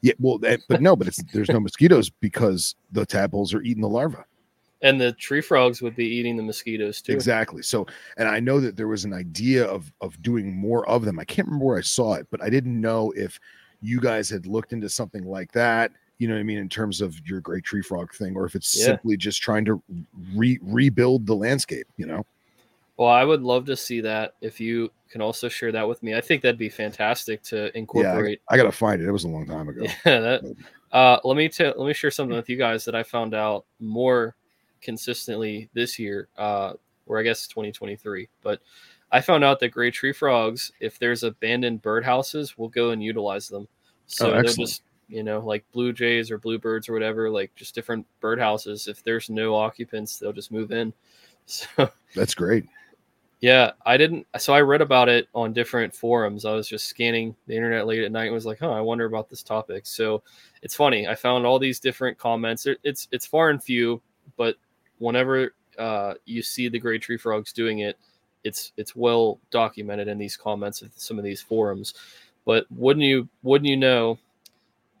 Yeah, 0.00 0.14
well, 0.18 0.38
that, 0.38 0.60
but 0.68 0.80
no, 0.80 0.96
but 0.96 1.08
it's 1.08 1.22
there's 1.32 1.48
no 1.48 1.60
mosquitoes 1.60 2.10
because 2.10 2.76
the 2.92 3.04
tadpoles 3.04 3.52
are 3.54 3.62
eating 3.62 3.82
the 3.82 3.88
larva. 3.88 4.24
and 4.82 5.00
the 5.00 5.12
tree 5.12 5.40
frogs 5.40 5.82
would 5.82 5.96
be 5.96 6.06
eating 6.06 6.36
the 6.36 6.42
mosquitoes 6.42 7.00
too. 7.00 7.12
Exactly. 7.12 7.62
So, 7.62 7.86
and 8.18 8.28
I 8.28 8.40
know 8.40 8.60
that 8.60 8.76
there 8.76 8.88
was 8.88 9.04
an 9.04 9.12
idea 9.12 9.64
of 9.64 9.92
of 10.00 10.20
doing 10.22 10.54
more 10.54 10.88
of 10.88 11.04
them. 11.04 11.18
I 11.18 11.24
can't 11.24 11.46
remember 11.48 11.66
where 11.66 11.78
I 11.78 11.82
saw 11.82 12.14
it, 12.14 12.26
but 12.30 12.42
I 12.42 12.50
didn't 12.50 12.80
know 12.80 13.12
if 13.16 13.40
you 13.86 14.00
guys 14.00 14.28
had 14.28 14.46
looked 14.46 14.72
into 14.72 14.88
something 14.88 15.24
like 15.24 15.52
that. 15.52 15.92
You 16.18 16.28
know 16.28 16.34
what 16.34 16.40
I 16.40 16.44
mean 16.44 16.58
in 16.58 16.68
terms 16.68 17.00
of 17.00 17.14
your 17.26 17.40
great 17.40 17.62
tree 17.64 17.82
frog 17.82 18.12
thing, 18.14 18.36
or 18.36 18.46
if 18.46 18.54
it's 18.54 18.78
Yeah. 18.78 18.86
simply 18.86 19.16
just 19.16 19.42
trying 19.42 19.64
to 19.66 19.82
re- 20.34 20.58
rebuild 20.62 21.26
the 21.26 21.34
landscape. 21.36 21.86
You 21.96 22.06
know. 22.06 22.26
Well, 22.96 23.10
I 23.10 23.24
would 23.24 23.42
love 23.42 23.66
to 23.66 23.76
see 23.76 24.00
that. 24.00 24.34
If 24.40 24.58
you 24.58 24.90
can 25.10 25.20
also 25.20 25.48
share 25.48 25.70
that 25.72 25.86
with 25.86 26.02
me, 26.02 26.14
I 26.14 26.20
think 26.22 26.40
that'd 26.42 26.58
be 26.58 26.70
fantastic 26.70 27.42
to 27.44 27.56
Yeah, 27.56 27.62
I, 27.66 27.78
incorporate. 27.78 28.40
I 28.48 28.56
gotta 28.56 28.72
find 28.72 29.00
it. 29.02 29.06
It 29.06 29.12
was 29.12 29.24
a 29.24 29.28
long 29.28 29.46
time 29.46 29.68
ago. 29.68 29.82
Yeah, 30.06 30.20
that, 30.20 30.54
uh, 30.92 31.18
let 31.24 31.36
me 31.36 31.48
tell, 31.50 31.74
let 31.76 31.86
me 31.86 31.92
share 31.92 32.10
something 32.10 32.34
with 32.36 32.48
you 32.48 32.56
guys 32.56 32.84
that 32.86 32.94
I 32.94 33.02
found 33.02 33.34
out 33.34 33.66
more 33.80 34.34
consistently 34.80 35.68
this 35.74 35.98
year, 35.98 36.28
uh, 36.38 36.72
or 37.06 37.18
I 37.18 37.22
guess 37.22 37.46
2023. 37.46 38.28
But 38.42 38.60
I 39.12 39.20
found 39.20 39.44
out 39.44 39.60
that 39.60 39.68
gray 39.68 39.90
tree 39.90 40.12
frogs, 40.12 40.72
if 40.80 40.98
there's 40.98 41.22
abandoned 41.22 41.82
birdhouses, 41.82 42.56
will 42.56 42.68
go 42.68 42.90
and 42.90 43.02
utilize 43.02 43.48
them. 43.48 43.68
So 44.06 44.36
they'll 44.38 44.54
Oh, 44.54 44.54
just 44.54 44.82
you 45.08 45.22
know 45.22 45.40
like 45.40 45.64
blue 45.72 45.92
jays 45.92 46.30
or 46.30 46.38
bluebirds 46.38 46.88
or 46.88 46.92
whatever, 46.92 47.30
like 47.30 47.54
just 47.54 47.74
different 47.74 48.06
birdhouses. 48.22 48.88
If 48.88 49.02
there's 49.04 49.30
no 49.30 49.54
occupants, 49.54 50.18
they'll 50.18 50.32
just 50.32 50.52
move 50.52 50.72
in. 50.72 50.92
So 51.48 51.90
That's 52.14 52.34
great. 52.34 52.66
yeah, 53.40 53.72
I 53.84 53.98
didn't. 53.98 54.26
So 54.38 54.54
I 54.54 54.62
read 54.62 54.80
about 54.80 55.08
it 55.10 55.28
on 55.34 55.52
different 55.52 55.94
forums. 55.94 56.46
I 56.46 56.52
was 56.52 56.66
just 56.68 56.86
scanning 56.88 57.36
the 57.46 57.54
internet 57.54 57.86
late 57.86 58.02
at 58.02 58.10
night 58.10 58.24
and 58.26 58.34
was 58.34 58.46
like, 58.46 58.58
"Huh, 58.60 58.70
I 58.70 58.80
wonder 58.80 59.04
about 59.04 59.28
this 59.28 59.42
topic." 59.42 59.84
So 59.86 60.22
it's 60.62 60.74
funny. 60.74 61.06
I 61.06 61.14
found 61.14 61.44
all 61.44 61.58
these 61.58 61.78
different 61.78 62.16
comments. 62.18 62.66
It's 62.82 63.08
it's 63.12 63.26
far 63.26 63.50
and 63.50 63.62
few, 63.62 64.00
but 64.38 64.56
whenever 64.98 65.54
uh, 65.78 66.14
you 66.24 66.42
see 66.42 66.68
the 66.68 66.78
gray 66.78 66.98
tree 66.98 67.18
frogs 67.18 67.52
doing 67.52 67.80
it, 67.80 67.98
it's 68.42 68.72
it's 68.78 68.96
well 68.96 69.38
documented 69.50 70.08
in 70.08 70.16
these 70.16 70.36
comments 70.36 70.80
of 70.80 70.90
some 70.96 71.18
of 71.18 71.24
these 71.24 71.42
forums. 71.42 71.92
But 72.46 72.64
wouldn't 72.70 73.04
you 73.04 73.28
wouldn't 73.42 73.68
you 73.68 73.76
know? 73.76 74.18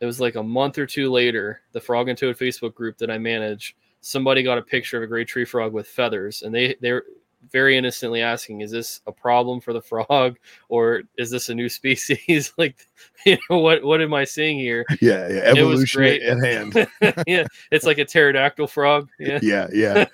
It 0.00 0.04
was 0.06 0.20
like 0.20 0.34
a 0.34 0.42
month 0.42 0.76
or 0.76 0.84
two 0.84 1.10
later, 1.10 1.62
the 1.72 1.80
Frog 1.80 2.10
and 2.10 2.18
Toad 2.18 2.36
Facebook 2.36 2.74
group 2.74 2.98
that 2.98 3.10
I 3.10 3.16
manage, 3.16 3.74
somebody 4.02 4.42
got 4.42 4.58
a 4.58 4.62
picture 4.62 4.98
of 4.98 5.02
a 5.04 5.06
gray 5.06 5.24
tree 5.24 5.46
frog 5.46 5.72
with 5.72 5.88
feathers, 5.88 6.42
and 6.42 6.54
they 6.54 6.76
they're 6.82 7.04
very 7.52 7.76
innocently 7.78 8.20
asking, 8.20 8.60
"Is 8.60 8.70
this 8.72 9.00
a 9.06 9.12
problem 9.12 9.60
for 9.60 9.72
the 9.72 9.80
frog, 9.80 10.36
or 10.68 11.02
is 11.16 11.30
this 11.30 11.48
a 11.48 11.54
new 11.54 11.68
species?" 11.80 12.52
like, 12.58 12.76
you 13.24 13.38
know, 13.48 13.58
what 13.58 13.82
what 13.84 14.02
am 14.02 14.12
I 14.12 14.24
seeing 14.24 14.58
here? 14.58 14.84
Yeah, 15.00 15.28
yeah. 15.28 15.50
It 15.54 15.62
was 15.64 15.80
Evolution 15.90 15.98
great. 16.00 16.22
at 16.22 16.44
hand. 16.44 17.24
yeah, 17.26 17.46
it's 17.70 17.86
like 17.86 17.98
a 17.98 18.04
pterodactyl 18.04 18.66
frog. 18.66 19.08
Yeah, 19.18 19.38
Yeah, 19.42 19.68
yeah. 19.72 20.04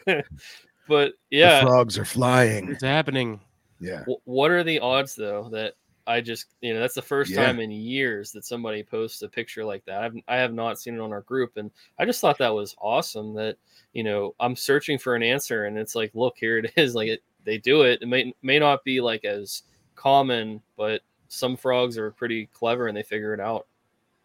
but 0.87 1.13
The 1.31 1.39
yeah, 1.39 1.63
frogs 1.63 1.97
are 1.99 2.05
flying. 2.05 2.71
It's 2.71 2.83
happening. 2.85 3.41
Yeah. 3.81 4.05
Wh- 4.05 4.29
what 4.29 4.51
are 4.53 4.63
the 4.63 4.79
odds 4.79 5.15
though 5.17 5.49
that 5.51 5.75
I 6.07 6.21
just 6.21 6.47
you 6.61 6.75
know 6.75 6.81
that's 6.81 6.95
the 6.95 7.03
first 7.03 7.31
Yeah. 7.31 7.45
time 7.47 7.61
in 7.61 7.71
years 7.71 8.33
that 8.33 8.45
somebody 8.45 8.83
posts 8.83 9.23
a 9.23 9.29
picture 9.29 9.65
like 9.65 9.85
that. 9.85 10.03
I've 10.03 10.15
I 10.29 10.37
have 10.37 10.53
not 10.53 10.79
seen 10.81 10.95
it 10.95 11.01
on 11.01 11.13
our 11.13 11.21
group, 11.23 11.57
and 11.57 11.71
I 11.99 12.05
just 12.05 12.21
thought 12.21 12.39
that 12.39 12.55
was 12.55 12.75
awesome. 12.81 13.35
That 13.35 13.57
you 13.93 14.03
know 14.03 14.35
I'm 14.41 14.57
searching 14.57 14.99
for 14.99 15.15
an 15.15 15.23
answer, 15.23 15.67
and 15.67 15.79
it's 15.79 15.95
like, 15.95 16.11
look, 16.15 16.35
here 16.39 16.59
it 16.59 16.73
is. 16.77 16.95
Like 16.95 17.09
it, 17.09 17.23
they 17.45 17.59
do 17.59 17.83
it. 17.83 18.01
It 18.03 18.07
may 18.09 18.35
may 18.43 18.59
not 18.59 18.83
be 18.85 19.01
like 19.01 19.25
as 19.25 19.63
common, 19.95 20.61
but 20.77 21.03
some 21.29 21.57
frogs 21.57 21.97
are 21.97 22.11
pretty 22.11 22.47
clever 22.53 22.89
and 22.89 22.97
they 22.97 23.03
figure 23.03 23.33
it 23.33 23.41
out. 23.41 23.67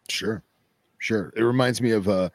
Sure, 0.08 0.42
sure. 0.98 1.32
It 1.36 1.42
reminds 1.42 1.80
me 1.80 1.92
of 1.92 2.08
uh, 2.08 2.28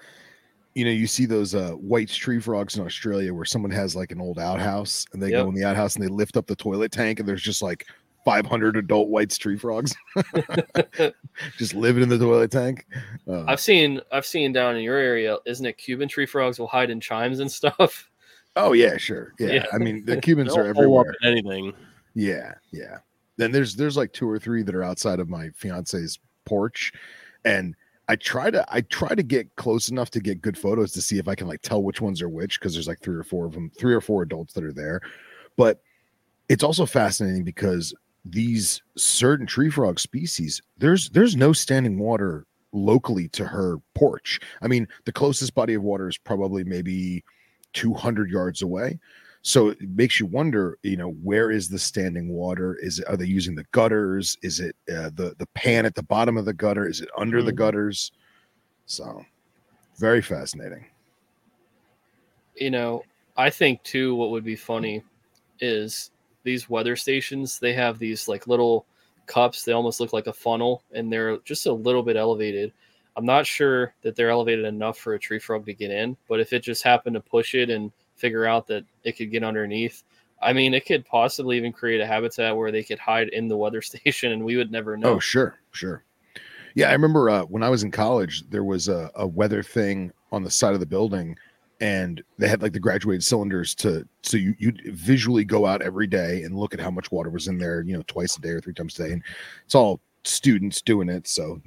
you 0.73 0.83
know, 0.85 0.91
you 0.91 1.05
see 1.05 1.25
those 1.25 1.53
uh 1.53 1.71
white 1.71 2.09
tree 2.09 2.39
frogs 2.39 2.77
in 2.77 2.85
Australia 2.85 3.33
where 3.33 3.45
someone 3.45 3.71
has 3.71 3.95
like 3.95 4.11
an 4.11 4.19
old 4.21 4.39
outhouse 4.39 5.05
and 5.13 5.21
they 5.21 5.29
Yep. 5.29 5.43
go 5.43 5.49
in 5.49 5.55
the 5.55 5.63
outhouse 5.63 5.95
and 5.95 6.03
they 6.03 6.07
lift 6.09 6.37
up 6.37 6.47
the 6.47 6.55
toilet 6.55 6.91
tank 6.91 7.19
and 7.19 7.27
there's 7.29 7.41
just 7.43 7.61
like 7.61 7.85
500 8.25 8.77
adult 8.77 9.09
white 9.09 9.29
tree 9.31 9.57
frogs 9.57 9.95
just 11.57 11.73
living 11.73 12.03
in 12.03 12.09
the 12.09 12.17
toilet 12.17 12.51
tank. 12.51 12.85
Uh, 13.27 13.43
I've 13.47 13.59
seen 13.59 14.01
I've 14.11 14.25
seen 14.25 14.53
down 14.53 14.75
in 14.75 14.83
your 14.83 14.97
area, 14.97 15.37
isn't 15.45 15.65
it? 15.65 15.77
Cuban 15.77 16.07
tree 16.07 16.25
frogs 16.25 16.59
will 16.59 16.67
hide 16.67 16.89
in 16.89 16.99
chimes 16.99 17.39
and 17.39 17.51
stuff. 17.51 18.09
oh 18.55 18.73
yeah, 18.73 18.97
sure. 18.97 19.33
Yeah. 19.39 19.53
Yeah. 19.53 19.65
I 19.73 19.77
mean, 19.77 20.05
the 20.05 20.17
Cubans 20.17 20.55
are 20.55 20.73
hole 20.73 20.99
up 20.99 21.07
everywhere. 21.07 21.15
anything. 21.23 21.73
Yeah, 22.15 22.53
yeah. 22.71 22.97
Then 23.37 23.51
there's 23.51 23.75
there's 23.75 23.97
like 23.97 24.13
two 24.13 24.29
or 24.29 24.39
three 24.39 24.63
that 24.63 24.75
are 24.75 24.83
outside 24.83 25.19
of 25.19 25.29
my 25.29 25.49
fiance's 25.55 26.19
porch, 26.45 26.93
and 27.45 27.75
I 28.07 28.15
try 28.15 28.51
to 28.51 28.65
I 28.69 28.81
try 28.81 29.15
to 29.15 29.23
get 29.23 29.55
close 29.55 29.89
enough 29.89 30.11
to 30.11 30.19
get 30.19 30.41
good 30.41 30.57
photos 30.57 30.91
to 30.93 31.01
see 31.01 31.17
if 31.17 31.27
I 31.27 31.35
can 31.35 31.47
like 31.47 31.61
tell 31.61 31.83
which 31.83 32.01
ones 32.01 32.21
are 32.21 32.29
which 32.29 32.59
because 32.59 32.73
there's 32.73 32.87
like 32.87 33.01
three 33.01 33.15
or 33.15 33.23
four 33.23 33.45
of 33.45 33.53
them, 33.53 33.71
three 33.77 33.93
or 33.93 34.01
four 34.01 34.21
adults 34.21 34.53
that 34.53 34.63
are 34.63 34.73
there. 34.73 35.01
But 35.57 35.81
it's 36.49 36.63
also 36.63 36.85
fascinating 36.85 37.43
because 37.43 37.93
these 38.25 38.81
certain 38.97 39.45
tree 39.45 39.69
frog 39.69 39.99
species, 39.99 40.61
there's 40.77 41.09
there's 41.09 41.35
no 41.35 41.53
standing 41.53 41.99
water 41.99 42.45
locally 42.71 43.27
to 43.29 43.45
her 43.45 43.77
porch. 43.95 44.39
I 44.61 44.67
mean, 44.67 44.87
the 45.05 45.11
closest 45.11 45.53
body 45.53 45.73
of 45.73 45.83
water 45.83 46.07
is 46.07 46.17
probably 46.17 46.63
maybe 46.63 47.23
200 47.73 48.29
yards 48.29 48.61
away. 48.61 48.99
So 49.41 49.69
it 49.69 49.81
makes 49.81 50.19
you 50.21 50.25
wonder, 50.25 50.77
you 50.83 50.95
know, 50.95 51.11
where 51.21 51.51
is 51.51 51.67
the 51.67 51.77
standing 51.77 52.29
water? 52.29 52.75
Is 52.81 52.99
it, 52.99 53.07
are 53.09 53.17
they 53.17 53.25
using 53.25 53.55
the 53.55 53.65
gutters? 53.71 54.37
Is 54.41 54.59
it 54.61 54.75
uh, 54.89 55.09
the 55.15 55.35
the 55.37 55.47
pan 55.53 55.85
at 55.85 55.95
the 55.95 56.03
bottom 56.03 56.37
of 56.37 56.45
the 56.45 56.53
gutter? 56.53 56.87
Is 56.87 57.01
it 57.01 57.09
under 57.17 57.43
the 57.43 57.51
Mhm. 57.51 57.57
gutters? 57.57 58.11
So 58.85 59.25
very 59.99 60.21
fascinating. 60.21 60.85
you 62.55 62.69
know, 62.71 63.03
I 63.35 63.49
think 63.49 63.83
too, 63.83 64.15
what 64.15 64.29
would 64.29 64.43
be 64.43 64.55
funny 64.55 65.03
is 65.59 66.11
these 66.43 66.69
weather 66.69 66.95
stations, 66.95 67.59
they 67.59 67.73
have 67.73 67.99
these 67.99 68.27
like 68.27 68.47
little 68.47 68.85
cups. 69.25 69.63
They 69.63 69.71
almost 69.71 69.99
look 69.99 70.13
like 70.13 70.27
a 70.27 70.33
funnel 70.33 70.83
and 70.91 71.11
they're 71.11 71.37
just 71.39 71.65
a 71.65 71.73
little 71.73 72.03
bit 72.03 72.15
elevated. 72.15 72.73
I'm 73.15 73.25
not 73.25 73.45
sure 73.45 73.93
that 74.01 74.15
they're 74.15 74.29
elevated 74.29 74.65
enough 74.65 74.97
for 74.97 75.13
a 75.13 75.19
tree 75.19 75.39
frog 75.39 75.65
to 75.65 75.73
get 75.73 75.91
in, 75.91 76.17
but 76.27 76.39
if 76.39 76.51
it 76.51 76.61
just 76.61 76.83
happened 76.83 77.13
to 77.13 77.21
push 77.21 77.53
it 77.53 77.69
and 77.69 77.91
figure 78.15 78.45
out 78.45 78.67
that 78.67 78.85
it 79.03 79.13
could 79.13 79.31
get 79.31 79.43
underneath, 79.43 80.03
I 80.41 80.51
mean, 80.51 80.73
it 80.73 80.85
could 80.85 81.05
possibly 81.05 81.57
even 81.57 81.71
create 81.71 82.01
a 82.01 82.07
habitat 82.07 82.55
where 82.55 82.71
they 82.71 82.83
could 82.83 82.99
hide 82.99 83.29
in 83.29 83.47
the 83.47 83.57
weather 83.57 83.81
station, 83.83 84.31
and 84.31 84.43
we 84.43 84.57
would 84.57 84.71
never 84.71 84.97
know. 84.97 85.15
Oh, 85.15 85.19
sure, 85.19 85.55
sure. 85.71 86.03
Yeah, 86.75 86.89
I 86.89 86.93
remember 86.93 87.29
uh, 87.29 87.43
when 87.43 87.63
I 87.63 87.69
was 87.69 87.83
in 87.83 87.91
college, 87.91 88.49
there 88.49 88.63
was 88.63 88.89
a, 88.89 89.11
a 89.15 89.27
weather 89.27 89.61
thing 89.61 90.11
on 90.31 90.43
the 90.43 90.49
side 90.49 90.73
of 90.73 90.79
the 90.79 90.85
building, 90.87 91.37
and 91.83 92.23
they 92.37 92.47
had 92.47 92.61
like 92.61 92.71
the 92.71 92.79
graduated 92.79 93.25
cylinders 93.25 93.75
to 93.75 94.07
so 94.21 94.37
you 94.37 94.55
you 94.57 94.71
visually 94.93 95.43
go 95.43 95.65
out 95.65 95.81
every 95.81 96.07
day 96.07 96.43
and 96.43 96.55
look 96.57 96.73
at 96.73 96.79
how 96.79 96.89
much 96.89 97.11
water 97.11 97.29
was 97.29 97.49
in 97.49 97.57
there, 97.57 97.81
you 97.81 97.93
know, 97.93 98.03
twice 98.07 98.37
a 98.37 98.41
day 98.41 98.49
or 98.51 98.61
three 98.61 98.73
times 98.73 98.97
a 98.97 99.03
day, 99.03 99.11
and 99.11 99.21
it's 99.65 99.75
all 99.75 99.99
students 100.23 100.81
doing 100.81 101.09
it, 101.09 101.27
so 101.27 101.61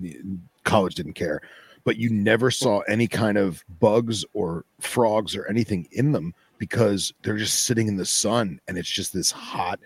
college 0.65 0.95
didn't 0.95 1.13
care, 1.13 1.43
but 1.85 1.99
you 1.99 2.09
never 2.09 2.51
saw 2.51 2.81
any 2.89 3.07
kind 3.07 3.37
of 3.37 3.63
bugs 3.79 4.25
or 4.33 4.65
frogs 4.81 5.37
or 5.37 5.47
anything 5.49 5.87
in 5.93 6.13
them 6.13 6.33
because 6.57 7.13
they're 7.23 7.37
just 7.37 7.67
sitting 7.67 7.87
in 7.87 7.97
the 7.99 8.07
sun, 8.07 8.59
and 8.69 8.79
it's 8.79 8.89
just 8.89 9.13
this 9.13 9.31
hot, 9.31 9.79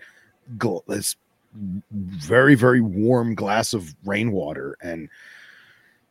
this 0.87 1.17
very 1.91 2.55
very 2.55 2.79
warm 2.79 3.35
glass 3.35 3.73
of 3.73 3.93
rainwater 4.05 4.77
and 4.81 5.09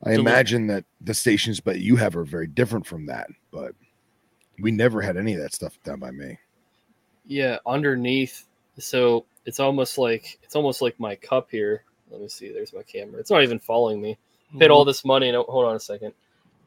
i 0.05 0.15
So- 0.15 0.21
imagine 0.21 0.67
that 0.67 0.85
the 1.01 1.15
stations 1.15 1.61
but 1.61 1.81
you 1.81 1.97
have 1.97 2.15
are 2.15 2.25
very 2.25 2.47
different 2.47 2.85
from 2.87 3.07
that 3.07 3.29
but 3.51 3.73
we 4.61 4.71
never 4.71 5.01
had 5.01 5.17
any 5.17 5.35
of 5.35 5.41
that 5.41 5.55
stuff 5.55 5.79
done 5.85 5.99
by 5.99 6.11
me 6.11 6.39
Yeah, 7.27 7.59
underneath. 7.67 8.47
So 8.79 9.27
it's 9.47 9.61
almost 9.61 9.99
like 9.99 10.39
it's 10.43 10.57
almost 10.57 10.83
like 10.83 10.99
my 10.99 11.15
cup 11.17 11.49
here. 11.51 11.85
Let 12.11 12.21
me 12.21 12.29
see. 12.29 12.53
There's 12.53 12.73
my 12.73 12.83
camera. 12.83 13.21
It's 13.21 13.31
not 13.31 13.43
even 13.43 13.59
following 13.59 14.01
me. 14.01 14.19
Paid 14.59 14.71
all 14.71 14.85
this 14.85 15.05
money 15.05 15.29
and 15.29 15.37
oh, 15.37 15.45
hold 15.49 15.67
on 15.67 15.77
a 15.77 15.81
second. 15.81 16.13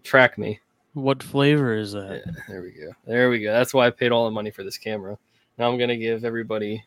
Track 0.03 0.37
me. 0.37 0.59
What 0.93 1.21
flavor 1.21 1.75
is 1.75 1.91
that? 1.93 2.21
Yeah, 2.25 2.31
there 2.47 2.61
we 2.61 2.71
go. 2.71 2.91
There 3.05 3.29
we 3.29 3.39
go. 3.39 3.51
That's 3.51 3.73
why 3.73 3.87
I 3.87 3.89
paid 3.89 4.11
all 4.11 4.25
the 4.25 4.31
money 4.31 4.51
for 4.51 4.63
this 4.63 4.77
camera. 4.77 5.17
Now 5.57 5.69
I'm 5.69 5.77
gonna 5.77 5.97
give 5.97 6.23
everybody 6.23 6.83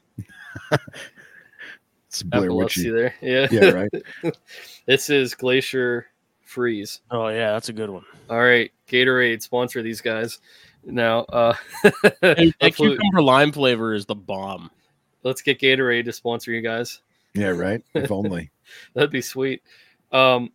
it's 2.09 2.23
blair 2.23 2.53
witchy 2.53 2.91
there. 2.91 3.15
Yeah. 3.21 3.49
yeah 3.51 3.71
right 3.71 3.91
this 4.87 5.11
is 5.11 5.35
Glacier 5.35 6.07
Freeze. 6.43 7.01
Oh 7.11 7.29
yeah, 7.29 7.53
that's 7.53 7.69
a 7.69 7.73
good 7.73 7.91
one. 7.91 8.05
All 8.31 8.41
right, 8.41 8.71
Gatorade 8.89 9.43
sponsor 9.43 9.83
these 9.83 10.01
guys. 10.01 10.39
Now, 10.87 11.21
uh, 11.25 11.55
Dude, 11.83 12.55
that 12.61 12.75
cucumber 12.77 13.21
lime 13.21 13.53
flavor 13.53 13.93
is 13.93 14.07
the 14.07 14.15
bomb. 14.15 14.71
let's 15.25 15.43
get 15.43 15.59
Gatorade 15.59 16.05
to 16.05 16.13
sponsor 16.13 16.53
you 16.53 16.63
guys. 16.63 17.01
yeah 17.35 17.49
right 17.49 17.83
if 17.95 18.11
only 18.11 18.51
That'd 18.95 19.11
be 19.11 19.21
sweet. 19.21 19.63
Um, 20.13 20.53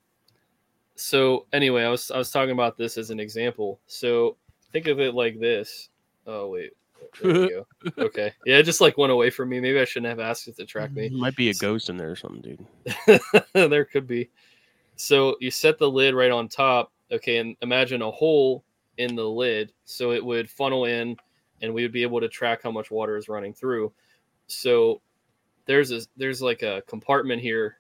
so 0.96 1.46
anyway, 1.54 1.84
I 1.84 1.90
was 1.90 2.12
I 2.12 2.18
was 2.18 2.32
talking 2.32 2.52
about 2.52 2.78
this 2.78 2.98
as 2.98 3.10
an 3.10 3.20
example. 3.20 3.80
So 3.88 4.38
think 4.72 4.88
of 4.88 5.00
it 5.00 5.14
like 5.14 5.40
this. 5.40 5.90
Oh 6.28 6.50
wait, 6.50 6.72
there 7.22 7.34
we 7.34 7.50
go. 7.50 7.68
Okay, 7.98 8.34
yeah, 8.46 8.58
it 8.58 8.64
just 8.64 8.82
like 8.82 8.98
went 8.98 9.12
away 9.12 9.30
from 9.30 9.50
me. 9.50 9.60
Maybe 9.60 9.80
I 9.80 9.86
shouldn't 9.86 10.10
have 10.10 10.20
asked 10.20 10.48
it 10.48 10.58
to 10.58 10.66
track 10.66 10.92
me. 10.92 11.10
Might 11.10 11.36
be 11.36 11.50
a 11.50 11.54
ghost 11.56 11.90
in 11.90 11.98
there 11.98 12.12
or 12.12 12.16
something, 12.16 12.42
dude. 12.42 13.22
there 13.54 13.86
could 13.86 14.08
be. 14.08 14.30
So 14.96 15.36
you 15.40 15.52
set 15.52 15.80
the 15.80 15.90
lid 15.90 16.14
right 16.14 16.32
on 16.32 16.48
top. 16.48 16.92
Okay, 17.12 17.38
and 17.38 17.56
imagine 17.62 18.02
a 18.02 18.12
hole 18.12 18.64
in 19.02 19.16
the 19.16 19.28
lid, 19.28 19.74
so 19.86 20.12
it 20.12 20.24
would 20.24 20.50
funnel 20.50 20.86
in, 20.86 21.18
and 21.62 21.74
we 21.74 21.84
would 21.84 21.92
be 21.92 22.04
able 22.04 22.20
to 22.22 22.30
track 22.30 22.62
how 22.64 22.72
much 22.72 22.90
water 22.92 23.18
is 23.18 23.30
running 23.30 23.54
through. 23.54 23.92
So 24.48 25.02
there's 25.66 25.92
a 25.92 26.02
there's 26.18 26.42
like 26.42 26.62
a 26.64 26.82
compartment 26.88 27.42
here 27.42 27.78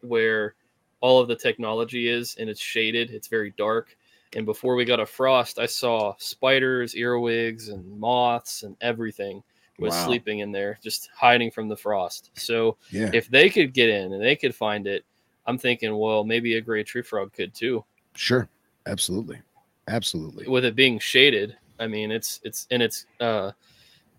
where 0.00 0.54
all 1.00 1.20
of 1.20 1.28
the 1.28 1.36
technology 1.36 2.08
is, 2.08 2.36
and 2.38 2.48
it's 2.48 2.60
shaded. 2.60 3.10
It's 3.10 3.28
very 3.28 3.52
dark. 3.56 3.96
And 4.34 4.46
before 4.46 4.74
we 4.76 4.84
got 4.84 5.00
a 5.00 5.06
frost, 5.06 5.58
I 5.58 5.66
saw 5.66 6.14
spiders, 6.18 6.94
earwigs, 6.94 7.68
and 7.68 7.98
moths, 7.98 8.62
and 8.62 8.76
everything 8.80 9.42
was 9.78 9.94
Wow. 9.94 10.06
sleeping 10.06 10.38
in 10.40 10.52
there, 10.52 10.78
just 10.82 11.08
hiding 11.14 11.50
from 11.50 11.68
the 11.68 11.76
frost. 11.76 12.30
So 12.34 12.76
yeah 12.90 13.10
if 13.12 13.28
they 13.28 13.50
could 13.50 13.74
get 13.74 13.88
in 13.90 14.12
and 14.12 14.22
they 14.22 14.36
could 14.36 14.54
find 14.54 14.86
it, 14.86 15.04
I'm 15.46 15.58
thinking, 15.58 15.96
well, 15.96 16.24
maybe 16.24 16.54
a 16.54 16.60
gray 16.60 16.84
tree 16.84 17.02
frog 17.02 17.32
could 17.32 17.52
too. 17.54 17.84
sure 18.14 18.48
absolutely 18.86 19.40
absolutely 19.88 20.46
With 20.48 20.64
it 20.64 20.74
being 20.76 20.98
shaded, 20.98 21.56
I 21.80 21.86
mean, 21.86 22.10
it's 22.10 22.40
it's 22.44 22.66
and 22.70 22.82
it's 22.82 23.06
uh, 23.20 23.52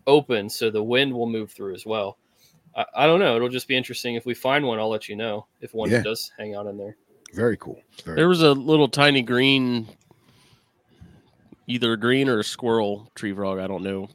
open, 0.06 0.48
so 0.50 0.70
the 0.70 0.82
wind 0.82 1.12
will 1.12 1.26
move 1.26 1.50
through 1.50 1.74
as 1.74 1.86
well. 1.86 2.18
I, 2.76 2.84
I 2.94 3.06
don't 3.06 3.20
know. 3.20 3.36
It'll 3.36 3.48
just 3.48 3.68
be 3.68 3.76
interesting 3.76 4.14
if 4.16 4.26
we 4.26 4.34
find 4.34 4.64
one. 4.66 4.78
I'll 4.78 4.88
let 4.90 5.08
you 5.08 5.16
know 5.16 5.46
if 5.60 5.72
one 5.74 5.90
Yeah. 5.90 6.02
does 6.02 6.30
hang 6.38 6.54
out 6.54 6.66
in 6.66 6.76
there. 6.76 6.96
very 7.32 7.56
cool 7.56 7.80
very 8.04 8.16
There 8.16 8.28
was 8.28 8.42
a 8.42 8.52
little 8.52 8.88
tiny 8.88 9.22
green, 9.22 9.88
either 11.66 11.92
a 11.92 11.96
green 11.96 12.28
or 12.28 12.38
a 12.40 12.44
squirrel 12.44 13.10
tree 13.14 13.32
frog. 13.32 13.58
I 13.58 13.66
don't 13.66 13.82
know 13.82 14.08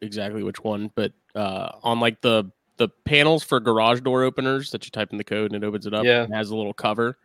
exactly 0.00 0.42
which 0.42 0.62
one, 0.64 0.90
but 0.94 1.12
uh, 1.34 1.70
on 1.82 2.00
like 2.00 2.20
the 2.20 2.50
the 2.78 2.88
panels 3.06 3.42
for 3.42 3.58
garage 3.58 4.00
door 4.02 4.22
openers 4.22 4.70
that 4.70 4.84
you 4.84 4.90
type 4.90 5.10
in 5.10 5.16
the 5.18 5.24
code 5.24 5.50
and 5.52 5.62
it 5.62 5.66
opens 5.66 5.86
it 5.86 5.94
up. 5.94 6.04
Yeah. 6.04 6.24
and 6.24 6.34
has 6.34 6.50
a 6.50 6.56
little 6.56 6.74
cover. 6.74 7.16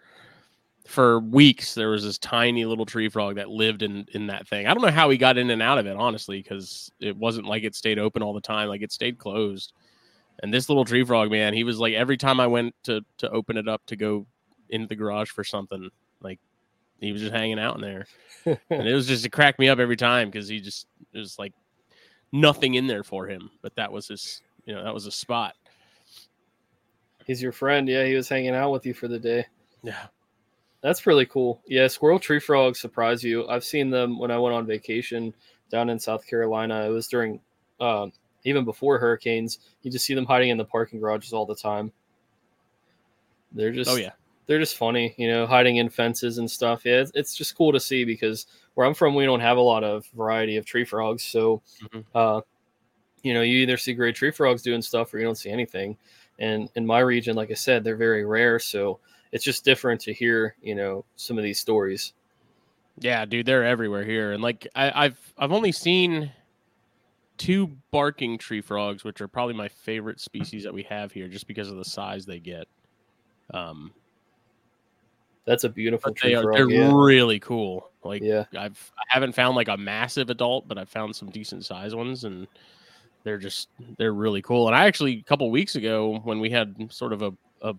For 0.85 1.19
weeks, 1.19 1.75
there 1.75 1.89
was 1.89 2.03
this 2.03 2.17
tiny 2.17 2.65
little 2.65 2.85
tree 2.85 3.07
frog 3.07 3.35
that 3.35 3.49
lived 3.49 3.83
in 3.83 4.05
in 4.13 4.27
that 4.27 4.47
thing. 4.47 4.67
I 4.67 4.73
don't 4.73 4.83
know 4.83 4.91
how 4.91 5.09
he 5.09 5.17
got 5.17 5.37
in 5.37 5.49
and 5.49 5.61
out 5.61 5.77
of 5.77 5.85
it, 5.85 5.95
honestly, 5.95 6.41
because 6.41 6.91
it 6.99 7.15
wasn't 7.15 7.45
like 7.45 7.63
it 7.63 7.75
stayed 7.75 7.99
open 7.99 8.23
all 8.23 8.33
the 8.33 8.41
time. 8.41 8.67
Like 8.67 8.81
it 8.81 8.91
stayed 8.91 9.17
closed. 9.17 9.73
And 10.41 10.53
this 10.53 10.69
little 10.69 10.85
tree 10.85 11.05
frog, 11.05 11.29
man, 11.29 11.53
he 11.53 11.63
was 11.63 11.77
like 11.79 11.93
every 11.93 12.17
time 12.17 12.39
I 12.39 12.47
went 12.47 12.73
to 12.83 13.01
to 13.17 13.29
open 13.29 13.57
it 13.57 13.67
up 13.67 13.85
to 13.87 13.95
go 13.95 14.25
into 14.69 14.87
the 14.87 14.95
garage 14.95 15.29
for 15.29 15.43
something, 15.43 15.89
like 16.21 16.39
he 16.99 17.11
was 17.11 17.21
just 17.21 17.33
hanging 17.33 17.59
out 17.59 17.75
in 17.75 17.81
there, 17.81 18.07
and 18.45 18.87
it 18.87 18.93
was 18.93 19.07
just 19.07 19.23
to 19.23 19.29
crack 19.29 19.59
me 19.59 19.69
up 19.69 19.79
every 19.79 19.97
time 19.97 20.29
because 20.29 20.47
he 20.47 20.59
just 20.59 20.87
it 21.13 21.19
was 21.19 21.37
like 21.37 21.53
nothing 22.31 22.75
in 22.75 22.87
there 22.87 23.03
for 23.03 23.27
him, 23.27 23.51
but 23.61 23.75
that 23.75 23.91
was 23.91 24.07
his, 24.07 24.41
you 24.65 24.73
know, 24.73 24.83
that 24.83 24.93
was 24.93 25.05
a 25.05 25.11
spot. 25.11 25.55
He's 27.25 27.41
your 27.41 27.51
friend. 27.51 27.87
Yeah, 27.87 28.05
he 28.05 28.15
was 28.15 28.29
hanging 28.29 28.55
out 28.55 28.71
with 28.71 28.85
you 28.85 28.93
for 28.93 29.07
the 29.07 29.19
day. 29.19 29.45
Yeah, 29.83 30.07
That's 30.81 31.05
really 31.05 31.25
cool. 31.27 31.61
Yeah, 31.67 31.87
squirrel 31.87 32.19
tree 32.19 32.39
frogs 32.39 32.79
surprise 32.79 33.23
you. 33.23 33.47
I've 33.47 33.63
seen 33.63 33.89
them 33.89 34.17
when 34.17 34.31
I 34.31 34.37
went 34.39 34.55
on 34.55 34.65
vacation 34.65 35.33
down 35.69 35.89
in 35.89 35.99
South 35.99 36.25
Carolina. 36.25 36.85
It 36.85 36.89
was 36.89 37.07
during, 37.07 37.39
um, 37.79 38.11
even 38.43 38.65
before 38.65 38.97
hurricanes. 38.97 39.59
You 39.83 39.91
just 39.91 40.05
see 40.05 40.15
them 40.15 40.25
hiding 40.25 40.49
in 40.49 40.57
the 40.57 40.65
parking 40.65 40.99
garages 40.99 41.33
all 41.33 41.45
the 41.45 41.55
time. 41.55 41.91
They're 43.51 43.71
just, 43.71 43.91
oh 43.91 43.95
yeah, 43.95 44.11
they're 44.47 44.59
just 44.59 44.77
funny, 44.77 45.13
you 45.17 45.27
know, 45.27 45.45
hiding 45.45 45.77
in 45.77 45.89
fences 45.89 46.39
and 46.39 46.49
stuff. 46.49 46.83
Yeah, 46.83 47.01
it's, 47.01 47.11
it's 47.13 47.35
just 47.35 47.55
cool 47.55 47.71
to 47.73 47.79
see 47.79 48.03
because 48.03 48.47
where 48.73 48.87
I'm 48.87 48.93
from, 48.93 49.13
we 49.13 49.25
don't 49.25 49.39
have 49.39 49.57
a 49.57 49.61
lot 49.61 49.83
of 49.83 50.05
variety 50.15 50.57
of 50.57 50.65
tree 50.65 50.85
frogs. 50.85 51.23
So, 51.23 51.61
Mhm. 51.83 52.05
uh, 52.15 52.41
you 53.23 53.33
know, 53.35 53.41
you 53.41 53.59
either 53.59 53.77
see 53.77 53.93
great 53.93 54.15
tree 54.15 54.31
frogs 54.31 54.63
doing 54.63 54.81
stuff 54.81 55.13
or 55.13 55.19
you 55.19 55.25
don't 55.25 55.35
see 55.35 55.51
anything. 55.51 55.95
And 56.39 56.69
in 56.75 56.85
my 56.87 56.99
region, 56.99 57.35
like 57.35 57.51
I 57.51 57.55
said, 57.55 57.83
they're 57.83 57.95
very 57.95 58.25
rare. 58.25 58.57
So 58.57 58.99
it's 59.31 59.43
just 59.43 59.63
different 59.65 60.01
to 60.01 60.13
hear, 60.13 60.55
you 60.61 60.75
know, 60.75 61.05
some 61.15 61.37
of 61.37 61.43
these 61.43 61.59
stories. 61.59 62.13
yeah, 62.99 63.25
dude, 63.25 63.45
they're 63.45 63.65
everywhere 63.65 64.03
here, 64.03 64.33
and 64.33 64.43
like 64.43 64.67
I, 64.75 65.05
I've 65.05 65.33
I've 65.37 65.51
only 65.51 65.71
seen 65.71 66.31
two 67.37 67.71
barking 67.89 68.37
tree 68.37 68.61
frogs, 68.61 69.03
which 69.03 69.21
are 69.21 69.27
probably 69.27 69.55
my 69.55 69.67
favorite 69.67 70.19
species 70.19 70.63
that 70.63 70.73
we 70.73 70.83
have 70.83 71.11
here, 71.11 71.27
just 71.27 71.47
because 71.47 71.69
of 71.69 71.77
the 71.77 71.85
size 71.85 72.25
they 72.25 72.39
get. 72.39 72.67
Um, 73.53 73.91
That's 75.45 75.63
a 75.63 75.69
beautiful 75.69 76.13
tree 76.13 76.31
they 76.31 76.35
are 76.35 76.43
frog. 76.43 76.55
they're 76.55 76.69
yeah. 76.69 76.91
really 76.93 77.39
cool. 77.39 77.89
Like 78.03 78.21
yeah. 78.21 78.45
I've 78.57 78.91
I 78.97 79.03
haven't 79.07 79.33
found 79.33 79.55
like 79.55 79.69
a 79.69 79.77
massive 79.77 80.29
adult, 80.29 80.67
but 80.67 80.77
I've 80.77 80.89
found 80.89 81.15
some 81.15 81.29
decent 81.29 81.65
size 81.65 81.95
ones, 81.95 82.23
and 82.25 82.47
they're 83.23 83.37
just 83.37 83.69
they're 83.97 84.13
really 84.13 84.41
cool. 84.41 84.67
And 84.67 84.75
I 84.75 84.85
actually 84.85 85.17
a 85.19 85.23
couple 85.23 85.49
weeks 85.49 85.75
ago 85.75 86.19
when 86.23 86.39
we 86.39 86.49
had 86.49 86.91
sort 86.91 87.13
of 87.13 87.21
a, 87.21 87.33
a 87.61 87.75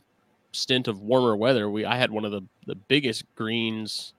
stint 0.52 0.88
of 0.88 1.00
warmer 1.00 1.36
weather, 1.36 1.70
we 1.70 1.84
I 1.84 1.96
had 1.96 2.10
one 2.10 2.24
of 2.24 2.32
the 2.32 2.42
the 2.66 2.74
biggest 2.74 3.24
greens 3.34 4.14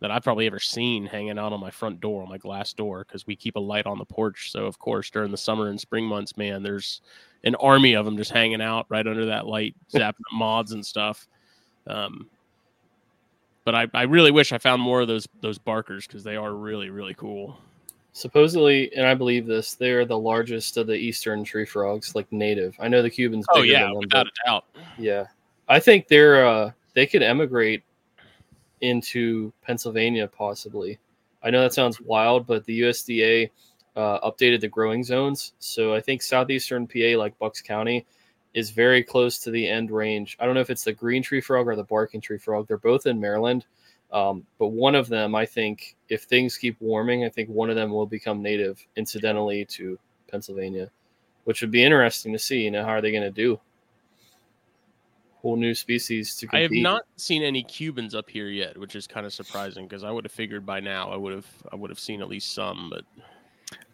that 0.00 0.10
I've 0.10 0.22
probably 0.22 0.46
ever 0.46 0.60
seen 0.60 1.06
hanging 1.06 1.38
out 1.38 1.52
on 1.52 1.60
my 1.60 1.70
front 1.70 2.00
door 2.00 2.22
on 2.22 2.28
my 2.28 2.38
glass 2.38 2.72
door 2.72 3.04
because 3.06 3.26
we 3.26 3.34
keep 3.34 3.56
a 3.56 3.60
light 3.60 3.86
on 3.86 3.98
the 3.98 4.04
porch. 4.04 4.52
So 4.52 4.66
of 4.66 4.78
course 4.78 5.10
during 5.10 5.30
the 5.30 5.38
summer 5.38 5.68
and 5.68 5.80
spring 5.80 6.04
months, 6.04 6.36
man, 6.36 6.62
there's 6.62 7.00
an 7.44 7.54
army 7.56 7.94
of 7.94 8.04
them 8.04 8.16
just 8.16 8.30
hanging 8.30 8.60
out 8.60 8.86
right 8.88 9.06
under 9.06 9.26
that 9.26 9.46
light, 9.46 9.74
zapping 9.92 10.18
the 10.30 10.36
moths 10.36 10.72
and 10.72 10.84
stuff. 10.84 11.26
Um, 11.86 12.28
but 13.64 13.74
I, 13.74 13.86
I 13.94 14.02
really 14.02 14.30
wish 14.30 14.52
I 14.52 14.58
found 14.58 14.82
more 14.82 15.00
of 15.00 15.08
those 15.08 15.26
those 15.40 15.58
barkers 15.58 16.06
because 16.06 16.22
they 16.22 16.36
are 16.36 16.54
really 16.54 16.90
really 16.90 17.14
cool. 17.14 17.58
Supposedly, 18.12 18.94
and 18.96 19.06
I 19.06 19.12
believe 19.12 19.44
this, 19.44 19.74
they're 19.74 20.06
the 20.06 20.18
largest 20.18 20.78
of 20.78 20.86
the 20.86 20.94
eastern 20.94 21.44
tree 21.44 21.66
frogs, 21.66 22.14
like 22.14 22.30
native. 22.32 22.74
I 22.80 22.88
know 22.88 23.02
the 23.02 23.10
Cubans. 23.10 23.44
Oh 23.52 23.60
yeah, 23.60 23.84
them, 23.84 23.96
without 23.96 24.26
a 24.26 24.30
doubt. 24.46 24.64
Yeah, 24.96 25.26
I 25.68 25.80
think 25.80 26.08
they're 26.08 26.46
uh, 26.46 26.70
they 26.94 27.06
could 27.06 27.22
emigrate 27.22 27.82
into 28.80 29.52
Pennsylvania 29.62 30.28
possibly. 30.28 30.98
I 31.42 31.50
know 31.50 31.62
that 31.62 31.74
sounds 31.74 32.00
wild, 32.00 32.46
but 32.46 32.64
the 32.64 32.80
USDA 32.80 33.50
uh, 33.94 34.28
updated 34.28 34.60
the 34.60 34.68
growing 34.68 35.02
zones, 35.04 35.54
so 35.58 35.94
I 35.94 36.00
think 36.00 36.22
southeastern 36.22 36.86
PA, 36.86 37.18
like 37.18 37.38
Bucks 37.38 37.62
County, 37.62 38.06
is 38.54 38.70
very 38.70 39.02
close 39.02 39.38
to 39.38 39.50
the 39.50 39.66
end 39.68 39.90
range. 39.90 40.36
I 40.40 40.46
don't 40.46 40.54
know 40.54 40.60
if 40.60 40.70
it's 40.70 40.84
the 40.84 40.92
green 40.92 41.22
tree 41.22 41.40
frog 41.40 41.68
or 41.68 41.76
the 41.76 41.84
barking 41.84 42.20
tree 42.20 42.38
frog. 42.38 42.66
They're 42.66 42.78
both 42.78 43.06
in 43.06 43.20
Maryland, 43.20 43.66
um, 44.12 44.46
but 44.58 44.68
one 44.68 44.94
of 44.94 45.08
them, 45.08 45.34
I 45.34 45.46
think, 45.46 45.96
if 46.08 46.22
things 46.24 46.56
keep 46.56 46.80
warming, 46.80 47.24
I 47.24 47.28
think 47.28 47.48
one 47.48 47.70
of 47.70 47.76
them 47.76 47.90
will 47.90 48.06
become 48.06 48.42
native, 48.42 48.84
incidentally 48.96 49.64
to 49.66 49.98
Pennsylvania, 50.30 50.90
which 51.44 51.60
would 51.60 51.70
be 51.70 51.84
interesting 51.84 52.32
to 52.32 52.38
see. 52.38 52.62
You 52.62 52.70
know, 52.70 52.84
how 52.84 52.90
are 52.90 53.00
they 53.00 53.12
going 53.12 53.22
to 53.22 53.30
do? 53.30 53.60
Whole 55.46 55.54
new 55.54 55.76
species 55.76 56.34
to 56.38 56.48
I 56.52 56.58
have 56.62 56.72
not 56.72 57.04
seen 57.14 57.44
any 57.44 57.62
Cubans 57.62 58.16
up 58.16 58.28
here 58.28 58.48
yet, 58.48 58.76
which 58.76 58.96
is 58.96 59.06
kind 59.06 59.24
of 59.24 59.32
surprising 59.32 59.86
because 59.86 60.02
I 60.02 60.10
would 60.10 60.24
have 60.24 60.32
figured 60.32 60.66
by 60.66 60.80
now 60.80 61.08
I 61.08 61.16
would 61.16 61.32
have 61.32 61.46
I 61.72 61.76
would 61.76 61.88
have 61.88 62.00
seen 62.00 62.20
at 62.20 62.26
least 62.26 62.52
some, 62.52 62.90
but 62.90 63.04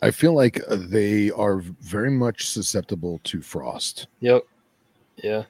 I 0.01 0.11
feel 0.11 0.33
like 0.33 0.63
uh, 0.67 0.79
they 0.81 1.31
are 1.33 1.59
very 1.59 2.11
much 2.11 2.49
susceptible 2.49 3.21
to 3.25 3.43
frost. 3.43 4.07
Yep. 4.21 4.45
Yeah. 5.23 5.45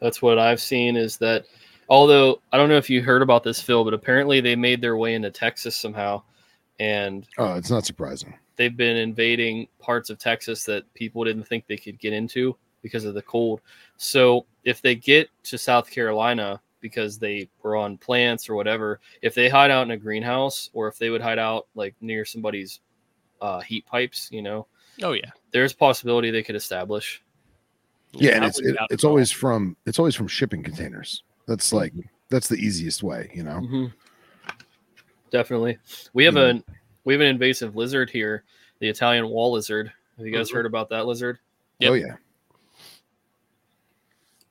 That's 0.00 0.22
what 0.22 0.38
I've 0.38 0.58
seen 0.58 0.96
is 0.96 1.18
that 1.18 1.44
although 1.90 2.40
I 2.50 2.56
don't 2.56 2.70
know 2.70 2.78
if 2.78 2.88
you 2.88 3.02
heard 3.02 3.20
about 3.20 3.44
this 3.44 3.60
Phil, 3.60 3.84
but 3.84 3.92
apparently 3.92 4.40
they 4.40 4.56
made 4.56 4.80
their 4.80 4.96
way 4.96 5.12
into 5.12 5.30
Texas 5.30 5.76
somehow 5.76 6.22
and 6.80 7.26
Oh, 7.36 7.56
it's 7.56 7.70
not 7.70 7.84
surprising. 7.84 8.32
they've 8.56 8.74
been 8.74 8.96
invading 8.96 9.68
parts 9.80 10.08
of 10.08 10.18
Texas 10.18 10.64
that 10.64 10.90
people 10.94 11.24
didn't 11.24 11.44
think 11.44 11.66
they 11.66 11.76
could 11.76 11.98
get 11.98 12.14
into 12.14 12.56
because 12.86 13.04
of 13.04 13.14
the 13.14 13.22
cold. 13.22 13.60
So 13.96 14.46
if 14.62 14.80
they 14.80 14.94
get 14.94 15.28
to 15.42 15.58
South 15.58 15.90
Carolina 15.90 16.60
because 16.80 17.18
they 17.18 17.48
were 17.64 17.74
on 17.74 17.98
plants 17.98 18.48
or 18.48 18.54
whatever, 18.54 19.00
if 19.22 19.34
they 19.34 19.48
hide 19.48 19.72
out 19.72 19.82
in 19.82 19.90
a 19.90 19.96
greenhouse 19.96 20.70
or 20.72 20.86
if 20.86 20.98
they 20.98 21.10
would 21.10 21.20
hide 21.20 21.40
out 21.40 21.66
like 21.74 21.96
near 22.00 22.24
somebody's 22.24 22.78
uh, 23.40 23.58
heat 23.58 23.84
pipes, 23.86 24.28
you 24.30 24.40
know, 24.40 24.68
oh 25.02 25.10
yeah, 25.14 25.32
there's 25.50 25.72
possibility 25.72 26.30
they 26.30 26.44
could 26.44 26.54
establish. 26.54 27.24
Yeah, 28.12 28.36
and 28.36 28.44
it's 28.44 28.60
it, 28.60 28.76
it's 28.90 29.02
at 29.02 29.04
all. 29.04 29.10
always 29.10 29.32
from 29.32 29.76
it's 29.84 29.98
always 29.98 30.14
from 30.14 30.28
shipping 30.28 30.62
containers. 30.62 31.24
That's 31.48 31.72
like 31.72 31.92
that's 32.30 32.46
the 32.46 32.56
easiest 32.56 33.02
way, 33.02 33.32
you 33.34 33.42
know. 33.42 33.60
Mhm. 33.60 33.92
Definitely. 35.30 35.78
We 36.12 36.24
have 36.24 36.36
Yeah. 36.36 36.52
a 36.52 36.62
we 37.02 37.14
have 37.14 37.20
an 37.20 37.26
invasive 37.26 37.74
lizard 37.74 38.10
here, 38.10 38.44
the 38.78 38.88
Italian 38.88 39.28
wall 39.28 39.50
lizard. 39.50 39.92
Have 40.18 40.24
you 40.26 40.32
guys 40.32 40.50
Mhm. 40.50 40.54
heard 40.54 40.66
about 40.66 40.88
that 40.90 41.06
lizard? 41.06 41.40
Yep. 41.80 41.90
Oh 41.90 41.94
yeah, 41.94 42.16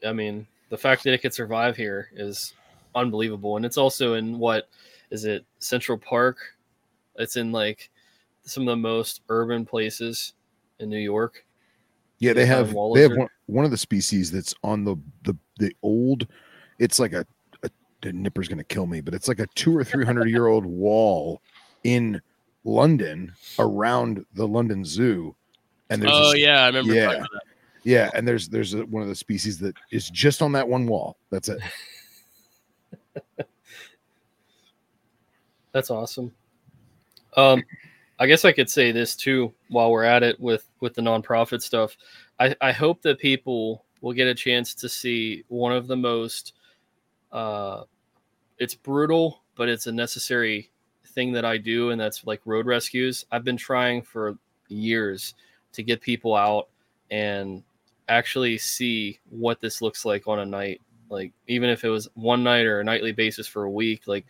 I 0.06 0.14
mean, 0.14 0.48
the 0.69 0.77
fact 0.77 1.03
that 1.03 1.14
it 1.14 1.19
could 1.19 1.34
survive 1.34 1.76
here 1.76 2.10
is 2.15 2.53
unbelievable. 2.94 3.57
And 3.57 3.65
it's 3.65 3.77
also 3.77 4.14
in 4.15 4.40
what 4.40 4.69
is 5.11 5.26
it, 5.26 5.45
Central 5.60 5.98
Park? 5.98 6.38
It's 7.18 7.36
in 7.38 7.52
like 7.52 7.90
some 8.44 8.64
of 8.64 8.68
the 8.68 8.76
most 8.76 9.22
urban 9.30 9.65
places 9.65 10.34
in 10.80 10.90
New 10.90 10.99
York. 10.99 11.45
yeah. 12.19 12.34
They 12.34 12.45
have 12.45 12.73
they 12.94 13.02
have 13.02 13.15
one, 13.15 13.30
one 13.48 13.65
of 13.65 13.72
the 13.72 13.77
species 13.77 14.32
that's 14.32 14.53
on 14.64 14.84
the 14.84 14.95
the 15.23 15.36
the 15.60 15.76
old. 15.82 16.27
It's 16.80 16.99
like 16.99 17.14
a, 17.14 17.26
a 17.64 17.69
the 18.02 18.11
nipper's 18.11 18.48
gonna 18.48 18.64
kill 18.64 18.86
me, 18.86 19.02
but 19.02 19.14
it's 19.14 19.27
like 19.27 19.40
a 19.40 19.48
two 19.56 19.76
or 19.76 19.84
three 19.84 20.06
hundred 20.06 20.30
year 20.30 20.48
old 20.48 20.65
wall 20.84 21.41
in 21.84 22.22
London 22.64 23.32
around 23.60 24.26
the 24.34 24.48
London 24.48 24.84
Zoo, 24.84 25.36
and 25.90 26.02
there's 26.02 26.11
oh 26.14 26.32
this- 26.32 26.41
yeah, 26.41 26.64
I 26.64 26.68
remember. 26.68 26.94
yeah. 26.94 27.23
Yeah, 27.86 28.10
and 28.16 28.28
there's 28.28 28.49
there's 28.49 28.74
a, 28.74 28.84
one 28.88 29.03
of 29.03 29.07
the 29.07 29.16
species 29.16 29.60
that 29.60 29.76
is 29.91 30.10
just 30.10 30.41
on 30.41 30.52
that 30.53 30.68
one 30.68 30.88
wall. 30.88 31.18
That's 31.30 31.49
it. 31.49 31.60
That's 35.72 35.91
awesome. 35.91 36.34
Um, 37.38 37.64
I 38.18 38.26
guess 38.26 38.44
I 38.44 38.53
could 38.53 38.72
say 38.72 38.91
this 38.91 39.16
too 39.16 39.53
while 39.70 39.91
we're 39.91 40.03
at 40.03 40.24
it 40.24 40.40
with 40.40 40.68
with 40.80 40.95
the 40.95 41.03
nonprofit 41.03 41.62
stuff. 41.62 41.95
I, 42.40 42.56
I 42.60 42.72
hope 42.72 43.03
that 43.03 43.20
people 43.20 43.86
will 44.02 44.14
get 44.14 44.28
a 44.28 44.34
chance 44.34 44.74
to 44.74 44.90
see 44.90 45.44
one 45.48 45.72
of 45.72 45.86
the 45.88 45.95
most. 45.95 46.53
Uh, 47.32 47.84
it's 48.57 48.74
brutal, 48.74 49.44
but 49.56 49.70
it's 49.70 49.86
a 49.86 49.91
necessary 49.91 50.72
thing 51.10 51.34
that 51.34 51.45
I 51.45 51.57
do, 51.57 51.91
and 51.91 52.02
that's 52.02 52.26
like 52.26 52.41
road 52.45 52.66
rescues. 52.66 53.26
I've 53.32 53.44
been 53.44 53.57
trying 53.57 54.02
for 54.02 54.40
years 54.70 55.36
to 55.74 55.84
get 55.84 56.02
people 56.02 56.36
out 56.36 56.70
and 57.12 57.62
actually 58.07 58.57
see 58.57 59.19
what 59.30 59.61
this 59.61 59.82
looks 59.82 60.06
like 60.06 60.27
on 60.27 60.40
a 60.40 60.45
night. 60.45 60.82
Like 61.10 61.34
even 61.48 61.69
if 61.69 61.84
it 61.84 61.90
was 61.90 62.07
one 62.15 62.44
night 62.44 62.65
or 62.65 62.80
a 62.80 62.84
nightly 62.84 63.11
basis 63.11 63.48
for 63.48 63.64
a 63.64 63.72
week, 63.72 64.07
like 64.07 64.26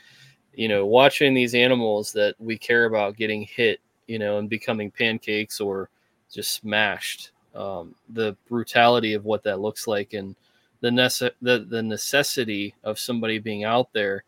you 0.54 0.68
know, 0.68 0.86
watching 0.86 1.34
these 1.34 1.54
animals 1.54 2.14
that 2.14 2.36
we 2.40 2.58
care 2.58 2.86
about 2.86 3.18
getting 3.18 3.42
hit, 3.42 3.80
you 4.08 4.20
know, 4.20 4.38
and 4.38 4.50
becoming 4.50 4.90
pancakes 4.90 5.60
or 5.60 5.90
just 6.32 6.54
smashed. 6.54 7.32
Um, 7.54 7.96
the 8.10 8.36
brutality 8.50 9.14
of 9.14 9.24
what 9.24 9.44
that 9.44 9.62
looks 9.62 9.88
like 9.88 10.14
and 10.14 10.36
the, 10.82 10.90
nece- 10.90 11.32
the 11.42 11.66
the 11.70 11.82
necessity 11.82 12.76
of 12.84 13.00
somebody 13.00 13.40
being 13.40 13.64
out 13.64 13.94
there, 13.94 14.26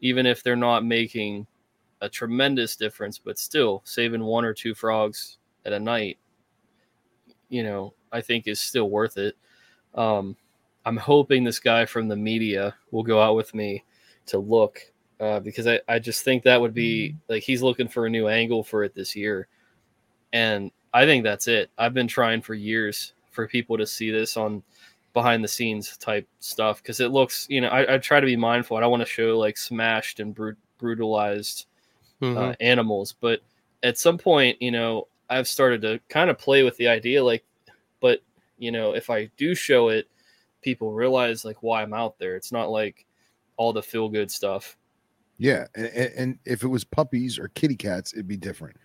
even 0.00 0.26
if 0.26 0.42
they're 0.42 0.54
not 0.56 0.84
making 0.84 1.46
a 2.00 2.08
tremendous 2.08 2.76
difference, 2.76 3.18
but 3.18 3.38
still 3.38 3.82
saving 3.84 4.22
one 4.22 4.44
or 4.44 4.54
two 4.54 4.74
frogs 4.74 5.38
at 5.64 5.72
a 5.72 5.80
night, 5.80 6.18
you 7.48 7.62
know, 7.62 7.94
I 8.12 8.20
think 8.20 8.46
is 8.46 8.60
still 8.60 8.90
worth 8.90 9.16
it. 9.16 9.36
Um, 9.94 10.36
I'm 10.84 10.96
hoping 10.96 11.44
this 11.44 11.58
guy 11.58 11.84
from 11.86 12.08
the 12.08 12.16
media 12.16 12.74
will 12.90 13.02
go 13.02 13.20
out 13.20 13.36
with 13.36 13.54
me 13.54 13.84
to 14.26 14.38
look 14.38 14.80
uh, 15.20 15.40
because 15.40 15.66
I, 15.66 15.80
I 15.88 15.98
just 15.98 16.24
think 16.24 16.42
that 16.44 16.60
would 16.60 16.74
be 16.74 17.14
like 17.28 17.42
he's 17.42 17.62
looking 17.62 17.88
for 17.88 18.06
a 18.06 18.10
new 18.10 18.28
angle 18.28 18.62
for 18.62 18.84
it 18.84 18.94
this 18.94 19.16
year. 19.16 19.48
And 20.32 20.70
I 20.94 21.04
think 21.04 21.24
that's 21.24 21.48
it. 21.48 21.70
I've 21.78 21.94
been 21.94 22.08
trying 22.08 22.42
for 22.42 22.54
years 22.54 23.12
for 23.30 23.46
people 23.48 23.76
to 23.78 23.86
see 23.86 24.10
this 24.10 24.36
on 24.36 24.62
behind 25.14 25.42
the 25.42 25.48
scenes 25.48 25.96
type 25.96 26.26
stuff 26.38 26.82
because 26.82 27.00
it 27.00 27.10
looks, 27.10 27.46
you 27.50 27.60
know, 27.60 27.68
I, 27.68 27.94
I 27.94 27.98
try 27.98 28.20
to 28.20 28.26
be 28.26 28.36
mindful. 28.36 28.76
I 28.76 28.80
don't 28.80 28.90
want 28.90 29.02
to 29.02 29.06
show 29.06 29.38
like 29.38 29.56
smashed 29.56 30.20
and 30.20 30.34
brut- 30.34 30.56
brutalized 30.78 31.66
Mhm. 32.20 32.36
uh, 32.36 32.54
animals. 32.60 33.14
But 33.20 33.40
at 33.82 33.98
some 33.98 34.18
point, 34.18 34.60
you 34.60 34.70
know, 34.70 35.06
I've 35.30 35.46
started 35.48 35.82
to 35.82 36.00
kind 36.08 36.30
of 36.30 36.38
play 36.38 36.62
with 36.62 36.76
the 36.76 36.88
idea 36.88 37.22
like, 37.22 37.44
you 38.58 38.70
know, 38.72 38.92
if 38.94 39.10
I 39.10 39.30
do 39.36 39.54
show 39.54 39.88
it, 39.88 40.08
people 40.62 40.92
realize 40.92 41.44
like 41.44 41.62
why 41.62 41.82
I'm 41.82 41.94
out 41.94 42.18
there. 42.18 42.36
It's 42.36 42.52
not 42.52 42.70
like 42.70 43.06
all 43.56 43.72
the 43.72 43.82
feel 43.82 44.08
good 44.08 44.30
stuff. 44.30 44.76
Yeah, 45.38 45.66
and, 45.76 45.86
and, 45.86 46.12
and 46.16 46.38
if 46.44 46.64
it 46.64 46.68
was 46.68 46.82
puppies 46.84 47.38
or 47.38 47.48
kitty 47.48 47.76
cats, 47.76 48.12
it'd 48.12 48.26
be 48.28 48.36
different. 48.36 48.76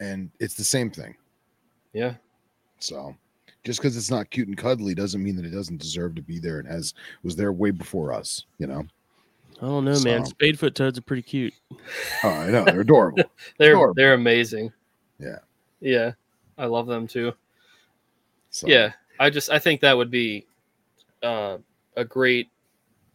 And 0.00 0.30
it's 0.40 0.54
the 0.54 0.64
same 0.64 0.90
thing. 0.90 1.14
Yeah. 1.92 2.14
So 2.78 3.14
just 3.62 3.78
because 3.80 3.96
it's 3.96 4.10
not 4.10 4.30
cute 4.30 4.48
and 4.48 4.56
cuddly 4.56 4.94
doesn't 4.94 5.22
mean 5.22 5.36
that 5.36 5.44
it 5.44 5.50
doesn't 5.50 5.80
deserve 5.80 6.14
to 6.16 6.22
be 6.22 6.38
there 6.38 6.58
and 6.58 6.66
has 6.66 6.94
was 7.22 7.36
there 7.36 7.52
way 7.52 7.70
before 7.70 8.12
us. 8.12 8.44
You 8.58 8.66
know. 8.66 8.84
I 9.60 9.66
don't 9.66 9.84
know, 9.84 10.00
man. 10.00 10.24
So- 10.24 10.32
Spadefoot 10.32 10.74
toads 10.74 10.98
are 10.98 11.02
pretty 11.02 11.22
cute. 11.22 11.54
Oh, 12.24 12.28
I 12.28 12.50
know 12.50 12.64
they're 12.64 12.80
adorable. 12.80 13.22
They're 13.58 13.72
Adorable. 13.74 13.94
they're 13.94 14.14
amazing. 14.14 14.72
Yeah. 15.20 15.38
Yeah. 15.80 16.12
I 16.58 16.66
love 16.66 16.86
them 16.88 17.06
too. 17.06 17.32
So, 18.50 18.66
Yeah. 18.66 18.92
I 19.22 19.30
just 19.30 19.50
I 19.50 19.60
think 19.60 19.80
that 19.80 19.96
would 19.96 20.10
be 20.10 20.46
uh, 21.22 21.58
a 21.96 22.04
great 22.04 22.48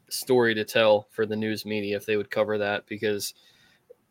story 0.10 0.56
to 0.56 0.64
tell 0.64 1.06
for 1.10 1.26
the 1.26 1.36
news 1.36 1.66
media 1.66 1.98
if 1.98 2.06
they 2.06 2.16
would 2.16 2.32
cover 2.32 2.58
that 2.58 2.86
because 2.88 3.34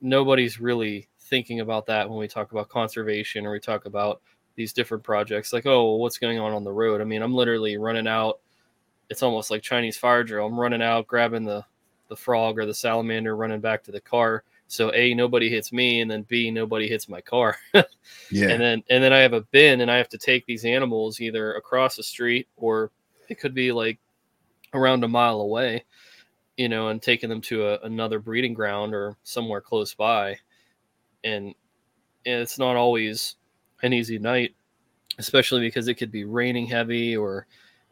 nobody's 0.02 0.60
really 0.60 1.08
thinking 1.18 1.60
about 1.60 1.86
that 1.86 2.06
when 2.06 2.18
we 2.18 2.28
talk 2.28 2.52
about 2.52 2.68
conservation 2.68 3.46
or 3.46 3.52
we 3.52 3.60
talk 3.60 3.86
about 3.86 4.20
these 4.56 4.74
different 4.74 5.04
projects. 5.04 5.54
Like 5.54 5.64
oh 5.64 5.84
well, 5.84 5.98
what's 5.98 6.18
going 6.18 6.38
on 6.38 6.52
on 6.52 6.64
the 6.64 6.72
road? 6.72 7.00
I 7.00 7.04
mean 7.04 7.22
i'm 7.22 7.34
literally 7.34 7.78
running 7.78 8.06
out 8.06 8.40
it's 9.08 9.22
almost 9.22 9.50
like 9.50 9.62
chinese 9.62 9.96
fire 9.96 10.22
drill. 10.22 10.46
I'm 10.46 10.60
running 10.60 10.82
out 10.82 11.06
grabbing 11.06 11.44
the 11.44 11.64
the 12.08 12.16
frog 12.16 12.58
or 12.58 12.66
the 12.66 12.74
salamander 12.74 13.36
running 13.36 13.60
back 13.60 13.82
to 13.84 13.90
the 13.90 14.00
car 14.02 14.44
so 14.68 14.92
a 14.94 15.14
nobody 15.14 15.48
hits 15.48 15.72
me 15.72 16.00
and 16.00 16.10
then 16.10 16.22
b 16.22 16.50
nobody 16.50 16.88
hits 16.88 17.08
my 17.08 17.20
car 17.20 17.56
yeah, 18.30 18.48
and 18.50 18.60
then 18.60 18.82
and 18.90 19.02
then 19.02 19.12
I 19.12 19.18
have 19.18 19.32
a 19.32 19.42
bin 19.42 19.80
and 19.80 19.90
I 19.90 19.96
have 19.96 20.08
to 20.10 20.18
take 20.18 20.46
these 20.46 20.64
animals 20.64 21.20
either 21.20 21.54
across 21.54 21.96
the 21.96 22.02
street 22.02 22.48
or 22.56 22.90
it 23.28 23.38
could 23.40 23.54
be 23.54 23.72
like 23.72 23.98
around 24.74 25.04
a 25.04 25.08
mile 25.08 25.40
away, 25.40 25.84
you 26.56 26.68
know, 26.68 26.88
and 26.88 27.00
taking 27.02 27.28
them 27.30 27.40
to 27.42 27.66
a, 27.68 27.78
another 27.80 28.18
breeding 28.18 28.54
ground 28.54 28.94
or 28.94 29.16
somewhere 29.24 29.60
close 29.60 29.94
by. 29.94 30.38
And, 31.24 31.46
and 32.26 32.42
it's 32.42 32.58
not 32.58 32.76
always 32.76 33.36
an 33.82 33.92
easy 33.92 34.18
night, 34.18 34.54
especially 35.18 35.60
because 35.60 35.88
it 35.88 35.94
could 35.94 36.12
be 36.12 36.24
raining 36.24 36.66
heavy 36.66 37.16
or 37.16 37.46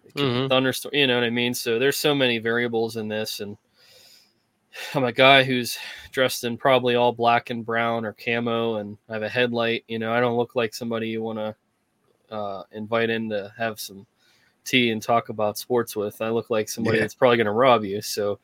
it 0.04 0.14
could 0.14 0.34
be 0.34 0.42
Mhm. 0.42 0.48
thunderstorm, 0.48 0.94
you 0.94 1.06
know 1.06 1.16
what 1.16 1.24
I 1.24 1.30
mean? 1.30 1.54
So 1.54 1.78
there's 1.78 1.96
so 1.96 2.14
many 2.14 2.38
variables 2.38 2.96
in 2.96 3.08
this 3.08 3.40
and 3.40 3.56
I'm 4.94 5.04
a 5.04 5.12
guy 5.12 5.44
who's 5.44 5.78
dressed 6.10 6.44
in 6.44 6.56
probably 6.56 6.94
all 6.94 7.12
black 7.12 7.50
and 7.50 7.64
brown 7.64 8.04
or 8.04 8.12
camo, 8.12 8.76
and 8.76 8.96
I 9.08 9.14
have 9.14 9.22
a 9.22 9.28
headlight. 9.28 9.84
You 9.88 9.98
know, 9.98 10.12
I 10.12 10.20
don't 10.20 10.36
look 10.36 10.56
like 10.56 10.74
somebody 10.74 11.08
you 11.08 11.22
want 11.22 11.38
to 11.38 12.34
uh, 12.34 12.62
invite 12.72 13.10
in 13.10 13.28
to 13.30 13.52
have 13.56 13.78
some 13.78 14.06
tea 14.64 14.90
and 14.90 15.00
talk 15.02 15.28
about 15.28 15.58
sports 15.58 15.94
with. 15.94 16.20
I 16.22 16.30
look 16.30 16.50
like 16.50 16.68
somebody 16.68 16.96
Yeah. 16.96 17.04
that's 17.04 17.14
probably 17.14 17.36
going 17.36 17.46
to 17.46 17.52
rob 17.52 17.84
you. 17.84 18.00
So 18.02 18.38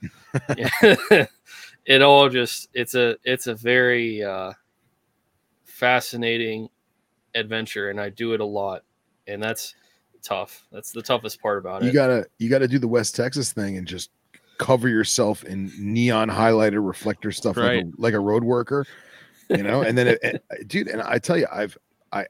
yeah. 0.56 0.68
it 1.86 2.02
all 2.02 2.28
just 2.28 2.68
it's 2.74 2.94
a 2.94 3.16
it's 3.24 3.46
a 3.46 3.54
very 3.54 4.22
uh, 4.22 4.52
fascinating 5.64 6.68
adventure, 7.34 7.90
and 7.90 8.00
I 8.00 8.10
do 8.10 8.34
it 8.34 8.40
a 8.40 8.44
lot, 8.44 8.82
and 9.26 9.42
that's 9.42 9.74
tough. 10.22 10.66
That's 10.70 10.92
the 10.92 11.02
toughest 11.02 11.40
part 11.40 11.58
about 11.58 11.82
you 11.82 11.88
it. 11.88 11.92
You 11.92 11.94
gotta 11.94 12.26
you 12.38 12.50
gotta 12.50 12.68
do 12.68 12.78
the 12.78 12.88
West 12.88 13.16
Texas 13.16 13.52
thing 13.52 13.76
and 13.78 13.86
just 13.86 14.10
cover 14.60 14.88
yourself 14.88 15.42
in 15.44 15.72
neon 15.78 16.28
highlighter 16.28 16.86
reflector 16.86 17.32
stuff 17.32 17.56
Right. 17.56 17.84
like, 17.84 17.84
a, 17.84 18.00
like 18.00 18.14
a 18.14 18.20
road 18.20 18.44
worker, 18.44 18.86
you 19.48 19.62
know. 19.62 19.80
And 19.82 19.96
then, 19.96 20.06
it, 20.08 20.18
it- 20.22 20.44
dude, 20.68 20.86
and 20.88 21.00
I 21.02 21.18
tell 21.18 21.38
you, 21.38 21.46
I've 21.50 21.76
I 22.12 22.26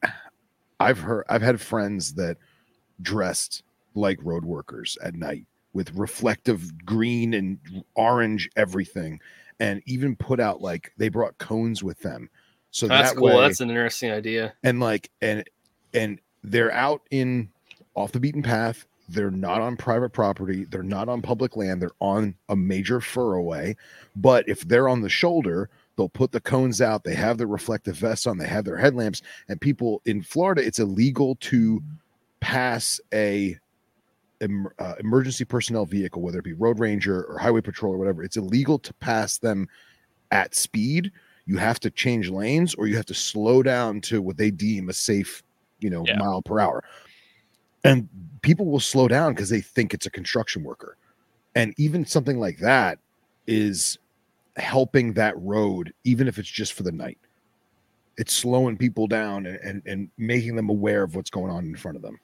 I've 0.79 0.99
heard 0.99 1.25
I've 1.29 1.43
had 1.43 1.61
friends 1.61 2.15
that 2.15 2.37
dressed 3.03 3.63
like 3.95 4.19
road 4.23 4.45
workers 4.45 4.97
at 5.03 5.15
night 5.15 5.45
with 5.73 5.93
reflective 5.95 6.85
green 6.87 7.35
and 7.35 7.59
orange 7.95 8.49
everything 8.57 9.21
and 9.59 9.83
even 9.87 10.15
put 10.17 10.39
out 10.41 10.61
like 10.63 10.93
they 10.97 11.09
brought 11.09 11.37
cones 11.39 11.83
with 11.83 11.99
them 12.01 12.31
so 12.71 12.87
That's 12.87 13.11
that 13.13 13.17
cool. 13.19 13.29
way 13.29 13.41
That's 13.41 13.61
an 13.61 13.69
interesting 13.71 14.11
idea. 14.13 14.55
and 14.63 14.79
like 14.81 15.11
and 15.21 15.43
and 15.93 16.21
they're 16.45 16.73
out 16.73 17.03
in 17.11 17.51
off 17.95 18.13
the 18.13 18.21
beaten 18.21 18.43
path 18.43 18.87
they're 19.11 19.31
not 19.31 19.61
on 19.61 19.77
private 19.77 20.11
property. 20.11 20.65
They're 20.65 20.83
not 20.83 21.09
on 21.09 21.21
public 21.23 21.57
land. 21.57 21.83
They're 21.83 21.91
on 22.01 22.35
a 22.49 22.57
major 22.57 23.01
furrowway 23.01 23.77
but 24.17 24.49
if 24.49 24.63
they're 24.63 24.89
on 24.89 25.01
the 25.01 25.09
shoulder 25.09 25.69
they'll 25.97 26.09
put 26.09 26.33
the 26.33 26.41
cones 26.41 26.81
out. 26.81 27.05
They 27.05 27.15
have 27.15 27.37
their 27.37 27.47
reflective 27.47 27.97
vests 27.97 28.27
on. 28.27 28.39
They 28.39 28.47
have 28.47 28.65
their 28.65 28.77
headlamps. 28.77 29.21
And 29.49 29.61
people 29.61 30.01
in 30.05 30.23
florida 30.23 30.63
it's 30.65 30.79
illegal 30.79 31.37
to 31.37 31.83
pass 32.41 33.01
a 33.13 33.59
uh, 34.79 34.95
emergency 35.01 35.45
personnel 35.45 35.85
vehicle 35.85 36.23
whether 36.23 36.39
it 36.39 36.45
be 36.45 36.55
road 36.55 36.79
ranger 36.79 37.25
or 37.25 37.39
highway 37.39 37.61
patrol 37.61 37.93
or 37.95 37.99
whatever. 37.99 38.23
It's 38.23 38.37
illegal 38.39 38.79
to 38.79 38.95
pass 38.95 39.39
them 39.39 39.69
at 40.31 40.55
speed. 40.55 41.13
You 41.47 41.59
have 41.59 41.81
to 41.81 41.91
change 41.91 42.31
lanes 42.31 42.75
or 42.75 42.87
you 42.87 42.97
have 42.97 43.07
to 43.07 43.15
slow 43.15 43.63
down 43.63 44.01
to 44.03 44.23
what 44.23 44.37
they 44.37 44.51
deem 44.51 44.89
a 44.89 44.93
safe 44.93 45.43
you 45.81 45.91
know 45.91 46.05
Yeah. 46.07 46.19
mile 46.19 46.43
per 46.43 46.61
hour 46.61 46.85
and 47.85 48.09
people 48.43 48.67
will 48.67 48.81
slow 48.81 49.09
down 49.09 49.35
because 49.35 49.49
they 49.49 49.61
think 49.61 49.95
it's 49.95 50.07
a 50.07 50.11
construction 50.11 50.63
worker. 50.63 50.97
And 51.55 51.75
even 51.79 52.05
something 52.05 52.39
like 52.39 52.59
that 52.59 52.99
is 53.47 53.99
helping 54.57 55.13
that 55.15 55.35
road 55.39 55.93
even 56.05 56.29
if 56.29 56.39
it's 56.39 56.49
just 56.49 56.73
for 56.75 56.83
the 56.83 56.93
night. 56.93 57.19
It's 58.17 58.33
slowing 58.33 58.77
people 58.77 59.07
down 59.07 59.47
and, 59.47 59.59
and, 59.61 59.83
and 59.87 60.11
making 60.19 60.57
them 60.57 60.69
aware 60.69 61.03
of 61.03 61.15
what's 61.15 61.31
going 61.31 61.51
on 61.51 61.65
in 61.65 61.77
front 61.77 61.97
of 61.97 62.03
them. 62.03 62.21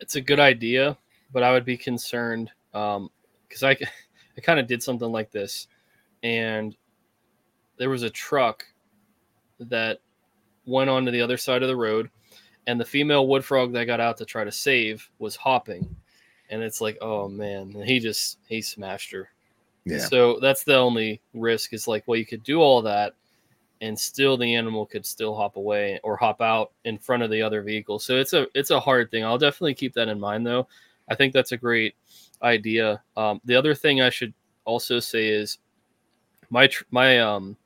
It's 0.00 0.16
a 0.16 0.20
good 0.20 0.40
idea, 0.40 0.96
but 1.32 1.42
I 1.42 1.52
would 1.52 1.64
be 1.64 1.76
concerned 1.76 2.50
um, 2.74 3.10
because 3.48 3.62
I, 3.62 3.70
I 4.36 4.40
kind 4.42 4.58
of 4.58 4.66
did 4.66 4.82
something 4.82 5.10
like 5.10 5.30
this, 5.30 5.68
and 6.22 6.76
there 7.78 7.88
was 7.88 8.02
a 8.02 8.10
truck 8.10 8.66
that 9.58 10.00
went 10.66 10.90
onto 10.90 11.10
the 11.10 11.22
other 11.22 11.36
side 11.36 11.62
of 11.62 11.68
the 11.68 11.76
road, 11.76 12.10
and 12.66 12.80
the 12.80 12.84
female 12.84 13.26
wood 13.28 13.44
frog 13.44 13.72
that 13.72 13.84
got 13.84 14.00
out 14.00 14.16
to 14.18 14.24
try 14.24 14.44
to 14.44 14.52
save 14.52 15.08
was 15.18 15.36
hopping, 15.36 15.94
and 16.50 16.62
it's 16.62 16.80
like, 16.80 16.98
oh 17.00 17.28
man, 17.28 17.72
and 17.74 17.84
he 17.84 17.98
just 17.98 18.38
he 18.48 18.60
smashed 18.60 19.10
her. 19.12 19.30
yeah 19.84 19.98
So 19.98 20.38
that's 20.40 20.64
the 20.64 20.76
only 20.76 21.20
risk 21.34 21.72
is 21.72 21.86
like, 21.88 22.04
well, 22.06 22.18
you 22.18 22.26
could 22.26 22.42
do 22.42 22.60
all 22.60 22.82
that 22.82 23.14
and 23.80 23.98
still 23.98 24.36
the 24.36 24.54
animal 24.54 24.86
could 24.86 25.04
still 25.04 25.34
hop 25.34 25.56
away 25.56 26.00
or 26.02 26.16
hop 26.16 26.40
out 26.40 26.72
in 26.84 26.98
front 26.98 27.22
of 27.22 27.30
the 27.30 27.42
other 27.42 27.62
vehicle. 27.62 27.98
So 27.98 28.16
it's 28.16 28.32
a 28.32 28.46
it's 28.54 28.70
a 28.70 28.80
hard 28.80 29.10
thing. 29.10 29.24
I'll 29.24 29.38
definitely 29.38 29.74
keep 29.74 29.94
that 29.94 30.08
in 30.08 30.18
mind 30.18 30.46
though. 30.46 30.66
I 31.08 31.14
think 31.14 31.32
that's 31.32 31.52
a 31.52 31.56
great 31.56 31.94
idea. 32.42 33.02
Um, 33.16 33.40
the 33.44 33.54
other 33.54 33.74
thing 33.74 34.00
I 34.00 34.10
should 34.10 34.32
also 34.64 34.98
say 34.98 35.28
is 35.28 35.58
my 36.50 36.66
tr- 36.66 36.84
my 36.90 37.20
um 37.20 37.56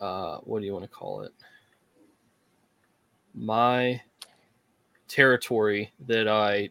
uh 0.00 0.38
what 0.38 0.60
do 0.60 0.66
you 0.66 0.72
want 0.72 0.84
to 0.84 0.90
call 0.90 1.22
it? 1.22 1.32
My 3.40 4.02
territory 5.08 5.90
that 6.06 6.28
I 6.28 6.68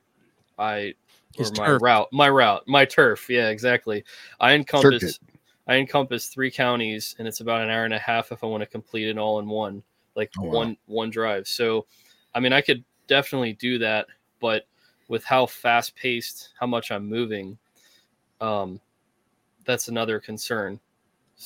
I 0.59 0.93
or 1.37 1.51
my 1.51 1.65
turf. 1.65 1.81
route, 1.81 2.07
my 2.11 2.29
route, 2.29 2.67
my 2.67 2.85
turf. 2.85 3.27
Yeah, 3.27 3.49
exactly. 3.49 4.03
I 4.39 4.53
encompass 4.53 5.01
Circuit. 5.01 5.19
I 5.67 5.75
encompass 5.77 6.27
three 6.27 6.51
counties, 6.51 7.15
and 7.17 7.27
it's 7.27 7.39
about 7.39 7.61
an 7.63 7.71
hour 7.71 7.85
and 7.85 7.93
a 7.93 7.99
half 7.99 8.31
if 8.31 8.43
I 8.43 8.47
want 8.47 8.61
to 8.61 8.67
complete 8.67 9.07
it 9.07 9.17
all 9.17 9.39
in 9.39 9.47
one, 9.49 9.81
like 10.15 10.31
Oh, 10.37 10.43
wow. 10.43 10.51
one 10.51 10.77
one 10.85 11.09
drive. 11.09 11.47
So, 11.47 11.87
I 12.35 12.39
mean, 12.39 12.53
I 12.53 12.61
could 12.61 12.83
definitely 13.07 13.53
do 13.53 13.79
that, 13.79 14.05
but 14.39 14.67
with 15.07 15.23
how 15.23 15.47
fast 15.47 15.95
paced, 15.95 16.53
how 16.59 16.67
much 16.67 16.91
I'm 16.91 17.07
moving, 17.09 17.57
um, 18.41 18.79
that's 19.65 19.87
another 19.87 20.19
concern. 20.19 20.79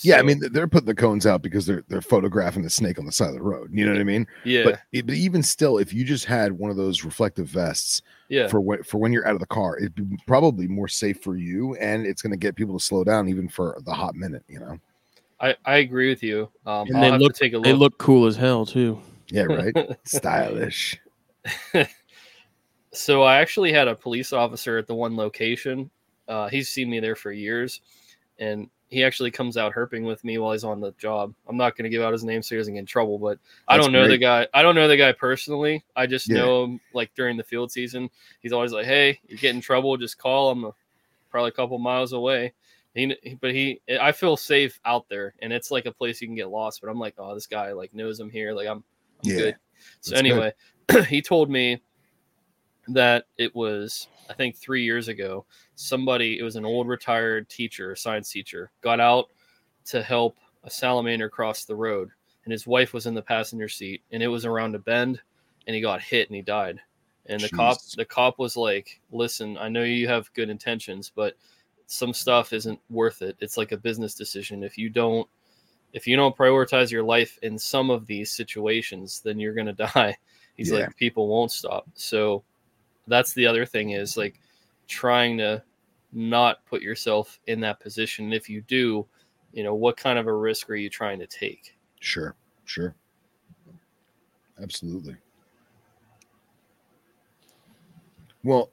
Yeah 0.02 0.18
i 0.18 0.22
mean 0.22 0.42
they're 0.52 0.68
putting 0.68 0.88
the 0.88 0.96
cones 0.96 1.26
out 1.28 1.42
because 1.42 1.66
they're 1.66 1.84
they're 1.88 2.02
photographing 2.02 2.64
the 2.64 2.70
snake 2.70 2.98
on 2.98 3.06
the 3.06 3.12
side 3.12 3.30
of 3.30 3.36
the 3.36 3.42
road 3.42 3.70
you 3.72 3.86
know 3.86 3.92
what 3.92 4.02
i 4.02 4.04
mean 4.04 4.26
yeah, 4.44 4.64
but, 4.64 4.80
it, 4.92 5.06
but 5.06 5.16
even 5.16 5.44
still 5.44 5.78
if 5.78 5.94
you 5.94 6.04
just 6.04 6.26
had 6.26 6.52
one 6.52 6.72
of 6.72 6.78
those 6.78 7.04
reflective 7.04 7.48
vests 7.48 8.02
yeah, 8.30 8.48
for 8.48 8.60
when 8.60 8.82
for 8.84 8.98
when 8.98 9.14
you're 9.14 9.28
out 9.28 9.36
of 9.36 9.40
the 9.40 9.46
car 9.46 9.78
it'd 9.78 9.94
be 9.94 10.18
probably 10.26 10.68
more 10.68 10.88
safe 10.88 11.22
for 11.22 11.36
you 11.38 11.76
and 11.76 12.06
it's 12.08 12.22
going 12.22 12.32
to 12.32 12.38
get 12.38 12.56
people 12.56 12.78
to 12.78 12.84
slow 12.84 13.04
down 13.04 13.30
even 13.30 13.48
for 13.48 13.80
the 13.86 13.94
hot 13.94 14.16
minute 14.16 14.44
you 14.48 14.60
know 14.60 14.80
I, 15.40 15.56
I 15.66 15.78
agree 15.78 16.08
with 16.08 16.24
you. 16.24 16.50
Um, 16.66 16.88
And 16.88 16.96
I'll 16.96 17.02
they 17.02 17.12
have 17.12 17.20
look- 17.20 17.34
to 17.34 17.40
take 17.40 17.52
a 17.52 17.58
look. 17.58 17.66
They 17.66 17.74
look 17.74 17.98
cool 17.98 18.28
as 18.28 18.38
hell 18.38 18.66
too. 18.66 18.98
yeah 19.28 19.44
right 19.44 19.76
stylish 20.06 20.98
so 22.94 23.24
I 23.24 23.38
actually 23.38 23.74
had 23.74 23.88
a 23.88 23.96
police 23.96 24.32
officer 24.32 24.78
at 24.78 24.88
the 24.88 24.96
one 24.96 25.16
location. 25.18 25.90
Uh, 26.28 26.48
he's 26.48 26.70
seen 26.70 26.90
me 26.90 27.00
there 27.02 27.16
for 27.16 27.32
years, 27.32 27.82
and 28.40 28.70
he 28.94 29.04
actually 29.04 29.32
comes 29.32 29.58
out 29.58 29.74
herping 29.74 30.06
with 30.06 30.24
me 30.24 30.38
while 30.38 30.52
he's 30.52 30.64
on 30.64 30.80
the 30.80 30.92
job. 31.00 31.34
I'm 31.48 31.58
not 31.58 31.76
going 31.76 31.84
to 31.84 31.90
give 31.90 32.02
out 32.04 32.14
his 32.14 32.24
name 32.24 32.42
so 32.44 32.56
he 32.56 32.60
doesn't 32.60 32.74
get 32.74 32.80
in 32.82 32.86
trouble, 32.86 33.18
but 33.18 33.40
I 33.68 33.76
That's 33.76 33.86
don't 33.86 33.94
know 33.94 34.08
the 34.08 34.18
guy. 34.18 34.48
I 34.54 34.62
don't 34.62 34.76
know 34.76 34.88
the 34.88 34.98
guy 34.98 35.12
personally. 35.12 35.84
I 35.96 36.06
just 36.06 36.30
Yeah. 36.30 36.38
know 36.38 36.64
him 36.66 36.80
like 36.94 37.12
during 37.16 37.36
the 37.36 37.44
field 37.44 37.72
season. 37.72 38.10
He's 38.42 38.54
always 38.54 38.72
like, 38.72 38.86
"Hey, 38.86 39.20
you 39.28 39.38
get 39.38 39.56
in 39.56 39.62
trouble, 39.62 39.98
just 39.98 40.18
call 40.18 40.52
him." 40.52 40.66
Uh, 40.66 40.72
probably 41.30 41.50
a 41.50 41.54
couple 41.54 41.80
miles 41.80 42.14
away. 42.14 42.54
He, 42.94 43.38
but 43.42 43.52
he, 43.52 43.82
I 44.00 44.12
feel 44.12 44.38
safe 44.38 44.80
out 44.86 45.10
there, 45.10 45.34
and 45.40 45.52
it's 45.52 45.72
like 45.72 45.88
a 45.88 45.92
place 45.92 46.22
you 46.22 46.28
can 46.28 46.36
get 46.36 46.50
lost. 46.50 46.80
But 46.80 46.90
I'm 46.92 47.00
like, 47.00 47.16
oh, 47.18 47.34
this 47.34 47.48
guy 47.48 47.72
like 47.72 47.92
knows 47.96 48.20
I'm 48.20 48.30
here. 48.30 48.54
Like 48.54 48.68
I'm, 48.68 48.84
I'm 49.24 49.30
Yeah, 49.32 49.38
good. 49.38 49.56
So 50.02 50.12
that's 50.12 50.22
good. 50.22 50.32
anyway, 50.32 50.54
he 51.10 51.20
told 51.20 51.50
me 51.50 51.82
that 52.90 53.26
it 53.38 53.54
was 53.56 54.08
I 54.30 54.34
think 54.34 54.56
three 54.56 54.84
years 54.84 55.08
ago. 55.08 55.46
Somebody, 55.76 56.40
it 56.40 56.44
was 56.44 56.56
an 56.56 56.66
old 56.66 56.88
retired 56.88 57.50
teacher, 57.50 57.92
a 57.92 57.98
science 57.98 58.32
teacher, 58.32 58.72
got 58.82 59.00
out 59.00 59.30
to 59.86 60.02
help 60.04 60.38
a 60.64 60.70
salamander 60.70 61.30
cross 61.30 61.66
the 61.66 61.76
road, 61.76 62.10
and 62.46 62.52
his 62.52 62.68
wife 62.68 62.94
was 62.94 63.06
in 63.06 63.14
the 63.14 63.22
passenger 63.22 63.68
seat, 63.68 64.02
and 64.12 64.22
it 64.24 64.28
was 64.28 64.46
around 64.46 64.76
a 64.76 64.80
bend, 64.80 65.20
and 65.68 65.76
he 65.76 65.82
got 65.82 66.02
hit 66.02 66.30
and 66.30 66.36
he 66.36 66.42
died. 66.42 66.80
And 67.26 67.42
the 67.42 67.50
cop, 67.50 67.78
the 67.96 68.06
cop 68.06 68.38
was 68.40 68.56
like, 68.58 69.00
"Listen, 69.12 69.58
I 69.58 69.70
know 69.70 69.84
you 69.84 70.08
have 70.08 70.32
good 70.34 70.50
intentions, 70.50 71.12
but 71.14 71.36
some 71.88 72.14
stuff 72.14 72.54
isn't 72.54 72.80
worth 72.90 73.22
it. 73.22 73.36
It's 73.40 73.58
like 73.58 73.72
a 73.72 73.78
business 73.78 74.14
decision. 74.14 74.64
If 74.64 74.78
you 74.78 74.90
don't, 74.90 75.28
if 75.94 76.06
you 76.08 76.16
don't 76.16 76.36
prioritize 76.36 76.92
your 76.92 77.04
life 77.04 77.40
in 77.42 77.58
some 77.58 77.90
of 77.90 78.06
these 78.08 78.32
situations, 78.32 79.22
then 79.22 79.40
you're 79.40 79.54
gonna 79.54 79.74
die." 79.96 80.18
He's 80.56 80.72
Yeah. 80.72 80.80
like, 80.80 80.96
"People 80.98 81.28
won't 81.28 81.52
stop." 81.52 81.88
So 81.94 82.44
that's 83.08 83.34
the 83.34 83.46
other 83.46 83.66
thing 83.66 83.92
is 83.92 84.18
like 84.18 84.40
trying 84.88 85.38
to 85.38 85.64
not 86.12 86.66
put 86.66 86.82
yourself 86.82 87.40
in 87.48 87.60
that 87.62 87.80
position. 87.80 88.34
If 88.34 88.50
you 88.50 88.62
do, 88.62 89.06
you 89.52 89.64
know, 89.64 89.76
what 89.76 89.98
kind 89.98 90.18
of 90.20 90.28
a 90.28 90.34
risk 90.34 90.70
are 90.70 90.76
you 90.76 90.90
trying 90.90 91.20
to 91.20 91.28
take? 91.28 91.76
Sure, 92.00 92.36
sure. 92.66 92.96
Absolutely. 94.62 95.16
Well, 98.44 98.70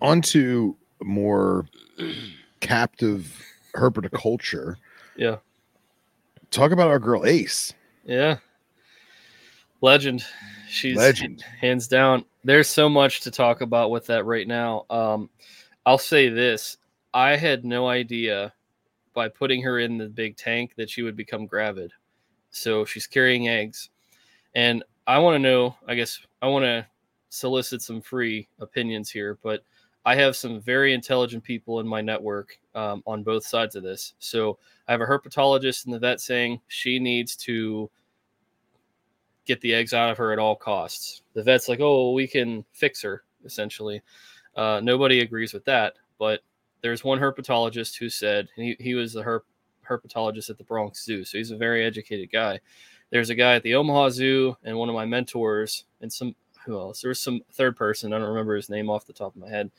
on 0.00 0.20
to 0.22 0.76
more 1.02 1.66
captive 2.60 3.40
herpetoculture. 3.74 4.76
Yeah. 5.16 5.36
Talk 6.50 6.72
about 6.72 6.88
our 6.88 6.98
girl 6.98 7.24
Ace. 7.24 7.72
Yeah. 8.04 8.38
Legend. 9.82 10.24
She's 10.68 10.96
Legend. 10.96 11.44
hands 11.60 11.88
down. 11.88 12.24
There's 12.44 12.68
so 12.68 12.88
much 12.88 13.20
to 13.22 13.30
talk 13.30 13.60
about 13.60 13.90
with 13.90 14.06
that 14.06 14.24
right 14.24 14.46
now. 14.46 14.86
Um, 14.88 15.28
I'll 15.84 15.98
say 15.98 16.28
this: 16.28 16.78
I 17.12 17.36
had 17.36 17.64
no 17.64 17.88
idea 17.88 18.54
by 19.12 19.28
putting 19.28 19.60
her 19.62 19.80
in 19.80 19.98
the 19.98 20.08
big 20.08 20.36
tank 20.36 20.72
that 20.76 20.88
she 20.88 21.02
would 21.02 21.16
become 21.16 21.46
gravid. 21.46 21.92
So 22.50 22.84
she's 22.84 23.06
carrying 23.06 23.48
eggs, 23.48 23.90
and 24.54 24.82
I 25.06 25.18
want 25.18 25.34
to 25.34 25.38
know. 25.40 25.76
I 25.86 25.94
guess 25.94 26.20
I 26.40 26.46
want 26.46 26.64
to 26.64 26.86
solicit 27.28 27.82
some 27.82 28.00
free 28.00 28.48
opinions 28.60 29.10
here, 29.10 29.38
but 29.42 29.64
I 30.04 30.14
have 30.14 30.36
some 30.36 30.60
very 30.60 30.94
intelligent 30.94 31.42
people 31.42 31.80
in 31.80 31.86
my 31.86 32.00
network 32.00 32.58
um, 32.74 33.02
on 33.06 33.22
both 33.22 33.44
sides 33.44 33.74
of 33.74 33.82
this. 33.82 34.14
So 34.18 34.58
I 34.86 34.92
have 34.92 35.00
a 35.00 35.06
herpetologist 35.06 35.84
and 35.84 35.94
the 35.94 35.98
vet 35.98 36.20
saying 36.20 36.60
she 36.68 36.98
needs 36.98 37.36
to 37.36 37.90
get 39.44 39.60
the 39.60 39.74
eggs 39.74 39.92
out 39.92 40.10
of 40.10 40.18
her 40.18 40.32
at 40.32 40.38
all 40.38 40.56
costs. 40.56 41.22
The 41.34 41.42
vet's 41.42 41.68
like, 41.68 41.80
oh, 41.80 42.12
we 42.12 42.26
can 42.26 42.64
fix 42.72 43.02
her, 43.02 43.24
essentially. 43.44 44.02
Uh, 44.54 44.80
nobody 44.82 45.20
agrees 45.20 45.52
with 45.52 45.64
that. 45.64 45.94
But 46.18 46.40
there's 46.80 47.04
one 47.04 47.18
herpetologist 47.18 47.98
who 47.98 48.08
said, 48.08 48.48
he, 48.56 48.76
he 48.78 48.94
was 48.94 49.12
the 49.12 49.22
herp, 49.22 49.40
herpetologist 49.88 50.50
at 50.50 50.58
the 50.58 50.64
Bronx 50.64 51.04
Zoo. 51.04 51.24
So 51.24 51.38
he's 51.38 51.50
a 51.50 51.56
very 51.56 51.84
educated 51.84 52.30
guy. 52.30 52.60
There's 53.10 53.30
a 53.30 53.34
guy 53.34 53.54
at 53.54 53.62
the 53.62 53.74
Omaha 53.74 54.10
Zoo 54.10 54.56
and 54.64 54.76
one 54.76 54.88
of 54.88 54.94
my 54.94 55.04
mentors 55.04 55.84
and 56.00 56.12
some, 56.12 56.34
who 56.64 56.78
else? 56.78 57.02
There 57.02 57.08
was 57.08 57.20
some 57.20 57.40
third 57.52 57.76
person. 57.76 58.12
I 58.12 58.18
don't 58.18 58.28
remember 58.28 58.54
his 58.54 58.70
name 58.70 58.88
off 58.88 59.06
the 59.06 59.12
top 59.12 59.34
of 59.34 59.42
my 59.42 59.48
head. 59.48 59.70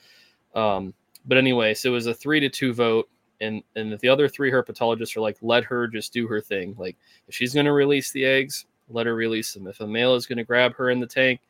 Um, 0.54 0.94
but 1.26 1.38
anyway, 1.38 1.74
so 1.74 1.90
it 1.90 1.94
was 1.94 2.08
a 2.08 2.14
three 2.14 2.40
to 2.42 2.50
two 2.50 2.74
vote. 2.74 3.10
And, 3.42 3.64
and 3.76 3.98
the 4.00 4.10
other 4.10 4.30
three 4.30 4.52
herpetologists 4.52 5.18
are 5.18 5.22
like, 5.22 5.38
let 5.42 5.64
her 5.66 5.88
just 5.88 6.14
do 6.14 6.28
her 6.28 6.40
thing. 6.40 6.76
Like, 6.78 6.96
if 7.28 7.36
she's 7.36 7.54
going 7.54 7.66
to 7.66 7.74
release 7.74 8.12
the 8.12 8.26
eggs, 8.26 8.66
let 8.94 9.06
her 9.06 9.16
release 9.16 9.54
them. 9.54 9.68
If 9.68 9.80
a 9.80 9.88
male 9.88 10.16
is 10.16 10.26
going 10.26 10.38
to 10.38 10.44
grab 10.44 10.76
her 10.76 10.90
in 10.90 11.00
the 11.00 11.08
tank, 11.08 11.42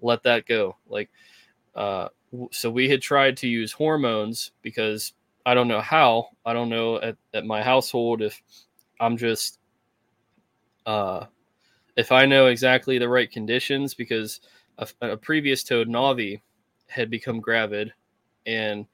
let 0.00 0.22
that 0.22 0.46
go. 0.46 0.76
Like, 0.88 1.10
uh, 1.74 2.08
so 2.50 2.70
we 2.70 2.88
had 2.88 3.00
tried 3.00 3.36
to 3.38 3.48
use 3.48 3.72
hormones 3.72 4.52
because 4.62 5.14
I 5.46 5.54
don't 5.54 5.68
know 5.68 5.80
how. 5.80 6.28
I 6.44 6.52
don't 6.52 6.68
know 6.68 6.96
at, 6.96 7.16
at 7.32 7.46
my 7.46 7.62
household 7.62 8.22
if 8.22 8.40
I'm 9.00 9.16
just, 9.16 9.58
uh, 10.86 11.26
if 11.96 12.12
I 12.12 12.26
know 12.26 12.46
exactly 12.46 12.98
the 12.98 13.08
right 13.08 13.30
conditions 13.30 13.94
because 13.94 14.40
a, 14.78 14.88
a 15.00 15.16
previous 15.16 15.62
toad, 15.62 15.88
Navi, 15.88 16.40
had 16.88 17.10
become 17.10 17.40
gravid 17.40 17.92
and 18.46 18.86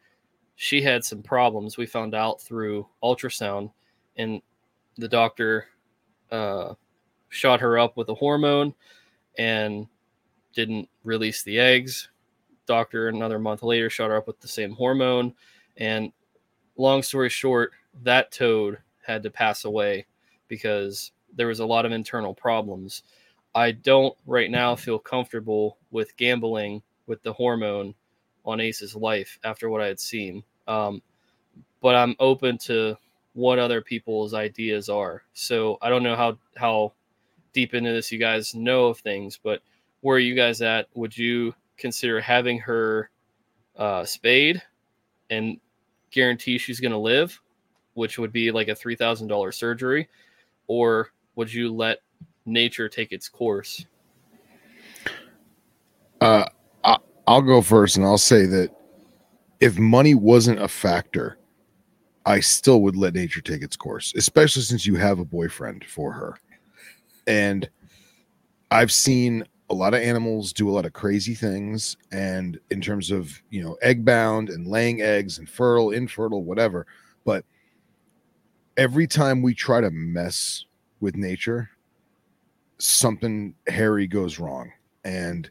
she 0.56 0.82
had 0.82 1.02
some 1.02 1.22
problems. 1.22 1.78
We 1.78 1.86
found 1.86 2.14
out 2.14 2.42
through 2.42 2.86
ultrasound, 3.02 3.72
and 4.16 4.42
the 4.98 5.08
doctor 5.08 5.68
uh, 6.30 6.74
shot 7.30 7.60
her 7.60 7.78
up 7.78 7.96
with 7.96 8.08
a 8.10 8.14
hormone 8.14 8.74
and 9.38 9.86
didn't 10.52 10.88
release 11.04 11.42
the 11.42 11.58
eggs. 11.58 12.10
Doctor, 12.66 13.08
another 13.08 13.38
month 13.38 13.62
later, 13.62 13.88
shot 13.88 14.10
her 14.10 14.16
up 14.16 14.26
with 14.26 14.40
the 14.40 14.48
same 14.48 14.72
hormone. 14.72 15.32
And 15.78 16.12
long 16.76 17.02
story 17.02 17.30
short, 17.30 17.72
that 18.02 18.30
toad 18.30 18.78
had 19.04 19.22
to 19.22 19.30
pass 19.30 19.64
away 19.64 20.06
because 20.48 21.12
there 21.34 21.46
was 21.46 21.60
a 21.60 21.66
lot 21.66 21.86
of 21.86 21.92
internal 21.92 22.34
problems. 22.34 23.02
I 23.54 23.72
don't 23.72 24.14
right 24.26 24.50
now 24.50 24.76
feel 24.76 24.98
comfortable 24.98 25.78
with 25.90 26.16
gambling 26.16 26.82
with 27.06 27.22
the 27.22 27.32
hormone 27.32 27.94
on 28.44 28.60
Ace's 28.60 28.94
life 28.94 29.38
after 29.44 29.68
what 29.68 29.80
I 29.80 29.86
had 29.86 30.00
seen. 30.00 30.42
Um, 30.68 31.02
but 31.80 31.94
I'm 31.94 32.14
open 32.20 32.58
to 32.58 32.96
what 33.34 33.58
other 33.58 33.80
people's 33.80 34.34
ideas 34.34 34.88
are. 34.88 35.22
So 35.32 35.78
I 35.82 35.88
don't 35.88 36.02
know 36.02 36.16
how 36.16 36.38
how 36.56 36.92
deep 37.52 37.74
into 37.74 37.92
this 37.92 38.12
you 38.12 38.18
guys 38.18 38.54
know 38.54 38.86
of 38.86 38.98
things, 38.98 39.38
but 39.42 39.62
where 40.00 40.16
are 40.16 40.20
you 40.20 40.34
guys 40.34 40.62
at? 40.62 40.88
Would 40.94 41.16
you 41.16 41.54
consider 41.76 42.20
having 42.20 42.58
her 42.58 43.10
uh, 43.76 44.04
spayed 44.04 44.62
and 45.30 45.58
guarantee 46.10 46.58
she's 46.58 46.80
going 46.80 46.92
to 46.92 46.98
live, 46.98 47.40
which 47.94 48.18
would 48.18 48.32
be 48.32 48.50
like 48.50 48.68
a 48.68 48.74
three 48.74 48.96
thousand 48.96 49.28
dollar 49.28 49.52
surgery, 49.52 50.08
or 50.66 51.12
would 51.36 51.52
you 51.52 51.72
let 51.72 51.98
nature 52.46 52.88
take 52.88 53.12
its 53.12 53.28
course? 53.28 53.86
Uh, 56.20 56.44
I, 56.84 56.96
I'll 57.26 57.42
go 57.42 57.62
first, 57.62 57.96
and 57.96 58.04
I'll 58.04 58.18
say 58.18 58.46
that 58.46 58.70
if 59.60 59.78
money 59.78 60.14
wasn't 60.14 60.60
a 60.60 60.68
factor, 60.68 61.38
I 62.26 62.40
still 62.40 62.82
would 62.82 62.96
let 62.96 63.14
nature 63.14 63.40
take 63.40 63.62
its 63.62 63.76
course, 63.76 64.12
especially 64.16 64.62
since 64.62 64.86
you 64.86 64.96
have 64.96 65.18
a 65.18 65.24
boyfriend 65.24 65.84
for 65.84 66.12
her. 66.12 66.36
And 67.30 67.70
I've 68.72 68.90
seen 68.90 69.44
a 69.70 69.74
lot 69.74 69.94
of 69.94 70.00
animals 70.00 70.52
do 70.52 70.68
a 70.68 70.72
lot 70.72 70.84
of 70.84 70.92
crazy 70.92 71.34
things. 71.34 71.96
And 72.10 72.58
in 72.70 72.80
terms 72.80 73.12
of, 73.12 73.40
you 73.50 73.62
know, 73.62 73.78
egg 73.82 74.04
bound 74.04 74.50
and 74.50 74.66
laying 74.66 75.00
eggs 75.00 75.38
and 75.38 75.48
fertile, 75.48 75.92
infertile, 75.92 76.42
whatever. 76.42 76.88
But 77.24 77.44
every 78.76 79.06
time 79.06 79.42
we 79.42 79.54
try 79.54 79.80
to 79.80 79.92
mess 79.92 80.64
with 80.98 81.14
nature, 81.14 81.70
something 82.78 83.54
hairy 83.68 84.08
goes 84.08 84.40
wrong. 84.40 84.72
And 85.04 85.48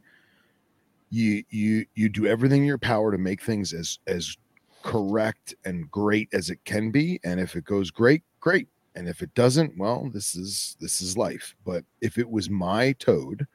you 1.12 1.46
you 1.50 1.86
you 1.96 2.10
do 2.10 2.28
everything 2.28 2.62
in 2.62 2.68
your 2.68 2.78
power 2.78 3.10
to 3.10 3.18
make 3.18 3.42
things 3.42 3.72
as 3.72 4.00
as 4.06 4.36
correct 4.84 5.56
and 5.64 5.90
great 5.90 6.28
as 6.34 6.50
it 6.50 6.60
can 6.66 6.92
be 6.92 7.20
and 7.24 7.40
if 7.40 7.56
it 7.56 7.66
goes 7.66 7.90
great 7.90 8.22
great 8.40 8.68
and 9.00 9.08
if 9.08 9.22
it 9.24 9.34
doesn't 9.34 9.76
well 9.78 10.10
this 10.14 10.36
is 10.36 10.76
this 10.82 11.02
is 11.02 11.18
life. 11.18 11.56
But 11.66 11.86
if 12.02 12.18
it 12.18 12.30
was 12.30 12.50
my 12.50 12.92
toad 13.00 13.48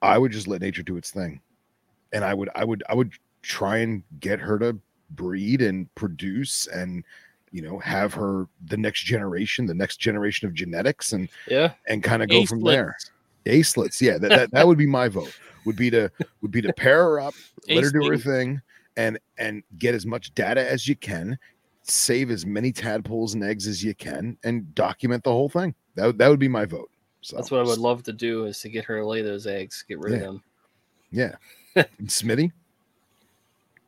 i 0.00 0.16
would 0.18 0.32
just 0.32 0.48
let 0.48 0.60
nature 0.62 0.82
do 0.82 0.96
its 0.96 1.10
thing. 1.10 1.40
And 2.12 2.24
i 2.24 2.32
would 2.32 2.48
i 2.54 2.64
would 2.64 2.82
i 2.88 2.94
would 2.94 3.12
try 3.42 3.78
and 3.78 4.02
get 4.20 4.38
her 4.38 4.58
to 4.60 4.78
breed 5.10 5.60
and 5.60 5.92
produce 5.96 6.68
and 6.68 7.04
you 7.50 7.60
know 7.62 7.78
have 7.80 8.14
her 8.14 8.46
the 8.66 8.76
next 8.76 9.02
generation 9.04 9.66
the 9.66 9.74
next 9.74 9.96
generation 9.98 10.46
of 10.48 10.54
genetics 10.54 11.12
and 11.12 11.28
Yeah. 11.48 11.72
and 11.88 12.02
kind 12.02 12.22
of 12.22 12.28
go 12.30 12.46
from 12.46 12.62
there. 12.62 12.96
Acelets. 13.44 14.00
Yeah 14.00 14.18
that, 14.18 14.28
that 14.28 14.50
that 14.52 14.66
would 14.66 14.78
be 14.78 14.86
my 14.86 15.08
vote. 15.08 15.36
Would 15.64 15.76
be 15.76 15.90
to 15.90 16.08
would 16.40 16.52
be 16.52 16.62
to 16.62 16.72
pair 16.72 17.02
her 17.02 17.20
up 17.20 17.34
let 17.68 17.82
her 17.84 17.90
do 17.90 18.08
her 18.08 18.16
thing 18.16 18.60
and 18.96 19.18
and 19.38 19.62
get 19.78 19.94
as 19.94 20.06
much 20.06 20.32
data 20.34 20.70
as 20.70 20.86
you 20.86 20.94
can 20.96 21.36
save 21.84 22.30
as 22.30 22.46
many 22.46 22.70
tadpoles 22.72 23.34
and 23.34 23.42
eggs 23.44 23.66
as 23.66 23.82
you 23.82 23.94
can 23.94 24.36
and 24.44 24.72
document 24.74 25.22
the 25.24 25.30
whole 25.30 25.48
thing 25.48 25.74
that, 25.96 26.06
would- 26.06 26.18
that 26.18 26.28
would 26.28 26.38
be 26.40 26.48
my 26.48 26.64
vote 26.64 26.90
so 27.20 27.36
That's 27.36 27.50
what 27.50 27.60
I 27.60 27.64
would 27.64 27.78
love 27.78 28.02
to 28.04 28.12
do 28.12 28.46
is 28.46 28.58
to 28.60 28.68
get 28.68 28.84
her 28.86 28.98
to 28.98 29.06
lay 29.06 29.22
those 29.22 29.46
eggs, 29.46 29.84
get 29.86 29.98
rid 30.00 30.14
of 30.14 30.20
them. 30.20 30.42
yeah 31.12 31.36
And 31.76 31.86
smitty 32.08 32.50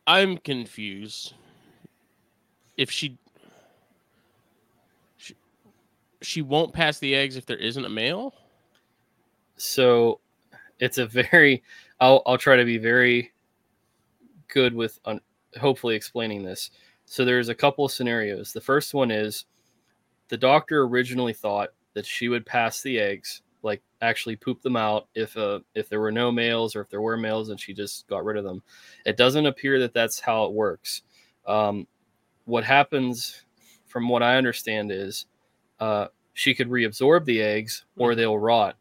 I'm 0.07 0.37
confused. 0.37 1.33
If 2.77 2.91
she, 2.91 3.17
she 5.17 5.35
she 6.21 6.41
won't 6.43 6.73
pass 6.73 6.99
the 6.99 7.15
eggs 7.15 7.35
if 7.35 7.45
there 7.45 7.57
isn't 7.57 7.83
a 7.85 7.89
male. 7.89 8.33
So 9.57 10.19
it's 10.79 10.97
a 10.97 11.05
very 11.07 11.63
I'll 11.99 12.21
I'll 12.25 12.37
try 12.37 12.55
to 12.55 12.65
be 12.65 12.77
very 12.77 13.31
good 14.47 14.73
with 14.75 14.99
un, 15.05 15.19
hopefully 15.59 15.95
explaining 15.95 16.43
this. 16.43 16.69
So 17.05 17.23
there's 17.23 17.49
a 17.49 17.55
couple 17.55 17.85
of 17.85 17.91
scenarios. 17.91 18.51
The 18.51 18.61
first 18.61 18.93
one 18.93 19.11
is 19.11 19.45
the 20.27 20.37
doctor 20.37 20.83
originally 20.83 21.33
thought 21.33 21.69
that 21.93 22.05
she 22.05 22.29
would 22.29 22.45
pass 22.45 22.81
the 22.81 22.99
eggs, 22.99 23.41
like 23.63 23.81
actually 24.01 24.35
poop 24.35 24.61
them 24.61 24.75
out 24.75 25.07
if 25.15 25.35
uh 25.37 25.59
if 25.73 25.89
there 25.89 26.01
were 26.01 26.11
no 26.11 26.31
males 26.31 26.75
or 26.75 26.81
if 26.81 26.89
there 26.89 27.01
were 27.01 27.17
males 27.17 27.49
and 27.49 27.59
she 27.59 27.73
just 27.73 28.07
got 28.07 28.25
rid 28.25 28.37
of 28.37 28.43
them. 28.43 28.61
It 29.05 29.17
doesn't 29.17 29.45
appear 29.45 29.79
that 29.79 29.93
that's 29.93 30.19
how 30.19 30.45
it 30.45 30.53
works. 30.53 31.03
Um, 31.47 31.87
what 32.45 32.63
happens, 32.63 33.45
from 33.85 34.07
what 34.09 34.23
I 34.23 34.37
understand, 34.37 34.91
is 34.91 35.25
uh, 35.79 36.07
she 36.33 36.53
could 36.53 36.69
reabsorb 36.69 37.25
the 37.25 37.41
eggs 37.41 37.85
or 37.97 38.13
they'll 38.13 38.37
rot 38.37 38.77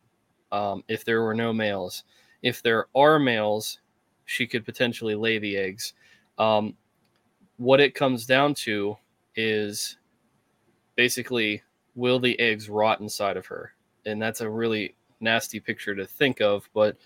um, 0.53 0.83
if 0.89 1.05
there 1.05 1.23
were 1.23 1.35
no 1.35 1.53
males. 1.53 2.05
If 2.43 2.63
there 2.63 2.87
are 2.95 3.19
males, 3.19 3.81
she 4.27 4.47
could 4.47 4.65
potentially 4.65 5.15
lay 5.15 5.39
the 5.39 5.57
eggs. 5.57 5.95
Um, 6.39 6.75
what 7.57 7.81
it 7.81 7.95
comes 7.95 8.27
down 8.27 8.55
to 8.55 8.97
is 9.37 9.97
basically 10.97 11.63
will 11.95 12.19
the 12.19 12.39
eggs 12.41 12.69
rot 12.69 13.01
inside 13.01 13.37
of 13.37 13.47
her? 13.47 13.73
And 14.07 14.21
that's 14.21 14.41
a 14.41 14.51
really 14.51 14.95
nasty 15.21 15.61
picture 15.61 15.95
to 15.95 16.07
think 16.07 16.41
of, 16.41 16.69
but 16.75 16.97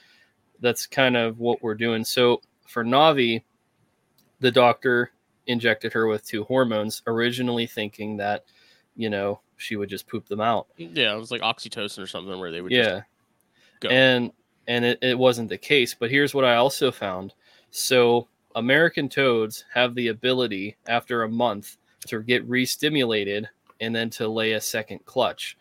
that's 0.61 0.87
kind 0.87 1.17
of 1.17 1.39
what 1.39 1.63
we're 1.63 1.75
doing. 1.75 2.05
So 2.05 2.41
for 2.67 2.85
Navi, 2.85 3.43
the 4.41 4.51
doctor 4.51 5.11
injected 5.47 5.93
her 5.93 6.07
with 6.07 6.25
two 6.27 6.45
hormones, 6.45 7.03
originally 7.07 7.67
thinking 7.67 8.17
that, 8.17 8.45
you 8.97 9.11
know, 9.11 9.41
she 9.57 9.77
would 9.77 9.89
just 9.89 10.09
poop 10.09 10.27
them 10.27 10.41
out. 10.41 10.67
Yeah, 10.77 11.15
it 11.15 11.19
was 11.19 11.31
like 11.31 11.43
oxytocin 11.43 12.03
or 12.03 12.07
something 12.07 12.39
where 12.39 12.51
they 12.51 12.61
would 12.61 12.73
Yeah 12.73 12.97
just 12.97 13.05
go. 13.81 13.89
and 13.89 14.33
and 14.67 14.85
it, 14.85 14.99
it 15.03 15.19
wasn't 15.19 15.49
the 15.49 15.59
case 15.59 15.95
but 15.95 16.11
here's 16.11 16.35
what 16.35 16.45
i 16.45 16.57
also 16.57 16.91
found 16.91 17.35
so 17.71 18.29
american 18.57 19.09
toads 19.09 19.65
have 19.73 19.95
the 19.95 20.09
ability 20.09 20.77
after 20.89 21.23
a 21.23 21.29
month 21.29 21.77
to 22.07 22.23
get 22.23 22.45
re-stimulated 22.49 23.49
and 23.81 23.95
then 23.95 24.09
to 24.11 24.29
lay 24.29 24.53
a 24.53 24.61
second 24.61 25.05
clutch 25.05 25.57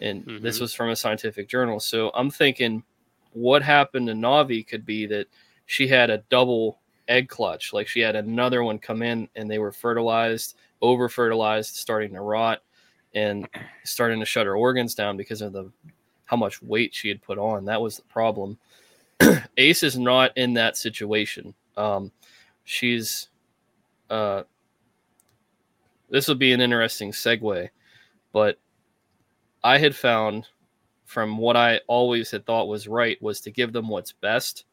and 0.00 0.24
this 0.42 0.58
Mhm. 0.58 0.62
was 0.62 0.74
from 0.74 0.90
a 0.90 0.96
scientific 0.96 1.48
journal 1.48 1.78
so 1.80 2.10
i'm 2.14 2.30
thinking 2.30 2.82
what 3.32 3.62
happened 3.62 4.06
to 4.08 4.12
navi 4.14 4.66
could 4.66 4.84
be 4.84 5.06
that 5.06 5.26
she 5.66 5.86
had 5.86 6.10
a 6.10 6.18
double 6.28 6.78
egg 7.08 7.28
clutch 7.28 7.72
like 7.72 7.88
she 7.88 8.00
had 8.00 8.16
another 8.16 8.62
one 8.62 8.78
come 8.78 9.02
in 9.02 9.28
and 9.36 9.50
they 9.50 9.58
were 9.58 9.72
fertilized 9.72 10.56
over 10.82 11.08
fertilized 11.08 11.76
starting 11.76 12.12
to 12.12 12.20
rot 12.20 12.62
and 13.14 13.48
starting 13.84 14.18
to 14.18 14.26
shut 14.26 14.46
her 14.46 14.56
organs 14.56 14.94
down 14.94 15.16
because 15.16 15.42
of 15.42 15.52
the 15.52 15.70
how 16.24 16.36
much 16.36 16.62
weight 16.62 16.94
she 16.94 17.08
had 17.08 17.20
put 17.20 17.36
on. 17.36 17.66
That 17.66 17.82
was 17.82 17.96
the 17.98 18.02
problem. 18.04 18.58
Ace 19.58 19.82
is 19.82 19.98
not 19.98 20.34
in 20.38 20.54
that 20.54 20.78
situation. 20.78 21.52
Um, 21.76 22.10
she's. 22.64 23.28
Uh, 24.10 24.42
this 26.10 26.28
would 26.28 26.38
be 26.38 26.52
an 26.52 26.60
interesting 26.60 27.10
segue, 27.10 27.70
but 28.32 28.58
I 29.64 29.78
had 29.78 29.96
found 29.96 30.46
from 31.04 31.38
what 31.38 31.56
I 31.56 31.80
always 31.86 32.30
had 32.30 32.46
thought 32.46 32.68
was 32.68 32.88
right 32.88 33.20
was 33.22 33.40
to 33.42 33.50
give 33.50 33.72
them 33.72 33.88
what's 33.88 34.12
best. 34.12 34.64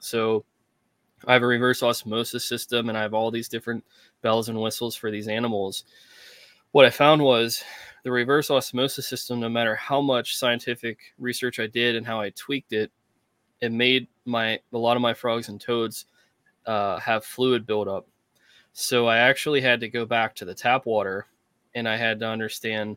So 0.00 0.44
I 1.26 1.32
have 1.32 1.42
a 1.42 1.46
reverse 1.46 1.82
osmosis 1.82 2.44
system 2.44 2.88
and 2.88 2.98
I 2.98 3.02
have 3.02 3.14
all 3.14 3.30
these 3.30 3.48
different 3.48 3.84
bells 4.22 4.48
and 4.48 4.60
whistles 4.60 4.96
for 4.96 5.10
these 5.10 5.28
animals. 5.28 5.84
What 6.72 6.86
I 6.86 6.90
found 6.90 7.22
was 7.22 7.62
the 8.02 8.10
reverse 8.10 8.50
osmosis 8.50 9.06
system, 9.06 9.40
no 9.40 9.48
matter 9.48 9.74
how 9.74 10.00
much 10.00 10.36
scientific 10.36 10.98
research 11.18 11.60
I 11.60 11.66
did 11.66 11.96
and 11.96 12.06
how 12.06 12.20
I 12.20 12.30
tweaked 12.30 12.72
it, 12.72 12.90
it 13.60 13.72
made 13.72 14.08
my 14.24 14.58
a 14.72 14.78
lot 14.78 14.96
of 14.96 15.02
my 15.02 15.14
frogs 15.14 15.48
and 15.48 15.60
toads 15.60 16.06
uh, 16.66 16.98
have 16.98 17.24
fluid 17.24 17.66
buildup. 17.66 18.06
So 18.72 19.06
I 19.06 19.18
actually 19.18 19.60
had 19.60 19.80
to 19.80 19.88
go 19.88 20.04
back 20.04 20.34
to 20.36 20.44
the 20.44 20.54
tap 20.54 20.86
water, 20.86 21.26
and 21.74 21.88
I 21.88 21.96
had 21.96 22.18
to 22.20 22.26
understand 22.28 22.96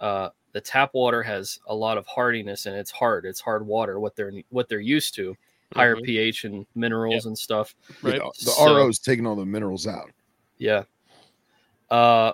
uh, 0.00 0.30
the 0.52 0.58
the 0.58 0.60
tap 0.62 0.90
water 0.94 1.22
has 1.22 1.60
a 1.68 1.74
lot 1.74 1.98
of 1.98 2.06
hardiness 2.06 2.66
and 2.66 2.74
it's 2.74 2.90
hard. 2.90 3.24
It's 3.26 3.40
hard 3.40 3.64
water, 3.66 4.00
what 4.00 4.16
they're 4.16 4.32
what 4.50 4.68
they're 4.68 4.80
used 4.80 5.14
to, 5.16 5.36
higher 5.74 5.94
Mhm. 5.96 6.04
pH 6.04 6.44
and 6.44 6.66
minerals 6.74 7.26
and 7.26 7.38
stuff. 7.38 7.74
Right. 8.02 8.14
The, 8.18 8.32
the 8.44 8.50
So- 8.52 8.76
RO's 8.76 8.98
taking 8.98 9.26
all 9.26 9.36
the 9.36 9.44
minerals 9.44 9.86
out. 9.86 10.10
Yeah. 10.56 10.84
Uh, 11.90 12.32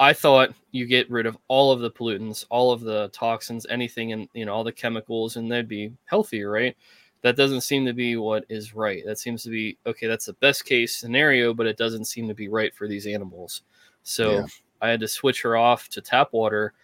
I 0.00 0.12
thought 0.12 0.52
you 0.72 0.86
get 0.86 1.10
rid 1.10 1.26
of 1.26 1.38
all 1.48 1.72
of 1.72 1.80
the 1.80 1.90
pollutants, 1.90 2.44
all 2.50 2.72
of 2.72 2.80
the 2.80 3.08
toxins, 3.12 3.66
anything, 3.70 4.12
and 4.12 4.28
you 4.34 4.44
know 4.44 4.52
all 4.52 4.64
the 4.64 4.72
chemicals, 4.72 5.36
and 5.36 5.50
they'd 5.50 5.68
be 5.68 5.92
healthier, 6.06 6.50
right? 6.50 6.76
That 7.24 7.36
doesn't 7.36 7.62
seem 7.62 7.86
to 7.86 7.94
be 7.94 8.16
what 8.16 8.44
is 8.50 8.74
right. 8.74 9.02
That 9.06 9.18
seems 9.18 9.42
to 9.44 9.48
be 9.48 9.78
okay. 9.86 10.06
That's 10.06 10.26
the 10.26 10.34
best 10.34 10.66
case 10.66 10.94
scenario, 10.94 11.54
but 11.54 11.66
it 11.66 11.78
doesn't 11.78 12.04
seem 12.04 12.28
to 12.28 12.34
be 12.34 12.48
right 12.48 12.74
for 12.74 12.86
these 12.86 13.06
animals. 13.06 13.62
So 14.02 14.32
Yeah. 14.32 14.46
I 14.82 14.90
had 14.90 15.00
to 15.00 15.08
switch 15.08 15.40
her 15.40 15.56
off 15.56 15.88
to 15.88 16.02
tap 16.02 16.34
water, 16.34 16.74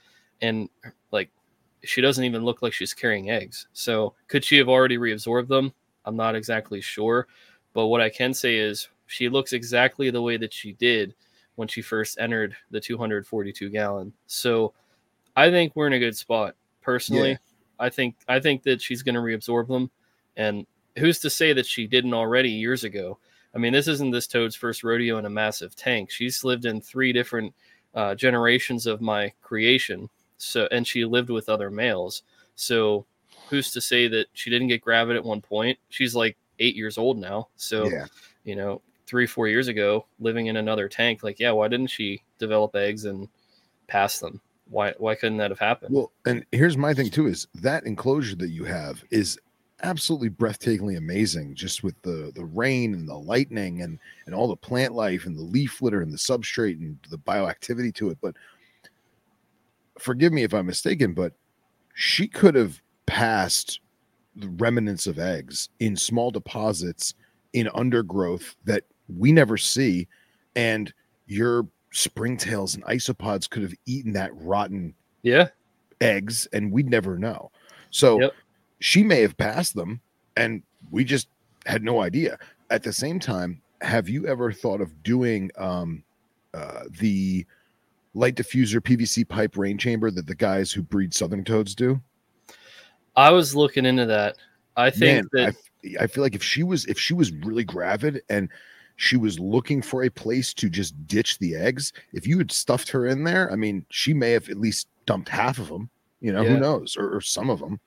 and 0.41 0.71
like 1.13 1.29
she 1.85 2.01
doesn't 2.01 2.25
even 2.25 2.43
look 2.43 2.63
like 2.63 2.73
she's 2.73 2.95
carrying 2.95 3.29
eggs. 3.29 3.69
So 3.75 4.15
could 4.29 4.43
she 4.43 4.57
have 4.57 4.71
already 4.71 4.97
reabsorbed 4.97 5.49
them? 5.49 5.75
I'm 6.07 6.17
not 6.17 6.35
exactly 6.35 6.81
sure, 6.81 7.29
but 7.75 7.89
what 7.89 8.01
I 8.01 8.09
can 8.09 8.33
say 8.33 8.57
is 8.57 8.89
she 9.09 9.29
looks 9.29 9.53
exactly 9.53 10.09
the 10.09 10.23
way 10.23 10.39
that 10.39 10.55
she 10.55 10.73
did 10.73 11.15
when 11.57 11.69
she 11.69 11.83
first 11.83 12.19
entered 12.19 12.57
the 12.71 12.81
242 12.81 13.69
gallon. 13.69 14.15
So 14.27 14.73
I 15.37 15.51
think 15.51 15.77
we're 15.77 15.89
in 15.89 15.93
a 15.93 15.99
good 15.99 16.17
spot. 16.17 16.55
Personally, 16.81 17.33
Yeah. 17.33 17.37
I 17.79 17.91
think 17.91 18.17
I 18.27 18.41
think 18.41 18.63
that 18.63 18.81
she's 18.81 19.03
going 19.03 19.17
to 19.17 19.21
reabsorb 19.21 19.69
them, 19.69 19.91
and 20.41 20.67
who's 20.99 21.19
to 21.21 21.31
say 21.31 21.53
that 21.53 21.67
she 21.67 21.87
didn't 21.87 22.15
already 22.15 22.51
years 22.51 22.85
ago? 22.85 23.19
I 23.55 23.59
mean, 23.59 23.73
this 23.73 23.89
isn't 23.89 24.11
this 24.11 24.27
toad's 24.27 24.55
first 24.55 24.85
rodeo 24.85 25.19
in 25.19 25.27
a 25.27 25.31
massive 25.31 25.75
tank. 25.75 26.11
She's 26.11 26.45
lived 26.45 26.65
in 26.65 26.81
three 26.81 27.13
different 27.13 27.55
uh, 27.95 28.15
generations 28.15 28.87
of 28.87 29.01
my 29.01 29.33
creation. 29.43 30.09
So, 30.39 30.69
and 30.71 30.87
she 30.87 31.05
lived 31.05 31.31
with 31.31 31.49
other 31.49 31.71
males. 31.71 32.23
So, 32.55 33.07
who's 33.49 33.73
to 33.73 33.81
say 33.81 34.09
that 34.09 34.27
she 34.33 34.49
didn't 34.49 34.69
get 34.69 34.81
gravid 34.81 35.17
at 35.17 35.25
one 35.25 35.41
point? 35.43 35.79
She's 35.89 36.15
like 36.15 36.37
eight 36.59 36.77
years 36.77 36.97
old 36.97 37.19
now. 37.19 37.49
So, 37.57 37.89
Yeah. 37.91 38.07
you 38.45 38.55
know, 38.57 38.81
three, 39.07 39.27
four 39.27 39.49
years 39.49 39.67
ago, 39.69 40.07
living 40.21 40.47
in 40.47 40.57
another 40.57 40.89
tank, 40.89 41.23
like, 41.23 41.41
yeah, 41.41 41.51
why 41.51 41.69
didn't 41.69 41.89
she 41.89 42.23
develop 42.39 42.77
eggs 42.77 43.05
and 43.05 43.29
pass 43.89 44.21
them? 44.21 44.41
Why, 44.69 44.95
why 44.99 45.17
couldn't 45.17 45.39
that 45.39 45.51
have 45.51 45.59
happened? 45.59 45.95
Well, 45.95 46.13
and 46.25 46.47
here's 46.53 46.77
my 46.77 46.95
thing 46.95 47.11
too: 47.11 47.27
is 47.27 47.49
that 47.57 47.85
enclosure 47.85 48.37
that 48.37 48.51
you 48.51 48.65
have 48.65 49.03
is 49.11 49.39
absolutely 49.83 50.31
breathtakingly 50.31 50.97
amazing. 50.97 51.55
Just 51.55 51.83
with 51.83 52.01
the 52.03 52.33
the 52.35 52.45
rain 52.45 52.95
and 52.95 53.09
the 53.09 53.17
lightning 53.17 53.83
and 53.83 53.99
and 54.27 54.35
all 54.35 54.49
the 54.49 54.57
plant 54.57 54.95
life 54.95 55.27
and 55.27 55.37
the 55.37 55.43
leaf 55.43 55.83
litter 55.83 56.03
and 56.03 56.13
the 56.13 56.19
substrate 56.19 56.79
and 56.79 56.99
the 57.11 57.19
bioactivity 57.19 57.95
to 57.95 58.11
it. 58.11 58.19
But 58.21 58.35
forgive 59.99 60.33
me 60.33 60.43
if 60.43 60.55
I'm 60.55 60.67
mistaken, 60.67 61.15
but 61.15 61.33
she 61.95 62.27
could 62.27 62.55
have 62.55 62.81
passed 63.07 63.81
the 64.37 64.49
remnants 64.49 65.07
of 65.07 65.19
eggs 65.19 65.69
in 65.81 65.97
small 65.97 66.31
deposits 66.31 67.15
in 67.53 67.69
undergrowth 67.75 68.57
that 68.65 68.85
we 69.19 69.33
never 69.33 69.57
see, 69.57 70.07
and 70.55 70.93
your 71.27 71.67
springtails 71.93 72.75
and 72.75 72.85
isopods 72.85 73.51
could 73.51 73.63
have 73.63 73.75
eaten 73.87 74.13
that 74.13 74.31
rotten 74.35 74.95
yeah. 75.23 75.49
eggs 76.01 76.47
and 76.53 76.71
we'd 76.71 76.89
never 76.89 77.19
know. 77.19 77.51
So 77.91 78.21
Yep. 78.21 78.35
She 78.81 79.03
may 79.03 79.21
have 79.21 79.37
passed 79.37 79.75
them 79.75 80.01
and 80.37 80.63
we 80.91 81.05
just 81.05 81.29
had 81.67 81.83
no 81.85 82.01
idea. 82.01 82.39
At 82.71 82.83
the 82.83 82.93
same 82.93 83.21
time, 83.21 83.61
have 83.81 84.09
you 84.09 84.27
ever 84.27 84.53
thought 84.53 84.81
of 84.81 85.03
doing 85.03 85.51
um 85.57 86.03
uh 86.55 86.85
the 86.99 87.47
light 88.15 88.35
diffuser 88.35 88.81
PVC 88.81 89.29
pipe 89.29 89.57
rain 89.57 89.79
chamber 89.79 90.11
that 90.11 90.27
the 90.27 90.35
guys 90.35 90.73
who 90.73 90.83
breed 90.83 91.15
southern 91.15 91.45
toads 91.45 91.75
do? 91.75 92.01
I 93.17 93.31
was 93.31 93.55
looking 93.55 93.87
into 93.87 94.07
that. 94.07 94.37
I 94.77 94.91
think 94.91 95.27
Man, 95.33 95.47
I, 95.47 95.51
that 95.51 95.57
f- 95.95 96.03
I 96.03 96.07
feel 96.07 96.23
like 96.23 96.35
if 96.35 96.43
she 96.43 96.63
was 96.63 96.87
if 96.87 96.99
she 96.99 97.15
was 97.15 97.33
really 97.33 97.65
gravid 97.65 98.23
and 98.29 98.49
she 98.97 99.17
was 99.17 99.39
looking 99.39 99.81
for 99.83 100.05
a 100.05 100.11
place 100.11 100.53
to 100.55 100.69
just 100.69 100.95
ditch 101.07 101.39
the 101.39 101.55
eggs, 101.57 101.93
if 102.13 102.27
you 102.27 102.37
had 102.39 102.53
stuffed 102.53 102.89
her 102.91 103.07
in 103.07 103.25
there, 103.25 103.51
I 103.51 103.57
mean, 103.57 103.85
she 103.91 104.13
may 104.13 104.31
have 104.33 104.49
at 104.49 104.59
least 104.61 104.89
dumped 105.07 105.29
half 105.29 105.59
of 105.59 105.69
them. 105.69 105.89
You 106.21 106.33
know, 106.33 106.43
Yeah. 106.43 106.51
who 106.51 106.61
knows, 106.61 106.97
or, 106.99 107.17
or 107.17 107.21
some 107.21 107.49
of 107.51 107.61
them. 107.61 107.81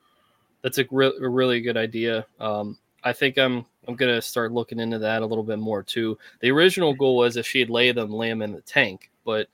That's 0.64 0.78
a, 0.78 0.86
re- 0.90 1.12
a 1.20 1.28
really 1.28 1.60
good 1.60 1.76
idea. 1.76 2.26
Um, 2.40 2.78
I 3.04 3.12
think 3.12 3.38
I'm 3.38 3.66
I'm 3.86 3.96
gonna 3.96 4.22
start 4.22 4.50
looking 4.50 4.80
into 4.80 4.98
that 4.98 5.20
a 5.20 5.26
little 5.26 5.44
bit 5.44 5.58
more 5.58 5.82
too. 5.82 6.18
The 6.40 6.50
original 6.50 6.94
goal 6.94 7.18
was 7.18 7.36
if 7.36 7.46
she'd 7.46 7.68
lay 7.68 7.92
them, 7.92 8.10
lay 8.10 8.30
them 8.30 8.40
in 8.40 8.52
the 8.52 8.62
tank, 8.62 9.10
but 9.26 9.46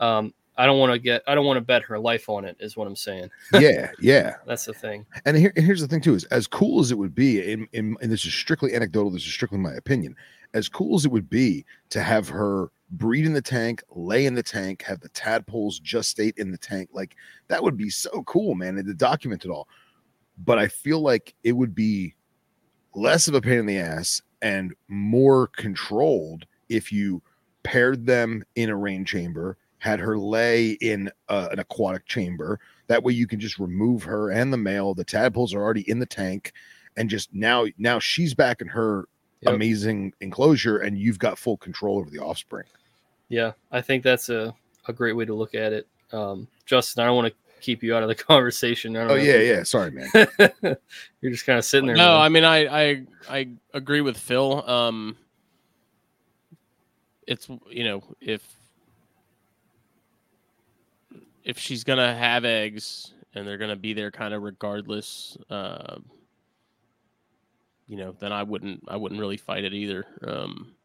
um, 0.00 0.34
I 0.58 0.66
don't 0.66 0.80
want 0.80 0.92
to 0.92 0.98
get 0.98 1.22
I 1.28 1.36
don't 1.36 1.46
want 1.46 1.56
to 1.56 1.62
bet 1.62 1.82
her 1.84 2.00
life 2.00 2.28
on 2.28 2.44
it. 2.44 2.56
Is 2.58 2.76
what 2.76 2.88
I'm 2.88 2.96
saying. 2.96 3.30
yeah, 3.60 3.92
yeah. 4.00 4.34
That's 4.44 4.64
the 4.64 4.74
thing. 4.74 5.06
And 5.24 5.36
here, 5.36 5.52
and 5.54 5.64
here's 5.64 5.80
the 5.80 5.86
thing 5.86 6.00
too: 6.00 6.14
is 6.14 6.24
as 6.24 6.48
cool 6.48 6.80
as 6.80 6.90
it 6.90 6.98
would 6.98 7.14
be, 7.14 7.52
in, 7.52 7.68
in, 7.72 7.96
and 8.02 8.10
this 8.10 8.26
is 8.26 8.34
strictly 8.34 8.74
anecdotal. 8.74 9.10
This 9.10 9.24
is 9.24 9.32
strictly 9.32 9.58
my 9.58 9.74
opinion. 9.74 10.16
As 10.52 10.68
cool 10.68 10.96
as 10.96 11.04
it 11.04 11.12
would 11.12 11.30
be 11.30 11.64
to 11.90 12.02
have 12.02 12.28
her 12.28 12.70
breed 12.90 13.24
in 13.24 13.34
the 13.34 13.42
tank, 13.42 13.84
lay 13.94 14.26
in 14.26 14.34
the 14.34 14.42
tank, 14.42 14.82
have 14.82 15.00
the 15.00 15.08
tadpoles 15.10 15.80
gestate 15.80 16.38
in 16.38 16.50
the 16.50 16.58
tank, 16.58 16.88
like 16.92 17.14
that 17.48 17.62
would 17.62 17.76
be 17.76 17.90
so 17.90 18.22
cool, 18.24 18.54
man, 18.54 18.78
and 18.78 18.86
to 18.86 18.94
document 18.94 19.44
it 19.44 19.50
all. 19.50 19.68
But 20.38 20.58
I 20.58 20.68
feel 20.68 21.00
like 21.00 21.34
it 21.44 21.52
would 21.52 21.74
be 21.74 22.14
less 22.94 23.28
of 23.28 23.34
a 23.34 23.40
pain 23.40 23.58
in 23.58 23.66
the 23.66 23.78
ass 23.78 24.22
and 24.42 24.74
more 24.88 25.48
controlled 25.48 26.46
if 26.68 26.92
you 26.92 27.22
paired 27.62 28.06
them 28.06 28.44
in 28.54 28.70
a 28.70 28.76
rain 28.76 29.04
chamber, 29.04 29.56
had 29.78 29.98
her 30.00 30.18
lay 30.18 30.72
in 30.72 31.10
uh, 31.28 31.48
an 31.50 31.58
aquatic 31.58 32.06
chamber. 32.06 32.60
That 32.86 33.02
way 33.02 33.12
you 33.12 33.26
can 33.26 33.40
just 33.40 33.58
remove 33.58 34.02
her 34.04 34.30
and 34.30 34.52
the 34.52 34.56
male. 34.56 34.94
The 34.94 35.04
tadpoles 35.04 35.54
are 35.54 35.62
already 35.62 35.88
in 35.90 35.98
the 35.98 36.06
tank, 36.06 36.52
and 36.96 37.10
just 37.10 37.34
now 37.34 37.66
now 37.78 37.98
she's 37.98 38.34
back 38.34 38.60
in 38.60 38.68
her 38.68 39.08
Yep. 39.42 39.54
amazing 39.54 40.14
enclosure, 40.20 40.78
and 40.78 40.98
you've 40.98 41.18
got 41.18 41.38
full 41.38 41.58
control 41.58 41.98
over 41.98 42.08
the 42.08 42.18
offspring. 42.18 42.64
Yeah, 43.28 43.52
I 43.70 43.82
think 43.82 44.02
that's 44.02 44.28
a, 44.28 44.54
a 44.88 44.92
great 44.92 45.12
way 45.12 45.24
to 45.26 45.34
look 45.34 45.54
at 45.54 45.72
it. 45.72 45.86
Um, 46.10 46.48
Justin, 46.64 47.02
I 47.02 47.06
don't 47.06 47.16
want 47.16 47.28
to 47.28 47.45
keep 47.60 47.82
you 47.82 47.94
out 47.94 48.02
of 48.02 48.08
the 48.08 48.14
conversation. 48.14 48.96
Oh 48.96 49.08
know. 49.08 49.14
yeah, 49.14 49.38
yeah. 49.38 49.62
Sorry, 49.62 49.90
man. 49.90 50.08
You're 51.20 51.32
just 51.32 51.46
kind 51.46 51.58
of 51.58 51.64
sitting 51.64 51.86
there. 51.86 51.96
No, 51.96 52.12
man. 52.12 52.20
I 52.20 52.28
mean 52.28 52.44
I 52.44 52.82
I 52.88 53.02
I 53.28 53.48
agree 53.74 54.00
with 54.00 54.16
Phil. 54.16 54.68
Um 54.68 55.16
it's 57.26 57.48
you 57.70 57.84
know, 57.84 58.02
if 58.20 58.42
if 61.44 61.58
she's 61.58 61.84
gonna 61.84 62.14
have 62.14 62.44
eggs 62.44 63.12
and 63.34 63.46
they're 63.46 63.58
gonna 63.58 63.76
be 63.76 63.92
there 63.92 64.10
kind 64.10 64.32
of 64.32 64.42
regardless, 64.42 65.36
uh, 65.50 65.96
you 67.86 67.96
know, 67.96 68.12
then 68.18 68.32
I 68.32 68.42
wouldn't 68.42 68.84
I 68.88 68.96
wouldn't 68.96 69.20
really 69.20 69.36
fight 69.36 69.64
it 69.64 69.74
either. 69.74 70.06
Um 70.26 70.75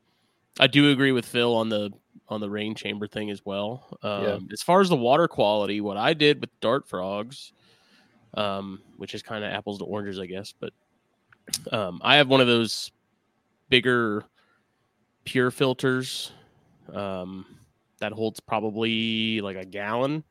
I 0.60 0.68
do 0.68 0.92
agree 0.92 1.12
with 1.12 1.26
Phil 1.26 1.56
on 1.56 1.70
the 1.70 1.92
on 2.28 2.40
the 2.40 2.50
rain 2.50 2.76
chamber 2.76 3.08
thing 3.08 3.30
as 3.30 3.46
well. 3.46 3.98
Um, 4.04 4.24
Yeah. 4.24 4.40
As 4.52 4.62
far 4.62 4.80
as 4.82 4.90
the 4.90 4.96
water 4.96 5.28
quality, 5.28 5.82
what 5.82 5.98
I 5.98 6.14
did 6.14 6.40
with 6.40 6.50
dart 6.62 6.88
frogs, 6.88 7.52
um, 8.36 8.82
which 8.98 9.14
is 9.14 9.22
kind 9.22 9.44
of 9.44 9.52
apples 9.52 9.80
to 9.80 9.86
oranges, 9.86 10.18
I 10.20 10.28
guess, 10.28 10.54
but 10.58 10.72
um, 11.72 12.00
I 12.04 12.16
have 12.16 12.30
one 12.30 12.40
of 12.40 12.48
those 12.48 12.92
bigger 13.68 14.24
pure 15.26 15.52
filters 15.52 16.32
um, 16.94 17.46
that 18.00 18.14
holds 18.14 18.40
probably 18.40 19.42
like 19.42 19.58
a 19.58 19.66
gallon. 19.66 20.24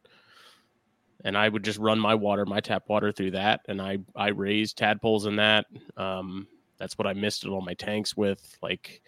And 1.23 1.37
I 1.37 1.51
would 1.51 1.63
just 1.63 1.79
run 1.79 1.99
my 1.99 2.15
water, 2.15 2.47
my 2.47 2.61
tap 2.61 2.85
water 2.89 3.13
through 3.13 3.33
that, 3.33 3.61
and 3.69 3.81
I 3.83 3.99
I 4.17 4.29
raised 4.29 4.79
tadpoles 4.79 5.27
in 5.27 5.37
that. 5.37 5.67
Um, 5.99 6.49
that's 6.79 6.97
what 6.97 7.07
I 7.07 7.13
missed 7.13 7.45
it 7.45 7.51
on 7.51 7.63
my 7.63 7.75
tanks 7.75 8.17
with. 8.17 8.57
Like, 8.63 9.03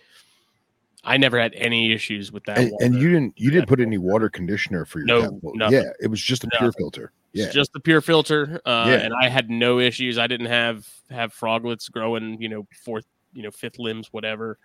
I 1.05 1.17
never 1.17 1.41
had 1.41 1.53
any 1.55 1.93
issues 1.93 2.31
with 2.33 2.45
that. 2.45 2.59
And, 2.59 2.73
and 2.81 2.95
you 2.95 3.11
didn't 3.11 3.35
you 3.37 3.51
didn't 3.51 3.69
put 3.69 3.81
any 3.81 3.99
water 3.99 4.29
conditioner 4.31 4.85
for 4.85 4.99
your 5.01 5.07
No, 5.07 5.41
nothing. 5.55 5.79
Yeah, 5.83 5.91
it 6.01 6.07
was 6.09 6.21
just 6.21 6.45
a 6.45 6.49
pure 6.49 6.69
Nothing. 6.69 6.79
filter. 6.79 7.13
It's 7.35 7.47
Yeah, 7.47 7.51
just 7.51 7.73
the 7.73 7.81
pure 7.81 8.01
filter, 8.01 8.61
uh, 8.65 8.87
Yeah. 8.89 9.05
and 9.05 9.15
I 9.21 9.29
had 9.29 9.51
no 9.51 9.79
issues. 9.81 10.19
I 10.19 10.27
didn't 10.27 10.47
have 10.47 10.87
have 11.11 11.33
froglets 11.33 11.89
growing, 11.91 12.41
you 12.41 12.49
know, 12.49 12.67
fourth, 12.85 13.07
you 13.33 13.43
know, 13.43 13.51
fifth 13.51 13.79
limbs, 13.79 14.09
whatever. 14.13 14.59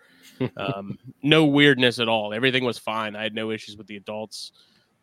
Um, 0.56 0.96
no 1.22 1.44
weirdness 1.46 1.98
at 1.98 2.08
all. 2.08 2.32
Everything 2.32 2.64
was 2.64 2.78
fine. 2.78 3.16
I 3.16 3.22
had 3.24 3.34
no 3.34 3.50
issues 3.50 3.76
with 3.76 3.86
the 3.88 3.96
adults. 3.96 4.52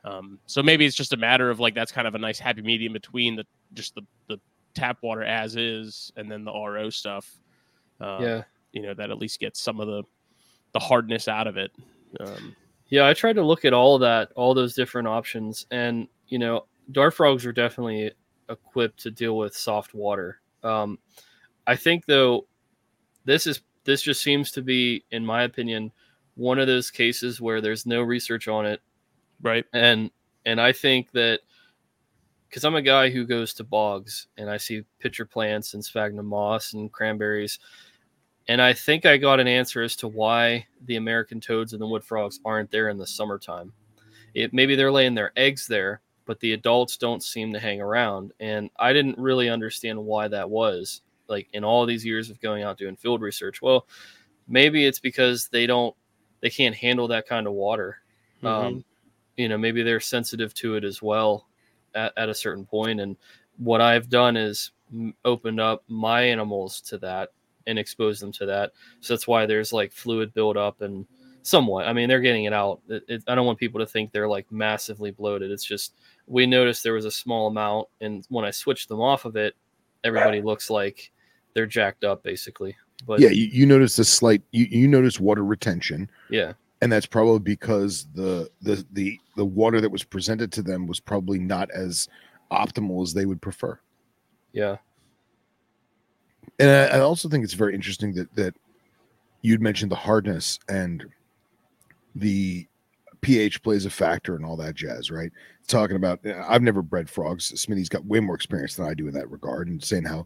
Um, 0.06 0.40
so 0.45 0.62
maybe 0.64 0.86
it's 0.86 0.95
just 0.95 1.14
a 1.14 1.18
matter 1.18 1.49
of 1.49 1.60
like 1.60 1.74
that's 1.76 1.91
kind 1.91 2.07
of 2.07 2.16
a 2.16 2.20
nice 2.20 2.40
happy 2.40 2.62
medium 2.62 2.94
between 2.94 3.36
the 3.36 3.45
just 3.74 3.95
the 3.95 4.03
the 4.30 4.40
tap 4.76 4.99
water 5.02 5.24
as 5.24 5.56
is 5.56 6.12
and 6.16 6.32
then 6.32 6.45
the 6.45 6.52
RO 6.53 6.90
stuff. 6.90 7.30
Uh, 7.99 8.20
yeah. 8.22 8.44
you 8.72 8.82
know 8.84 8.94
that 8.94 9.10
at 9.10 9.18
least 9.18 9.40
gets 9.40 9.60
some 9.60 9.80
of 9.80 9.88
the 9.88 10.03
the 10.76 10.80
hardness 10.80 11.30
out 11.30 11.47
of 11.47 11.56
it. 11.56 11.72
Um, 12.19 12.53
Yeah, 12.89 13.07
I 13.07 13.14
tried 13.14 13.38
to 13.38 13.45
look 13.45 13.64
at 13.64 13.73
all 13.73 13.97
that, 13.99 14.34
all 14.35 14.53
those 14.53 14.76
different 14.76 15.07
options, 15.07 15.65
and 15.72 16.10
you 16.27 16.38
know, 16.38 16.65
dart 16.91 17.14
frogs 17.14 17.45
are 17.45 17.53
definitely 17.53 18.11
equipped 18.49 18.99
to 18.99 19.10
deal 19.10 19.38
with 19.38 19.56
soft 19.56 19.93
water. 19.93 20.41
Um, 20.64 20.99
I 21.65 21.77
think 21.77 22.06
though, 22.06 22.47
this 23.23 23.47
is 23.47 23.61
this 23.85 24.02
just 24.02 24.22
seems 24.22 24.52
to 24.52 24.61
be, 24.61 25.06
in 25.11 25.26
my 25.26 25.43
opinion, 25.43 25.93
one 26.35 26.60
of 26.60 26.68
those 26.68 26.91
cases 26.91 27.39
where 27.39 27.61
there's 27.61 27.85
no 27.85 28.02
research 28.02 28.49
on 28.49 28.65
it, 28.65 28.81
right. 29.41 29.64
and 29.72 30.11
and 30.45 30.60
I 30.60 30.73
think 30.73 31.10
that 31.14 31.39
because 32.49 32.65
I'm 32.65 32.76
a 32.76 32.81
guy 32.81 33.10
who 33.10 33.26
goes 33.26 33.53
to 33.53 33.64
bogs 33.64 34.27
and 34.38 34.49
I 34.49 34.57
see 34.57 34.84
pitcher 34.99 35.26
plants 35.26 35.73
and 35.73 35.84
sphagnum 35.84 36.26
moss 36.26 36.73
and 36.73 36.91
cranberries. 36.91 37.60
And 38.48 38.62
I 38.62 38.74
think 38.74 39.06
I 39.06 39.18
got 39.18 39.40
an 39.40 39.48
answer 39.48 39.82
as 39.82 39.96
to 39.98 40.08
why 40.08 40.68
the 40.86 40.98
American 40.98 41.40
toads 41.40 41.74
and 41.74 41.82
the 41.82 41.88
wood 41.88 42.04
frogs 42.04 42.40
aren't 42.46 42.70
there 42.72 42.90
in 42.90 42.98
the 42.98 43.08
summertime. 43.08 43.74
It 44.34 44.54
maybe 44.54 44.76
they're 44.76 44.92
laying 44.92 45.16
their 45.16 45.32
eggs 45.36 45.66
there, 45.68 46.02
but 46.26 46.40
the 46.40 46.54
adults 46.54 46.98
don't 46.98 47.24
seem 47.24 47.54
to 47.54 47.60
hang 47.60 47.82
around. 47.82 48.34
And 48.40 48.70
I 48.78 48.94
didn't 48.94 49.18
really 49.18 49.50
understand 49.50 50.04
why 50.04 50.28
that 50.28 50.50
was. 50.50 51.02
Like 51.28 51.48
in 51.54 51.64
all 51.64 51.86
these 51.88 52.06
years 52.06 52.30
of 52.30 52.40
going 52.40 52.62
out 52.62 52.78
doing 52.78 52.96
field 52.96 53.22
research, 53.22 53.62
well, 53.62 53.88
maybe 54.48 54.86
it's 54.86 55.00
because 55.00 55.48
they 55.48 55.66
don't, 55.66 55.96
they 56.42 56.52
can't 56.52 56.76
handle 56.76 57.08
that 57.08 57.28
kind 57.28 57.48
of 57.48 57.54
water. 57.54 57.98
Mhm. 58.44 58.48
Um, 58.48 58.86
you 59.38 59.50
know, 59.50 59.58
maybe 59.58 59.82
they're 59.82 60.00
sensitive 60.00 60.54
to 60.56 60.76
it 60.76 60.84
as 60.84 61.02
well 61.02 61.48
at, 61.96 62.14
at 62.16 62.30
a 62.30 62.36
certain 62.36 62.66
point. 62.66 63.00
And 63.02 63.18
what 63.58 63.82
I've 63.82 64.10
done 64.10 64.38
is 64.38 64.72
opened 65.24 65.60
up 65.60 65.84
my 65.88 66.22
animals 66.22 66.80
to 66.82 66.98
that 67.00 67.32
and 67.68 67.80
expose 67.80 68.20
them 68.20 68.32
to 68.34 68.46
that. 68.46 68.72
So 69.00 69.14
that's 69.14 69.28
why 69.28 69.46
there's 69.46 69.74
like 69.74 69.92
fluid 69.92 70.34
buildup 70.34 70.82
and 70.82 71.06
somewhat. 71.42 71.88
I 71.88 71.94
mean, 71.94 72.10
they're 72.10 72.22
getting 72.22 72.46
it 72.46 72.54
out. 72.54 72.82
It, 72.90 73.04
it, 73.08 73.24
I 73.28 73.36
don't 73.36 73.46
want 73.46 73.60
people 73.60 73.80
to 73.80 73.86
think 73.86 74.12
they're 74.12 74.28
like 74.28 74.52
massively 74.52 75.12
bloated. 75.12 75.52
It's 75.52 75.64
just 75.64 75.94
we 76.28 76.46
noticed 76.46 76.84
there 76.84 76.94
was 76.94 77.06
a 77.06 77.12
small 77.12 77.48
amount, 77.48 77.88
and 78.02 78.26
when 78.30 78.46
I 78.46 78.52
switched 78.52 78.90
them 78.90 79.02
off 79.02 79.26
of 79.26 79.36
it, 79.36 79.56
everybody 80.04 80.42
looks 80.42 80.70
like 80.70 81.12
they're 81.54 81.66
jacked 81.66 82.04
up 82.04 82.24
basically. 82.24 82.76
But 83.06 83.20
yeah, 83.20 83.30
you, 83.30 83.46
you 83.46 83.66
notice 83.66 84.00
a 84.00 84.06
slight 84.06 84.42
you, 84.52 84.66
you 84.70 84.88
notice 84.88 85.20
water 85.20 85.44
retention, 85.44 86.10
yeah, 86.30 86.54
and 86.82 86.92
that's 86.92 87.06
probably 87.06 87.40
because 87.40 88.08
the 88.14 88.50
the 88.62 88.86
the 88.94 89.20
the 89.36 89.46
water 89.46 89.82
that 89.82 89.92
was 89.92 90.04
presented 90.04 90.52
to 90.54 90.62
them 90.62 90.88
was 90.88 91.00
probably 91.00 91.40
not 91.40 91.70
as 91.72 92.08
optimal 92.52 93.04
as 93.04 93.14
they 93.14 93.26
would 93.26 93.42
prefer. 93.42 93.80
yeah, 94.54 94.78
And 96.60 96.70
I, 96.70 96.98
I 96.98 97.00
also 97.00 97.30
think 97.30 97.44
it's 97.44 97.54
very 97.54 97.76
interesting 97.76 98.14
that 98.16 98.34
that 98.36 98.56
you'd 99.42 99.62
mentioned 99.62 99.92
the 99.92 99.96
hardness 99.96 100.60
and 100.70 101.06
the 102.16 102.68
pH 103.22 103.62
plays 103.64 103.86
a 103.86 103.90
factor 103.90 104.36
and 104.36 104.46
all 104.46 104.56
that 104.58 104.76
jazz, 104.76 105.12
right? 105.12 105.32
Talking 105.68 105.96
about, 105.96 106.26
uh, 106.26 106.44
I've 106.48 106.62
never 106.62 106.82
bred 106.82 107.10
frogs. 107.10 107.52
Smitty's 107.52 107.90
got 107.90 108.06
way 108.06 108.20
more 108.20 108.36
experience 108.36 108.76
than 108.76 108.88
I 108.88 108.94
do 108.94 109.08
in 109.08 109.14
that 109.16 109.30
regard, 109.30 109.68
and 109.68 109.84
saying 109.84 110.06
how 110.06 110.26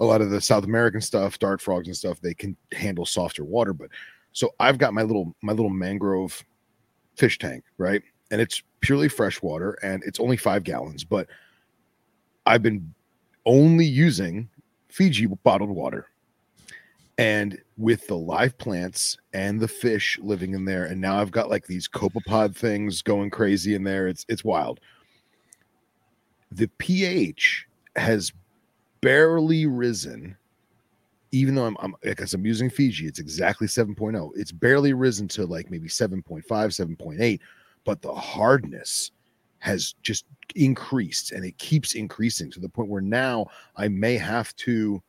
a 0.00 0.04
lot 0.04 0.20
of 0.20 0.30
the 0.30 0.40
South 0.40 0.64
American 0.64 1.00
stuff, 1.00 1.38
dart 1.38 1.60
frogs 1.60 1.86
and 1.86 1.96
stuff, 1.96 2.20
they 2.20 2.34
can 2.34 2.56
handle 2.72 3.04
softer 3.04 3.44
water. 3.44 3.72
But 3.72 3.90
so 4.32 4.50
I've 4.58 4.78
got 4.78 4.94
my 4.94 5.02
little 5.02 5.34
my 5.42 5.52
little 5.52 5.70
mangrove 5.70 6.42
fish 7.16 7.38
tank, 7.38 7.64
right? 7.78 8.02
And 8.30 8.40
it's 8.40 8.62
purely 8.80 9.08
fresh 9.08 9.42
water, 9.42 9.78
and 9.82 10.02
it's 10.04 10.20
only 10.20 10.36
five 10.36 10.64
gallons. 10.64 11.04
But 11.04 11.28
I've 12.46 12.62
been 12.62 12.94
only 13.44 13.84
using 13.84 14.48
Fiji 14.90 15.26
bottled 15.26 15.70
water. 15.70 16.06
And 17.18 17.58
with 17.76 18.06
the 18.06 18.16
live 18.16 18.56
plants 18.56 19.18
and 19.34 19.60
the 19.60 19.68
fish 19.68 20.18
living 20.22 20.54
in 20.54 20.64
there, 20.64 20.86
and 20.86 21.00
now 21.00 21.20
I've 21.20 21.30
got 21.30 21.50
like 21.50 21.66
these 21.66 21.86
copepod 21.86 22.56
things 22.56 23.02
going 23.02 23.28
crazy 23.28 23.74
in 23.74 23.84
there. 23.84 24.08
It's 24.08 24.24
it's 24.28 24.42
wild. 24.42 24.80
The 26.50 26.68
pH 26.78 27.66
has 27.96 28.32
barely 29.02 29.66
risen, 29.66 30.34
even 31.30 31.54
though 31.54 31.66
I'm, 31.66 31.76
I'm 31.80 31.94
I'm 32.02 32.46
using 32.46 32.70
Fiji, 32.70 33.06
it's 33.06 33.18
exactly 33.18 33.66
7.0. 33.66 34.30
It's 34.34 34.52
barely 34.52 34.94
risen 34.94 35.28
to 35.28 35.44
like 35.44 35.70
maybe 35.70 35.88
7.5, 35.88 36.42
7.8, 36.46 37.40
but 37.84 38.00
the 38.00 38.14
hardness 38.14 39.10
has 39.60 39.94
just 40.02 40.24
increased 40.56 41.32
and 41.32 41.44
it 41.44 41.56
keeps 41.58 41.94
increasing 41.94 42.50
to 42.50 42.60
the 42.60 42.68
point 42.68 42.88
where 42.88 43.00
now 43.00 43.46
I 43.76 43.88
may 43.88 44.16
have 44.16 44.54
to 44.56 45.02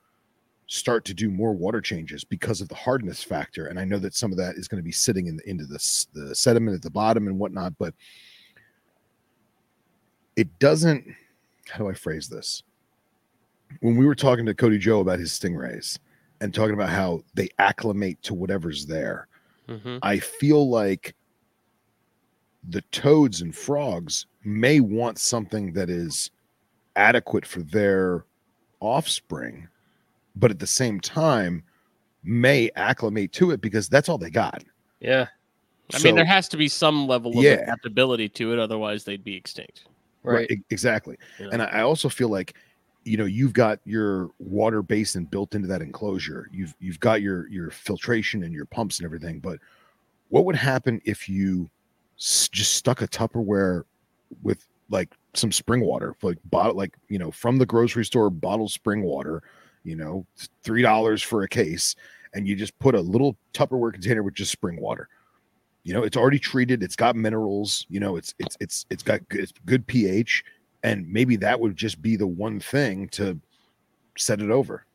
start 0.68 1.04
to 1.06 1.14
do 1.14 1.30
more 1.30 1.54
water 1.54 1.82
changes 1.82 2.24
because 2.24 2.62
of 2.62 2.70
the 2.70 2.76
hardness 2.76 3.22
factor. 3.24 3.68
And 3.68 3.78
I 3.80 3.84
know 3.84 3.98
that 4.00 4.14
some 4.14 4.32
of 4.32 4.38
that 4.38 4.56
is 4.56 4.68
going 4.68 4.78
to 4.78 4.84
be 4.84 4.92
sitting 4.92 5.28
in 5.28 5.38
the, 5.38 5.50
into 5.50 5.66
the, 5.66 6.06
the 6.14 6.36
sediment 6.36 6.76
at 6.76 6.82
the 6.82 6.90
bottom 6.90 7.28
and 7.28 7.38
whatnot, 7.38 7.74
but 7.78 7.94
it 10.36 10.60
doesn't. 10.60 11.06
How 11.70 11.80
do 11.80 11.90
I 11.90 11.94
phrase 11.94 12.30
this? 12.30 12.64
When 13.82 13.98
we 13.98 14.06
were 14.06 14.16
talking 14.16 14.46
to 14.46 14.54
Cody 14.54 14.78
Joe 14.78 15.00
about 15.00 15.20
his 15.20 15.32
stingrays 15.32 15.98
and 16.40 16.54
talking 16.54 16.74
about 16.74 16.90
how 16.90 17.24
they 17.34 17.50
acclimate 17.60 18.22
to 18.24 18.34
whatever's 18.34 18.86
there, 18.86 19.28
Mhm. 19.68 20.00
I 20.02 20.20
feel 20.20 20.70
like 20.70 21.16
the 22.70 22.82
toads 22.92 23.42
and 23.42 23.56
frogs 23.56 24.26
may 24.44 24.80
want 24.80 25.18
something 25.20 25.74
that 25.74 25.90
is 25.90 26.30
adequate 26.96 27.46
for 27.46 27.62
their 27.62 28.26
offspring, 28.80 29.68
but 30.36 30.52
at 30.52 30.60
the 30.60 30.68
same 30.68 31.00
time 31.00 31.64
may 32.24 32.70
acclimate 32.76 33.32
to 33.34 33.52
it 33.52 33.62
because 33.62 33.90
that's 33.90 34.10
all 34.10 34.18
they 34.18 34.30
got. 34.30 34.64
yeah, 35.00 35.26
I 35.94 36.00
mean, 36.04 36.16
there 36.16 36.24
has 36.26 36.48
to 36.50 36.58
be 36.58 36.68
some 36.70 37.08
level 37.08 37.32
of 37.38 37.44
Yeah. 37.44 37.54
adaptability 37.54 38.30
to 38.30 38.54
it, 38.54 38.60
otherwise 38.60 39.04
they'd 39.04 39.24
be 39.24 39.36
extinct. 39.36 39.86
right. 40.24 40.50
e- 40.52 40.62
exactly. 40.70 41.18
Yeah. 41.40 41.50
And 41.52 41.62
I, 41.62 41.66
I 41.66 41.82
also 41.82 42.08
feel 42.10 42.30
like 42.30 42.54
you 43.04 43.18
know 43.18 43.26
you've 43.26 43.54
got 43.54 43.80
your 43.84 44.30
water 44.38 44.84
basin 44.84 45.26
built 45.26 45.56
into 45.56 45.68
that 45.68 45.82
enclosure. 45.82 46.48
You've 46.54 46.76
you've 46.80 47.00
got 47.00 47.22
your 47.24 47.48
your 47.50 47.72
filtration 47.72 48.44
and 48.44 48.54
your 48.54 48.66
pumps 48.66 49.00
and 49.00 49.06
everything. 49.06 49.40
But 49.40 49.58
what 50.30 50.46
would 50.46 50.56
happen 50.56 51.02
if 51.04 51.28
you 51.28 51.64
s- 51.64 51.70
just 52.22 52.76
stuck 52.76 53.02
a 53.02 53.08
Tupperware 53.08 53.84
with 54.44 54.68
like 54.90 55.16
some 55.34 55.52
spring 55.52 55.82
water, 55.82 56.16
like 56.22 56.38
bottle, 56.46 56.76
like 56.76 56.96
you 57.10 57.18
know, 57.18 57.32
from 57.32 57.58
the 57.58 57.66
grocery 57.66 58.06
store, 58.06 58.30
bottled 58.30 58.72
spring 58.72 59.02
water, 59.04 59.42
you 59.84 59.96
know, 59.96 60.26
three 60.64 60.82
dollars 60.82 61.24
for 61.24 61.44
a 61.44 61.48
case, 61.48 61.96
and 62.34 62.48
you 62.48 62.56
just 62.56 62.78
put 62.80 62.94
a 62.94 63.02
little 63.02 63.38
Tupperware 63.54 63.94
container 63.94 64.24
with 64.24 64.36
just 64.36 64.52
spring 64.52 64.80
water. 64.80 65.10
You 65.84 65.96
know, 65.96 66.04
it's 66.04 66.18
already 66.18 66.38
treated. 66.38 66.84
It's 66.84 66.96
got 66.96 67.16
minerals. 67.16 67.88
You 67.90 68.00
know, 68.00 68.18
it's 68.18 68.36
it's 68.38 68.56
it's 68.60 68.86
it's 68.92 69.04
got 69.04 69.28
good, 69.30 69.42
it's 69.42 69.54
good 69.66 69.88
pH, 69.88 70.44
and 70.84 71.12
maybe 71.12 71.38
that 71.38 71.60
would 71.60 71.76
just 71.76 72.02
be 72.02 72.16
the 72.16 72.28
one 72.28 72.60
thing 72.60 73.10
to 73.10 73.40
set 74.16 74.42
it 74.42 74.52
over. 74.52 74.86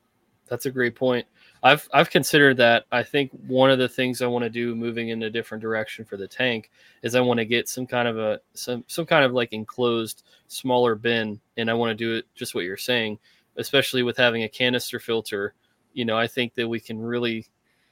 That's 0.49 0.67
a 0.67 0.71
great 0.71 0.95
point. 0.95 1.27
I've 1.63 1.89
I've 1.93 2.11
considered 2.11 2.57
that. 2.59 2.85
I 2.93 3.03
think 3.03 3.31
one 3.47 3.71
of 3.71 3.79
the 3.79 3.89
things 3.89 4.23
I 4.23 4.27
want 4.27 4.45
to 4.45 4.51
do 4.51 4.75
moving 4.75 5.09
in 5.09 5.23
a 5.23 5.31
different 5.31 5.63
direction 5.63 6.05
for 6.05 6.17
the 6.17 6.29
tank 6.29 6.71
is 7.03 7.15
I 7.15 7.21
want 7.21 7.39
to 7.39 7.45
get 7.45 7.69
some 7.69 7.87
kind 7.87 8.07
of 8.07 8.19
a 8.19 8.41
some 8.55 8.85
some 8.87 9.07
kind 9.07 9.25
of 9.25 9.33
like 9.33 9.53
enclosed 9.53 10.23
smaller 10.49 10.95
bin 10.95 11.41
and 11.57 11.71
I 11.71 11.75
want 11.75 11.91
to 11.91 12.05
do 12.05 12.15
it 12.15 12.27
just 12.35 12.55
what 12.55 12.65
you're 12.65 12.77
saying, 12.77 13.19
especially 13.57 14.03
with 14.03 14.17
having 14.17 14.43
a 14.45 14.49
canister 14.49 14.99
filter. 15.01 15.55
You 15.93 16.05
know, 16.05 16.17
I 16.17 16.27
think 16.27 16.55
that 16.55 16.69
we 16.69 16.79
can 16.81 17.01
really 17.01 17.47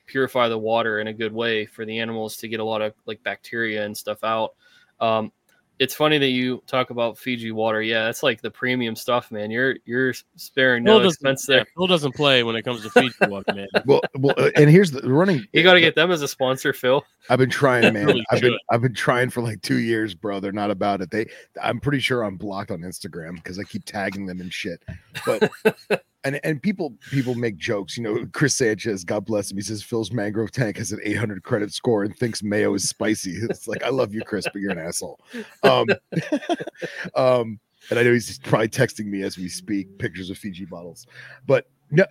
purify 0.06 0.48
the 0.48 0.58
water 0.58 1.00
in 1.00 1.06
a 1.06 1.12
good 1.12 1.32
way 1.32 1.64
for 1.64 1.84
the 1.84 1.98
animals 1.98 2.36
to 2.36 2.48
get 2.48 2.60
a 2.60 2.64
lot 2.64 2.82
of 2.82 2.94
like 3.06 3.22
bacteria 3.22 3.84
and 3.84 3.96
stuff 3.96 4.22
out. 4.22 4.54
Um, 5.00 5.32
it's 5.78 5.94
funny 5.94 6.18
that 6.18 6.28
you 6.28 6.62
talk 6.66 6.90
about 6.90 7.18
Fiji 7.18 7.50
water. 7.50 7.82
Yeah, 7.82 8.04
that's 8.04 8.22
like 8.22 8.40
the 8.40 8.50
premium 8.50 8.94
stuff, 8.94 9.30
man. 9.32 9.50
You're 9.50 9.76
you're 9.84 10.14
sparing 10.36 10.84
no 10.84 10.98
Phil 10.98 11.08
expense 11.08 11.42
doesn't, 11.42 11.52
there. 11.52 11.58
yeah, 11.60 11.72
Phil 11.76 11.86
doesn't 11.86 12.14
play 12.14 12.42
when 12.42 12.54
it 12.56 12.62
comes 12.62 12.82
to 12.82 12.90
Fiji 12.90 13.14
water, 13.22 13.52
man. 13.52 13.68
Well, 13.86 14.00
well, 14.18 14.34
uh, 14.38 14.50
and 14.56 14.70
here's 14.70 14.92
the 14.92 15.02
running. 15.08 15.46
You 15.52 15.62
got 15.62 15.74
to 15.74 15.80
get 15.80 15.94
them 15.94 16.10
as 16.10 16.22
a 16.22 16.28
sponsor, 16.28 16.72
Phil. 16.72 17.04
I've 17.28 17.38
been 17.38 17.50
trying, 17.50 17.92
man. 17.92 18.06
Really 18.06 18.24
I've 18.30 18.40
been 18.40 18.52
should. 18.52 18.60
I've 18.70 18.82
been 18.82 18.94
trying 18.94 19.30
for 19.30 19.42
like 19.42 19.60
two 19.62 19.78
years, 19.78 20.14
bro. 20.14 20.40
They're 20.40 20.52
not 20.52 20.70
about 20.70 21.00
it. 21.00 21.10
They, 21.10 21.26
I'm 21.62 21.80
pretty 21.80 21.98
sure 21.98 22.22
I'm 22.22 22.36
blocked 22.36 22.70
on 22.70 22.80
Instagram 22.80 23.34
because 23.34 23.58
I 23.58 23.64
keep 23.64 23.84
tagging 23.84 24.26
them 24.26 24.40
and 24.40 24.52
shit. 24.52 24.82
But 25.26 25.50
and 26.24 26.40
and 26.42 26.62
people 26.62 26.94
people 27.10 27.34
make 27.34 27.56
jokes. 27.56 27.96
You 27.96 28.02
know, 28.02 28.26
Chris 28.32 28.54
Sanchez, 28.54 29.04
God 29.04 29.24
bless 29.24 29.50
him. 29.50 29.58
He 29.58 29.62
says 29.62 29.82
Phil's 29.82 30.10
mangrove 30.10 30.50
tank 30.50 30.78
has 30.78 30.92
an 30.92 31.00
800 31.02 31.42
credit 31.42 31.72
score 31.72 32.02
and 32.02 32.16
thinks 32.16 32.42
mayo 32.42 32.74
is 32.74 32.88
spicy. 32.88 33.38
It's 33.50 33.68
like 33.68 33.84
I 33.84 33.90
love 33.90 34.14
you, 34.14 34.22
Chris, 34.22 34.46
but 34.52 34.60
you're 34.60 34.72
an 34.72 34.78
asshole. 34.78 35.20
Um, 35.62 35.86
um, 37.14 37.60
and 37.90 37.98
I 37.98 38.02
know 38.02 38.12
he's 38.12 38.38
probably 38.38 38.68
texting 38.68 39.06
me 39.06 39.22
as 39.22 39.36
we 39.36 39.48
speak 39.48 39.98
pictures 39.98 40.30
of 40.30 40.38
Fiji 40.38 40.64
bottles, 40.64 41.06
but 41.46 41.66
no, 41.90 42.04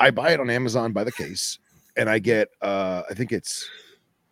I 0.00 0.10
buy 0.10 0.32
it 0.32 0.40
on 0.40 0.50
Amazon 0.50 0.92
by 0.92 1.04
the 1.04 1.12
case, 1.12 1.58
and 1.96 2.10
I 2.10 2.18
get 2.18 2.48
uh, 2.62 3.02
I 3.08 3.14
think 3.14 3.32
it's 3.32 3.68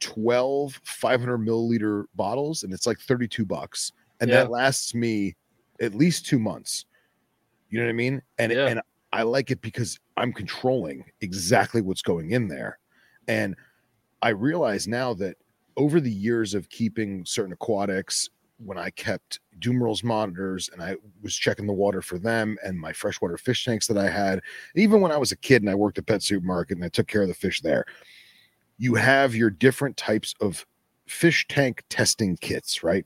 12 0.00 0.80
500 0.84 1.38
milliliter 1.38 2.04
bottles, 2.16 2.64
and 2.64 2.72
it's 2.72 2.86
like 2.86 2.98
32 2.98 3.46
bucks, 3.46 3.92
and 4.20 4.28
Yeah. 4.28 4.42
that 4.42 4.50
lasts 4.50 4.94
me 4.94 5.36
at 5.80 5.94
least 5.94 6.26
two 6.26 6.38
months. 6.38 6.84
You 7.70 7.78
know 7.78 7.84
what 7.84 7.90
I 7.90 7.94
mean? 7.94 8.22
And 8.38 8.52
Yeah. 8.52 8.66
and 8.66 8.80
I 9.18 9.22
like 9.22 9.50
it 9.50 9.60
because 9.60 9.98
I'm 10.16 10.32
controlling 10.32 11.04
exactly 11.22 11.82
what's 11.82 12.02
going 12.02 12.30
in 12.30 12.46
there, 12.46 12.78
and 13.26 13.56
I 14.22 14.28
realize 14.28 14.86
now 14.86 15.12
that 15.14 15.36
over 15.76 16.00
the 16.00 16.10
years 16.10 16.54
of 16.54 16.68
keeping 16.68 17.24
certain 17.24 17.52
aquatics, 17.52 18.30
when 18.58 18.78
I 18.78 18.90
kept 18.90 19.40
Dumeril's 19.58 20.04
monitors 20.04 20.70
and 20.72 20.80
I 20.80 20.94
was 21.20 21.34
checking 21.34 21.66
the 21.66 21.72
water 21.72 22.00
for 22.00 22.16
them 22.16 22.58
and 22.64 22.78
my 22.78 22.92
freshwater 22.92 23.36
fish 23.36 23.64
tanks 23.64 23.88
that 23.88 23.98
I 23.98 24.08
had, 24.08 24.40
even 24.76 25.00
when 25.00 25.10
I 25.10 25.16
was 25.16 25.32
a 25.32 25.36
kid 25.36 25.62
and 25.62 25.70
I 25.70 25.74
worked 25.74 25.98
at 25.98 26.06
Pet 26.06 26.22
Supermarket 26.22 26.76
and 26.76 26.84
I 26.84 26.88
took 26.88 27.08
care 27.08 27.22
of 27.22 27.28
the 27.28 27.34
fish 27.34 27.60
there, 27.60 27.86
you 28.76 28.94
have 28.94 29.34
your 29.34 29.50
different 29.50 29.96
types 29.96 30.32
of 30.40 30.64
fish 31.06 31.44
tank 31.48 31.82
testing 31.88 32.36
kits, 32.36 32.84
right? 32.84 33.04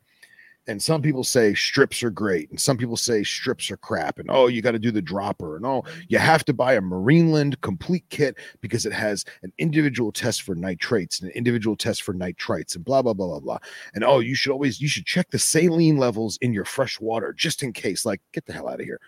And 0.68 0.80
some 0.80 1.02
people 1.02 1.24
say 1.24 1.54
strips 1.54 2.02
are 2.02 2.10
great 2.10 2.48
and 2.50 2.60
some 2.60 2.76
people 2.76 2.96
say 2.96 3.22
strips 3.22 3.70
are 3.70 3.76
crap 3.76 4.18
and 4.18 4.28
oh 4.30 4.46
you 4.46 4.62
got 4.62 4.72
to 4.72 4.78
do 4.78 4.90
the 4.90 5.02
dropper 5.02 5.56
and 5.56 5.66
oh 5.66 5.82
you 6.08 6.18
have 6.18 6.44
to 6.44 6.52
buy 6.52 6.74
a 6.74 6.80
marineland 6.80 7.60
complete 7.62 8.04
kit 8.10 8.36
because 8.60 8.86
it 8.86 8.92
has 8.92 9.24
an 9.42 9.52
individual 9.58 10.12
test 10.12 10.42
for 10.42 10.54
nitrates 10.54 11.20
and 11.20 11.30
an 11.30 11.36
individual 11.36 11.76
test 11.76 12.02
for 12.02 12.14
nitrites 12.14 12.76
and 12.76 12.84
blah 12.84 13.02
blah 13.02 13.12
blah 13.12 13.26
blah 13.26 13.40
blah 13.40 13.58
and 13.94 14.04
oh 14.04 14.20
you 14.20 14.34
should 14.34 14.52
always 14.52 14.80
you 14.80 14.88
should 14.88 15.06
check 15.06 15.30
the 15.30 15.38
saline 15.38 15.96
levels 15.96 16.38
in 16.40 16.52
your 16.52 16.64
fresh 16.64 17.00
water 17.00 17.32
just 17.32 17.62
in 17.62 17.72
case 17.72 18.06
like 18.06 18.20
get 18.32 18.46
the 18.46 18.52
hell 18.52 18.68
out 18.68 18.80
of 18.80 18.86
here 18.86 19.00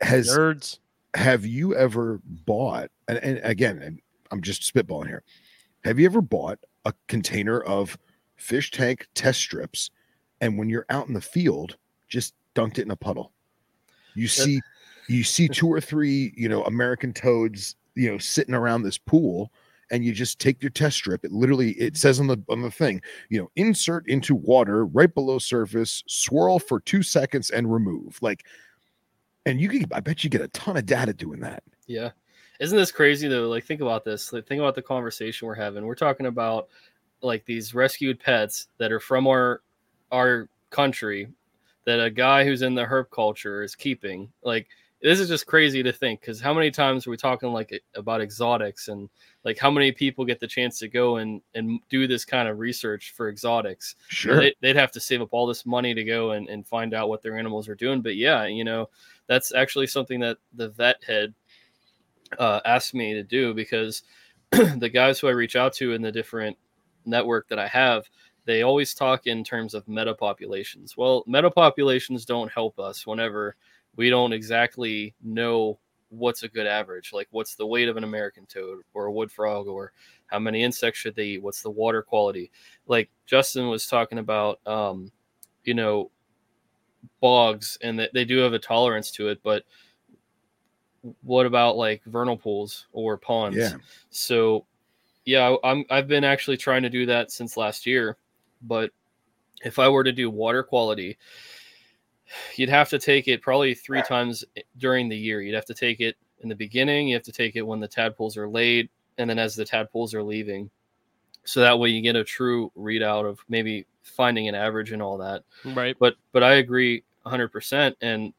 has 0.00 0.28
Nerds. 0.28 0.78
have 1.14 1.44
you 1.44 1.74
ever 1.74 2.20
bought 2.24 2.90
and, 3.08 3.18
and 3.18 3.40
again 3.42 3.78
and 3.82 4.00
i'm 4.30 4.42
just 4.42 4.62
spitballing 4.72 5.08
here 5.08 5.24
have 5.84 5.98
you 5.98 6.06
ever 6.06 6.20
bought 6.20 6.58
a 6.84 6.92
container 7.08 7.60
of 7.60 7.98
fish 8.36 8.70
tank 8.70 9.08
test 9.14 9.40
strips 9.40 9.90
and 10.40 10.58
when 10.58 10.68
you're 10.68 10.86
out 10.90 11.08
in 11.08 11.14
the 11.14 11.20
field 11.20 11.76
just 12.08 12.34
dunked 12.54 12.78
it 12.78 12.82
in 12.82 12.90
a 12.90 12.96
puddle 12.96 13.32
you 14.14 14.28
see 14.28 14.60
you 15.08 15.22
see 15.22 15.48
two 15.48 15.68
or 15.68 15.80
three 15.80 16.32
you 16.36 16.48
know 16.48 16.62
american 16.64 17.12
toads 17.12 17.76
you 17.94 18.10
know 18.10 18.18
sitting 18.18 18.54
around 18.54 18.82
this 18.82 18.98
pool 18.98 19.52
and 19.90 20.04
you 20.04 20.12
just 20.12 20.40
take 20.40 20.62
your 20.62 20.70
test 20.70 20.96
strip 20.96 21.24
it 21.24 21.32
literally 21.32 21.72
it 21.72 21.96
says 21.96 22.18
on 22.18 22.26
the 22.26 22.42
on 22.48 22.62
the 22.62 22.70
thing 22.70 23.00
you 23.28 23.38
know 23.38 23.50
insert 23.56 24.08
into 24.08 24.34
water 24.34 24.86
right 24.86 25.14
below 25.14 25.38
surface 25.38 26.02
swirl 26.06 26.58
for 26.58 26.80
two 26.80 27.02
seconds 27.02 27.50
and 27.50 27.72
remove 27.72 28.18
like 28.22 28.44
and 29.44 29.60
you 29.60 29.68
can 29.68 29.84
i 29.92 30.00
bet 30.00 30.24
you 30.24 30.30
get 30.30 30.40
a 30.40 30.48
ton 30.48 30.76
of 30.76 30.86
data 30.86 31.12
doing 31.12 31.40
that 31.40 31.62
Yeah. 31.86 32.10
Isn't 32.58 32.78
this 32.78 32.92
crazy 32.92 33.28
though? 33.28 33.48
Like 33.48 33.64
think 33.64 33.80
about 33.80 34.04
this. 34.04 34.32
Like, 34.32 34.46
think 34.46 34.60
about 34.60 34.74
the 34.74 34.82
conversation 34.82 35.46
we're 35.46 35.54
having. 35.54 35.84
We're 35.84 35.94
talking 35.94 36.26
about 36.26 36.68
like 37.22 37.44
these 37.44 37.74
rescued 37.74 38.18
pets 38.20 38.68
that 38.78 38.92
are 38.92 39.00
from 39.00 39.26
our 39.26 39.62
our 40.10 40.48
country 40.70 41.28
that 41.84 42.00
a 42.00 42.10
guy 42.10 42.44
who's 42.44 42.62
in 42.62 42.74
the 42.74 42.84
herp 42.84 43.10
culture 43.10 43.62
is 43.62 43.74
keeping. 43.74 44.30
Like 44.42 44.68
this 45.02 45.20
is 45.20 45.28
just 45.28 45.46
crazy 45.46 45.82
to 45.82 45.92
think 45.92 46.20
because 46.20 46.40
how 46.40 46.52
many 46.52 46.70
times 46.70 47.06
are 47.06 47.10
we 47.10 47.16
talking 47.16 47.52
like 47.52 47.80
about 47.94 48.20
exotics 48.20 48.88
and 48.88 49.08
like 49.44 49.58
how 49.58 49.70
many 49.70 49.92
people 49.92 50.24
get 50.24 50.40
the 50.40 50.46
chance 50.46 50.78
to 50.80 50.88
go 50.88 51.18
and 51.18 51.40
and 51.54 51.80
do 51.88 52.06
this 52.06 52.24
kind 52.24 52.48
of 52.48 52.58
research 52.58 53.12
for 53.16 53.28
exotics? 53.28 53.96
Sure. 54.08 54.40
They, 54.40 54.54
they'd 54.60 54.76
have 54.76 54.92
to 54.92 55.00
save 55.00 55.22
up 55.22 55.28
all 55.32 55.46
this 55.46 55.64
money 55.64 55.94
to 55.94 56.04
go 56.04 56.32
and, 56.32 56.48
and 56.48 56.66
find 56.66 56.92
out 56.92 57.08
what 57.08 57.22
their 57.22 57.38
animals 57.38 57.68
are 57.68 57.76
doing. 57.76 58.02
But 58.02 58.16
yeah 58.16 58.46
you 58.46 58.64
know 58.64 58.88
that's 59.26 59.54
actually 59.54 59.86
something 59.86 60.20
that 60.20 60.38
the 60.54 60.70
vet 60.70 61.02
head 61.04 61.34
uh, 62.38 62.60
asked 62.64 62.94
me 62.94 63.14
to 63.14 63.22
do 63.22 63.54
because 63.54 64.02
the 64.50 64.90
guys 64.92 65.18
who 65.18 65.28
i 65.28 65.32
reach 65.32 65.56
out 65.56 65.72
to 65.72 65.92
in 65.92 66.02
the 66.02 66.12
different 66.12 66.56
network 67.04 67.48
that 67.48 67.58
i 67.58 67.68
have 67.68 68.08
they 68.46 68.62
always 68.62 68.94
talk 68.94 69.26
in 69.26 69.44
terms 69.44 69.74
of 69.74 69.86
meta 69.86 70.14
populations 70.14 70.96
well 70.96 71.22
meta 71.26 71.50
populations 71.50 72.24
don't 72.24 72.50
help 72.50 72.78
us 72.78 73.06
whenever 73.06 73.56
we 73.96 74.08
don't 74.08 74.32
exactly 74.32 75.14
know 75.22 75.78
what's 76.08 76.44
a 76.44 76.48
good 76.48 76.66
average 76.66 77.12
like 77.12 77.28
what's 77.32 77.56
the 77.56 77.66
weight 77.66 77.88
of 77.88 77.96
an 77.96 78.04
american 78.04 78.46
toad 78.46 78.78
or 78.94 79.06
a 79.06 79.12
wood 79.12 79.30
frog 79.30 79.66
or 79.66 79.92
how 80.26 80.38
many 80.38 80.62
insects 80.62 80.98
should 80.98 81.14
they 81.14 81.24
eat? 81.24 81.42
What's 81.42 81.62
the 81.62 81.70
water 81.70 82.02
quality? 82.02 82.50
Like 82.86 83.10
justin 83.26 83.68
was 83.68 83.86
talking 83.86 84.18
about 84.18 84.60
um 84.66 85.10
you 85.64 85.74
know 85.74 86.10
bogs 87.20 87.78
and 87.82 87.98
that 87.98 88.12
they 88.12 88.24
do 88.24 88.38
have 88.38 88.52
a 88.52 88.58
tolerance 88.58 89.10
to 89.12 89.28
it 89.28 89.40
but 89.42 89.64
what 91.22 91.46
about 91.46 91.76
like 91.76 92.02
vernal 92.04 92.36
pools 92.36 92.86
or 92.92 93.16
ponds? 93.16 93.56
Yeah. 93.56 93.74
so 94.10 94.66
yeah 95.24 95.54
i'm 95.62 95.84
i've 95.90 96.08
been 96.08 96.24
actually 96.24 96.56
trying 96.56 96.82
to 96.82 96.90
do 96.90 97.06
that 97.06 97.30
since 97.30 97.56
last 97.56 97.86
year 97.86 98.16
but 98.62 98.90
if 99.62 99.78
i 99.78 99.88
were 99.88 100.04
to 100.04 100.12
do 100.12 100.30
water 100.30 100.62
quality 100.62 101.16
you'd 102.56 102.68
have 102.68 102.88
to 102.90 102.98
take 102.98 103.28
it 103.28 103.42
probably 103.42 103.74
three 103.74 104.02
times 104.02 104.44
during 104.78 105.08
the 105.08 105.16
year. 105.16 105.40
You'd 105.40 105.54
have 105.54 105.66
to 105.66 105.74
take 105.74 106.00
it 106.00 106.16
in 106.40 106.48
the 106.48 106.54
beginning 106.54 107.08
you 107.08 107.14
have 107.14 107.22
to 107.24 107.32
take 107.32 107.56
it 107.56 107.62
when 107.62 107.80
the 107.80 107.88
tadpoles 107.88 108.36
are 108.36 108.48
laid 108.48 108.88
and 109.18 109.30
then 109.30 109.38
as 109.38 109.54
the 109.54 109.64
tadpoles 109.64 110.14
are 110.14 110.22
leaving. 110.22 110.70
So 111.44 111.60
that 111.60 111.78
way 111.78 111.90
you 111.90 112.02
get 112.02 112.16
a 112.16 112.24
true 112.24 112.70
readout 112.76 113.28
of 113.28 113.38
maybe 113.48 113.86
finding 114.02 114.48
an 114.48 114.54
average 114.54 114.92
and 114.92 115.00
all 115.00 115.16
that. 115.18 115.44
Right. 115.64 115.96
but 115.98 116.16
but 116.32 116.42
I 116.42 116.54
agree 116.54 117.04
100% 117.24 117.94
and 118.00 118.32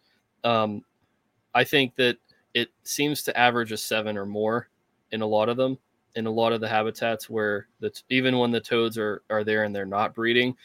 um 0.43 0.83
I 1.53 1.63
think 1.63 1.95
that 1.95 2.17
it 2.53 2.69
seems 2.83 3.23
to 3.23 3.37
average 3.37 3.71
a 3.71 3.77
7 3.77 4.17
or 4.17 4.25
more 4.25 4.69
in 5.11 5.21
a 5.21 5.25
lot 5.25 5.49
of 5.49 5.57
them 5.57 5.77
in 6.17 6.25
a 6.25 6.31
lot 6.31 6.51
of 6.51 6.59
the 6.59 6.67
habitats 6.67 7.29
where 7.29 7.67
the 7.79 7.91
even 8.09 8.37
when 8.37 8.51
the 8.51 8.59
toads 8.59 8.97
are 8.97 9.21
are 9.29 9.43
there 9.43 9.63
and 9.63 9.73
they're 9.73 9.85
not 9.85 10.13
breeding 10.13 10.55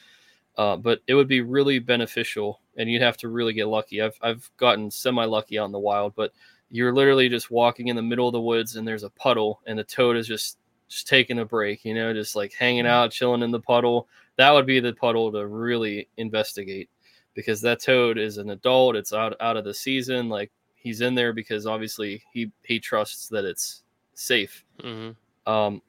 uh, 0.59 0.77
but 0.77 1.01
it 1.07 1.15
would 1.15 1.29
be 1.29 1.41
really 1.41 1.79
beneficial 1.79 2.61
and 2.77 2.91
you'd 2.91 3.03
have 3.03 3.17
to 3.19 3.29
really 3.29 3.53
get 3.53 3.69
lucky. 3.69 4.03
I've 4.03 4.19
I've 4.23 4.51
gotten 4.57 4.91
semi 4.91 5.25
lucky 5.25 5.59
out 5.59 5.67
in 5.67 5.73
the 5.73 5.79
wild 5.79 6.15
but 6.15 6.33
you're 6.71 6.95
literally 6.95 7.29
just 7.29 7.51
walking 7.51 7.89
in 7.89 7.97
the 7.97 8.03
middle 8.03 8.27
of 8.27 8.33
the 8.33 8.41
woods 8.41 8.77
and 8.77 8.89
there's 8.89 9.03
a 9.03 9.11
puddle 9.11 9.61
and 9.67 9.79
the 9.79 9.85
toad 9.85 10.17
is 10.17 10.27
just 10.27 10.59
just 10.89 11.09
taking 11.09 11.39
a 11.39 11.45
break 11.45 11.87
you 11.87 11.95
know 11.95 12.13
just 12.13 12.37
like 12.37 12.53
hanging 12.53 12.87
out 12.87 13.11
chilling 13.11 13.43
in 13.43 13.51
the 13.51 13.61
puddle. 13.61 14.09
That 14.37 14.53
would 14.53 14.67
be 14.67 14.81
the 14.81 14.95
puddle 14.95 15.31
to 15.33 15.47
really 15.47 16.09
investigate 16.17 16.89
because 17.35 17.61
that 17.63 17.81
toad 17.81 18.19
is 18.19 18.39
an 18.39 18.51
adult 18.51 18.97
it's 18.97 19.13
out 19.13 19.35
out 19.41 19.57
of 19.57 19.65
the 19.65 19.75
season 19.75 20.29
like 20.29 20.51
he's 20.75 21.01
in 21.01 21.15
there 21.15 21.33
because 21.33 21.67
obviously 21.67 22.23
he 22.33 22.51
he 22.63 22.79
trusts 22.79 23.29
that 23.29 23.45
it's 23.45 23.85
safe. 24.15 24.65
Hmm 24.81 25.13
um 25.47 25.83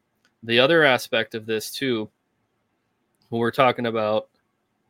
the 0.43 0.59
other 0.59 0.83
aspect 0.83 1.35
of 1.35 1.45
this 1.45 1.71
too 1.71 2.09
when 3.29 3.39
we're 3.39 3.51
talking 3.51 3.85
about 3.85 4.29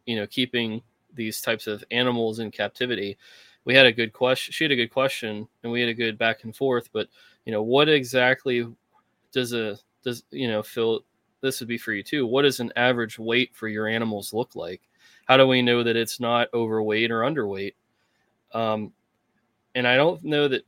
you 0.06 0.16
know 0.16 0.28
keeping 0.28 0.82
these 1.14 1.42
types 1.42 1.68
of 1.68 1.84
animals 1.92 2.40
in 2.40 2.50
captivity 2.52 3.18
we 3.66 3.74
had 3.74 3.86
a 3.86 3.92
good 3.92 4.14
question 4.14 4.52
she 4.52 4.64
had 4.64 4.72
a 4.72 4.76
good 4.76 4.92
question 4.92 5.48
and 5.64 5.72
we 5.72 5.80
had 5.80 5.90
a 5.90 5.94
good 5.94 6.18
back 6.18 6.44
and 6.44 6.56
forth 6.56 6.90
but 6.92 7.08
you 7.46 7.52
know 7.52 7.62
what 7.62 7.90
exactly 7.90 8.68
does 9.32 9.54
a 9.54 9.78
does 10.04 10.24
you 10.32 10.48
know 10.48 10.64
phil 10.64 11.02
this 11.42 11.60
would 11.60 11.68
be 11.70 11.78
for 11.78 11.94
you 11.94 12.04
too 12.04 12.26
what 12.26 12.44
does 12.44 12.60
an 12.60 12.72
average 12.76 13.20
weight 13.20 13.54
for 13.54 13.68
your 13.68 13.88
animals 13.88 14.34
look 14.34 14.56
like? 14.56 14.82
How 15.26 15.38
do 15.38 15.48
we 15.48 15.62
know 15.62 15.84
that 15.84 15.96
it's 15.96 16.20
not 16.20 16.48
overweight 16.54 17.12
or 17.12 17.22
underweight? 17.22 17.76
Um 18.54 18.94
and 19.76 19.88
i 19.88 19.96
don't 19.96 20.24
know 20.24 20.48
that 20.48 20.66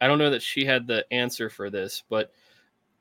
i 0.00 0.06
don't 0.06 0.18
know 0.18 0.30
that 0.30 0.42
she 0.42 0.64
had 0.64 0.86
the 0.86 1.04
answer 1.12 1.48
for 1.48 1.70
this 1.70 2.02
but 2.08 2.32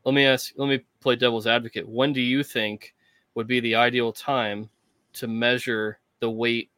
let 0.09 0.15
me 0.15 0.25
ask 0.25 0.53
let 0.57 0.67
me 0.67 0.79
play 1.01 1.15
devil's 1.15 1.45
advocate 1.45 1.87
when 1.87 2.11
do 2.11 2.19
you 2.19 2.43
think 2.43 2.95
would 3.35 3.45
be 3.45 3.59
the 3.59 3.75
ideal 3.75 4.11
time 4.11 4.67
to 5.13 5.27
measure 5.27 5.99
the 6.19 6.29
weight 6.29 6.71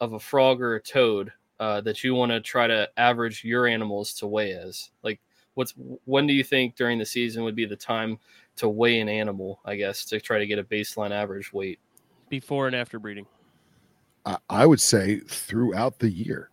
of 0.00 0.14
a 0.14 0.18
frog 0.18 0.60
or 0.60 0.74
a 0.74 0.82
toad 0.82 1.32
uh, 1.60 1.80
that 1.80 2.02
you 2.02 2.12
want 2.12 2.32
to 2.32 2.40
try 2.40 2.66
to 2.66 2.88
average 2.96 3.44
your 3.44 3.68
animals 3.68 4.12
to 4.12 4.26
weigh 4.26 4.50
as 4.52 4.90
like 5.04 5.20
what's 5.54 5.74
when 6.06 6.26
do 6.26 6.32
you 6.32 6.42
think 6.42 6.74
during 6.74 6.98
the 6.98 7.06
season 7.06 7.44
would 7.44 7.54
be 7.54 7.66
the 7.66 7.76
time 7.76 8.18
to 8.56 8.68
weigh 8.68 8.98
an 8.98 9.08
animal 9.08 9.60
i 9.64 9.76
guess 9.76 10.04
to 10.04 10.20
try 10.20 10.36
to 10.36 10.46
get 10.46 10.58
a 10.58 10.64
baseline 10.64 11.12
average 11.12 11.52
weight 11.52 11.78
Before 12.30 12.66
and 12.66 12.74
after 12.74 12.98
breeding. 12.98 13.26
I, 14.26 14.38
I 14.48 14.66
would 14.66 14.80
say 14.80 15.20
throughout 15.20 16.00
the 16.00 16.10
year. 16.10 16.50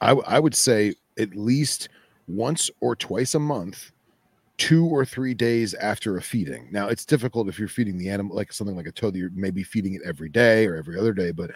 I, 0.00 0.08
w- 0.08 0.26
I 0.26 0.40
would 0.40 0.56
say 0.56 0.94
at 1.16 1.36
least 1.36 1.90
once 2.26 2.70
or 2.80 2.96
twice 2.96 3.36
a 3.36 3.38
month, 3.38 3.92
two 4.56 4.86
or 4.86 5.04
three 5.04 5.34
days 5.34 5.74
after 5.74 6.16
a 6.16 6.22
feeding. 6.22 6.68
Now 6.70 6.88
it's 6.88 7.04
difficult 7.04 7.48
if 7.48 7.58
you're 7.58 7.68
feeding 7.68 7.98
the 7.98 8.08
animal 8.08 8.36
like 8.36 8.52
something 8.52 8.76
like 8.76 8.86
a 8.86 8.92
toad, 8.92 9.16
you're 9.16 9.30
maybe 9.34 9.62
feeding 9.62 9.94
it 9.94 10.02
every 10.04 10.28
day 10.28 10.66
or 10.66 10.76
every 10.76 10.98
other 10.98 11.12
day, 11.12 11.32
but 11.32 11.50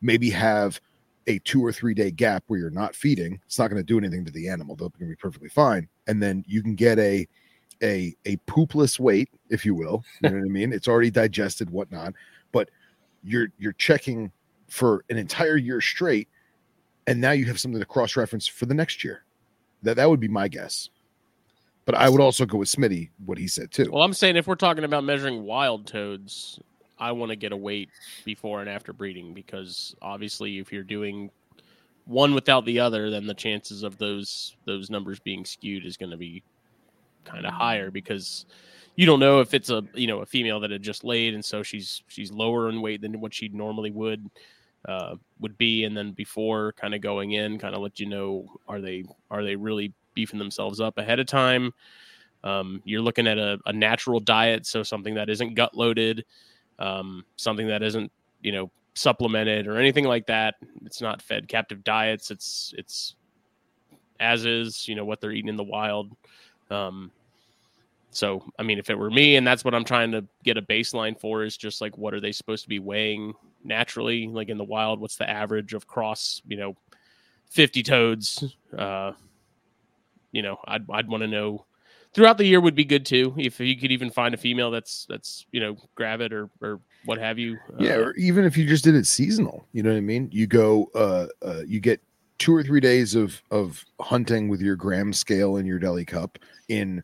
maybe 0.00 0.30
have 0.30 0.80
a 1.26 1.38
two 1.40 1.64
or 1.64 1.72
three 1.72 1.94
day 1.94 2.10
gap 2.10 2.42
where 2.46 2.58
you're 2.58 2.70
not 2.70 2.94
feeding. 2.94 3.40
It's 3.46 3.58
not 3.58 3.68
going 3.68 3.80
to 3.80 3.86
do 3.86 3.98
anything 3.98 4.24
to 4.24 4.32
the 4.32 4.48
animal. 4.48 4.74
They're 4.74 4.88
going 4.88 5.10
to 5.10 5.16
be 5.16 5.16
perfectly 5.16 5.50
fine. 5.50 5.88
And 6.06 6.22
then 6.22 6.44
you 6.46 6.62
can 6.62 6.74
get 6.74 6.98
a 6.98 7.26
a 7.82 8.16
a 8.24 8.36
poopless 8.48 8.98
weight, 8.98 9.28
if 9.50 9.64
you 9.64 9.74
will. 9.74 10.02
You 10.22 10.30
know 10.30 10.36
what 10.36 10.44
I 10.44 10.48
mean? 10.48 10.72
It's 10.72 10.88
already 10.88 11.10
digested, 11.10 11.70
whatnot. 11.70 12.14
But 12.50 12.70
you're 13.22 13.48
you're 13.58 13.74
checking 13.74 14.32
for 14.68 15.04
an 15.10 15.18
entire 15.18 15.56
year 15.56 15.80
straight, 15.80 16.28
and 17.06 17.20
now 17.20 17.32
you 17.32 17.44
have 17.46 17.60
something 17.60 17.80
to 17.80 17.86
cross 17.86 18.16
reference 18.16 18.46
for 18.46 18.66
the 18.66 18.74
next 18.74 19.04
year. 19.04 19.24
That 19.82 19.96
that 19.96 20.08
would 20.08 20.20
be 20.20 20.28
my 20.28 20.48
guess. 20.48 20.88
But 21.88 21.94
I 21.94 22.10
would 22.10 22.20
also 22.20 22.44
go 22.44 22.58
with 22.58 22.68
Smitty, 22.68 23.08
what 23.24 23.38
he 23.38 23.48
said 23.48 23.70
too. 23.70 23.90
Well, 23.90 24.02
I'm 24.02 24.12
saying 24.12 24.36
if 24.36 24.46
we're 24.46 24.56
talking 24.56 24.84
about 24.84 25.04
measuring 25.04 25.44
wild 25.44 25.86
toads, 25.86 26.60
I 26.98 27.12
want 27.12 27.30
to 27.30 27.36
get 27.36 27.50
a 27.52 27.56
weight 27.56 27.88
before 28.26 28.60
and 28.60 28.68
after 28.68 28.92
breeding 28.92 29.32
because 29.32 29.96
obviously, 30.02 30.58
if 30.58 30.70
you're 30.70 30.82
doing 30.82 31.30
one 32.04 32.34
without 32.34 32.66
the 32.66 32.78
other, 32.78 33.08
then 33.08 33.26
the 33.26 33.32
chances 33.32 33.84
of 33.84 33.96
those 33.96 34.54
those 34.66 34.90
numbers 34.90 35.18
being 35.18 35.46
skewed 35.46 35.86
is 35.86 35.96
going 35.96 36.10
to 36.10 36.18
be 36.18 36.42
kind 37.24 37.46
of 37.46 37.54
higher 37.54 37.90
because 37.90 38.44
you 38.96 39.06
don't 39.06 39.18
know 39.18 39.40
if 39.40 39.54
it's 39.54 39.70
a 39.70 39.82
you 39.94 40.08
know 40.08 40.18
a 40.18 40.26
female 40.26 40.60
that 40.60 40.70
had 40.70 40.82
just 40.82 41.04
laid 41.04 41.32
and 41.32 41.42
so 41.42 41.62
she's 41.62 42.02
she's 42.06 42.30
lower 42.30 42.68
in 42.68 42.82
weight 42.82 43.00
than 43.00 43.18
what 43.18 43.32
she 43.32 43.48
normally 43.48 43.90
would 43.90 44.28
uh, 44.86 45.16
would 45.40 45.56
be, 45.58 45.84
and 45.84 45.96
then 45.96 46.12
before 46.12 46.72
kind 46.72 46.94
of 46.94 47.00
going 47.00 47.32
in, 47.32 47.58
kind 47.58 47.74
of 47.74 47.80
let 47.80 47.98
you 47.98 48.06
know 48.06 48.46
are 48.68 48.80
they 48.80 49.04
are 49.30 49.42
they 49.42 49.56
really 49.56 49.94
beefing 50.18 50.40
themselves 50.40 50.80
up 50.80 50.98
ahead 50.98 51.20
of 51.20 51.26
time. 51.26 51.72
Um, 52.42 52.82
you're 52.84 53.02
looking 53.02 53.28
at 53.28 53.38
a, 53.38 53.58
a 53.66 53.72
natural 53.72 54.18
diet, 54.18 54.66
so 54.66 54.82
something 54.82 55.14
that 55.14 55.30
isn't 55.30 55.54
gut 55.54 55.76
loaded. 55.76 56.24
um, 56.78 57.24
something 57.36 57.68
that 57.68 57.82
isn't 57.82 58.10
you 58.42 58.52
know 58.52 58.70
supplemented 58.94 59.66
or 59.66 59.76
anything 59.76 60.04
like 60.04 60.26
that. 60.26 60.56
It's 60.84 61.00
not 61.00 61.22
fed 61.22 61.48
captive 61.48 61.84
diets. 61.84 62.30
It's 62.30 62.74
it's 62.76 63.14
as 64.20 64.44
is, 64.44 64.88
you 64.88 64.94
know, 64.96 65.04
what 65.04 65.20
they're 65.20 65.32
eating 65.32 65.48
in 65.48 65.56
the 65.56 65.64
wild. 65.64 66.10
Um, 66.70 67.10
so, 68.10 68.42
I 68.58 68.62
mean, 68.62 68.78
if 68.78 68.90
it 68.90 68.98
were 68.98 69.10
me, 69.10 69.36
and 69.36 69.46
that's 69.46 69.64
what 69.64 69.74
I'm 69.74 69.84
trying 69.84 70.10
to 70.12 70.24
get 70.42 70.56
a 70.56 70.62
baseline 70.62 71.18
for, 71.18 71.44
is 71.44 71.56
just 71.56 71.80
like 71.80 71.96
what 71.96 72.14
are 72.14 72.20
they 72.20 72.32
supposed 72.32 72.64
to 72.64 72.68
be 72.68 72.80
weighing 72.80 73.34
naturally, 73.64 74.26
like 74.26 74.48
in 74.48 74.58
the 74.58 74.64
wild? 74.64 75.00
What's 75.00 75.16
the 75.16 75.28
average 75.28 75.74
of 75.74 75.86
cross, 75.86 76.42
you 76.48 76.56
know, 76.56 76.76
50 77.50 77.82
toads? 77.82 78.56
Uh, 78.76 79.12
you 80.32 80.42
know, 80.42 80.58
I'd 80.66 80.88
I'd 80.90 81.08
want 81.08 81.22
to 81.22 81.28
know. 81.28 81.64
Throughout 82.14 82.38
the 82.38 82.46
year 82.46 82.60
would 82.60 82.74
be 82.74 82.86
good 82.86 83.04
too, 83.04 83.34
if 83.36 83.60
you 83.60 83.76
could 83.78 83.92
even 83.92 84.10
find 84.10 84.34
a 84.34 84.38
female 84.38 84.70
that's 84.70 85.06
that's 85.08 85.46
you 85.52 85.60
know 85.60 85.76
gravid 85.94 86.32
or 86.32 86.48
or 86.62 86.80
what 87.04 87.18
have 87.18 87.38
you. 87.38 87.58
Yeah, 87.78 87.96
Uh, 87.96 87.98
or 87.98 88.14
even 88.16 88.44
if 88.44 88.56
you 88.56 88.66
just 88.66 88.84
did 88.84 88.94
it 88.94 89.06
seasonal, 89.06 89.66
you 89.72 89.82
know 89.82 89.90
what 89.90 89.98
I 89.98 90.00
mean? 90.00 90.28
You 90.32 90.46
go, 90.46 90.90
uh, 90.94 91.26
uh, 91.42 91.62
you 91.66 91.80
get 91.80 92.00
two 92.38 92.54
or 92.54 92.62
three 92.62 92.80
days 92.80 93.14
of 93.14 93.42
of 93.50 93.84
hunting 94.00 94.48
with 94.48 94.60
your 94.60 94.76
gram 94.76 95.12
scale 95.12 95.56
and 95.56 95.66
your 95.66 95.78
deli 95.78 96.04
cup 96.04 96.38
in 96.68 97.02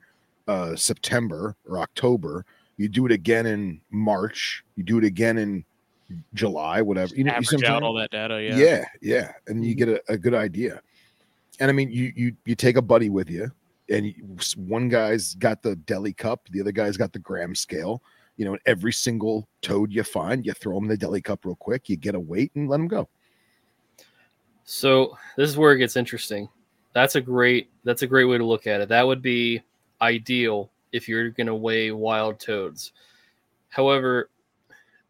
uh, 0.49 0.75
September 0.75 1.55
or 1.69 1.81
October. 1.81 2.47
You 2.77 2.89
do 2.89 3.07
it 3.07 3.13
again 3.13 3.47
in 3.47 3.81
March. 3.91 4.65
You 4.77 4.85
do 4.85 4.99
it 4.99 5.05
again 5.05 5.39
in 5.39 5.65
July, 6.35 6.83
whatever. 6.83 7.15
You 7.15 7.25
know, 7.25 7.33
you 7.33 7.37
average 7.37 7.65
I'm 7.65 7.73
out 7.73 7.83
all 7.83 7.95
that 7.95 8.11
data. 8.11 8.43
Yeah. 8.43 8.57
yeah, 8.57 8.85
yeah, 9.01 9.33
and 9.47 9.65
you 9.65 9.75
get 9.75 9.89
a, 9.89 10.03
a 10.09 10.17
good 10.19 10.35
idea. 10.35 10.81
And 11.61 11.71
I 11.71 11.73
mean, 11.73 11.91
you 11.91 12.13
you 12.17 12.37
you 12.45 12.55
take 12.55 12.77
a 12.77 12.83
buddy 12.83 13.11
with 13.11 13.31
you, 13.31 13.51
and 13.89 14.15
one 14.57 14.89
guy's 14.89 15.35
got 15.35 15.63
the 15.63 15.77
deli 15.77 16.13
cup, 16.13 16.49
the 16.51 16.61
other 16.61 16.73
guy's 16.73 16.97
got 16.97 17.13
the 17.13 17.19
gram 17.19 17.55
scale. 17.55 18.03
You 18.37 18.45
know, 18.45 18.59
every 18.67 18.93
single 18.93 19.47
toad 19.63 19.93
you 19.93 20.03
find, 20.03 20.45
you 20.45 20.53
throw 20.53 20.75
them 20.75 20.89
the 20.89 20.97
deli 20.97 21.23
cup 21.23 21.45
real 21.45 21.55
quick. 21.55 21.89
You 21.89 21.97
get 21.97 22.17
a 22.17 22.21
weight 22.21 22.51
and 22.57 22.69
let 22.69 22.79
them 22.79 22.89
go. 22.89 23.09
So 24.65 25.17
this 25.37 25.49
is 25.49 25.57
where 25.57 25.73
it 25.73 25.79
gets 25.79 25.97
interesting. 25.97 26.49
That's 26.95 27.15
a 27.15 27.21
great 27.21 27.71
that's 27.85 28.03
a 28.03 28.07
great 28.07 28.25
way 28.25 28.39
to 28.39 28.45
look 28.45 28.67
at 28.67 28.81
it. 28.81 28.89
That 28.89 29.07
would 29.07 29.23
be 29.23 29.63
ideal 30.01 30.71
if 30.93 31.09
you're 31.09 31.31
going 31.31 31.47
to 31.47 31.55
weigh 31.55 31.91
wild 31.91 32.41
toads. 32.41 32.93
However, 33.69 34.31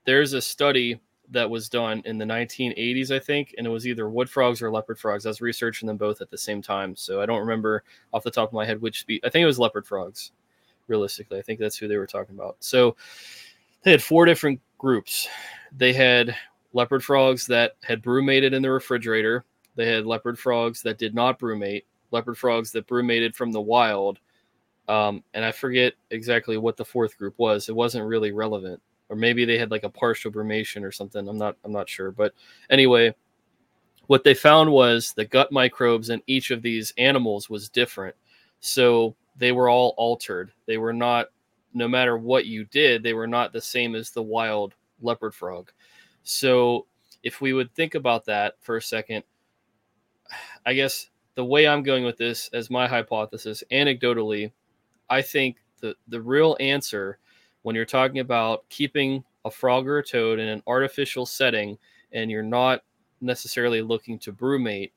there's 0.07 0.33
a 0.33 0.41
study 0.41 1.01
that 1.31 1.49
was 1.49 1.69
done 1.69 2.03
in 2.05 2.19
the 2.19 2.25
1980s, 2.25 3.11
I 3.11 3.19
think, 3.19 3.55
and 3.57 3.67
it 3.67 3.71
was 3.71 3.87
either 3.87 4.09
wood 4.09 4.29
frogs 4.29 4.63
or 4.63 4.71
leopard 4.71 4.99
frogs. 4.99 5.27
I 5.27 5.31
was 5.31 5.41
researching 5.41 5.87
them 5.87 5.97
both 5.97 6.21
at 6.21 6.31
the 6.31 6.39
same 6.39 6.63
time, 6.63 6.95
so 6.97 7.21
I 7.21 7.27
don't 7.27 7.41
remember 7.41 7.83
off 8.13 8.25
the 8.25 8.31
top 8.31 8.51
of 8.51 8.53
my 8.53 8.65
head 8.65 8.81
which 8.81 9.01
spe- 9.01 9.25
I 9.25 9.31
think 9.31 9.43
it 9.43 9.47
was 9.47 9.59
leopard 9.59 9.87
frogs. 9.87 10.33
Realistically, 10.87 11.39
I 11.39 11.43
think 11.43 11.61
that's 11.61 11.79
who 11.79 11.89
they 11.89 11.97
were 11.97 12.07
talking 12.07 12.35
about. 12.35 12.57
So 12.61 12.97
they 13.83 13.91
had 13.91 14.03
four 14.03 14.27
different 14.27 14.61
groups. 14.79 15.29
They 15.75 15.95
had 15.95 16.37
leopard 16.75 17.03
frogs 17.03 17.47
that 17.47 17.77
had 17.83 18.03
brumated 18.03 18.53
in 18.53 18.61
the 18.61 18.71
refrigerator. 18.71 19.45
They 19.77 19.87
had 19.87 20.07
leopard 20.07 20.39
frogs 20.39 20.83
that 20.83 20.99
did 20.99 21.15
not 21.15 21.39
brumate, 21.39 21.85
leopard 22.11 22.37
frogs 22.37 22.71
that 22.73 22.87
brumated 22.87 23.35
from 23.35 23.51
the 23.51 23.61
wild. 23.61 24.19
Um, 24.89 25.25
and 25.33 25.45
I 25.45 25.53
forget 25.53 25.95
exactly 26.11 26.59
what 26.59 26.77
the 26.77 26.85
fourth 26.85 27.17
group 27.17 27.35
was. 27.39 27.69
It 27.69 27.75
wasn't 27.75 28.07
really 28.07 28.33
relevant, 28.33 28.83
or 29.09 29.17
maybe 29.17 29.45
they 29.45 29.59
had 29.59 29.71
like 29.71 29.85
a 29.85 29.91
partial 29.91 30.31
brumation 30.31 30.83
or 30.83 30.93
something. 30.93 31.29
I'm 31.29 31.39
not. 31.39 31.57
I'm 31.65 31.73
not 31.73 31.89
sure. 31.89 32.11
But 32.11 32.33
anyway, 32.71 33.15
what 34.07 34.25
they 34.25 34.35
found 34.35 34.71
was 34.71 35.13
the 35.13 35.25
gut 35.25 35.53
microbes 35.53 36.11
in 36.11 36.23
each 36.27 36.51
of 36.51 36.63
these 36.63 36.93
animals 36.99 37.51
was 37.51 37.69
different. 37.69 38.15
So 38.61 39.15
they 39.37 39.53
were 39.53 39.69
all 39.69 39.95
altered. 39.97 40.53
They 40.67 40.79
were 40.79 40.93
not. 40.93 41.29
No 41.77 41.89
matter 41.89 42.17
what 42.17 42.47
you 42.47 42.65
did, 42.67 43.03
they 43.03 43.15
were 43.15 43.27
not 43.27 43.53
the 43.53 43.61
same 43.61 43.97
as 43.97 44.11
the 44.11 44.23
wild 44.23 44.75
leopard 45.03 45.35
frog. 45.35 45.73
So 46.23 46.87
if 47.25 47.41
we 47.41 47.53
would 47.53 47.75
think 47.75 47.97
about 47.97 48.25
that 48.27 48.55
for 48.61 48.77
a 48.77 48.83
second, 48.83 49.25
I 50.65 50.75
guess 50.75 51.11
the 51.35 51.45
way 51.45 51.67
I'm 51.67 51.83
going 51.83 52.05
with 52.05 52.17
this 52.17 52.49
as 52.53 52.71
my 52.71 52.87
hypothesis, 52.87 53.65
anecdotally, 53.73 54.53
I 55.11 55.21
think 55.21 55.57
the 55.81 55.95
the 56.09 56.21
real 56.21 56.57
answer 56.61 57.19
when 57.65 57.75
you're 57.75 57.87
talking 57.87 58.19
about 58.19 58.69
keeping 58.69 59.25
a 59.47 59.51
frog 59.51 59.89
or 59.89 59.99
a 59.99 60.05
toad 60.05 60.39
in 60.39 60.49
an 60.49 60.63
artificial 60.67 61.25
setting 61.25 61.79
and 62.13 62.31
you're 62.31 62.43
not 62.43 62.83
necessarily 63.23 63.81
looking 63.81 64.19
to 64.19 64.35
brumate, 64.35 64.93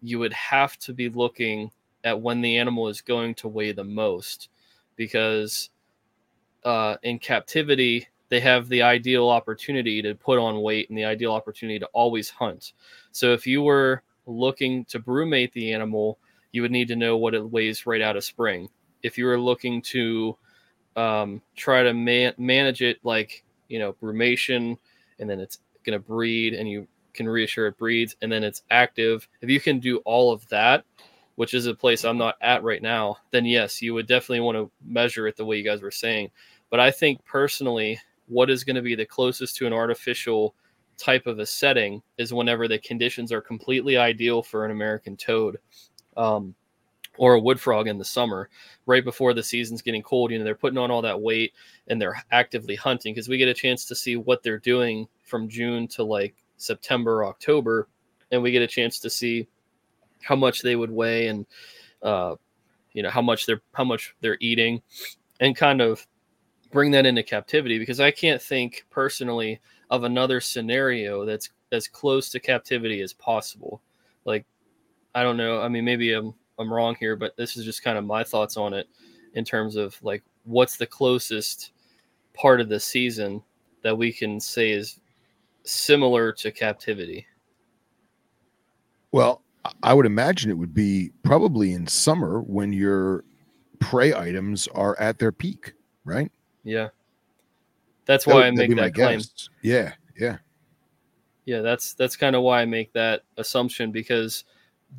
you 0.00 0.20
would 0.20 0.32
have 0.32 0.78
to 0.78 0.92
be 0.92 1.08
looking 1.08 1.72
at 2.04 2.20
when 2.20 2.40
the 2.40 2.56
animal 2.58 2.86
is 2.86 3.00
going 3.00 3.34
to 3.34 3.48
weigh 3.48 3.72
the 3.72 3.82
most 3.82 4.50
because 4.94 5.70
uh, 6.64 6.96
in 7.02 7.18
captivity 7.18 8.06
they 8.28 8.38
have 8.38 8.68
the 8.68 8.82
ideal 8.82 9.28
opportunity 9.28 10.00
to 10.00 10.14
put 10.14 10.38
on 10.38 10.62
weight 10.62 10.88
and 10.88 10.96
the 10.96 11.04
ideal 11.04 11.32
opportunity 11.32 11.80
to 11.80 11.86
always 11.86 12.30
hunt. 12.30 12.72
So 13.10 13.32
if 13.32 13.48
you 13.48 13.62
were 13.62 14.04
looking 14.26 14.84
to 14.86 15.00
brumate 15.00 15.52
the 15.52 15.72
animal, 15.72 16.20
you 16.52 16.62
would 16.62 16.70
need 16.70 16.88
to 16.88 16.96
know 16.96 17.16
what 17.16 17.34
it 17.34 17.50
weighs 17.50 17.84
right 17.84 18.00
out 18.00 18.16
of 18.16 18.22
spring. 18.22 18.68
If 19.02 19.18
you 19.18 19.24
were 19.26 19.40
looking 19.40 19.82
to 19.82 20.38
um, 20.96 21.42
try 21.56 21.82
to 21.82 21.94
man- 21.94 22.34
manage 22.38 22.82
it 22.82 22.98
like 23.04 23.44
you 23.68 23.78
know 23.78 23.94
brumation, 23.94 24.76
and 25.18 25.28
then 25.28 25.40
it's 25.40 25.58
going 25.84 25.98
to 25.98 26.04
breed, 26.04 26.54
and 26.54 26.68
you 26.68 26.86
can 27.12 27.28
reassure 27.28 27.66
it 27.66 27.78
breeds, 27.78 28.16
and 28.22 28.30
then 28.30 28.44
it's 28.44 28.62
active. 28.70 29.28
If 29.40 29.50
you 29.50 29.60
can 29.60 29.78
do 29.78 29.98
all 29.98 30.32
of 30.32 30.46
that, 30.48 30.84
which 31.36 31.54
is 31.54 31.66
a 31.66 31.74
place 31.74 32.04
I'm 32.04 32.18
not 32.18 32.36
at 32.40 32.62
right 32.62 32.82
now, 32.82 33.18
then 33.30 33.44
yes, 33.44 33.80
you 33.80 33.94
would 33.94 34.06
definitely 34.06 34.40
want 34.40 34.56
to 34.56 34.70
measure 34.84 35.26
it 35.26 35.36
the 35.36 35.44
way 35.44 35.56
you 35.56 35.64
guys 35.64 35.82
were 35.82 35.90
saying. 35.90 36.30
But 36.70 36.80
I 36.80 36.90
think 36.90 37.24
personally, 37.24 38.00
what 38.26 38.50
is 38.50 38.64
going 38.64 38.76
to 38.76 38.82
be 38.82 38.94
the 38.94 39.06
closest 39.06 39.56
to 39.56 39.66
an 39.66 39.72
artificial 39.72 40.54
type 40.96 41.26
of 41.26 41.38
a 41.38 41.46
setting 41.46 42.02
is 42.18 42.32
whenever 42.32 42.68
the 42.68 42.78
conditions 42.78 43.32
are 43.32 43.40
completely 43.40 43.96
ideal 43.96 44.42
for 44.42 44.64
an 44.64 44.70
American 44.70 45.16
toad 45.16 45.58
um, 46.16 46.54
or 47.16 47.34
a 47.34 47.40
wood 47.40 47.60
frog 47.60 47.88
in 47.88 47.98
the 47.98 48.04
summer, 48.04 48.48
right 48.86 49.04
before 49.04 49.34
the 49.34 49.42
season's 49.42 49.82
getting 49.82 50.02
cold. 50.02 50.30
You 50.30 50.38
know, 50.38 50.44
they're 50.44 50.54
putting 50.54 50.78
on 50.78 50.90
all 50.90 51.02
that 51.02 51.20
weight 51.20 51.52
and 51.88 52.00
they're 52.00 52.22
actively 52.30 52.76
hunting 52.76 53.14
because 53.14 53.28
we 53.28 53.38
get 53.38 53.48
a 53.48 53.54
chance 53.54 53.84
to 53.86 53.94
see 53.94 54.16
what 54.16 54.42
they're 54.42 54.58
doing 54.58 55.06
from 55.22 55.48
June 55.48 55.86
to 55.88 56.02
like 56.04 56.34
September, 56.56 57.24
October, 57.24 57.88
and 58.30 58.42
we 58.42 58.50
get 58.50 58.62
a 58.62 58.66
chance 58.66 58.98
to 59.00 59.10
see 59.10 59.46
how 60.22 60.36
much 60.36 60.62
they 60.62 60.76
would 60.76 60.90
weigh 60.90 61.28
and 61.28 61.46
uh, 62.02 62.34
you 62.92 63.02
know 63.02 63.10
how 63.10 63.22
much 63.22 63.46
they're 63.46 63.62
how 63.72 63.84
much 63.84 64.14
they're 64.20 64.38
eating 64.40 64.80
and 65.40 65.56
kind 65.56 65.80
of 65.80 66.06
bring 66.72 66.90
that 66.92 67.06
into 67.06 67.22
captivity 67.22 67.78
because 67.78 68.00
I 68.00 68.10
can't 68.10 68.42
think 68.42 68.84
personally 68.90 69.60
of 69.90 70.04
another 70.04 70.40
scenario 70.40 71.24
that's 71.24 71.50
as 71.72 71.88
close 71.88 72.30
to 72.30 72.40
captivity 72.40 73.00
as 73.00 73.12
possible. 73.12 73.82
Like, 74.24 74.46
I 75.14 75.22
don't 75.22 75.36
know. 75.36 75.60
I 75.60 75.68
mean, 75.68 75.84
maybe 75.84 76.12
I'm 76.12 76.34
I'm 76.58 76.72
wrong 76.72 76.96
here, 76.98 77.16
but 77.16 77.36
this 77.36 77.56
is 77.56 77.64
just 77.64 77.82
kind 77.82 77.98
of 77.98 78.04
my 78.04 78.22
thoughts 78.24 78.56
on 78.56 78.72
it 78.74 78.88
in 79.34 79.44
terms 79.44 79.76
of 79.76 80.00
like 80.02 80.22
what's 80.44 80.76
the 80.76 80.86
closest 80.86 81.72
part 82.34 82.60
of 82.60 82.68
the 82.68 82.78
season 82.80 83.42
that 83.82 83.96
we 83.96 84.12
can 84.12 84.38
say 84.40 84.70
is 84.70 85.00
similar 85.64 86.32
to 86.32 86.50
captivity. 86.52 87.26
Well, 89.12 89.42
I- 89.82 89.94
would 89.94 90.06
imagine 90.06 90.50
it 90.50 90.58
would 90.58 90.74
be 90.74 91.10
probably 91.22 91.72
in 91.72 91.86
summer 91.86 92.40
when 92.40 92.72
your 92.72 93.24
prey 93.78 94.12
items 94.14 94.68
are 94.68 94.98
at 94.98 95.18
their 95.18 95.32
peak, 95.32 95.72
right? 96.04 96.30
Yeah. 96.64 96.88
That's 98.06 98.26
why 98.26 98.34
would- 98.34 98.44
I 98.44 98.50
make 98.50 98.70
that 98.76 98.94
claim. 98.94 99.18
guess. 99.20 99.48
Yeah, 99.62 99.94
yeah. 100.18 100.38
Yeah, 101.46 101.60
that's 101.60 101.92
that's 101.94 102.16
kind 102.16 102.34
of 102.34 102.42
why 102.42 102.62
I 102.62 102.64
make 102.64 102.92
that 102.94 103.22
assumption 103.36 103.90
because 103.92 104.44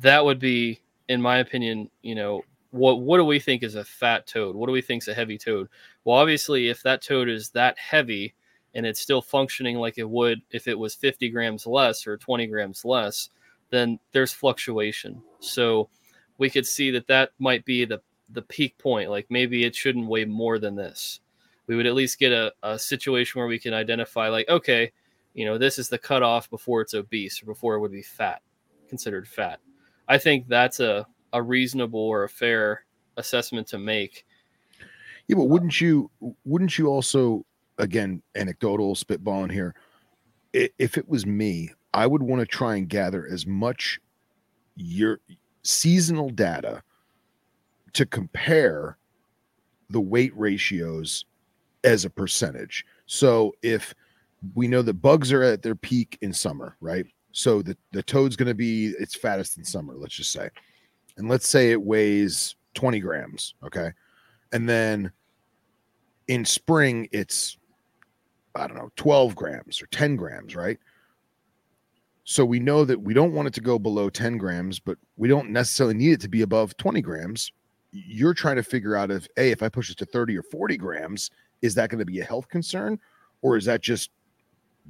that 0.00 0.24
would 0.24 0.38
be, 0.38 0.80
in 1.08 1.20
my 1.20 1.38
opinion, 1.38 1.90
you 2.02 2.14
know, 2.14 2.42
what 2.70 3.00
what 3.00 3.18
do 3.18 3.24
we 3.24 3.38
think 3.38 3.62
is 3.62 3.74
a 3.74 3.84
fat 3.84 4.26
toad? 4.26 4.54
What 4.56 4.66
do 4.66 4.72
we 4.72 4.82
think 4.82 5.02
is 5.02 5.08
a 5.08 5.14
heavy 5.14 5.38
toad? 5.38 5.68
Well, 6.04 6.16
obviously, 6.16 6.68
if 6.68 6.82
that 6.82 7.02
toad 7.02 7.28
is 7.28 7.50
that 7.50 7.78
heavy 7.78 8.34
and 8.74 8.84
it's 8.84 9.00
still 9.00 9.22
functioning 9.22 9.76
like 9.76 9.98
it 9.98 10.08
would 10.08 10.42
if 10.50 10.68
it 10.68 10.78
was 10.78 10.94
50 10.94 11.30
grams 11.30 11.66
less 11.66 12.06
or 12.06 12.16
20 12.16 12.46
grams 12.48 12.84
less, 12.84 13.30
then 13.70 13.98
there's 14.12 14.32
fluctuation. 14.32 15.22
So 15.40 15.88
we 16.38 16.50
could 16.50 16.66
see 16.66 16.90
that 16.90 17.06
that 17.06 17.30
might 17.38 17.64
be 17.64 17.84
the 17.84 18.00
the 18.30 18.42
peak 18.42 18.76
point. 18.78 19.10
Like 19.10 19.26
maybe 19.30 19.64
it 19.64 19.74
shouldn't 19.74 20.08
weigh 20.08 20.24
more 20.24 20.58
than 20.58 20.74
this. 20.74 21.20
We 21.66 21.76
would 21.76 21.86
at 21.86 21.94
least 21.94 22.18
get 22.18 22.32
a, 22.32 22.52
a 22.62 22.78
situation 22.78 23.40
where 23.40 23.48
we 23.48 23.58
can 23.58 23.74
identify, 23.74 24.28
like, 24.28 24.48
okay, 24.48 24.92
you 25.34 25.44
know, 25.44 25.58
this 25.58 25.78
is 25.78 25.88
the 25.88 25.98
cutoff 25.98 26.48
before 26.48 26.80
it's 26.80 26.94
obese 26.94 27.42
or 27.42 27.46
before 27.46 27.74
it 27.74 27.80
would 27.80 27.92
be 27.92 28.02
fat, 28.02 28.40
considered 28.88 29.26
fat. 29.26 29.60
I 30.08 30.18
think 30.18 30.48
that's 30.48 30.80
a, 30.80 31.06
a 31.32 31.42
reasonable 31.42 32.00
or 32.00 32.24
a 32.24 32.28
fair 32.28 32.84
assessment 33.16 33.66
to 33.68 33.78
make. 33.78 34.24
Yeah, 35.28 35.36
but 35.36 35.44
wouldn't 35.44 35.80
you 35.80 36.10
wouldn't 36.44 36.78
you 36.78 36.86
also 36.86 37.44
again 37.78 38.22
anecdotal 38.34 38.94
spitballing 38.94 39.52
here? 39.52 39.74
If 40.52 40.96
it 40.96 41.08
was 41.08 41.26
me, 41.26 41.70
I 41.92 42.06
would 42.06 42.22
want 42.22 42.40
to 42.40 42.46
try 42.46 42.76
and 42.76 42.88
gather 42.88 43.26
as 43.26 43.46
much 43.46 44.00
your 44.76 45.20
seasonal 45.62 46.30
data 46.30 46.82
to 47.94 48.06
compare 48.06 48.96
the 49.90 50.00
weight 50.00 50.36
ratios 50.36 51.24
as 51.84 52.04
a 52.04 52.10
percentage. 52.10 52.84
So 53.06 53.54
if 53.62 53.94
we 54.54 54.68
know 54.68 54.82
that 54.82 54.94
bugs 54.94 55.32
are 55.32 55.42
at 55.42 55.62
their 55.62 55.74
peak 55.74 56.18
in 56.20 56.32
summer, 56.32 56.76
right? 56.80 57.06
So 57.36 57.60
the, 57.60 57.76
the 57.92 58.02
toad's 58.02 58.34
going 58.34 58.48
to 58.48 58.54
be 58.54 58.94
its 58.98 59.14
fattest 59.14 59.58
in 59.58 59.64
summer, 59.64 59.92
let's 59.94 60.14
just 60.14 60.32
say. 60.32 60.48
And 61.18 61.28
let's 61.28 61.46
say 61.46 61.70
it 61.70 61.82
weighs 61.82 62.56
20 62.72 62.98
grams. 62.98 63.52
Okay. 63.62 63.92
And 64.52 64.66
then 64.66 65.12
in 66.28 66.46
spring, 66.46 67.10
it's, 67.12 67.58
I 68.54 68.66
don't 68.66 68.78
know, 68.78 68.90
12 68.96 69.36
grams 69.36 69.82
or 69.82 69.86
10 69.88 70.16
grams, 70.16 70.56
right? 70.56 70.78
So 72.24 72.42
we 72.42 72.58
know 72.58 72.86
that 72.86 73.02
we 73.02 73.12
don't 73.12 73.34
want 73.34 73.48
it 73.48 73.54
to 73.54 73.60
go 73.60 73.78
below 73.78 74.08
10 74.08 74.38
grams, 74.38 74.78
but 74.80 74.96
we 75.18 75.28
don't 75.28 75.50
necessarily 75.50 75.94
need 75.94 76.12
it 76.12 76.20
to 76.22 76.30
be 76.30 76.40
above 76.40 76.74
20 76.78 77.02
grams. 77.02 77.52
You're 77.92 78.32
trying 78.32 78.56
to 78.56 78.62
figure 78.62 78.96
out 78.96 79.10
if, 79.10 79.28
A, 79.36 79.50
if 79.50 79.62
I 79.62 79.68
push 79.68 79.90
it 79.90 79.98
to 79.98 80.06
30 80.06 80.38
or 80.38 80.42
40 80.42 80.78
grams, 80.78 81.30
is 81.60 81.74
that 81.74 81.90
going 81.90 81.98
to 81.98 82.06
be 82.06 82.20
a 82.20 82.24
health 82.24 82.48
concern? 82.48 82.98
Or 83.42 83.58
is 83.58 83.66
that 83.66 83.82
just 83.82 84.08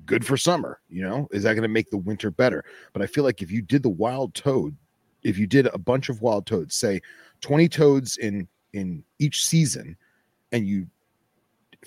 good 0.04 0.24
for 0.24 0.36
summer? 0.36 0.80
You 0.88 1.02
know, 1.02 1.28
is 1.30 1.42
that 1.42 1.54
going 1.54 1.62
to 1.62 1.68
make 1.68 1.90
the 1.90 1.96
winter 1.96 2.30
better? 2.30 2.64
But 2.92 3.02
I 3.02 3.06
feel 3.06 3.24
like 3.24 3.42
if 3.42 3.50
you 3.50 3.62
did 3.62 3.82
the 3.82 3.88
wild 3.88 4.34
toad, 4.34 4.76
if 5.22 5.38
you 5.38 5.46
did 5.46 5.66
a 5.68 5.78
bunch 5.78 6.08
of 6.08 6.22
wild 6.22 6.46
toads, 6.46 6.76
say 6.76 7.00
20 7.40 7.68
toads 7.68 8.16
in 8.18 8.48
in 8.72 9.02
each 9.18 9.44
season, 9.44 9.96
and 10.52 10.68
you 10.68 10.86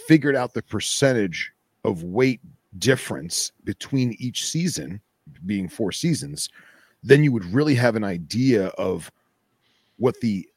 figured 0.08 0.36
out 0.36 0.54
the 0.54 0.62
percentage 0.62 1.52
of 1.84 2.04
weight 2.04 2.42
difference 2.78 3.52
between 3.64 4.16
each 4.20 4.46
season, 4.46 5.02
being 5.46 5.70
four 5.70 5.92
seasons, 5.92 6.50
then 7.04 7.24
you 7.24 7.32
would 7.32 7.46
really 7.46 7.76
have 7.76 7.96
an 7.96 8.04
idea 8.04 8.68
of 8.70 9.12
what 9.98 10.20
the 10.22 10.48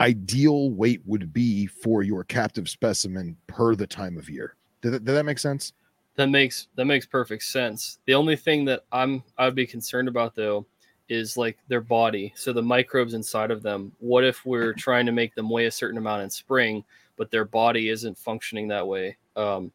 ideal 0.00 0.70
weight 0.70 1.02
would 1.06 1.32
be 1.32 1.66
for 1.66 2.02
your 2.02 2.24
captive 2.24 2.68
specimen 2.68 3.36
per 3.46 3.74
the 3.74 3.86
time 3.86 4.16
of 4.16 4.28
year. 4.28 4.56
Did 4.80 4.92
that, 4.92 5.04
did 5.04 5.12
that 5.12 5.24
make 5.24 5.38
sense? 5.38 5.72
That 6.16 6.28
makes 6.28 6.68
that 6.74 6.84
makes 6.84 7.06
perfect 7.06 7.44
sense. 7.44 7.98
The 8.06 8.14
only 8.14 8.36
thing 8.36 8.64
that 8.66 8.84
I'm 8.92 9.22
I'd 9.38 9.54
be 9.54 9.66
concerned 9.66 10.08
about 10.08 10.34
though 10.34 10.66
is 11.08 11.36
like 11.36 11.58
their 11.68 11.80
body. 11.80 12.32
So 12.36 12.52
the 12.52 12.62
microbes 12.62 13.14
inside 13.14 13.50
of 13.50 13.62
them. 13.62 13.92
What 13.98 14.24
if 14.24 14.44
we're 14.46 14.72
trying 14.74 15.06
to 15.06 15.12
make 15.12 15.34
them 15.34 15.50
weigh 15.50 15.66
a 15.66 15.70
certain 15.70 15.98
amount 15.98 16.22
in 16.22 16.30
spring, 16.30 16.84
but 17.16 17.30
their 17.30 17.44
body 17.44 17.88
isn't 17.88 18.16
functioning 18.18 18.68
that 18.68 18.86
way? 18.86 19.16
Um, 19.34 19.72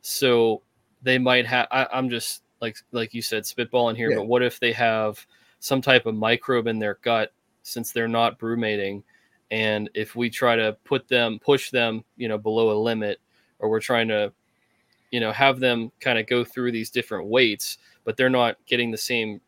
so 0.00 0.62
they 1.02 1.18
might 1.18 1.46
have. 1.46 1.66
I'm 1.70 2.08
just 2.08 2.42
like 2.60 2.76
like 2.92 3.14
you 3.14 3.22
said, 3.22 3.44
spitballing 3.44 3.96
here. 3.96 4.10
Yeah. 4.10 4.18
But 4.18 4.28
what 4.28 4.42
if 4.42 4.60
they 4.60 4.72
have 4.72 5.24
some 5.60 5.80
type 5.80 6.06
of 6.06 6.14
microbe 6.14 6.66
in 6.66 6.78
their 6.78 6.98
gut 7.02 7.32
since 7.62 7.92
they're 7.92 8.08
not 8.08 8.38
brumating? 8.38 9.02
And 9.50 9.88
if 9.94 10.16
we 10.16 10.30
try 10.30 10.56
to 10.56 10.76
put 10.84 11.08
them, 11.08 11.38
push 11.38 11.70
them, 11.70 12.04
you 12.16 12.28
know, 12.28 12.38
below 12.38 12.70
a 12.70 12.78
limit, 12.78 13.20
or 13.58 13.68
we're 13.68 13.80
trying 13.80 14.08
to, 14.08 14.32
you 15.10 15.20
know, 15.20 15.32
have 15.32 15.60
them 15.60 15.92
kind 16.00 16.18
of 16.18 16.26
go 16.26 16.44
through 16.44 16.72
these 16.72 16.90
different 16.90 17.26
weights, 17.28 17.78
but 18.04 18.16
they're 18.16 18.30
not 18.30 18.56
getting 18.66 18.90
the 18.90 18.98
same 18.98 19.40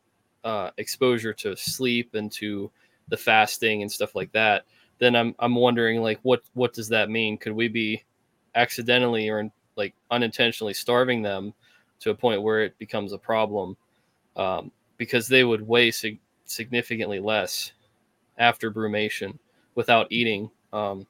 uh, 0.44 0.70
exposure 0.78 1.32
to 1.34 1.56
sleep 1.56 2.14
and 2.14 2.30
to 2.32 2.70
the 3.08 3.16
fasting 3.16 3.82
and 3.82 3.90
stuff 3.90 4.14
like 4.14 4.32
that, 4.32 4.64
then 4.98 5.16
I'm 5.16 5.34
I'm 5.38 5.54
wondering 5.54 6.02
like 6.02 6.18
what 6.22 6.42
what 6.54 6.72
does 6.72 6.88
that 6.88 7.10
mean? 7.10 7.38
Could 7.38 7.52
we 7.52 7.68
be 7.68 8.04
accidentally 8.54 9.28
or 9.28 9.50
like 9.76 9.94
unintentionally 10.10 10.74
starving 10.74 11.22
them 11.22 11.54
to 12.00 12.10
a 12.10 12.14
point 12.14 12.42
where 12.42 12.62
it 12.62 12.78
becomes 12.78 13.12
a 13.12 13.18
problem 13.18 13.76
um, 14.36 14.70
because 14.96 15.28
they 15.28 15.44
would 15.44 15.66
weigh 15.66 15.90
sig- 15.90 16.20
significantly 16.44 17.20
less 17.20 17.72
after 18.38 18.70
brumation 18.70 19.38
without 19.74 20.06
eating, 20.10 20.50
um, 20.72 21.06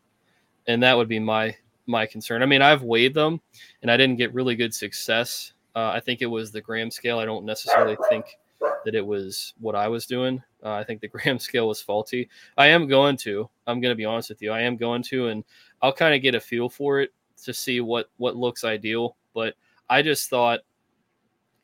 and 0.67 0.83
that 0.83 0.97
would 0.97 1.09
be 1.09 1.19
my 1.19 1.55
my 1.89 2.07
concern. 2.07 2.43
I 2.43 2.47
mean, 2.47 2.63
I've 2.63 2.83
weighed 2.83 3.15
them 3.15 3.41
and 3.83 3.91
I 3.91 3.97
didn't 3.97 4.17
get 4.17 4.35
really 4.35 4.55
good 4.55 4.75
success. 4.75 5.53
Uh, 5.75 5.91
I 5.91 6.01
think 6.01 6.23
it 6.23 6.27
was 6.27 6.51
the 6.51 6.61
gram 6.61 6.91
scale. 6.91 7.19
I 7.19 7.25
don't 7.25 7.45
necessarily 7.45 7.97
think 8.09 8.27
that 8.85 8.95
it 8.95 9.07
was 9.07 9.55
what 9.61 9.75
I 9.75 9.89
was 9.89 10.07
doing. 10.07 10.43
Uh, 10.63 10.73
I 10.73 10.85
think 10.85 11.01
the 11.01 11.09
gram 11.17 11.39
scale 11.39 11.69
was 11.69 11.83
faulty. 11.83 12.29
I 12.57 12.69
am 12.69 12.87
going 12.87 13.17
to. 13.19 13.49
I'm 13.67 13.81
going 13.81 13.93
to 13.93 13.97
be 13.97 14.05
honest 14.05 14.29
with 14.29 14.43
you. 14.43 14.53
I 14.53 14.61
am 14.61 14.77
going 14.77 15.03
to, 15.05 15.29
and 15.29 15.45
I'll 15.83 15.93
kind 15.93 16.15
of 16.15 16.23
get 16.23 16.35
a 16.35 16.41
feel 16.41 16.69
for 16.69 17.01
it 17.01 17.11
to 17.45 17.55
see 17.55 17.81
what 17.81 18.11
what 18.17 18.37
looks 18.37 18.65
ideal. 18.65 19.17
But 19.35 19.55
I 19.89 20.03
just 20.03 20.29
thought, 20.29 20.61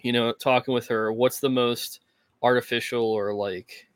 you 0.01 0.13
know, 0.13 0.33
talking 0.33 0.75
with 0.75 0.87
her, 0.89 1.13
what's 1.13 1.41
the 1.41 1.51
most 1.51 2.01
artificial 2.43 3.05
or 3.05 3.33
like 3.35 3.89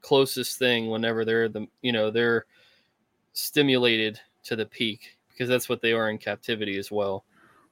closest 0.00 0.58
thing 0.58 0.88
whenever 0.88 1.24
they're 1.24 1.48
the 1.48 1.66
you 1.82 1.92
know 1.92 2.10
they're 2.10 2.46
stimulated 3.32 4.20
to 4.42 4.54
the 4.54 4.66
peak 4.66 5.17
because 5.38 5.48
that's 5.48 5.68
what 5.68 5.80
they 5.80 5.92
are 5.92 6.10
in 6.10 6.18
captivity 6.18 6.78
as 6.78 6.90
well. 6.90 7.24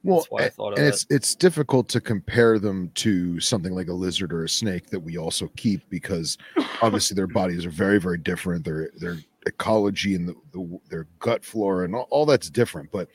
Well, 0.02 0.18
that's 0.18 0.30
why 0.30 0.44
I 0.44 0.48
thought 0.50 0.72
of 0.74 0.78
and 0.78 0.86
it's 0.86 1.04
it's 1.10 1.34
difficult 1.34 1.88
to 1.88 2.00
compare 2.00 2.60
them 2.60 2.92
to 2.94 3.40
something 3.40 3.74
like 3.74 3.88
a 3.88 3.92
lizard 3.92 4.32
or 4.32 4.44
a 4.44 4.48
snake 4.48 4.88
that 4.90 5.00
we 5.00 5.18
also 5.18 5.50
keep 5.56 5.88
because 5.90 6.38
obviously 6.82 7.16
their 7.16 7.26
bodies 7.26 7.66
are 7.66 7.70
very 7.70 7.98
very 7.98 8.18
different. 8.18 8.64
Their 8.64 8.90
their 8.98 9.18
ecology 9.46 10.14
and 10.14 10.28
the, 10.28 10.34
the, 10.52 10.80
their 10.90 11.06
gut 11.18 11.44
flora 11.44 11.84
and 11.84 11.94
all, 11.94 12.06
all 12.10 12.26
that's 12.26 12.50
different. 12.50 12.90
But 12.92 13.08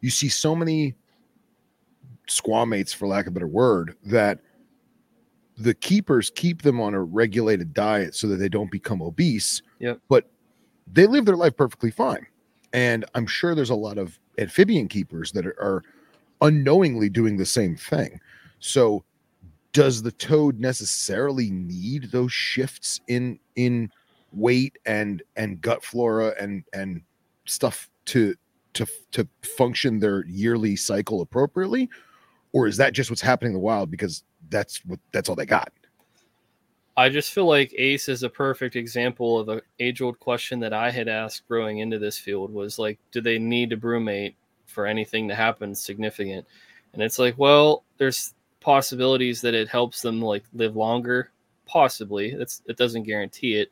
you 0.00 0.10
see 0.10 0.28
so 0.28 0.56
many 0.56 0.94
squamates, 2.28 2.94
for 2.94 3.06
lack 3.06 3.26
of 3.26 3.32
a 3.32 3.34
better 3.34 3.46
word, 3.46 3.96
that 4.04 4.40
the 5.58 5.74
keepers 5.74 6.30
keep 6.30 6.62
them 6.62 6.80
on 6.80 6.94
a 6.94 7.02
regulated 7.02 7.74
diet 7.74 8.14
so 8.14 8.26
that 8.28 8.36
they 8.36 8.48
don't 8.48 8.70
become 8.70 9.02
obese. 9.02 9.62
Yep. 9.78 10.00
But 10.08 10.30
they 10.92 11.06
live 11.06 11.24
their 11.24 11.36
life 11.36 11.56
perfectly 11.56 11.90
fine. 11.90 12.26
And 12.76 13.06
I'm 13.14 13.26
sure 13.26 13.54
there's 13.54 13.70
a 13.70 13.74
lot 13.74 13.96
of 13.96 14.18
amphibian 14.38 14.86
keepers 14.86 15.32
that 15.32 15.46
are, 15.46 15.58
are 15.58 15.82
unknowingly 16.42 17.08
doing 17.08 17.38
the 17.38 17.46
same 17.46 17.74
thing. 17.74 18.20
So 18.60 19.02
does 19.72 20.02
the 20.02 20.12
toad 20.12 20.60
necessarily 20.60 21.50
need 21.50 22.10
those 22.10 22.32
shifts 22.32 23.00
in 23.08 23.38
in 23.56 23.90
weight 24.32 24.78
and 24.84 25.22
and 25.36 25.60
gut 25.60 25.82
flora 25.82 26.34
and 26.38 26.64
and 26.74 27.00
stuff 27.46 27.88
to 28.04 28.34
to 28.74 28.86
to 29.12 29.26
function 29.42 29.98
their 29.98 30.26
yearly 30.26 30.76
cycle 30.76 31.22
appropriately 31.22 31.88
or 32.52 32.66
is 32.66 32.76
that 32.76 32.92
just 32.92 33.10
what's 33.10 33.22
happening 33.22 33.50
in 33.50 33.54
the 33.54 33.60
wild 33.60 33.90
because 33.90 34.22
that's 34.50 34.84
what 34.86 34.98
that's 35.12 35.28
all 35.28 35.34
they 35.34 35.46
got 35.46 35.72
I 36.98 37.10
just 37.10 37.32
feel 37.32 37.46
like 37.46 37.74
Ace 37.76 38.08
is 38.08 38.22
a 38.22 38.30
perfect 38.30 38.74
example 38.74 39.38
of 39.38 39.48
an 39.50 39.60
age 39.80 40.00
old 40.00 40.18
question 40.18 40.58
that 40.60 40.72
I 40.72 40.90
had 40.90 41.08
asked 41.08 41.46
growing 41.46 41.80
into 41.80 41.98
this 41.98 42.18
field 42.18 42.52
was 42.52 42.78
like, 42.78 42.98
do 43.12 43.20
they 43.20 43.38
need 43.38 43.68
to 43.70 43.76
brumate 43.76 44.34
for 44.64 44.86
anything 44.86 45.28
to 45.28 45.34
happen 45.34 45.74
significant? 45.74 46.46
And 46.94 47.02
it's 47.02 47.18
like, 47.18 47.36
well, 47.36 47.84
there's 47.98 48.34
possibilities 48.60 49.42
that 49.42 49.54
it 49.54 49.68
helps 49.68 50.00
them 50.00 50.22
like 50.22 50.44
live 50.54 50.74
longer. 50.74 51.30
Possibly. 51.66 52.34
That's 52.34 52.62
it 52.66 52.78
doesn't 52.78 53.02
guarantee 53.02 53.56
it. 53.56 53.70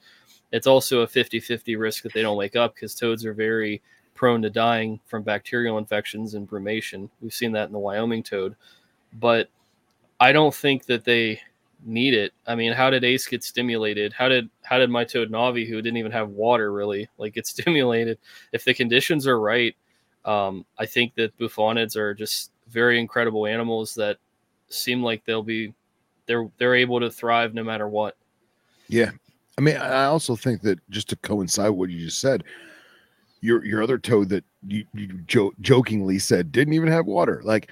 It's 0.53 0.67
also 0.67 1.01
a 1.01 1.07
50-50 1.07 1.79
risk 1.79 2.03
that 2.03 2.13
they 2.13 2.23
don't 2.23 2.37
wake 2.37 2.57
up 2.57 2.75
because 2.75 2.95
toads 2.95 3.25
are 3.25 3.33
very 3.33 3.81
prone 4.15 4.43
to 4.43 4.51
dying 4.51 5.01
from 5.07 5.23
bacterial 5.23 5.79
infections 5.79 6.35
and 6.35 6.49
brumation. 6.49 7.09
We've 7.23 7.33
seen 7.33 7.53
that 7.53 7.67
in 7.67 7.73
the 7.73 7.79
Wyoming 7.79 8.23
toad. 8.23 8.55
But 9.15 9.49
I 10.21 10.33
don't 10.33 10.55
think 10.55 10.87
that 10.87 11.05
they 11.05 11.41
need 11.85 12.15
it. 12.15 12.33
I 12.47 12.55
mean, 12.55 12.73
how 12.73 12.91
did 12.91 13.05
Ace 13.05 13.27
get 13.27 13.45
stimulated? 13.45 14.13
How 14.13 14.29
did 14.29 14.49
how 14.63 14.79
did 14.79 14.91
my 14.91 15.05
toad 15.05 15.31
Navi, 15.31 15.69
who 15.69 15.83
didn't 15.83 15.99
even 15.99 16.13
have 16.13 16.31
water 16.31 16.73
really, 16.73 17.09
like 17.19 17.35
get 17.35 17.47
stimulated? 17.47 18.19
If 18.53 18.65
the 18.65 18.75
conditions 18.75 19.27
are 19.27 19.41
right, 19.41 19.75
um, 20.25 20.65
I 20.79 20.87
think 20.87 21.15
that 21.17 21.37
bufonids 21.39 21.97
are 21.97 22.15
just 22.15 22.53
very 22.69 22.99
incredible 22.99 23.47
animals 23.47 23.95
that 23.95 24.19
seem 24.69 25.03
like 25.03 25.25
they'll 25.25 25.43
be 25.43 25.75
they're 26.27 26.49
they're 26.59 26.75
able 26.75 27.01
to 27.01 27.11
thrive 27.11 27.55
no 27.55 27.63
matter 27.63 27.89
what. 27.89 28.17
Yeah, 28.89 29.11
I 29.59 29.61
mean, 29.61 29.77
I 29.77 30.05
also 30.05 30.37
think 30.37 30.63
that 30.63 30.79
just 30.91 31.09
to 31.11 31.17
coincide 31.17 31.71
with 31.71 31.79
what 31.79 31.91
you 31.91 32.07
just 32.07 32.21
said, 32.21 32.45
your 33.41 33.65
your 33.65 33.83
other 33.83 33.99
toad 33.99 34.29
that 34.31 34.45
you, 34.67 34.85
you 34.95 35.09
jo- 35.27 35.53
jokingly 35.61 36.19
said 36.19 36.53
didn't 36.53 36.75
even 36.75 36.89
have 36.89 37.07
water, 37.07 37.41
like 37.45 37.71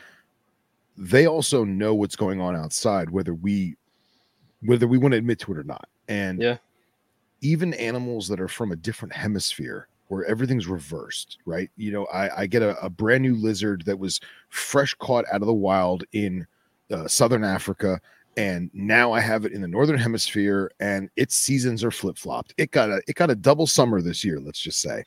they 0.97 1.27
also 1.27 1.65
know 1.65 1.95
what's 1.95 2.17
going 2.17 2.41
on 2.41 2.55
outside, 2.55 3.11
whether 3.11 3.35
we 3.35 3.77
whether 4.65 4.87
we 4.87 4.99
want 4.99 5.13
to 5.13 5.19
admit 5.19 5.39
to 5.41 5.53
it 5.53 5.59
or 5.59 5.65
not. 5.65 5.89
And 6.09 6.41
yeah, 6.41 6.57
even 7.41 7.75
animals 7.75 8.29
that 8.29 8.41
are 8.41 8.49
from 8.49 8.73
a 8.73 8.77
different 8.77 9.15
hemisphere 9.15 9.89
where 10.09 10.25
everything's 10.27 10.67
reversed, 10.67 11.39
right? 11.47 11.71
You 11.77 11.91
know, 11.91 12.05
I, 12.07 12.43
I 12.43 12.47
get 12.47 12.63
a, 12.63 12.79
a, 12.85 12.91
brand 12.91 13.23
new 13.23 13.35
lizard 13.35 13.83
that 13.87 13.99
was 13.99 14.21
fresh 14.51 14.93
caught 14.95 15.25
out 15.33 15.41
of 15.41 15.47
the 15.47 15.55
wild 15.55 16.05
in 16.13 16.47
uh, 16.91 17.09
southern 17.09 17.45
Africa, 17.45 17.99
and 18.37 18.71
now 18.75 19.13
I 19.13 19.21
have 19.21 19.47
it 19.47 19.53
in 19.53 19.63
the 19.63 19.69
northern 19.69 19.99
hemisphere, 19.99 20.71
and 20.81 21.09
its 21.17 21.35
seasons 21.35 21.83
are 21.83 21.91
flip 21.91 22.19
flopped. 22.19 22.53
It 22.59 22.71
got 22.71 22.91
a 22.91 23.01
it 23.09 23.17
got 23.17 23.31
a 23.31 23.35
double 23.35 23.67
summer 23.67 24.03
this 24.03 24.23
year. 24.23 24.39
Let's 24.39 24.61
just 24.61 24.81
say. 24.81 25.03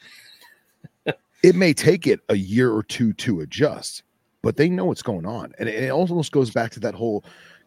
it 1.43 1.55
may 1.55 1.73
take 1.73 2.07
it 2.07 2.19
a 2.29 2.35
year 2.35 2.71
or 2.71 2.81
two 2.81 3.13
to 3.13 3.41
adjust, 3.41 4.03
but 4.41 4.57
they 4.57 4.69
know 4.69 4.85
what's 4.85 5.03
going 5.03 5.25
on, 5.25 5.53
and 5.59 5.69
it, 5.69 5.83
it 5.83 5.91
almost 5.91 6.31
goes 6.31 6.49
back 6.49 6.71
to 6.71 6.79
that 6.79 6.95
whole 6.95 7.23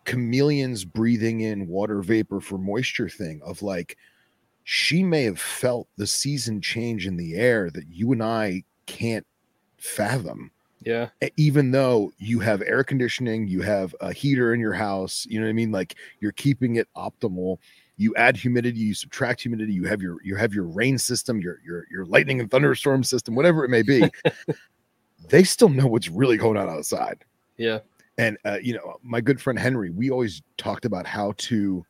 chameleons 0.09 0.87
breathing 0.87 1.43
in 1.43 1.69
water 1.69 2.01
vapor 2.01 2.41
for 2.41 2.57
moisture 2.57 3.11
thing 3.11 3.43
of 3.45 3.61
like 3.61 3.99
she 4.65 5.03
may 5.03 5.25
have 5.25 5.39
felt 5.39 5.87
the 5.99 6.07
season 6.07 6.63
change 6.63 7.07
in 7.07 7.19
the 7.19 7.35
air 7.35 7.69
that 7.71 7.87
you 7.91 8.13
and 8.13 8.23
I 8.23 8.65
can't 8.87 9.27
fathom 9.77 10.51
Yeah. 10.83 11.09
Even 11.37 11.73
though 11.73 12.11
you 12.17 12.39
have 12.41 12.63
air 12.63 12.83
conditioning, 12.85 13.49
you 13.49 13.61
have 13.61 13.95
a 14.01 14.13
heater 14.13 14.55
in 14.55 14.61
your 14.61 14.73
house, 14.73 15.27
you 15.29 15.39
know 15.39 15.45
what 15.45 15.51
I 15.51 15.55
mean? 15.55 15.73
Like 15.73 15.97
you're 16.21 16.33
keeping 16.33 16.77
it 16.77 16.89
optimal. 16.97 17.59
You 17.99 18.15
add 18.15 18.35
humidity, 18.35 18.79
you 18.79 18.95
subtract 18.95 19.43
humidity, 19.43 19.75
you 19.75 19.85
have 19.85 20.01
your 20.01 20.17
you 20.23 20.37
have 20.37 20.55
your 20.55 20.65
rain 20.65 20.97
system, 20.97 21.41
your 21.41 21.61
your 21.67 21.85
your 21.91 22.07
lightning 22.07 22.41
and 22.41 22.51
thunderstorm 22.51 23.05
system, 23.05 23.35
whatever 23.35 23.63
it 23.63 23.69
may 23.69 23.83
be. 23.83 24.09
they 25.29 25.45
still 25.45 25.69
know 25.69 25.87
what's 25.87 26.09
really 26.09 26.39
going 26.39 26.57
on 26.57 26.71
outside. 26.71 27.25
Yeah. 27.59 27.81
And 28.19 28.37
uh, 28.45 28.59
you 28.61 28.75
know 28.75 28.97
my 29.03 29.21
good 29.21 29.41
friend 29.41 29.59
henry 29.59 29.91
we 29.91 30.11
always 30.11 30.43
talked 30.57 30.85
about 30.85 31.07
how 31.07 31.33
to 31.39 31.85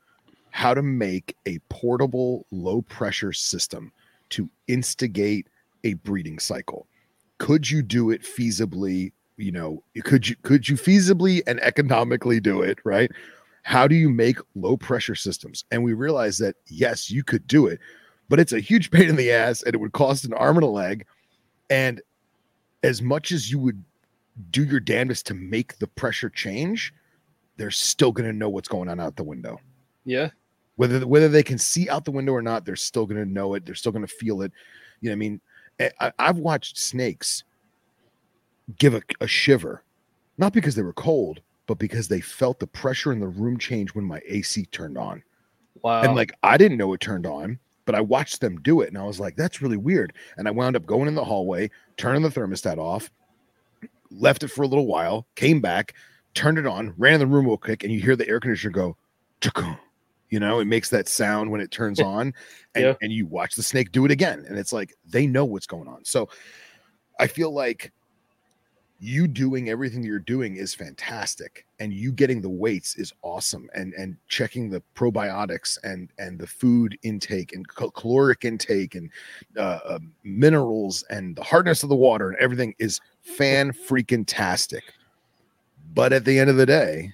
how 0.50 0.74
to 0.74 0.82
make 0.82 1.36
a 1.46 1.58
portable 1.68 2.46
low 2.50 2.82
pressure 2.82 3.32
system 3.32 3.92
to 4.30 4.48
instigate 4.66 5.46
a 5.84 5.94
breeding 5.94 6.38
cycle. 6.38 6.86
Could 7.38 7.70
you 7.70 7.82
do 7.82 8.10
it 8.10 8.22
feasibly 8.22 9.12
you 9.36 9.52
know 9.52 9.82
could 10.02 10.28
you 10.28 10.36
could 10.42 10.68
you 10.68 10.76
feasibly 10.76 11.42
and 11.46 11.60
economically 11.60 12.40
do 12.40 12.62
it 12.62 12.78
right? 12.84 13.10
How 13.62 13.86
do 13.86 13.94
you 13.94 14.10
make 14.10 14.38
low 14.54 14.76
pressure 14.76 15.14
systems? 15.14 15.64
And 15.70 15.84
we 15.84 15.92
realized 15.92 16.40
that 16.40 16.56
yes 16.66 17.10
you 17.10 17.22
could 17.22 17.46
do 17.46 17.66
it 17.66 17.78
but 18.28 18.40
it's 18.40 18.52
a 18.52 18.60
huge 18.60 18.90
pain 18.90 19.08
in 19.08 19.16
the 19.16 19.30
ass 19.30 19.62
and 19.62 19.74
it 19.74 19.78
would 19.78 19.92
cost 19.92 20.24
an 20.24 20.34
arm 20.34 20.56
and 20.56 20.64
a 20.64 20.68
leg. 20.68 21.06
And 21.70 22.02
as 22.82 23.00
much 23.00 23.32
as 23.32 23.50
you 23.50 23.58
would 23.58 23.82
do 24.50 24.64
your 24.64 24.80
damnedest 24.80 25.26
to 25.26 25.34
make 25.34 25.78
the 25.78 25.86
pressure 25.86 26.30
change, 26.30 26.92
they're 27.56 27.70
still 27.70 28.12
going 28.12 28.28
to 28.28 28.36
know 28.36 28.48
what's 28.48 28.68
going 28.68 28.88
on 28.88 29.00
out 29.00 29.16
the 29.16 29.24
window. 29.24 29.60
Yeah. 30.04 30.30
Whether 30.76 31.06
whether 31.06 31.28
they 31.28 31.42
can 31.42 31.58
see 31.58 31.88
out 31.88 32.04
the 32.04 32.12
window 32.12 32.32
or 32.32 32.42
not, 32.42 32.64
they're 32.64 32.76
still 32.76 33.04
going 33.04 33.22
to 33.22 33.30
know 33.30 33.54
it. 33.54 33.66
They're 33.66 33.74
still 33.74 33.92
going 33.92 34.06
to 34.06 34.12
feel 34.12 34.42
it. 34.42 34.52
You 35.00 35.10
know, 35.10 35.12
I 35.12 35.16
mean, 35.16 35.40
I, 36.00 36.12
I've 36.18 36.38
watched 36.38 36.78
snakes 36.78 37.44
give 38.78 38.94
a, 38.94 39.02
a 39.20 39.26
shiver, 39.26 39.82
not 40.36 40.52
because 40.52 40.74
they 40.74 40.82
were 40.82 40.92
cold, 40.92 41.40
but 41.66 41.78
because 41.78 42.08
they 42.08 42.20
felt 42.20 42.60
the 42.60 42.66
pressure 42.66 43.12
in 43.12 43.20
the 43.20 43.28
room 43.28 43.58
change 43.58 43.94
when 43.94 44.04
my 44.04 44.20
AC 44.26 44.66
turned 44.66 44.96
on. 44.96 45.22
Wow. 45.82 46.02
And 46.02 46.14
like 46.14 46.32
I 46.42 46.56
didn't 46.56 46.78
know 46.78 46.92
it 46.92 47.00
turned 47.00 47.26
on, 47.26 47.58
but 47.84 47.94
I 47.94 48.00
watched 48.00 48.40
them 48.40 48.60
do 48.62 48.80
it 48.80 48.88
and 48.88 48.98
I 48.98 49.04
was 49.04 49.18
like, 49.18 49.36
that's 49.36 49.62
really 49.62 49.76
weird. 49.76 50.12
And 50.36 50.46
I 50.46 50.50
wound 50.50 50.76
up 50.76 50.86
going 50.86 51.08
in 51.08 51.14
the 51.14 51.24
hallway, 51.24 51.70
turning 51.96 52.22
the 52.22 52.28
thermostat 52.28 52.78
off, 52.78 53.10
left 54.10 54.42
it 54.42 54.48
for 54.48 54.62
a 54.62 54.66
little 54.66 54.86
while, 54.86 55.26
came 55.34 55.60
back, 55.60 55.94
turned 56.34 56.58
it 56.58 56.66
on, 56.66 56.94
ran 56.96 57.14
in 57.14 57.20
the 57.20 57.26
room 57.26 57.46
real 57.46 57.56
quick, 57.56 57.82
and 57.84 57.92
you 57.92 58.00
hear 58.00 58.16
the 58.16 58.28
air 58.28 58.40
conditioner 58.40 58.70
go, 58.72 58.96
"Chuk-um." 59.40 59.78
you 60.30 60.38
know, 60.38 60.60
it 60.60 60.66
makes 60.66 60.90
that 60.90 61.08
sound 61.08 61.50
when 61.50 61.58
it 61.60 61.70
turns 61.70 62.00
on, 62.00 62.34
and, 62.74 62.84
Yeah. 62.84 62.94
and 63.00 63.10
you 63.10 63.26
watch 63.26 63.54
the 63.54 63.62
snake 63.62 63.92
do 63.92 64.04
it 64.04 64.10
again. 64.10 64.44
And 64.46 64.58
it's 64.58 64.74
like 64.74 64.94
they 65.06 65.26
know 65.26 65.46
what's 65.46 65.66
going 65.66 65.88
on. 65.88 66.04
So 66.04 66.28
I 67.18 67.26
feel 67.26 67.50
like 67.50 67.92
you 69.00 69.28
doing 69.28 69.68
everything 69.68 70.02
you're 70.02 70.18
doing 70.18 70.56
is 70.56 70.74
fantastic 70.74 71.64
and 71.78 71.92
you 71.92 72.10
getting 72.10 72.40
the 72.40 72.48
weights 72.48 72.96
is 72.96 73.12
awesome 73.22 73.70
and 73.74 73.94
and 73.94 74.16
checking 74.26 74.68
the 74.68 74.82
probiotics 74.96 75.78
and 75.84 76.08
and 76.18 76.38
the 76.38 76.46
food 76.46 76.98
intake 77.02 77.52
and 77.52 77.68
cal- 77.68 77.92
caloric 77.92 78.44
intake 78.44 78.96
and 78.96 79.10
uh, 79.56 79.78
uh, 79.84 79.98
minerals 80.24 81.04
and 81.10 81.36
the 81.36 81.44
hardness 81.44 81.84
of 81.84 81.88
the 81.88 81.94
water 81.94 82.30
and 82.30 82.38
everything 82.38 82.74
is 82.78 83.00
fan 83.20 83.72
freaking 83.72 84.24
tastic 84.26 84.82
but 85.94 86.12
at 86.12 86.24
the 86.24 86.36
end 86.36 86.50
of 86.50 86.56
the 86.56 86.66
day 86.66 87.12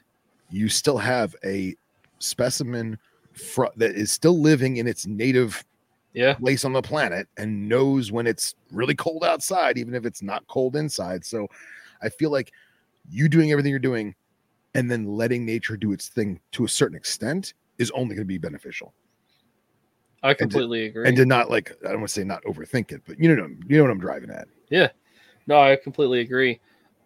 you 0.51 0.71
still 0.71 0.99
have 0.99 1.37
a 1.45 1.75
specimen 2.19 2.99
fr- 3.35 3.67
that 3.77 3.95
is 3.95 4.11
still 4.11 4.41
living 4.41 4.79
in 4.79 4.87
its 4.87 5.07
native 5.07 5.63
yeah. 6.15 6.35
place 6.35 6.65
on 6.65 6.73
the 6.73 6.81
planet 6.81 7.29
and 7.37 7.69
knows 7.69 8.11
when 8.11 8.27
it's 8.27 8.55
really 8.73 8.95
cold 8.95 9.25
outside, 9.25 9.77
even 9.77 9.95
if 9.95 10.07
it's 10.07 10.23
not 10.23 10.47
cold 10.47 10.77
inside. 10.77 11.25
So 11.25 11.49
I 12.03 12.09
feel 12.09 12.31
like 12.31 12.53
you 13.11 13.29
doing 13.29 13.53
everything 13.53 13.71
you're 13.71 13.79
doing 13.79 14.15
and 14.75 14.91
then 14.91 15.07
letting 15.07 15.45
nature 15.45 15.77
do 15.77 15.93
its 15.93 16.09
thing 16.09 16.41
to 16.53 16.65
a 16.65 16.69
certain 16.69 16.97
extent 16.97 17.55
is 17.79 17.91
only 17.91 18.15
going 18.15 18.25
to 18.25 18.25
be 18.25 18.39
beneficial. 18.39 18.95
I 20.23 20.33
completely 20.33 20.87
agree. 20.87 21.07
And 21.07 21.17
to 21.19 21.27
not 21.27 21.51
like, 21.51 21.73
I 21.85 21.89
don't 21.89 21.99
want 21.99 22.09
to 22.09 22.15
say 22.15 22.25
not 22.25 22.43
overthink 22.45 22.93
it, 22.93 23.03
but 23.07 23.19
you 23.21 23.35
know, 23.35 23.47
you 23.69 23.77
know 23.77 23.83
what 23.83 23.91
I'm 23.91 24.01
driving 24.01 24.31
at. 24.31 24.49
Yeah. 24.71 24.89
No, 25.47 25.61
I 25.61 25.77
completely 25.77 26.21
agree. 26.21 26.61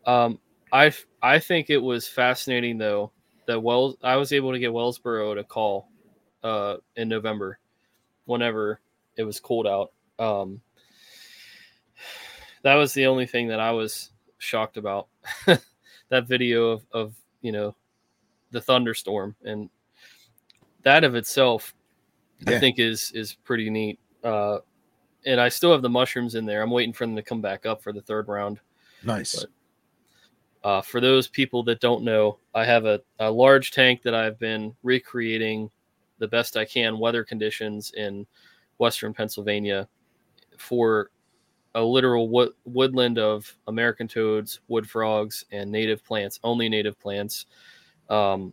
Um, 0.06 0.38
I 0.72 0.92
I 1.22 1.38
think 1.38 1.70
it 1.70 1.78
was 1.78 2.06
fascinating 2.06 2.78
though 2.78 3.10
that 3.46 3.60
Wells 3.60 3.96
I 4.02 4.16
was 4.16 4.32
able 4.32 4.52
to 4.52 4.58
get 4.58 4.70
Wellsboro 4.70 5.34
to 5.34 5.42
call 5.42 5.88
uh, 6.44 6.76
in 6.96 7.08
November, 7.08 7.58
whenever 8.26 8.80
it 9.18 9.24
was 9.24 9.38
cold 9.40 9.66
out. 9.66 9.92
Um, 10.18 10.62
that 12.62 12.74
was 12.76 12.94
the 12.94 13.06
only 13.06 13.26
thing 13.26 13.48
that 13.48 13.60
I 13.60 13.72
was 13.72 14.10
shocked 14.38 14.76
about. 14.78 15.08
that 16.08 16.26
video 16.26 16.68
of, 16.70 16.86
of 16.92 17.14
you 17.42 17.52
know 17.52 17.74
the 18.50 18.60
thunderstorm 18.60 19.36
and 19.44 19.68
that 20.82 21.04
of 21.04 21.14
itself, 21.14 21.74
I 22.46 22.58
think 22.58 22.78
is 22.78 23.12
is 23.14 23.34
pretty 23.34 23.68
neat. 23.68 23.98
Uh, 24.24 24.58
and 25.26 25.40
I 25.40 25.48
still 25.48 25.72
have 25.72 25.82
the 25.82 25.88
mushrooms 25.88 26.34
in 26.36 26.46
there. 26.46 26.62
I'm 26.62 26.70
waiting 26.70 26.92
for 26.94 27.04
them 27.04 27.16
to 27.16 27.22
come 27.22 27.42
back 27.42 27.66
up 27.66 27.82
for 27.82 27.92
the 27.92 28.00
third 28.00 28.28
round. 28.28 28.60
Nice. 29.04 29.40
But- 29.40 29.50
Uh, 30.64 30.82
for 30.82 31.00
those 31.00 31.28
people 31.28 31.62
that 31.62 31.80
don't 31.80 32.02
know, 32.02 32.38
I 32.52 32.64
have 32.64 32.84
a, 32.84 33.00
a 33.20 33.30
large 33.30 33.70
tank 33.70 34.02
that 34.02 34.12
I've 34.14 34.40
been 34.40 34.74
recreating 34.82 35.70
the 36.18 36.26
best 36.26 36.56
I 36.56 36.64
can 36.64 36.98
weather 36.98 37.22
conditions 37.22 37.92
in 37.96 38.26
western 38.78 39.12
Pennsylvania 39.12 39.88
for 40.56 41.10
a 41.74 41.82
literal 41.82 42.28
wood, 42.28 42.50
woodland 42.64 43.18
of 43.18 43.54
American 43.68 44.08
toads, 44.08 44.60
wood 44.68 44.88
frogs, 44.88 45.44
and 45.52 45.70
native 45.70 46.04
plants, 46.04 46.40
only 46.42 46.68
native 46.68 46.98
plants. 46.98 47.46
Um, 48.08 48.52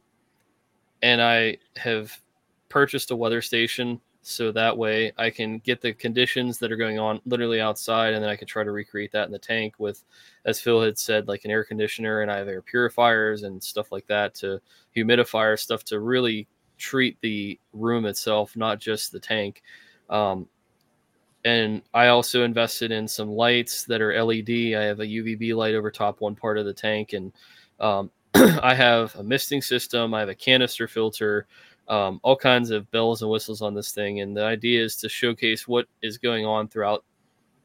and 1.02 1.22
I 1.22 1.57
have 1.77 2.11
purchased 2.69 3.11
a 3.11 3.15
weather 3.15 3.41
station 3.41 4.02
so 4.22 4.52
that 4.52 4.76
way 4.76 5.11
I 5.19 5.30
can 5.30 5.60
get 5.60 5.81
the 5.81 5.93
conditions 5.93 6.57
that 6.57 6.72
are 6.72 6.77
going 6.77 6.97
on 6.97 7.22
literally 7.26 7.61
outside, 7.61 8.15
and 8.15 8.23
then 8.23 8.30
I 8.30 8.35
can 8.35 8.47
try 8.47 8.64
to 8.64 8.72
recreate 8.72 9.11
that 9.11 9.27
in 9.27 9.31
the 9.31 9.38
tank 9.38 9.76
with, 9.77 10.03
as 10.45 10.60
Phil 10.60 10.81
had 10.81 10.97
said, 10.97 11.27
like 11.27 11.45
an 11.45 11.52
air 11.52 11.64
conditioner, 11.64 12.22
and 12.22 12.31
I 12.31 12.38
have 12.38 12.47
air 12.47 12.64
purifiers 12.64 13.43
and 13.43 13.64
stuff 13.64 13.91
like 13.91 14.07
that 14.07 14.34
to 14.35 14.60
humidifier 14.95 15.60
stuff 15.60 15.84
to 15.85 15.99
really 15.99 16.47
treat 16.80 17.18
the 17.22 17.60
room 17.72 18.07
itself, 18.07 18.57
not 18.57 18.80
just 18.80 19.11
the 19.11 19.19
tank. 19.19 19.61
Um, 20.10 20.48
and 21.45 21.84
I 21.94 22.07
also 22.07 22.44
invested 22.44 22.91
in 22.91 23.07
some 23.07 23.30
lights 23.30 23.86
that 23.86 24.02
are 24.02 24.23
LED. 24.23 24.73
I 24.76 24.84
have 24.84 24.99
a 24.99 25.06
UVB 25.06 25.56
light 25.56 25.76
over 25.76 25.91
top 25.91 26.19
one 26.19 26.36
part 26.36 26.57
of 26.57 26.65
the 26.65 26.73
tank, 26.73 27.14
and 27.14 27.32
um, 27.80 28.10
I 28.36 28.73
have 28.73 29.15
a 29.15 29.23
misting 29.23 29.61
system. 29.61 30.14
I 30.14 30.22
have 30.22 30.30
a 30.30 30.36
canister 30.36 30.88
filter, 30.88 31.45
um, 31.88 32.19
all 32.23 32.36
kinds 32.36 32.72
of 32.72 32.90
bells 32.90 33.22
and 33.22 33.30
whistles 33.30 33.61
on 33.61 33.76
this 33.76 33.91
thing. 33.91 34.22
And 34.22 34.36
the 34.36 34.44
idea 34.44 34.84
is 34.84 34.95
to 34.98 35.10
showcase 35.10 35.68
what 35.68 35.86
is 36.02 36.18
going 36.18 36.45
on 36.45 36.68
throughout 36.68 37.06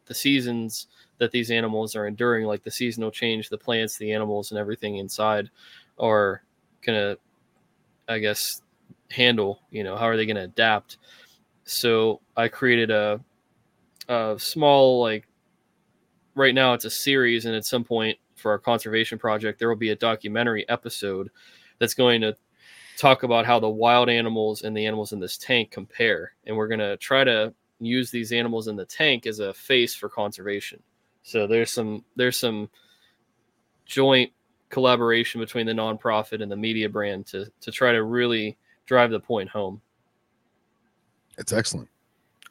the 0.05 0.15
seasons 0.15 0.89
that 1.19 1.31
these 1.31 1.51
animals 1.51 1.97
are 1.97 2.07
enduring, 2.07 2.47
like 2.47 2.63
the 2.63 2.71
seasonal 2.71 3.11
change, 3.11 3.49
the 3.49 3.57
plants, 3.57 3.97
the 3.97 4.13
animals, 4.13 4.51
and 4.51 4.59
everything 4.59 4.97
inside 4.97 5.49
are 5.99 6.43
gonna, 6.83 7.17
I 8.09 8.19
guess, 8.19 8.61
handle. 9.11 9.61
You 9.71 9.85
know, 9.85 9.97
how 9.97 10.05
are 10.07 10.19
they 10.19 10.27
gonna 10.27 10.43
adapt? 10.45 10.99
So 11.71 12.21
I 12.37 12.49
created 12.49 12.91
a 12.91 13.21
a 14.09 14.35
small 14.39 15.01
like 15.01 15.29
right 16.35 16.53
now 16.53 16.73
it's 16.75 16.85
a 16.85 16.91
series 16.91 17.45
and 17.47 17.55
at 17.55 17.65
some 17.65 17.85
point 17.85 18.19
for 18.35 18.51
our 18.51 18.59
conservation 18.59 19.19
project 19.19 19.61
there 19.61 19.69
will 19.69 19.77
be 19.77 19.91
a 19.91 19.97
documentary 19.97 20.69
episode 20.69 21.31
that's 21.79 21.95
going 21.95 22.23
to 22.23 22.35
talk 22.97 23.23
about 23.23 23.47
how 23.47 23.61
the 23.61 23.69
wild 23.69 24.09
animals 24.09 24.63
and 24.63 24.77
the 24.77 24.85
animals 24.85 25.13
in 25.13 25.21
this 25.21 25.39
tank 25.39 25.71
compare. 25.71 26.33
And 26.45 26.57
we're 26.57 26.67
going 26.67 26.81
to 26.81 26.97
try 26.97 27.23
to 27.23 27.55
use 27.79 28.11
these 28.11 28.33
animals 28.33 28.67
in 28.67 28.75
the 28.75 28.85
tank 28.85 29.29
as 29.29 29.39
a 29.39 29.55
face 29.55 29.95
for 29.95 30.09
conservation. 30.09 30.83
So 31.23 31.47
there's 31.47 31.71
some 31.71 32.05
there's 32.17 32.39
some 32.39 32.69
joint 33.87 34.33
collaboration 34.71 35.41
between 35.41 35.67
the 35.67 35.73
nonprofit 35.73 36.43
and 36.43 36.51
the 36.51 36.57
media 36.57 36.89
brand 36.89 37.27
to 37.29 37.47
to 37.61 37.71
try 37.71 37.93
to 37.93 38.03
really 38.03 38.59
drive 38.87 39.13
the 39.13 39.21
point 39.21 39.49
home 39.49 39.81
It's 41.41 41.53
excellent. 41.53 41.89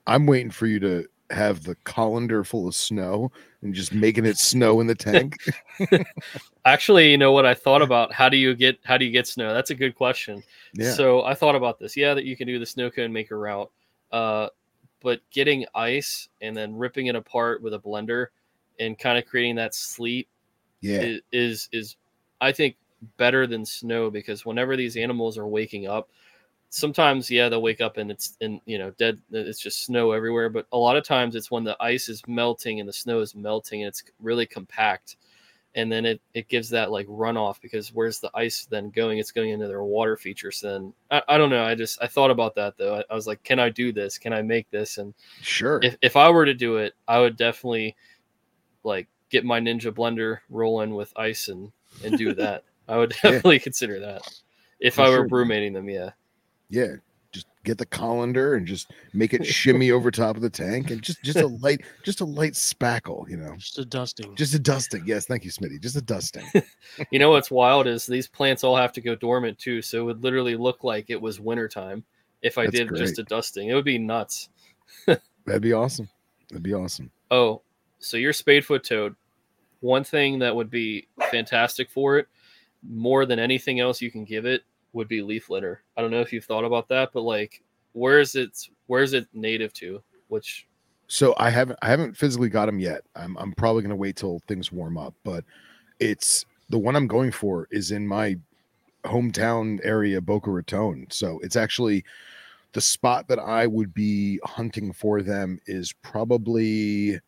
I'm 0.07 0.25
waiting 0.25 0.49
for 0.49 0.65
you 0.65 0.79
to 0.79 1.07
have 1.29 1.63
the 1.63 1.75
colander 1.83 2.43
full 2.43 2.67
of 2.67 2.73
snow 2.73 3.31
and 3.61 3.73
just 3.73 3.93
making 3.93 4.25
it 4.25 4.37
snow 4.37 4.79
in 4.81 4.87
the 4.87 4.95
tank. 4.95 5.37
Actually, 6.65 7.11
you 7.11 7.17
know 7.17 7.31
what 7.31 7.45
I 7.45 7.53
thought 7.53 7.83
about? 7.83 8.11
How 8.11 8.29
do 8.29 8.35
you 8.35 8.55
get 8.55 8.79
how 8.83 8.97
do 8.97 9.05
you 9.05 9.11
get 9.11 9.27
snow? 9.27 9.53
That's 9.53 9.69
a 9.69 9.75
good 9.75 9.95
question. 9.95 10.43
yeah. 10.73 10.91
So 10.93 11.23
I 11.23 11.35
thought 11.35 11.55
about 11.55 11.79
this. 11.79 11.95
Yeah, 11.95 12.15
that 12.15 12.25
you 12.25 12.35
can 12.35 12.47
do 12.47 12.57
the 12.57 12.65
snow 12.65 12.89
cone 12.89 13.13
maker 13.13 13.37
route, 13.37 13.71
uh, 14.11 14.47
but 15.01 15.21
getting 15.31 15.65
ice 15.75 16.29
and 16.41 16.57
then 16.57 16.75
ripping 16.75 17.05
it 17.07 17.15
apart 17.15 17.61
with 17.61 17.75
a 17.75 17.79
blender 17.79 18.27
and 18.79 18.97
kind 18.97 19.17
of 19.17 19.25
creating 19.25 19.55
that 19.55 19.75
sleet 19.75 20.27
yeah. 20.81 21.01
i- 21.01 21.21
is 21.31 21.69
is 21.71 21.95
I 22.41 22.51
think 22.51 22.75
better 23.17 23.45
than 23.45 23.65
snow 23.65 24.09
because 24.09 24.45
whenever 24.45 24.75
these 24.75 24.97
animals 24.97 25.37
are 25.37 25.47
waking 25.47 25.87
up, 25.87 26.09
sometimes 26.69 27.31
yeah 27.31 27.49
they'll 27.49 27.61
wake 27.61 27.81
up 27.81 27.97
and 27.97 28.11
it's 28.11 28.37
in 28.41 28.61
you 28.65 28.77
know 28.77 28.91
dead 28.91 29.19
it's 29.31 29.59
just 29.59 29.85
snow 29.85 30.11
everywhere 30.11 30.49
but 30.49 30.67
a 30.71 30.77
lot 30.77 30.95
of 30.95 31.03
times 31.03 31.35
it's 31.35 31.49
when 31.49 31.63
the 31.63 31.75
ice 31.81 32.09
is 32.09 32.21
melting 32.27 32.79
and 32.79 32.87
the 32.87 32.93
snow 32.93 33.19
is 33.19 33.35
melting 33.35 33.81
and 33.81 33.87
it's 33.87 34.03
really 34.21 34.45
compact 34.45 35.17
and 35.75 35.91
then 35.91 36.05
it, 36.05 36.19
it 36.33 36.47
gives 36.47 36.69
that 36.69 36.91
like 36.91 37.07
runoff 37.07 37.61
because 37.61 37.93
where's 37.93 38.19
the 38.19 38.31
ice 38.33 38.65
then 38.69 38.89
going? 38.89 39.19
It's 39.19 39.31
going 39.31 39.51
into 39.51 39.67
their 39.67 39.83
water 39.83 40.17
features. 40.17 40.59
Then 40.61 40.93
I, 41.11 41.21
I 41.29 41.37
don't 41.37 41.51
know. 41.51 41.63
I 41.63 41.75
just 41.75 42.01
I 42.01 42.07
thought 42.07 42.31
about 42.31 42.55
that 42.55 42.75
though. 42.77 42.95
I, 42.95 43.03
I 43.09 43.13
was 43.15 43.27
like, 43.27 43.43
can 43.43 43.59
I 43.59 43.69
do 43.69 43.91
this? 43.93 44.17
Can 44.17 44.33
I 44.33 44.41
make 44.41 44.69
this? 44.71 44.97
And 44.97 45.13
Sure. 45.41 45.79
if, 45.83 45.95
if 46.01 46.15
I 46.17 46.29
were 46.29 46.45
to 46.45 46.55
do 46.55 46.77
it, 46.77 46.95
I 47.07 47.19
would 47.19 47.37
definitely 47.37 47.95
like 48.83 49.07
get 49.29 49.45
my 49.45 49.59
ninja 49.59 49.91
blender 49.91 50.39
rolling 50.49 50.95
with 50.95 51.13
ice 51.17 51.47
and 51.49 51.71
and 52.03 52.17
do 52.17 52.33
that. 52.35 52.63
I 52.87 52.97
would 52.97 53.13
Yeah. 53.23 53.33
definitely 53.33 53.59
consider 53.59 53.99
that 53.99 54.23
if 54.79 54.95
For 54.95 55.01
I 55.01 55.09
were 55.09 55.15
sure, 55.15 55.29
brumating 55.29 55.73
them. 55.73 55.89
Yeah, 55.89 56.11
yeah. 56.69 56.95
Just 57.31 57.45
get 57.63 57.77
the 57.77 57.85
colander 57.85 58.55
and 58.55 58.65
just 58.65 58.91
make 59.13 59.35
it 59.35 59.45
shimmy 59.45 59.91
over 59.91 60.09
top 60.09 60.35
of 60.35 60.41
the 60.41 60.49
tank 60.49 60.89
and 60.89 61.01
just 61.01 61.21
just 61.21 61.37
a 61.37 61.47
light 61.61 61.81
just 62.01 62.21
a 62.21 62.25
light 62.25 62.53
spackle, 62.53 63.29
you 63.29 63.37
know. 63.37 63.55
Just 63.55 63.77
a 63.77 63.85
dusting. 63.85 64.35
Just 64.35 64.55
a 64.55 64.59
dusting. 64.59 65.03
Yes, 65.05 65.27
thank 65.27 65.45
you, 65.45 65.51
Smitty. 65.51 65.79
Just 65.79 65.95
a 65.95 66.01
dusting. 66.01 66.45
you 67.11 67.19
know 67.19 67.29
what's 67.29 67.51
wild 67.51 67.85
is 67.85 68.07
these 68.07 68.27
plants 68.27 68.63
all 68.63 68.75
have 68.75 68.91
to 68.93 69.01
go 69.01 69.13
dormant 69.13 69.59
too, 69.59 69.81
so 69.81 69.99
it 69.99 70.03
would 70.05 70.23
literally 70.23 70.55
look 70.55 70.83
like 70.83 71.09
it 71.09 71.21
was 71.21 71.39
wintertime 71.39 72.03
if 72.41 72.57
I 72.57 72.65
That's 72.65 72.77
did 72.77 72.95
just 72.95 73.19
a 73.19 73.23
dusting. 73.23 73.69
It 73.69 73.75
would 73.75 73.85
be 73.85 73.99
nuts. 73.99 74.49
That'd 75.05 75.61
be 75.61 75.73
awesome. 75.73 76.09
That'd 76.49 76.63
be 76.63 76.73
awesome. 76.73 77.11
Oh, 77.31 77.61
so 77.99 78.17
your 78.17 78.33
spadefoot 78.33 78.83
toad. 78.83 79.15
One 79.81 80.03
thing 80.03 80.39
that 80.39 80.55
would 80.55 80.69
be 80.69 81.07
fantastic 81.31 81.89
for 81.89 82.17
it, 82.17 82.27
more 82.83 83.25
than 83.25 83.39
anything 83.39 83.79
else 83.79 84.01
you 84.01 84.11
can 84.11 84.25
give 84.25 84.45
it, 84.45 84.63
would 84.93 85.07
be 85.07 85.21
leaf 85.21 85.49
litter. 85.49 85.83
I 85.97 86.01
don't 86.01 86.11
know 86.11 86.21
if 86.21 86.33
you've 86.33 86.45
thought 86.45 86.65
about 86.65 86.87
that, 86.89 87.11
but 87.13 87.21
like, 87.21 87.63
where 87.93 88.19
is 88.19 88.35
it? 88.35 88.67
Where 88.87 89.03
is 89.03 89.13
it 89.13 89.27
native 89.33 89.73
to? 89.73 90.01
Which 90.27 90.67
So 91.07 91.33
I 91.37 91.49
haven't 91.49 91.79
I 91.81 91.89
haven't 91.89 92.17
physically 92.17 92.49
got 92.49 92.67
them 92.67 92.79
yet. 92.79 93.01
I'm 93.15 93.37
I'm 93.37 93.53
probably 93.53 93.81
gonna 93.81 93.95
wait 93.95 94.15
till 94.15 94.41
things 94.47 94.71
warm 94.71 94.97
up, 94.97 95.13
but 95.23 95.43
it's 95.99 96.45
the 96.69 96.77
one 96.77 96.95
I'm 96.95 97.07
going 97.07 97.31
for 97.31 97.67
is 97.71 97.91
in 97.91 98.07
my 98.07 98.37
hometown 99.05 99.79
area, 99.83 100.21
Boca 100.21 100.51
Raton. 100.51 101.07
So 101.09 101.39
it's 101.39 101.55
actually 101.55 102.03
the 102.73 102.81
spot 102.81 103.27
that 103.27 103.39
I 103.39 103.65
would 103.67 103.93
be 103.93 104.39
hunting 104.43 104.93
for 104.93 105.21
them 105.21 105.59
is 105.65 105.93
probably 106.03 107.19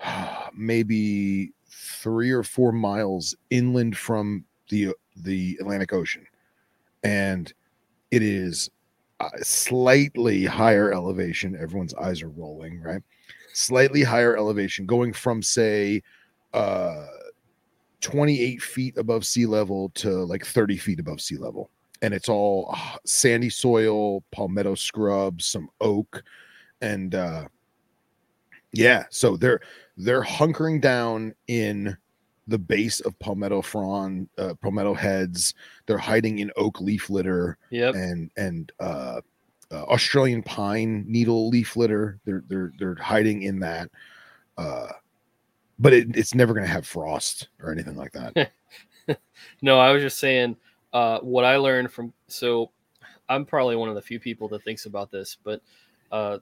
maybe 0.54 1.52
three 1.68 2.30
or 2.30 2.42
four 2.42 2.72
miles 2.72 3.34
inland 3.50 3.96
from 3.96 4.44
the 4.70 4.94
the 5.16 5.56
Atlantic 5.60 5.92
Ocean, 5.92 6.24
and 7.02 7.52
it 8.10 8.22
is 8.22 8.70
uh, 9.20 9.28
slightly 9.42 10.44
higher 10.44 10.92
elevation. 10.92 11.56
Everyone's 11.60 11.94
eyes 11.94 12.22
are 12.22 12.28
rolling, 12.28 12.80
right? 12.80 13.02
Slightly 13.52 14.02
higher 14.02 14.36
elevation, 14.36 14.86
going 14.86 15.12
from 15.12 15.42
say 15.42 16.02
uh 16.54 17.06
28 18.00 18.62
feet 18.62 18.96
above 18.96 19.26
sea 19.26 19.46
level 19.46 19.90
to 19.90 20.24
like 20.24 20.44
30 20.44 20.76
feet 20.76 21.00
above 21.00 21.20
sea 21.20 21.36
level 21.36 21.70
and 22.00 22.14
it's 22.14 22.28
all 22.28 22.70
uh, 22.74 22.96
sandy 23.04 23.50
soil 23.50 24.22
palmetto 24.30 24.74
scrub 24.74 25.42
some 25.42 25.68
oak 25.80 26.22
and 26.80 27.14
uh 27.14 27.46
yeah 28.72 29.04
so 29.10 29.36
they're 29.36 29.60
they're 29.96 30.22
hunkering 30.22 30.80
down 30.80 31.34
in 31.48 31.96
the 32.48 32.58
base 32.58 33.00
of 33.00 33.18
palmetto 33.18 33.62
frond 33.62 34.28
uh, 34.38 34.54
palmetto 34.60 34.94
heads. 34.94 35.54
They're 35.86 35.98
hiding 35.98 36.40
in 36.40 36.50
oak 36.56 36.80
leaf 36.80 37.10
litter 37.10 37.58
yep, 37.70 37.94
and 37.94 38.30
and 38.36 38.72
uh, 38.80 39.20
uh 39.70 39.84
australian 39.84 40.42
pine 40.42 41.04
needle 41.06 41.48
leaf 41.48 41.76
litter. 41.76 42.18
They're 42.24 42.42
they're 42.48 42.72
they're 42.78 42.96
hiding 42.96 43.42
in 43.42 43.60
that 43.60 43.90
uh 44.56 44.88
but 45.78 45.92
it, 45.92 46.16
it's 46.16 46.34
never 46.34 46.54
going 46.54 46.66
to 46.66 46.72
have 46.72 46.86
frost 46.86 47.48
or 47.62 47.70
anything 47.70 47.96
like 47.96 48.12
that. 48.12 48.50
No, 49.62 49.78
I 49.78 49.90
was 49.92 50.02
just 50.02 50.18
saying 50.18 50.56
uh, 50.92 51.18
what 51.20 51.44
I 51.44 51.56
learned 51.56 51.90
from. 51.92 52.12
So 52.26 52.70
I'm 53.28 53.44
probably 53.44 53.76
one 53.76 53.88
of 53.88 53.94
the 53.94 54.02
few 54.02 54.20
people 54.20 54.48
that 54.48 54.64
thinks 54.64 54.86
about 54.86 55.10
this, 55.10 55.36
but 55.42 55.62
uh, 56.12 56.38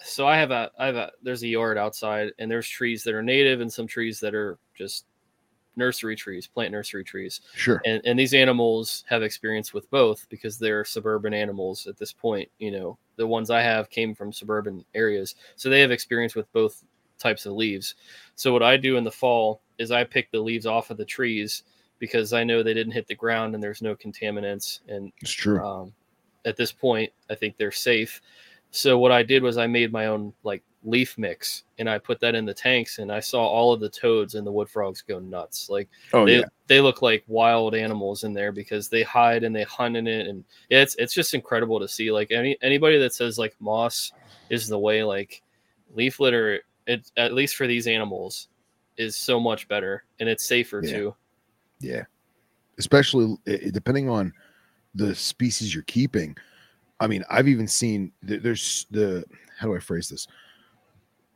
so 0.00 0.26
I 0.26 0.36
have 0.36 0.50
a 0.50 0.70
I 0.78 0.86
have 0.86 0.96
a 0.96 1.12
there's 1.22 1.42
a 1.42 1.48
yard 1.48 1.78
outside, 1.78 2.32
and 2.38 2.50
there's 2.50 2.68
trees 2.68 3.02
that 3.04 3.14
are 3.14 3.22
native 3.22 3.60
and 3.60 3.72
some 3.72 3.86
trees 3.86 4.20
that 4.20 4.34
are 4.34 4.58
just 4.74 5.06
nursery 5.76 6.16
trees, 6.16 6.46
plant 6.46 6.72
nursery 6.72 7.04
trees. 7.04 7.40
sure. 7.54 7.82
And, 7.84 8.00
and 8.04 8.18
these 8.18 8.34
animals 8.34 9.04
have 9.08 9.22
experience 9.22 9.72
with 9.72 9.90
both 9.90 10.28
because 10.28 10.58
they're 10.58 10.84
suburban 10.84 11.34
animals 11.34 11.86
at 11.86 11.96
this 11.96 12.12
point 12.12 12.48
you 12.58 12.70
know. 12.70 12.98
The 13.16 13.26
ones 13.26 13.50
i 13.50 13.60
have 13.62 13.90
came 13.90 14.14
from 14.14 14.32
suburban 14.32 14.84
areas 14.94 15.36
so 15.56 15.68
they 15.68 15.80
have 15.80 15.90
experience 15.90 16.34
with 16.34 16.52
both 16.52 16.82
types 17.18 17.46
of 17.46 17.54
leaves. 17.54 17.94
So 18.34 18.52
what 18.52 18.62
i 18.62 18.76
do 18.76 18.96
in 18.96 19.04
the 19.04 19.10
fall 19.10 19.62
is 19.78 19.90
i 19.90 20.04
pick 20.04 20.30
the 20.30 20.40
leaves 20.40 20.66
off 20.66 20.90
of 20.90 20.96
the 20.96 21.04
trees 21.04 21.62
because 21.98 22.32
i 22.32 22.44
know 22.44 22.62
they 22.62 22.74
didn't 22.74 22.92
hit 22.92 23.06
the 23.06 23.14
ground 23.14 23.54
and 23.54 23.62
there's 23.62 23.82
no 23.82 23.94
contaminants 23.94 24.80
and 24.88 25.12
it's 25.20 25.30
true. 25.30 25.64
um, 25.64 25.92
at 26.44 26.56
this 26.56 26.72
point 26.72 27.10
i 27.30 27.34
think 27.34 27.56
they're 27.56 27.70
safe. 27.72 28.20
So 28.70 28.98
what 28.98 29.12
i 29.12 29.22
did 29.22 29.42
was 29.42 29.58
i 29.58 29.66
made 29.66 29.92
my 29.92 30.06
own 30.06 30.32
like 30.42 30.62
leaf 30.86 31.16
mix 31.16 31.64
and 31.78 31.88
i 31.88 31.98
put 31.98 32.20
that 32.20 32.34
in 32.34 32.44
the 32.44 32.52
tanks 32.52 32.98
and 32.98 33.10
i 33.10 33.18
saw 33.18 33.44
all 33.46 33.72
of 33.72 33.80
the 33.80 33.88
toads 33.88 34.34
and 34.34 34.46
the 34.46 34.52
wood 34.52 34.68
frogs 34.68 35.00
go 35.02 35.18
nuts. 35.18 35.70
Like 35.70 35.88
oh 36.12 36.26
they, 36.26 36.40
yeah. 36.40 36.44
they 36.66 36.80
look 36.80 37.00
like 37.00 37.24
wild 37.26 37.74
animals 37.74 38.24
in 38.24 38.34
there 38.34 38.52
because 38.52 38.88
they 38.90 39.02
hide 39.02 39.44
and 39.44 39.56
they 39.56 39.62
hunt 39.62 39.96
in 39.96 40.06
it 40.06 40.26
and 40.26 40.44
it's 40.68 40.94
it's 40.96 41.14
just 41.14 41.32
incredible 41.32 41.80
to 41.80 41.88
see. 41.88 42.12
Like 42.12 42.30
any 42.30 42.56
anybody 42.62 42.98
that 42.98 43.14
says 43.14 43.38
like 43.38 43.56
moss 43.60 44.12
is 44.50 44.68
the 44.68 44.78
way 44.78 45.02
like 45.02 45.42
leaf 45.94 46.20
litter 46.20 46.60
it 46.86 47.10
at 47.16 47.32
least 47.32 47.56
for 47.56 47.66
these 47.66 47.86
animals 47.86 48.48
is 48.98 49.16
so 49.16 49.40
much 49.40 49.66
better 49.68 50.04
and 50.20 50.28
it's 50.28 50.46
safer 50.46 50.82
Yeah. 50.84 50.90
too. 50.90 51.14
Yeah. 51.80 52.02
Especially 52.78 53.36
depending 53.72 54.10
on 54.10 54.32
the 54.94 55.14
species 55.14 55.74
you're 55.74 55.84
keeping. 55.84 56.36
I 57.00 57.06
mean 57.06 57.24
i've 57.30 57.48
even 57.48 57.66
seen 57.66 58.12
th- 58.26 58.42
there's 58.42 58.86
the 58.90 59.24
how 59.58 59.66
do 59.66 59.74
i 59.74 59.80
phrase 59.80 60.08
this 60.08 60.28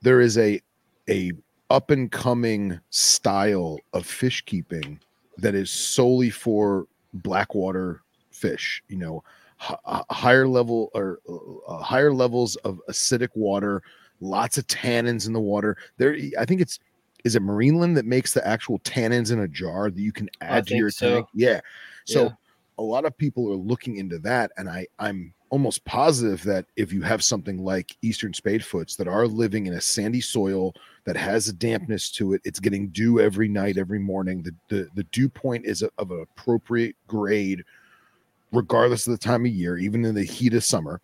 there 0.02 0.20
is 0.20 0.38
a 0.38 0.60
a 1.08 1.32
up 1.70 1.90
and 1.90 2.10
coming 2.10 2.78
style 2.90 3.78
of 3.92 4.06
fish 4.06 4.42
keeping 4.46 4.98
that 5.38 5.54
is 5.54 5.70
solely 5.70 6.30
for 6.30 6.86
blackwater 7.14 8.02
fish 8.30 8.82
you 8.88 8.96
know 8.96 9.22
h- 9.62 9.76
uh, 9.84 10.02
higher 10.10 10.46
level 10.46 10.90
or 10.94 11.20
uh, 11.68 11.78
higher 11.78 12.12
levels 12.12 12.56
of 12.56 12.80
acidic 12.88 13.28
water 13.34 13.82
lots 14.20 14.58
of 14.58 14.66
tannins 14.66 15.26
in 15.26 15.32
the 15.32 15.40
water 15.40 15.76
there 15.96 16.16
i 16.38 16.44
think 16.44 16.60
it's 16.60 16.78
is 17.24 17.34
it 17.34 17.42
marineland 17.42 17.94
that 17.94 18.04
makes 18.04 18.32
the 18.32 18.46
actual 18.46 18.78
tannins 18.80 19.32
in 19.32 19.40
a 19.40 19.48
jar 19.48 19.90
that 19.90 20.00
you 20.00 20.12
can 20.12 20.28
add 20.40 20.66
to 20.66 20.76
your 20.76 20.90
so. 20.90 21.14
tank 21.14 21.26
yeah 21.34 21.60
so 22.04 22.24
Yeah. 22.24 22.30
A 22.78 22.82
lot 22.82 23.04
of 23.04 23.16
people 23.18 23.50
are 23.52 23.56
looking 23.56 23.96
into 23.96 24.18
that 24.18 24.50
and 24.56 24.68
i 24.68 24.86
i'm 24.98 25.34
almost 25.50 25.84
positive 25.84 26.42
that 26.44 26.66
if 26.76 26.92
you 26.92 27.02
have 27.02 27.24
something 27.24 27.64
like 27.64 27.96
eastern 28.02 28.32
spadefoots 28.32 28.96
that 28.96 29.08
are 29.08 29.26
living 29.26 29.66
in 29.66 29.74
a 29.74 29.80
sandy 29.80 30.20
soil 30.20 30.72
that 31.04 31.16
has 31.16 31.48
a 31.48 31.52
dampness 31.52 32.10
to 32.10 32.32
it 32.32 32.40
it's 32.44 32.60
getting 32.60 32.88
dew 32.88 33.20
every 33.20 33.48
night 33.48 33.76
every 33.76 33.98
morning 33.98 34.42
the 34.42 34.54
the, 34.68 34.88
the 34.94 35.04
dew 35.04 35.28
point 35.28 35.64
is 35.64 35.82
a, 35.82 35.90
of 35.98 36.10
an 36.10 36.20
appropriate 36.20 36.96
grade 37.06 37.62
regardless 38.52 39.06
of 39.06 39.12
the 39.12 39.18
time 39.18 39.44
of 39.44 39.52
year 39.52 39.76
even 39.78 40.04
in 40.04 40.14
the 40.14 40.24
heat 40.24 40.54
of 40.54 40.64
summer 40.64 41.00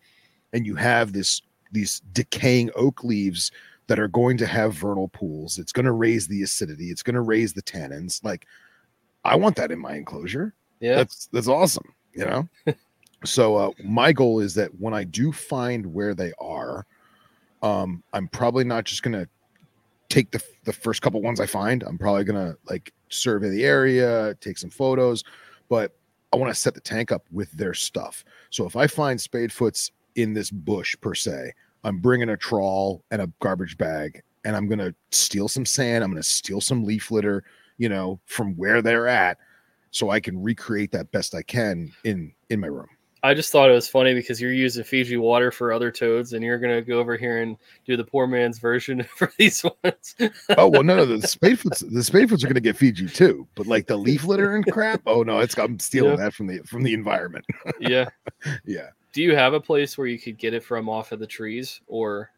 and 0.53 0.65
you 0.65 0.75
have 0.75 1.13
this 1.13 1.41
these 1.71 2.01
decaying 2.13 2.69
oak 2.75 3.03
leaves 3.03 3.51
that 3.87 3.99
are 3.99 4.07
going 4.07 4.37
to 4.37 4.45
have 4.45 4.73
vernal 4.73 5.07
pools 5.09 5.57
it's 5.57 5.71
going 5.71 5.85
to 5.85 5.91
raise 5.91 6.27
the 6.27 6.43
acidity 6.43 6.85
it's 6.85 7.03
going 7.03 7.15
to 7.15 7.21
raise 7.21 7.53
the 7.53 7.63
tannins 7.63 8.23
like 8.23 8.45
i 9.23 9.35
want 9.35 9.55
that 9.55 9.71
in 9.71 9.79
my 9.79 9.95
enclosure 9.95 10.53
yeah. 10.79 10.95
That's 10.95 11.27
that's 11.27 11.47
awesome 11.47 11.93
you 12.15 12.25
know? 12.25 12.49
So 13.23 13.55
uh 13.55 13.71
my 13.83 14.11
goal 14.13 14.39
is 14.39 14.53
that 14.53 14.69
when 14.79 14.93
i 14.93 15.03
do 15.03 15.31
find 15.31 15.83
where 15.95 16.13
they 16.13 16.31
are 16.37 16.85
um 17.63 18.03
i'm 18.13 18.27
probably 18.27 18.63
not 18.63 18.83
just 18.83 19.01
gonna 19.01 19.27
take 20.09 20.29
the 20.29 20.43
the 20.65 20.73
first 20.73 21.01
couple 21.01 21.23
ones 21.23 21.39
i 21.39 21.47
find. 21.47 21.81
I'm 21.81 21.97
probably 21.97 22.23
gonna 22.23 22.55
like 22.69 22.93
survey 23.09 23.49
the 23.49 23.65
area 23.65 24.35
take 24.41 24.59
some 24.59 24.69
photos 24.69 25.23
but 25.69 25.95
i 26.33 26.35
want 26.35 26.53
to 26.53 26.59
set 26.59 26.75
the 26.75 26.81
tank 26.81 27.11
up 27.11 27.25
with 27.31 27.51
their 27.53 27.73
stuff. 27.73 28.23
So 28.51 28.67
if 28.67 28.75
i 28.75 28.85
find 28.85 29.19
spadefoots 29.19 29.89
in 30.13 30.33
this 30.33 30.51
bush 30.51 30.95
per 31.01 31.15
se 31.15 31.51
i'm 31.83 31.97
bringing 31.97 32.29
a 32.29 32.37
trawl 32.37 33.03
and 33.09 33.23
a 33.23 33.31
garbage 33.39 33.75
bag 33.75 34.21
and 34.43 34.55
i'm 34.55 34.67
gonna 34.67 34.93
steal 35.09 35.47
some 35.47 35.65
sand 35.65 36.03
i'm 36.03 36.11
gonna 36.11 36.21
steal 36.21 36.61
some 36.61 36.83
leaf 36.83 37.09
litter 37.09 37.43
you 37.79 37.89
know 37.89 38.19
from 38.27 38.55
where 38.55 38.83
they're 38.83 39.07
at 39.07 39.39
so 39.95 40.09
I 40.09 40.19
can 40.19 40.41
recreate 40.41 40.91
that 40.91 41.11
best 41.11 41.33
I 41.33 41.41
can 41.41 41.91
in 42.03 42.33
in 42.49 42.59
my 42.59 42.67
room. 42.67 42.87
i 43.23 43.33
just 43.33 43.51
thought 43.51 43.69
it 43.69 43.73
was 43.73 43.87
funny 43.87 44.13
because 44.13 44.39
you're 44.39 44.53
using 44.53 44.83
fiji 44.83 45.17
water 45.17 45.51
for 45.51 45.71
other 45.73 45.89
toads 45.91 46.33
and 46.33 46.43
you're 46.43 46.59
gonna 46.59 46.81
go 46.81 46.99
over 46.99 47.17
here 47.17 47.41
and 47.41 47.57
do 47.85 47.97
the 47.97 48.03
poor 48.03 48.27
man's 48.27 48.59
version 48.59 49.01
for 49.17 49.31
these 49.39 49.63
ones 49.63 50.15
Oh 50.57 50.67
well, 50.67 50.83
no, 50.83 50.95
no, 50.97 51.05
the 51.05 51.25
spadefoots, 51.27 51.79
the 51.79 52.01
spadefoots 52.01 52.43
are 52.43 52.47
going 52.47 52.53
to 52.55 52.61
get 52.61 52.77
Fiji 52.77 53.07
too, 53.07 53.47
but 53.55 53.65
like 53.67 53.87
the 53.87 53.97
leaf 53.97 54.25
litter 54.25 54.55
and 54.55 54.65
crap. 54.71 55.01
Oh 55.07 55.23
no, 55.23 55.39
it's 55.39 55.57
I'm 55.57 55.79
stealing 55.79 56.11
Yeah. 56.19 56.25
that 56.25 56.33
from 56.35 56.47
the 56.47 56.59
from 56.59 56.83
the 56.83 56.93
environment. 56.93 57.45
yeah 57.79 58.09
Yeah. 58.65 58.89
do 59.13 59.21
you 59.23 59.35
have 59.35 59.53
a 59.53 59.59
place 59.59 59.97
where 59.97 60.07
you 60.07 60.19
could 60.19 60.37
get 60.37 60.53
it 60.53 60.63
from 60.63 60.87
off 60.89 61.11
of 61.11 61.19
the 61.19 61.27
trees 61.27 61.81
or 61.87 62.29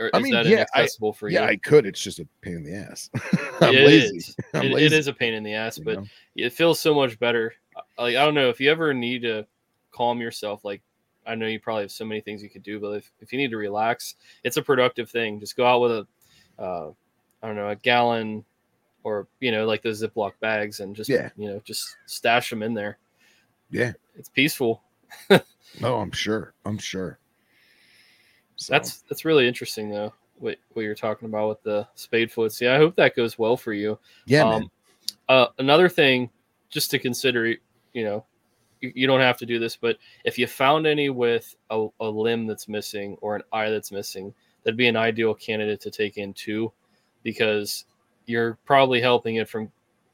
Or 0.00 0.10
I 0.14 0.18
is 0.18 0.24
mean, 0.24 0.32
that 0.32 0.46
yeah, 0.46 0.64
I- 0.74 0.88
for 1.14 1.28
Yeah. 1.28 1.44
I 1.44 1.56
could. 1.56 1.84
It's 1.86 2.02
just 2.02 2.18
a 2.18 2.26
pain 2.40 2.54
in 2.56 2.64
the 2.64 2.74
ass. 2.74 3.10
I'm 3.60 3.74
It 3.74 3.86
lazy. 3.86 4.16
is. 4.16 4.36
I'm 4.54 4.62
It- 4.62 4.66
it 4.66 4.74
lazy, 4.74 4.96
is 4.96 5.06
a 5.06 5.12
pain 5.12 5.34
in 5.34 5.42
the 5.42 5.54
ass, 5.54 5.78
you 5.78 5.84
but 5.84 5.96
know? 5.98 6.04
it 6.36 6.52
feels 6.52 6.80
so 6.80 6.94
much 6.94 7.18
better. 7.18 7.54
Like 7.98 8.16
I 8.16 8.24
don't 8.24 8.34
know 8.34 8.48
if 8.48 8.60
you 8.60 8.70
ever 8.70 8.92
need 8.94 9.22
to 9.22 9.46
calm 9.92 10.20
yourself. 10.20 10.64
Like 10.64 10.80
I 11.26 11.34
know 11.34 11.46
you 11.46 11.60
probably 11.60 11.82
have 11.82 11.92
so 11.92 12.04
many 12.06 12.20
things 12.22 12.42
you 12.42 12.48
could 12.48 12.62
do, 12.62 12.80
but 12.80 12.92
if, 12.92 13.12
if 13.20 13.30
you 13.32 13.38
need 13.38 13.50
to 13.50 13.58
relax, 13.58 14.14
it's 14.42 14.56
a 14.56 14.62
productive 14.62 15.10
thing. 15.10 15.38
Just 15.38 15.54
go 15.56 15.66
out 15.66 15.80
with 15.82 15.92
a, 15.92 16.06
uh, 16.62 16.90
I 17.42 17.46
don't 17.46 17.56
know, 17.56 17.68
a 17.68 17.76
gallon, 17.76 18.44
or 19.04 19.28
you 19.38 19.52
know, 19.52 19.66
like 19.66 19.82
those 19.82 20.02
Ziploc 20.02 20.32
bags, 20.40 20.80
and 20.80 20.96
just 20.96 21.10
Yeah. 21.10 21.28
you 21.36 21.48
know, 21.48 21.60
just 21.64 21.94
stash 22.06 22.48
them 22.50 22.62
in 22.62 22.72
there. 22.74 22.96
Yeah. 23.70 23.92
It's 24.16 24.30
peaceful. 24.30 24.82
No, 25.80 25.96
I'm 26.00 26.10
sure. 26.12 26.54
I'm 26.64 26.78
sure. 26.78 27.18
So, 28.60 28.74
That's 28.74 29.00
that's 29.08 29.24
really 29.24 29.48
interesting 29.48 29.88
though. 29.88 30.12
What 30.38 30.58
what 30.74 30.82
you're 30.82 30.94
talking 30.94 31.26
about 31.26 31.48
with 31.48 31.62
the 31.62 31.88
spade 31.94 32.30
foots. 32.30 32.60
Yeah, 32.60 32.74
I 32.74 32.76
hope 32.76 32.94
that 32.96 33.16
goes 33.16 33.38
well 33.38 33.56
for 33.56 33.72
you. 33.72 33.98
yeah. 34.26 34.44
Um, 34.44 34.70
uh, 35.30 35.46
another 35.58 35.88
thing, 35.88 36.28
just 36.68 36.90
to 36.90 36.98
consider, 36.98 37.54
you 37.94 38.04
know, 38.04 38.24
you, 38.82 38.92
you 38.94 39.06
don't 39.06 39.20
have 39.20 39.38
to 39.38 39.46
do 39.46 39.58
this, 39.58 39.76
but 39.76 39.96
if 40.24 40.38
you 40.38 40.46
found 40.46 40.86
any 40.86 41.08
with 41.08 41.54
a, 41.70 41.86
a 42.00 42.04
limb 42.06 42.46
that's 42.46 42.68
missing 42.68 43.16
or 43.22 43.36
an 43.36 43.42
eye 43.50 43.70
that's 43.70 43.92
missing, 43.92 44.34
that'd 44.62 44.76
be 44.76 44.88
an 44.88 44.96
ideal 44.96 45.32
candidate 45.32 45.80
to 45.80 45.90
take 45.90 46.18
in 46.18 46.34
too, 46.34 46.70
because 47.22 47.86
you're 48.26 48.58
probably 48.66 49.00
helping 49.00 49.36
it 49.36 49.48
from 49.48 49.70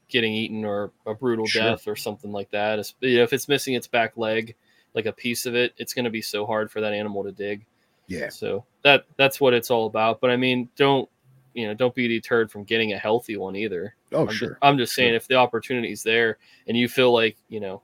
getting 0.07 0.31
eaten 0.33 0.63
or 0.63 0.91
a 1.05 1.13
brutal 1.13 1.47
Sure. 1.47 1.63
death 1.63 1.85
or 1.87 1.97
something 1.97 2.31
like 2.31 2.49
that. 2.51 2.79
It's- 2.79 2.93
you 3.01 3.17
know, 3.17 3.23
if 3.23 3.33
it's 3.33 3.49
missing 3.49 3.73
its 3.73 3.87
back 3.87 4.15
leg, 4.15 4.55
like 4.93 5.05
a 5.05 5.11
piece 5.11 5.45
of 5.45 5.53
it, 5.55 5.73
it's 5.77 5.93
going 5.93 6.05
to 6.05 6.11
be 6.11 6.21
so 6.21 6.45
hard 6.45 6.71
for 6.71 6.79
that 6.79 6.93
animal 6.93 7.23
to 7.23 7.31
dig. 7.33 7.65
Yeah. 8.07 8.29
So 8.29 8.65
that 8.83 9.05
that's 9.17 9.39
what 9.41 9.53
it's 9.53 9.69
all 9.69 9.85
about. 9.85 10.21
But 10.21 10.29
I 10.31 10.37
mean, 10.37 10.69
don't 10.75 11.09
you 11.53 11.67
know? 11.67 11.73
Don't 11.73 11.93
be 11.95 12.07
deterred 12.07 12.51
from 12.51 12.63
getting 12.63 12.93
a 12.93 12.97
healthy 12.97 13.37
one 13.37 13.55
either. 13.55 13.95
Oh, 14.13 14.27
I'm 14.27 14.33
sure. 14.33 14.49
Just, 14.49 14.59
I'm 14.61 14.77
just 14.77 14.93
saying, 14.93 15.09
Sure. 15.09 15.15
if 15.17 15.27
the 15.27 15.35
opportunity's 15.35 16.03
there 16.03 16.37
and 16.67 16.77
you 16.77 16.87
feel 16.87 17.11
like, 17.11 17.37
you 17.49 17.59
know, 17.59 17.81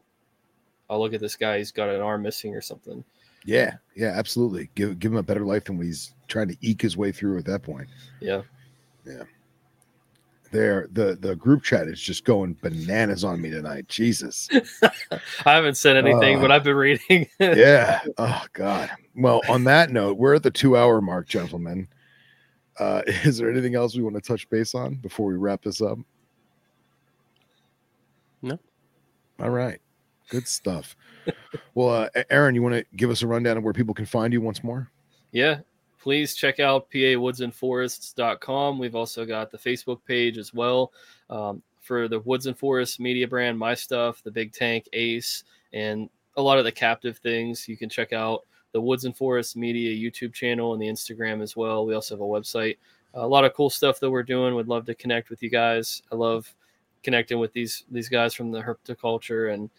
oh, 0.90 1.00
look 1.00 1.14
at 1.14 1.20
this 1.20 1.36
guy, 1.36 1.58
he's 1.58 1.72
got 1.72 1.90
an 1.90 2.00
arm 2.02 2.22
missing 2.22 2.56
or 2.56 2.62
something. 2.62 3.04
Yeah. 3.46 3.76
Yeah. 3.96 4.14
Absolutely. 4.16 4.70
Give 4.76 4.98
give 5.00 5.12
him 5.12 5.18
a 5.18 5.24
better 5.24 5.46
life 5.46 5.66
than 5.66 5.78
what 5.78 5.86
he's 5.88 6.14
trying 6.28 6.48
to 6.48 6.58
eke 6.62 6.82
his 6.82 6.96
way 6.96 7.12
through 7.12 7.38
at 7.40 7.46
that 7.46 7.64
point. 7.64 7.90
Yeah. 8.22 8.44
Yeah. 9.06 9.24
There, 10.54 10.88
the 10.92 11.18
the 11.20 11.36
group 11.36 11.64
chat 11.64 11.88
is 11.88 12.00
just 12.00 12.26
going 12.26 12.56
bananas 12.62 13.24
on 13.24 13.42
me 13.42 13.50
tonight. 13.50 13.88
Jesus. 13.88 14.48
I 14.84 15.52
haven't 15.52 15.78
said 15.78 15.98
anything, 15.98 16.38
Uh, 16.38 16.42
but 16.42 16.52
I've 16.52 16.64
been 16.64 16.76
reading. 16.76 17.28
yeah. 17.40 18.02
Oh 18.20 18.46
God. 18.54 18.92
Well, 19.16 19.42
on 19.50 19.64
that 19.64 19.90
note, 19.90 20.20
we're 20.20 20.36
at 20.36 20.44
the 20.44 20.52
two 20.52 20.78
hour 20.78 21.02
mark, 21.02 21.28
gentlemen. 21.28 21.88
Uh, 22.80 23.02
is 23.08 23.40
there 23.40 23.50
anything 23.50 23.74
else 23.74 23.96
we 23.96 24.04
want 24.04 24.14
to 24.16 24.22
touch 24.22 24.48
base 24.52 24.76
on 24.76 24.94
before 24.94 25.26
we 25.26 25.38
wrap 25.38 25.64
this 25.64 25.82
up? 25.82 25.98
No. 28.44 28.60
All 29.40 29.50
right. 29.50 29.80
Good 30.30 30.48
stuff. 30.48 30.96
well, 31.74 32.10
uh, 32.16 32.24
Aaron, 32.30 32.54
you 32.54 32.62
want 32.62 32.76
to 32.76 32.86
give 32.96 33.10
us 33.10 33.24
a 33.24 33.28
rundown 33.28 33.58
of 33.58 33.64
where 33.64 33.74
people 33.74 33.96
can 33.96 34.06
find 34.06 34.32
you 34.32 34.40
once 34.40 34.64
more? 34.64 34.92
yeah. 35.32 35.62
Please 36.04 36.36
check 36.36 36.60
out 36.60 36.92
pawoodsandforests.com. 36.92 38.78
We've 38.78 38.94
also 38.94 39.26
got 39.26 39.50
the 39.50 39.58
Facebook 39.58 40.04
page 40.06 40.38
as 40.38 40.54
well 40.54 40.92
um, 41.30 41.64
for 41.80 42.10
the 42.10 42.20
Woods 42.20 42.46
and 42.46 42.60
Forests 42.60 43.00
media 43.00 43.26
brand, 43.26 43.58
my 43.58 43.74
stuff, 43.74 44.22
the 44.22 44.30
Big 44.30 44.52
Tank, 44.52 44.90
Ace, 44.92 45.46
and 45.72 46.10
a 46.36 46.42
lot 46.42 46.58
of 46.58 46.66
the 46.66 46.72
captive 46.74 47.20
things. 47.20 47.70
You 47.70 47.78
can 47.78 47.88
check 47.88 48.12
out 48.12 48.42
the 48.74 48.82
Woods 48.82 49.06
and 49.06 49.16
Forests 49.16 49.56
Media 49.56 49.96
YouTube 49.96 50.34
channel 50.34 50.74
and 50.74 50.82
the 50.82 50.90
Instagram 50.90 51.42
as 51.42 51.56
well. 51.56 51.86
We 51.86 51.94
also 51.96 52.16
have 52.16 52.22
a 52.22 52.26
website. 52.26 52.76
A 53.14 53.26
lot 53.26 53.46
of 53.46 53.54
cool 53.54 53.70
stuff 53.70 54.02
that 54.02 54.12
we're 54.12 54.24
doing. 54.24 54.56
Would 54.56 54.68
love 54.68 54.86
to 54.88 54.96
connect 54.96 55.30
with 55.30 55.42
you 55.42 55.50
guys. 55.50 56.04
I 56.12 56.16
love 56.16 56.54
connecting 57.02 57.40
with 57.40 57.54
these 57.54 57.86
these 57.90 58.10
guys 58.10 58.34
from 58.34 58.52
the 58.52 58.62
herpetoculture, 58.62 59.54
and 59.54 59.70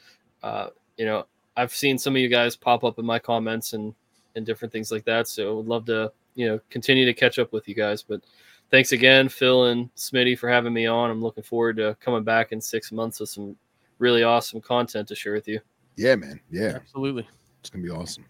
uh, 0.42 0.68
you 0.96 1.05
know, 1.05 1.26
I've 1.55 1.74
seen 1.74 1.98
some 1.98 2.16
of 2.16 2.22
you 2.22 2.28
guys 2.28 2.56
pop 2.56 2.82
up 2.82 2.98
in 2.98 3.05
my 3.05 3.18
comments 3.18 3.74
and 3.74 3.94
and 4.35 4.44
different 4.44 4.73
things 4.73 4.90
like 4.90 5.05
that. 5.05 5.28
So 5.28 5.56
would 5.56 5.66
love 5.66 5.85
to 5.86 6.12
you 6.35 6.47
know 6.47 6.61
continue 6.70 7.05
to 7.05 7.15
catch 7.15 7.39
up 7.39 7.52
with 7.52 7.69
you 7.69 7.74
guys. 7.74 8.02
But 8.02 8.23
thanks 8.70 8.93
again, 8.93 9.28
Phil 9.28 9.66
and 9.66 9.94
Smitty, 9.94 10.39
for 10.39 10.48
having 10.48 10.73
me 10.73 10.86
on. 10.86 11.11
I'm 11.11 11.23
looking 11.23 11.44
forward 11.44 11.77
to 11.78 11.97
coming 12.01 12.24
back 12.24 12.52
in 12.52 12.61
six 12.61 12.93
months 12.93 13.20
with 13.20 13.28
some 13.28 13.56
really 13.98 14.23
awesome 14.23 14.61
content 14.61 15.09
to 15.09 15.15
share 15.15 15.35
with 15.35 15.48
you. 15.48 15.61
Yeah, 15.97 16.16
man. 16.16 16.40
Yeah, 16.51 16.73
Absolutely. 16.77 17.27
it's 17.61 17.70
gonna 17.70 17.85
be 17.85 17.90
awesome. 17.90 18.24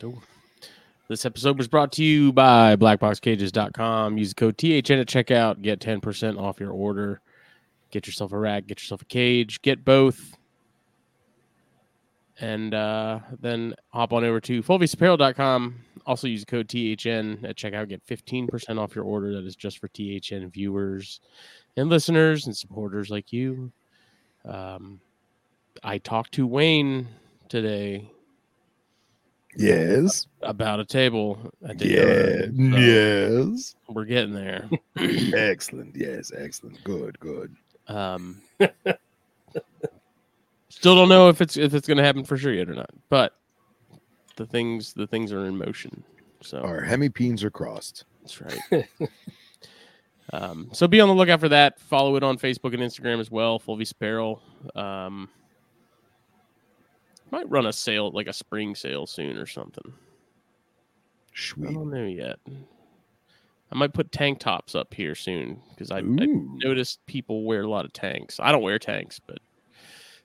Cool. 0.00 0.22
This 1.08 1.26
episode 1.26 1.58
was 1.58 1.68
brought 1.68 1.92
to 1.92 2.04
you 2.04 2.32
by 2.32 2.74
blackboxcages.com. 2.76 4.16
Use 4.16 4.30
the 4.30 4.34
code 4.34 4.56
THN 4.56 4.98
at 4.98 5.06
checkout. 5.08 5.60
Get 5.60 5.78
10% 5.78 6.40
off 6.40 6.58
your 6.58 6.70
order. 6.70 7.20
Get 7.90 8.06
yourself 8.06 8.32
a 8.32 8.38
rack, 8.38 8.66
get 8.66 8.80
yourself 8.80 9.02
a 9.02 9.04
cage, 9.04 9.60
get 9.60 9.84
both. 9.84 10.34
And 12.42 12.74
uh, 12.74 13.20
then 13.40 13.74
hop 13.90 14.12
on 14.12 14.24
over 14.24 14.40
to 14.40 14.62
fulviusapparel.com. 14.62 15.76
Also 16.06 16.26
use 16.26 16.44
code 16.44 16.68
THN 16.68 17.44
at 17.44 17.56
checkout. 17.56 17.88
Get 17.88 18.04
15% 18.06 18.78
off 18.78 18.94
your 18.96 19.04
order. 19.04 19.32
That 19.32 19.44
is 19.46 19.54
just 19.56 19.78
for 19.78 19.86
THN 19.88 20.48
viewers 20.50 21.20
and 21.76 21.88
listeners 21.88 22.46
and 22.46 22.56
supporters 22.56 23.10
like 23.10 23.32
you. 23.32 23.70
Um, 24.44 25.00
I 25.84 25.98
talked 25.98 26.32
to 26.32 26.46
Wayne 26.46 27.06
today 27.48 28.10
Yes. 29.56 30.26
about 30.40 30.80
a 30.80 30.84
table. 30.84 31.38
at 31.66 31.78
the 31.78 31.86
Yeah. 31.88 32.02
yard, 32.02 32.56
so 32.56 32.78
Yes. 33.52 33.74
We're 33.88 34.04
getting 34.06 34.34
there. 34.34 34.68
excellent. 34.96 35.94
Yes. 35.94 36.32
Excellent. 36.36 36.82
Good. 36.82 37.20
Good. 37.20 37.54
Um, 37.86 38.40
still 40.82 40.96
don't 40.96 41.08
know 41.08 41.28
if 41.28 41.40
it's 41.40 41.56
if 41.56 41.74
it's 41.74 41.86
going 41.86 41.98
to 41.98 42.02
happen 42.02 42.24
for 42.24 42.36
sure 42.36 42.52
yet 42.52 42.68
or 42.68 42.74
not, 42.74 42.90
but 43.08 43.36
the 44.34 44.44
things 44.44 44.92
the 44.92 45.06
things 45.06 45.32
are 45.32 45.46
in 45.46 45.56
motion. 45.56 46.02
So 46.40 46.58
Our 46.58 46.82
hemipenes 46.82 47.44
are 47.44 47.52
crossed. 47.52 48.04
that's 48.20 48.40
right. 48.40 48.88
um, 50.32 50.70
so 50.72 50.88
be 50.88 51.00
on 51.00 51.08
the 51.08 51.14
lookout 51.14 51.38
for 51.38 51.48
that. 51.50 51.78
Follow 51.78 52.16
it 52.16 52.24
on 52.24 52.36
Facebook 52.36 52.74
and 52.74 52.82
Instagram 52.82 53.20
as 53.20 53.30
well. 53.30 53.60
Fulvius 53.60 53.92
Apparel. 53.92 54.42
Um, 54.74 55.28
might 57.30 57.48
run 57.48 57.66
a 57.66 57.72
sale 57.72 58.10
like 58.10 58.26
a 58.26 58.32
spring 58.32 58.74
sale 58.74 59.06
soon 59.06 59.38
or 59.38 59.46
something. 59.46 59.92
Sweet. 61.32 61.68
I 61.68 61.72
don't 61.74 61.90
know 61.90 62.06
yet. 62.06 62.40
I 63.70 63.76
might 63.78 63.94
put 63.94 64.10
tank 64.10 64.40
tops 64.40 64.74
up 64.74 64.92
here 64.92 65.14
soon 65.14 65.60
because 65.70 65.92
I, 65.92 65.98
I 65.98 66.26
noticed 66.26 67.06
people 67.06 67.44
wear 67.44 67.62
a 67.62 67.68
lot 67.68 67.84
of 67.84 67.92
tanks. 67.92 68.40
I 68.42 68.50
don't 68.50 68.62
wear 68.62 68.80
tanks, 68.80 69.20
but 69.24 69.38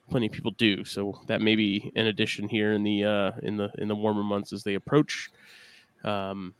plenty 0.09 0.27
of 0.27 0.31
people 0.31 0.51
do. 0.51 0.83
So 0.83 1.21
that 1.27 1.41
may 1.41 1.55
be 1.55 1.91
an 1.95 2.07
addition 2.07 2.47
here 2.47 2.73
in 2.73 2.83
the 2.83 3.03
uh, 3.03 3.31
in 3.43 3.57
the 3.57 3.71
in 3.77 3.87
the 3.87 3.95
warmer 3.95 4.23
months 4.23 4.53
as 4.53 4.63
they 4.63 4.75
approach. 4.75 5.29
Um, 6.03 6.53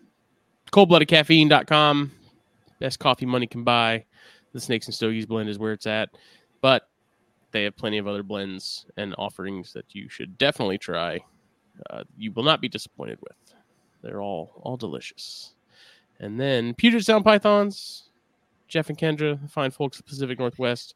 coldbloodedcaffeine.com. 0.72 2.12
Best 2.80 3.00
coffee 3.00 3.26
money 3.26 3.48
can 3.48 3.64
buy. 3.64 4.06
The 4.54 4.60
Snakes 4.60 4.88
and 4.88 4.96
Stogies 4.96 5.26
blend 5.26 5.50
is 5.50 5.60
where 5.60 5.74
it's 5.74 5.88
at, 5.88 6.10
but 6.62 6.90
they 7.52 7.64
have 7.64 7.76
plenty 7.76 7.98
of 7.98 8.08
other 8.08 8.24
blends 8.24 8.86
and 8.98 9.16
offerings 9.18 9.74
that 9.74 9.86
you 9.94 10.10
should 10.10 10.38
definitely 10.38 10.78
try. 10.78 11.20
Uh, 11.90 12.04
you 12.18 12.32
will 12.32 12.44
not 12.44 12.62
be 12.62 12.70
disappointed 12.70 13.20
with. 13.22 13.56
They're 14.02 14.22
all 14.22 14.62
all 14.64 14.78
delicious. 14.78 15.54
And 16.20 16.40
then 16.40 16.74
Puget 16.74 17.06
Sound 17.06 17.24
Pythons, 17.24 18.10
Jeff 18.68 18.90
and 18.90 18.98
Kendra, 18.98 19.50
fine 19.50 19.72
folks 19.72 20.00
of 20.00 20.06
the 20.06 20.10
Pacific 20.10 20.40
Northwest. 20.40 20.96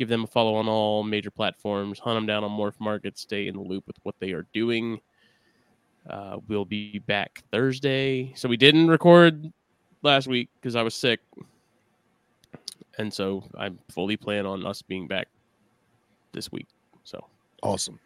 Give 0.00 0.08
them 0.08 0.24
a 0.24 0.26
follow 0.26 0.54
on 0.54 0.66
all 0.66 1.02
major 1.02 1.30
platforms. 1.30 1.98
Hunt 1.98 2.16
them 2.16 2.24
down 2.24 2.42
on 2.42 2.50
MorphMarket. 2.52 3.18
Stay 3.18 3.48
in 3.48 3.54
the 3.54 3.60
loop 3.60 3.86
with 3.86 3.96
what 4.02 4.14
they 4.18 4.32
are 4.32 4.46
doing. 4.54 4.98
Uh, 6.08 6.38
we'll 6.48 6.64
be 6.64 7.00
back 7.00 7.42
Thursday. 7.52 8.32
So 8.34 8.48
we 8.48 8.56
didn't 8.56 8.88
record 8.88 9.52
last 10.00 10.26
week 10.26 10.48
because 10.54 10.74
I 10.74 10.80
was 10.80 10.94
sick. 10.94 11.20
And 12.96 13.12
so 13.12 13.44
I 13.58 13.72
fully 13.90 14.16
plan 14.16 14.46
on 14.46 14.64
us 14.64 14.80
being 14.80 15.06
back 15.06 15.28
this 16.32 16.50
week. 16.50 16.68
So 17.04 17.22
Awesome. 17.62 18.00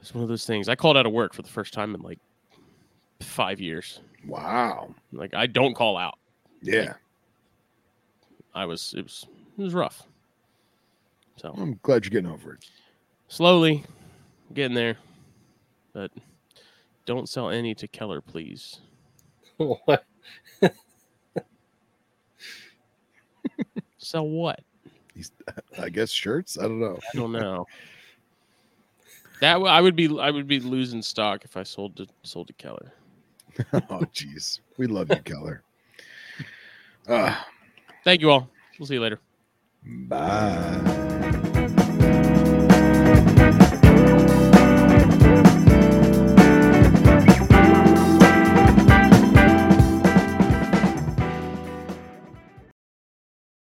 it's 0.00 0.14
one 0.14 0.22
of 0.22 0.28
those 0.28 0.46
things. 0.46 0.68
I 0.68 0.76
called 0.76 0.96
out 0.96 1.04
of 1.04 1.10
work 1.10 1.34
for 1.34 1.42
the 1.42 1.48
first 1.48 1.74
time 1.74 1.96
in 1.96 2.00
like 2.02 2.20
five 3.20 3.60
years. 3.60 3.98
Wow. 4.24 4.94
Like 5.12 5.34
I 5.34 5.48
don't 5.48 5.74
call 5.74 5.96
out. 5.96 6.20
Yeah. 6.62 6.94
I 8.54 8.66
was 8.66 8.94
it 8.96 9.02
was 9.02 9.26
it 9.58 9.62
was 9.62 9.74
rough. 9.74 10.02
So 11.36 11.54
I'm 11.56 11.78
glad 11.82 12.04
you're 12.04 12.10
getting 12.10 12.30
over 12.30 12.54
it. 12.54 12.64
slowly 13.28 13.84
getting 14.54 14.74
there, 14.74 14.96
but 15.92 16.10
don't 17.06 17.28
sell 17.28 17.48
any 17.50 17.74
to 17.76 17.88
Keller, 17.88 18.20
please. 18.20 18.80
What? 19.56 20.04
Sell 23.98 24.26
what? 24.26 24.60
He's, 25.14 25.30
I 25.78 25.88
guess 25.88 26.10
shirts. 26.10 26.58
I 26.58 26.62
don't 26.62 26.80
know. 26.80 26.98
I 27.14 27.16
don't 27.16 27.32
know. 27.32 27.66
that 29.40 29.54
w- 29.54 29.70
I 29.70 29.80
would 29.80 29.94
be 29.94 30.08
I 30.18 30.30
would 30.30 30.48
be 30.48 30.58
losing 30.58 31.02
stock 31.02 31.44
if 31.44 31.56
I 31.56 31.62
sold 31.62 31.96
to 31.96 32.06
sold 32.22 32.48
to 32.48 32.52
Keller. 32.54 32.92
oh, 33.72 34.02
jeez. 34.12 34.60
We 34.78 34.86
love 34.86 35.10
you, 35.10 35.16
Keller. 35.16 35.62
Uh, 37.06 37.36
Thank 38.04 38.20
you 38.20 38.30
all. 38.30 38.48
We'll 38.78 38.86
see 38.86 38.94
you 38.94 39.00
later. 39.00 39.20
bye. 39.84 41.08